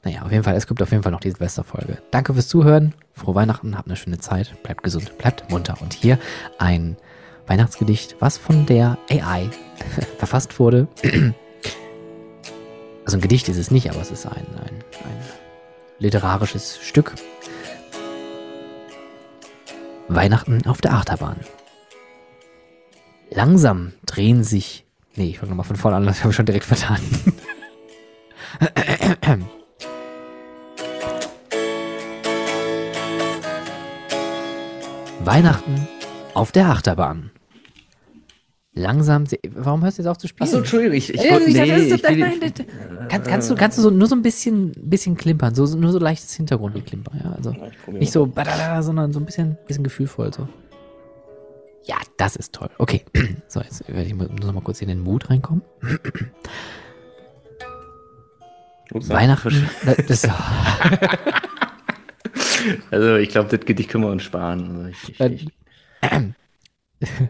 [0.06, 1.98] naja, auf jeden Fall, es gibt auf jeden Fall noch die Silvesterfolge.
[2.12, 2.94] Danke fürs Zuhören.
[3.14, 5.78] Frohe Weihnachten, habt eine schöne Zeit, bleibt gesund, bleibt munter.
[5.82, 6.20] Und hier
[6.60, 6.96] ein
[7.48, 9.50] Weihnachtsgedicht, was von der AI
[10.20, 10.88] verfasst wurde.
[13.04, 15.24] also ein Gedicht ist es nicht, aber es ist ein, ein, ein
[15.98, 17.16] literarisches Stück.
[20.08, 21.40] Weihnachten auf der Achterbahn.
[23.32, 24.86] Langsam drehen sich.
[25.16, 27.00] Nee, ich fange nochmal von vorne an, das habe ich schon direkt vertan.
[35.26, 35.88] Weihnachten
[36.34, 37.32] auf der Achterbahn.
[38.74, 40.48] Langsam, warum hörst du jetzt auf zu spielen?
[40.48, 42.54] Achso, Entschuldigung, ich, ich, äh, nee, ich, nein, nein,
[43.08, 46.00] kann, kannst du, kannst du so, nur so ein bisschen, bisschen klimpern, so, nur so
[46.00, 47.56] leichtes Hintergrundgeklimper, ja, also
[47.88, 48.30] nicht so,
[48.82, 50.48] sondern so ein bisschen, bisschen gefühlvoll, so.
[51.86, 52.70] Ja, das ist toll.
[52.78, 53.06] Okay,
[53.48, 55.64] so, jetzt werde ich nur noch mal kurz in den Mut reinkommen.
[58.92, 59.70] Weihnachten,
[60.08, 60.24] das,
[62.92, 64.86] Also ich glaube, das Gedicht können wir uns sparen.
[64.86, 65.48] Also ich, ich,
[66.02, 66.22] äh,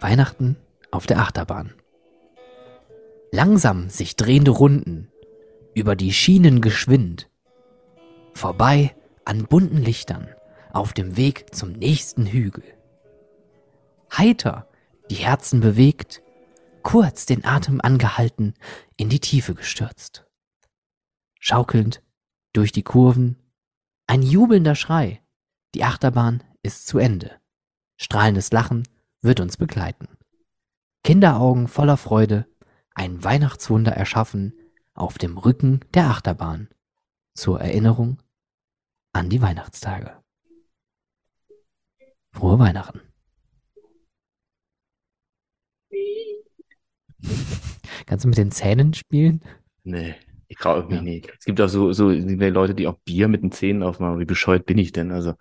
[0.00, 0.56] Weihnachten
[0.90, 1.74] auf der Achterbahn.
[3.32, 5.12] Langsam sich drehende Runden,
[5.74, 7.28] über die Schienen geschwind.
[8.34, 10.28] Vorbei an bunten Lichtern,
[10.72, 12.64] auf dem Weg zum nächsten Hügel.
[14.16, 14.68] Heiter,
[15.10, 16.22] die Herzen bewegt,
[16.88, 18.54] kurz den Atem angehalten,
[18.96, 20.26] in die Tiefe gestürzt.
[21.38, 22.02] Schaukelnd
[22.54, 23.36] durch die Kurven,
[24.06, 25.22] ein jubelnder Schrei.
[25.74, 27.38] Die Achterbahn ist zu Ende.
[27.98, 28.88] Strahlendes Lachen
[29.20, 30.08] wird uns begleiten.
[31.04, 32.46] Kinderaugen voller Freude,
[32.94, 34.54] ein Weihnachtswunder erschaffen
[34.94, 36.70] auf dem Rücken der Achterbahn.
[37.34, 38.22] Zur Erinnerung
[39.12, 40.22] an die Weihnachtstage.
[42.32, 43.02] Frohe Weihnachten.
[48.06, 49.42] Kannst du mit den Zähnen spielen?
[49.84, 50.14] Nee,
[50.48, 51.02] ich traue mich ja.
[51.02, 51.30] nicht.
[51.38, 54.18] Es gibt auch so, so Leute, die auch Bier mit den Zähnen aufmachen.
[54.18, 55.12] Wie bescheuert bin ich denn?
[55.12, 55.34] Also,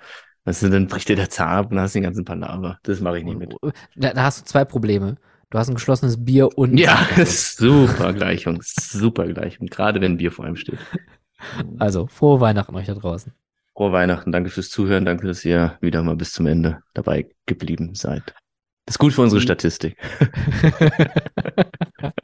[0.45, 2.79] weißt du, dann bricht dir der Zahn ab und hast den ganzen Palaver.
[2.83, 3.55] Das mache ich nicht mit.
[3.95, 5.17] Da, da, hast du zwei Probleme.
[5.49, 6.77] Du hast ein geschlossenes Bier und.
[6.77, 8.61] Ja, super Gleichung.
[8.63, 9.67] Super Gleichung.
[9.67, 10.79] Gerade wenn Bier vor einem steht.
[11.77, 13.31] Also, frohe Weihnachten euch da draußen.
[13.73, 14.31] Frohe Weihnachten.
[14.31, 15.05] Danke fürs Zuhören.
[15.05, 18.33] Danke, dass ihr wieder mal bis zum Ende dabei geblieben seid.
[18.87, 19.43] Das ist gut für unsere mhm.
[19.43, 19.97] Statistik.